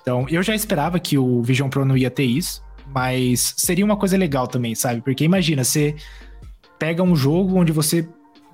Então 0.02 0.28
eu 0.30 0.44
já 0.44 0.54
esperava 0.54 1.00
que 1.00 1.18
o 1.18 1.42
Vision 1.42 1.70
Pro 1.70 1.86
não 1.86 1.96
ia 1.96 2.12
ter 2.12 2.26
isso, 2.26 2.62
mas 2.86 3.54
seria 3.56 3.86
uma 3.86 3.96
coisa 3.96 4.18
legal 4.18 4.46
também, 4.46 4.76
sabe? 4.76 5.00
Porque 5.00 5.24
imagina, 5.24 5.64
você 5.64 5.96
pega 6.78 7.02
um 7.02 7.16
jogo 7.16 7.58
onde 7.58 7.72
você 7.72 8.06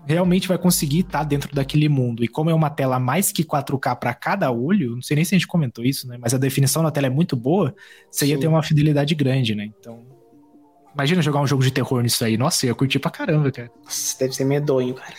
realmente 0.06 0.48
vai 0.48 0.58
conseguir 0.58 1.00
estar 1.00 1.20
tá 1.20 1.24
dentro 1.24 1.54
daquele 1.54 1.88
mundo. 1.88 2.24
E 2.24 2.28
como 2.28 2.50
é 2.50 2.54
uma 2.54 2.70
tela 2.70 3.00
mais 3.00 3.32
que 3.32 3.44
4K 3.44 3.96
para 3.96 4.14
cada 4.14 4.52
olho, 4.52 4.96
não 4.96 5.02
sei 5.02 5.16
nem 5.16 5.26
se 5.26 5.36
a 5.36 5.38
gente 5.38 5.48
comentou 5.48 5.84
isso, 5.84 6.08
né? 6.08 6.18
Mas 6.20 6.34
a 6.34 6.38
definição 6.38 6.84
da 6.84 6.92
tela 6.92 7.08
é 7.08 7.10
muito 7.10 7.36
boa, 7.36 7.76
você 8.10 8.26
Sim. 8.26 8.32
ia 8.32 8.40
ter 8.40 8.48
uma 8.48 8.64
fidelidade 8.64 9.14
grande, 9.16 9.56
né? 9.56 9.70
Então. 9.80 10.00
Imagina 10.94 11.22
jogar 11.22 11.40
um 11.40 11.48
jogo 11.48 11.64
de 11.64 11.72
terror 11.72 12.02
nisso 12.02 12.24
aí. 12.26 12.38
Nossa, 12.38 12.66
eu 12.66 12.70
ia 12.70 12.76
curtir 12.76 13.00
pra 13.00 13.10
caramba, 13.10 13.50
cara. 13.50 13.72
Nossa, 13.84 14.20
deve 14.20 14.34
ser 14.34 14.44
medonho, 14.44 14.94
cara. 14.94 15.14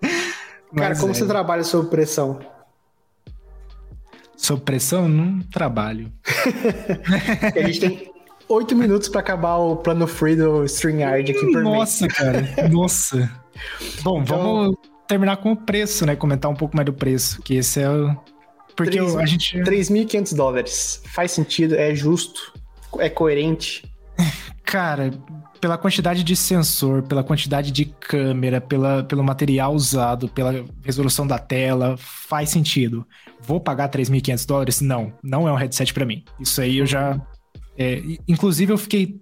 cara, 0.74 0.96
como 0.96 1.10
é. 1.10 1.14
você 1.14 1.26
trabalha 1.26 1.62
sob 1.64 1.90
pressão? 1.90 2.40
Sob 4.36 4.62
pressão? 4.62 5.06
Não 5.06 5.40
trabalho. 5.40 6.10
a 7.54 7.66
gente 7.66 7.80
tem 7.80 8.12
oito 8.48 8.74
minutos 8.74 9.08
para 9.08 9.20
acabar 9.20 9.56
o 9.56 9.76
plano 9.76 10.06
free 10.06 10.36
do 10.36 10.64
StreamYard 10.64 11.30
aqui 11.30 11.52
por 11.52 11.62
Nossa, 11.62 12.08
cara. 12.08 12.68
Nossa. 12.70 13.43
Bom, 14.02 14.22
então, 14.22 14.38
vamos 14.38 14.76
terminar 15.06 15.36
com 15.38 15.52
o 15.52 15.56
preço, 15.56 16.06
né? 16.06 16.16
Comentar 16.16 16.50
um 16.50 16.54
pouco 16.54 16.76
mais 16.76 16.86
do 16.86 16.92
preço, 16.92 17.40
que 17.42 17.54
esse 17.54 17.80
é 17.80 17.88
o... 17.88 18.16
Porque 18.76 18.98
3, 18.98 19.16
a 19.16 19.26
gente... 19.26 19.58
3.500 19.58 20.34
dólares. 20.34 21.02
Faz 21.14 21.30
sentido, 21.30 21.74
é 21.76 21.94
justo, 21.94 22.52
é 22.98 23.08
coerente. 23.08 23.84
Cara, 24.64 25.10
pela 25.60 25.78
quantidade 25.78 26.24
de 26.24 26.34
sensor, 26.34 27.02
pela 27.02 27.22
quantidade 27.22 27.70
de 27.70 27.84
câmera, 27.84 28.60
pela, 28.60 29.04
pelo 29.04 29.22
material 29.22 29.72
usado, 29.72 30.28
pela 30.28 30.64
resolução 30.82 31.26
da 31.26 31.38
tela, 31.38 31.96
faz 31.96 32.50
sentido. 32.50 33.06
Vou 33.40 33.60
pagar 33.60 33.88
3.500 33.88 34.46
dólares? 34.46 34.80
Não, 34.80 35.12
não 35.22 35.46
é 35.48 35.52
um 35.52 35.56
headset 35.56 35.94
para 35.94 36.04
mim. 36.04 36.24
Isso 36.40 36.60
aí 36.60 36.78
eu 36.78 36.86
já... 36.86 37.20
É, 37.78 38.02
inclusive 38.28 38.72
eu 38.72 38.78
fiquei 38.78 39.20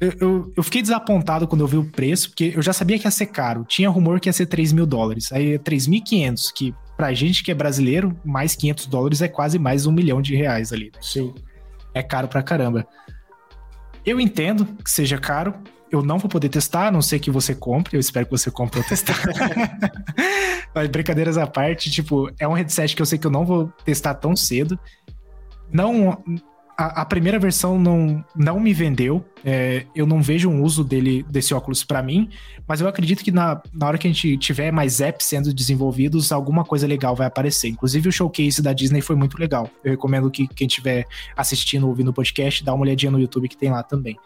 eu, 0.00 0.12
eu, 0.20 0.52
eu, 0.56 0.62
fiquei 0.62 0.82
desapontado 0.82 1.46
quando 1.46 1.60
eu 1.60 1.66
vi 1.66 1.76
o 1.76 1.84
preço, 1.84 2.28
porque 2.30 2.52
eu 2.54 2.62
já 2.62 2.72
sabia 2.72 2.98
que 2.98 3.06
ia 3.06 3.10
ser 3.10 3.26
caro. 3.26 3.64
Tinha 3.64 3.88
rumor 3.88 4.20
que 4.20 4.28
ia 4.28 4.32
ser 4.32 4.46
3 4.46 4.72
mil 4.72 4.86
dólares. 4.86 5.30
Aí 5.32 5.54
é 5.54 5.58
3.500, 5.58 6.52
que 6.54 6.74
pra 6.96 7.12
gente 7.12 7.42
que 7.42 7.50
é 7.50 7.54
brasileiro, 7.54 8.18
mais 8.24 8.54
500 8.54 8.86
dólares 8.86 9.22
é 9.22 9.28
quase 9.28 9.58
mais 9.58 9.86
um 9.86 9.92
milhão 9.92 10.20
de 10.20 10.34
reais 10.34 10.72
ali. 10.72 10.86
Né? 10.86 11.00
Sim. 11.00 11.32
É 11.92 12.02
caro 12.02 12.26
pra 12.26 12.42
caramba. 12.42 12.86
Eu 14.04 14.20
entendo 14.20 14.66
que 14.82 14.90
seja 14.90 15.16
caro. 15.16 15.54
Eu 15.90 16.02
não 16.02 16.18
vou 16.18 16.28
poder 16.28 16.48
testar, 16.48 16.88
a 16.88 16.90
não 16.90 17.00
ser 17.00 17.20
que 17.20 17.30
você 17.30 17.54
compre. 17.54 17.96
Eu 17.96 18.00
espero 18.00 18.26
que 18.26 18.32
você 18.32 18.50
compre 18.50 18.80
pra 18.80 18.88
testar. 18.88 19.16
Mas 20.74 20.88
brincadeiras 20.88 21.38
à 21.38 21.46
parte, 21.46 21.88
tipo, 21.88 22.28
é 22.38 22.48
um 22.48 22.52
headset 22.52 22.96
que 22.96 23.00
eu 23.00 23.06
sei 23.06 23.16
que 23.16 23.26
eu 23.26 23.30
não 23.30 23.46
vou 23.46 23.72
testar 23.84 24.14
tão 24.14 24.34
cedo. 24.34 24.78
Não, 25.72 26.20
a, 26.76 27.02
a, 27.02 27.04
primeira 27.04 27.38
versão 27.38 27.78
não, 27.78 28.24
não 28.34 28.58
me 28.58 28.72
vendeu. 28.72 29.24
É, 29.44 29.86
eu 29.94 30.06
não 30.06 30.20
vejo 30.20 30.48
um 30.48 30.62
uso 30.62 30.82
dele 30.82 31.24
desse 31.28 31.54
óculos 31.54 31.84
para 31.84 32.02
mim, 32.02 32.28
mas 32.66 32.80
eu 32.80 32.88
acredito 32.88 33.22
que 33.22 33.30
na, 33.30 33.60
na 33.72 33.86
hora 33.86 33.98
que 33.98 34.06
a 34.06 34.10
gente 34.10 34.36
tiver 34.36 34.72
mais 34.72 35.00
apps 35.00 35.26
sendo 35.26 35.52
desenvolvidos, 35.54 36.32
alguma 36.32 36.64
coisa 36.64 36.86
legal 36.86 37.14
vai 37.14 37.26
aparecer. 37.26 37.68
Inclusive 37.68 38.08
o 38.08 38.12
showcase 38.12 38.60
da 38.60 38.72
Disney 38.72 39.00
foi 39.00 39.16
muito 39.16 39.38
legal. 39.38 39.70
Eu 39.84 39.92
recomendo 39.92 40.30
que 40.30 40.48
quem 40.48 40.66
estiver 40.66 41.06
assistindo 41.36 41.84
ou 41.84 41.90
ouvindo 41.90 42.08
o 42.08 42.14
podcast, 42.14 42.64
dá 42.64 42.74
uma 42.74 42.82
olhadinha 42.82 43.12
no 43.12 43.20
YouTube 43.20 43.48
que 43.48 43.56
tem 43.56 43.70
lá 43.70 43.82
também. 43.82 44.16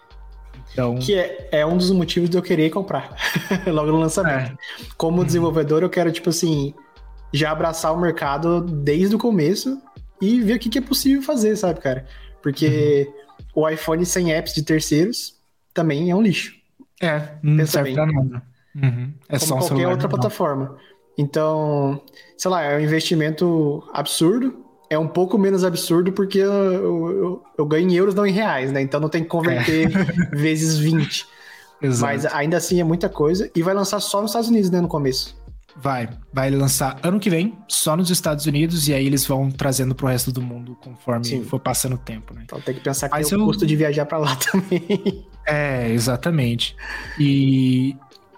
Então... 0.72 0.96
Que 0.96 1.14
é, 1.14 1.48
é 1.52 1.66
um 1.66 1.76
dos 1.76 1.90
motivos 1.90 2.30
de 2.30 2.36
eu 2.36 2.42
querer 2.42 2.70
comprar 2.70 3.14
logo 3.66 3.90
no 3.90 3.98
lançamento. 3.98 4.52
É. 4.52 4.56
Como 4.96 5.18
uhum. 5.18 5.24
desenvolvedor, 5.24 5.82
eu 5.82 5.90
quero, 5.90 6.10
tipo 6.12 6.30
assim, 6.30 6.74
já 7.32 7.50
abraçar 7.50 7.92
o 7.92 8.00
mercado 8.00 8.60
desde 8.60 9.14
o 9.14 9.18
começo 9.18 9.80
e 10.20 10.40
ver 10.40 10.54
o 10.54 10.58
que, 10.58 10.68
que 10.68 10.78
é 10.78 10.82
possível 10.82 11.22
fazer, 11.22 11.56
sabe, 11.56 11.80
cara? 11.80 12.06
Porque 12.43 13.10
uhum. 13.55 13.62
o 13.62 13.69
iPhone 13.69 14.05
sem 14.06 14.32
apps 14.32 14.55
de 14.55 14.62
terceiros 14.62 15.36
também 15.74 16.10
é 16.10 16.15
um 16.15 16.23
lixo. 16.23 16.56
É, 17.01 17.36
não 17.43 17.56
Pensa 17.59 17.73
serve 17.73 17.90
bem. 17.90 17.94
pra 17.94 18.06
nada. 18.06 18.43
Uhum. 18.74 19.12
É 19.28 19.39
Como 19.39 19.48
só 19.48 19.69
qualquer 19.69 19.89
outra 19.89 20.09
plataforma. 20.09 20.77
Então, 21.16 22.01
sei 22.36 22.51
lá, 22.51 22.62
é 22.62 22.77
um 22.77 22.81
investimento 22.81 23.82
absurdo. 23.93 24.65
É 24.90 24.98
um 24.98 25.09
pouco 25.09 25.36
menos 25.36 25.65
absurdo 25.65 26.12
porque 26.12 26.39
eu, 26.39 26.52
eu, 27.10 27.43
eu 27.59 27.66
ganho 27.66 27.90
em 27.90 27.94
euros, 27.94 28.15
não 28.15 28.27
em 28.27 28.32
reais, 28.32 28.73
né? 28.73 28.81
Então 28.81 28.98
não 29.01 29.09
tem 29.09 29.23
que 29.23 29.28
converter 29.28 29.90
é. 29.94 30.05
vezes 30.35 30.78
20. 30.78 31.27
Exato. 31.82 32.12
Mas 32.12 32.27
ainda 32.27 32.56
assim 32.56 32.81
é 32.81 32.85
muita 32.85 33.09
coisa. 33.09 33.51
E 33.55 33.62
vai 33.62 33.74
lançar 33.74 34.01
só 34.01 34.20
nos 34.20 34.31
Estados 34.31 34.48
Unidos, 34.48 34.70
né? 34.70 34.81
No 34.81 34.89
começo. 34.89 35.38
Vai. 35.80 36.09
Vai 36.32 36.50
lançar 36.50 36.98
ano 37.02 37.20
que 37.20 37.30
vem, 37.30 37.56
só 37.68 37.96
nos 37.96 38.10
Estados 38.10 38.46
Unidos, 38.46 38.88
e 38.88 38.94
aí 38.94 39.06
eles 39.06 39.24
vão 39.26 39.50
trazendo 39.50 39.94
pro 39.94 40.06
resto 40.06 40.32
do 40.32 40.42
mundo 40.42 40.76
conforme 40.82 41.24
Sim. 41.24 41.44
for 41.44 41.60
passando 41.60 41.94
o 41.94 41.98
tempo, 41.98 42.34
né? 42.34 42.42
Então 42.44 42.60
tem 42.60 42.74
que 42.74 42.80
pensar 42.80 43.09
que 43.09 43.14
Mas 43.14 43.28
tem 43.28 43.38
eu... 43.38 43.44
o 43.44 43.46
custo 43.46 43.66
de 43.66 43.76
viajar 43.76 44.05
para 44.06 44.18
lá 44.18 44.36
também. 44.50 45.24
É, 45.46 45.90
exatamente. 45.90 46.76
E, 47.18 47.96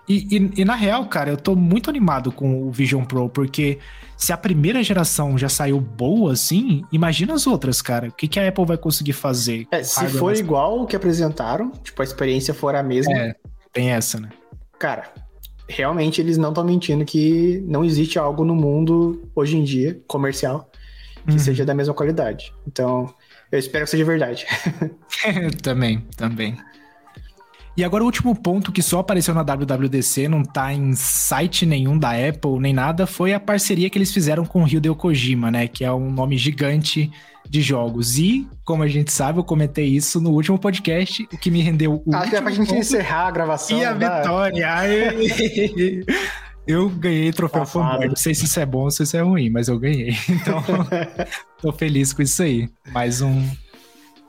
e, 0.08 0.36
e, 0.36 0.60
e, 0.60 0.64
na 0.64 0.74
real, 0.74 1.06
cara, 1.06 1.30
eu 1.30 1.36
tô 1.36 1.56
muito 1.56 1.88
animado 1.88 2.30
com 2.30 2.62
o 2.62 2.70
Vision 2.70 3.04
Pro, 3.04 3.28
porque 3.28 3.78
se 4.16 4.32
a 4.32 4.36
primeira 4.36 4.82
geração 4.82 5.38
já 5.38 5.48
saiu 5.48 5.80
boa 5.80 6.34
assim, 6.34 6.84
imagina 6.92 7.32
as 7.32 7.46
outras, 7.46 7.80
cara. 7.80 8.08
O 8.08 8.12
que, 8.12 8.28
que 8.28 8.38
a 8.38 8.46
Apple 8.46 8.66
vai 8.66 8.76
conseguir 8.76 9.14
fazer? 9.14 9.66
É, 9.70 9.82
se 9.82 10.06
for 10.08 10.36
igual 10.36 10.82
o 10.82 10.86
que 10.86 10.94
apresentaram, 10.94 11.70
tipo, 11.82 12.02
a 12.02 12.04
experiência 12.04 12.52
for 12.52 12.74
a 12.74 12.82
mesma. 12.82 13.12
É, 13.12 13.34
tem 13.72 13.90
essa, 13.90 14.20
né? 14.20 14.28
Cara, 14.78 15.10
realmente 15.70 16.20
eles 16.20 16.36
não 16.36 16.48
estão 16.51 16.64
mentindo 16.64 17.05
que 17.05 17.62
não 17.66 17.84
existe 17.84 18.18
algo 18.18 18.44
no 18.44 18.55
mundo 18.55 19.30
hoje 19.34 19.56
em 19.56 19.62
dia, 19.62 20.01
comercial, 20.06 20.70
que 21.26 21.32
uhum. 21.32 21.38
seja 21.38 21.64
da 21.64 21.74
mesma 21.74 21.94
qualidade. 21.94 22.52
Então, 22.66 23.12
eu 23.51 23.59
espero 23.59 23.84
que 23.84 23.90
seja 23.90 24.05
verdade. 24.05 24.47
também, 25.62 26.05
também. 26.16 26.56
E 27.76 27.84
agora 27.84 28.02
o 28.02 28.06
último 28.06 28.34
ponto 28.34 28.72
que 28.72 28.82
só 28.82 28.98
apareceu 28.98 29.32
na 29.32 29.42
WWDC, 29.42 30.28
não 30.28 30.42
tá 30.42 30.72
em 30.72 30.92
site 30.94 31.64
nenhum 31.64 31.97
da 31.97 32.10
Apple 32.10 32.59
nem 32.59 32.72
nada, 32.72 33.06
foi 33.06 33.32
a 33.32 33.40
parceria 33.40 33.88
que 33.88 33.97
eles 33.97 34.12
fizeram 34.12 34.44
com 34.44 34.64
o 34.64 34.68
Hideo 34.68 34.94
Kojima, 34.94 35.51
né? 35.51 35.68
Que 35.68 35.84
é 35.84 35.92
um 35.92 36.10
nome 36.10 36.36
gigante 36.36 37.10
de 37.51 37.60
jogos. 37.60 38.16
E, 38.16 38.48
como 38.64 38.85
a 38.85 38.89
gente 38.89 39.10
sabe, 39.10 39.40
eu 39.40 39.44
comentei 39.44 39.86
isso 39.86 40.20
no 40.20 40.31
último 40.31 40.56
podcast, 40.56 41.28
o 41.32 41.36
que 41.36 41.51
me 41.51 41.60
rendeu 41.60 42.01
o. 42.06 42.14
Até 42.14 42.40
pra 42.40 42.52
gente 42.52 42.72
encerrar 42.72 43.27
a 43.27 43.31
gravação. 43.32 43.77
E 43.77 43.85
a 43.85 43.93
né? 43.93 44.18
vitória. 44.18 44.68
Eu 46.66 46.89
ganhei 46.89 47.32
troféu 47.32 47.66
fanboy. 47.66 48.06
Não 48.06 48.14
sei 48.14 48.32
se 48.32 48.44
isso 48.44 48.60
é 48.60 48.66
bom 48.66 48.82
ou 48.82 48.90
se 48.93 49.02
isso 49.02 49.16
é 49.16 49.22
ruim, 49.22 49.51
mas 49.51 49.66
eu 49.66 49.77
ganhei. 49.77 50.14
Então, 50.28 50.62
tô 51.60 51.72
feliz 51.72 52.12
com 52.12 52.22
isso 52.22 52.40
aí. 52.43 52.68
Mais 52.93 53.20
um. 53.20 53.44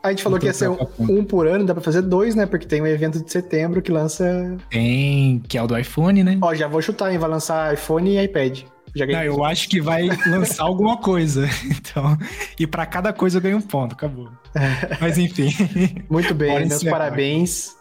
A 0.02 0.10
gente 0.10 0.23
falou 0.23 0.38
um 0.38 0.39
que 0.39 0.48
ia 0.48 0.53
ser 0.53 0.69
um, 0.69 0.77
um, 0.98 1.23
por 1.23 1.45
ano, 1.45 1.65
dá 1.65 1.76
pra 1.76 1.84
fazer 1.84 2.02
dois, 2.02 2.34
né? 2.34 2.48
Porque 2.48 2.65
tem 2.65 2.81
um 2.81 2.88
evento 2.88 3.23
de 3.23 3.31
setembro 3.31 3.81
que 3.81 3.91
lança. 3.91 4.57
Tem, 4.72 5.39
que 5.48 5.56
é 5.56 5.61
o 5.61 5.68
do 5.68 5.77
iPhone, 5.77 6.23
né? 6.23 6.39
Ó, 6.41 6.56
já 6.56 6.68
vou 6.68 6.81
chutar, 6.81 7.11
hein? 7.11 7.19
Vai 7.19 7.30
lançar 7.30 7.72
iPhone 7.76 8.10
e 8.10 8.23
iPad. 8.23 8.64
Já 8.95 9.05
Não, 9.05 9.23
eu 9.23 9.43
acho 9.43 9.69
que 9.69 9.80
vai 9.80 10.07
lançar 10.27 10.63
alguma 10.63 10.97
coisa. 10.97 11.47
Então, 11.91 12.18
e 12.59 12.65
para 12.65 12.85
cada 12.85 13.11
coisa 13.11 13.38
eu 13.38 13.41
ganho 13.41 13.57
um 13.57 13.61
ponto, 13.61 13.93
acabou. 13.93 14.30
Mas 14.99 15.18
enfim. 15.18 15.49
Muito 16.09 16.34
bem, 16.34 16.68
meus 16.68 16.84
parabéns. 16.84 17.76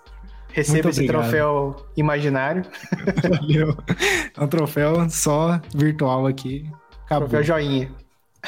Receba 0.52 0.90
esse 0.90 1.06
troféu 1.06 1.76
imaginário. 1.96 2.64
Valeu. 3.28 3.76
É 4.36 4.42
um 4.42 4.48
troféu 4.48 5.08
só 5.08 5.60
virtual 5.74 6.26
aqui. 6.26 6.68
Acabou. 7.04 7.28
Troféu 7.28 7.44
joinha. 7.44 7.90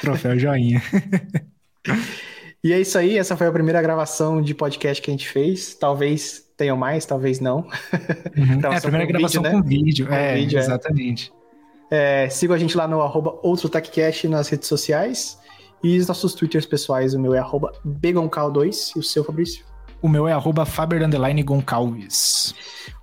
Troféu 0.00 0.38
joinha. 0.38 0.82
e 2.64 2.72
é 2.72 2.80
isso 2.80 2.98
aí, 2.98 3.18
essa 3.18 3.36
foi 3.36 3.46
a 3.46 3.52
primeira 3.52 3.80
gravação 3.80 4.42
de 4.42 4.54
podcast 4.54 5.00
que 5.00 5.10
a 5.10 5.14
gente 5.14 5.28
fez. 5.28 5.74
Talvez 5.74 6.42
tenham 6.56 6.76
mais, 6.76 7.06
talvez 7.06 7.38
não. 7.40 7.58
Uhum. 8.36 8.72
é 8.72 8.76
a 8.76 8.80
primeira 8.80 9.06
gravação 9.06 9.42
vídeo, 9.42 9.52
né? 9.52 9.62
com 9.62 9.62
vídeo. 9.62 10.06
Com 10.06 10.14
é, 10.14 10.34
vídeo, 10.34 10.58
é. 10.58 10.60
exatamente. 10.60 11.32
É, 11.94 12.26
siga 12.30 12.54
a 12.54 12.58
gente 12.58 12.74
lá 12.74 12.88
no 12.88 13.02
arroba 13.02 13.38
OutroTechCast 13.42 14.26
nas 14.26 14.48
redes 14.48 14.66
sociais. 14.66 15.38
E 15.84 15.98
os 15.98 16.06
nossos 16.06 16.32
twitters 16.32 16.64
pessoais, 16.64 17.12
o 17.12 17.20
meu 17.20 17.34
é 17.34 17.38
arroba 17.38 17.70
Begoncal2 17.86 18.92
e 18.96 18.98
o 18.98 19.02
seu, 19.02 19.22
Fabrício? 19.22 19.62
O 20.00 20.08
meu 20.08 20.26
é 20.26 20.32
arroba 20.32 20.64
Faber 20.64 21.06
Goncalves. 21.44 22.54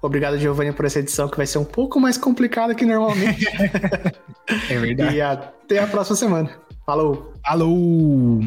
Obrigado, 0.01 0.39
Giovanni, 0.39 0.71
por 0.71 0.85
essa 0.85 0.99
edição 0.99 1.29
que 1.29 1.37
vai 1.37 1.45
ser 1.45 1.59
um 1.59 1.65
pouco 1.65 1.99
mais 1.99 2.17
complicada 2.17 2.73
que 2.73 2.83
normalmente. 2.83 3.45
é 4.71 4.79
verdade. 4.79 5.15
E 5.15 5.21
até 5.21 5.77
a 5.77 5.87
próxima 5.87 6.15
semana. 6.15 6.49
Falou! 6.83 7.33
Falou! 7.45 8.41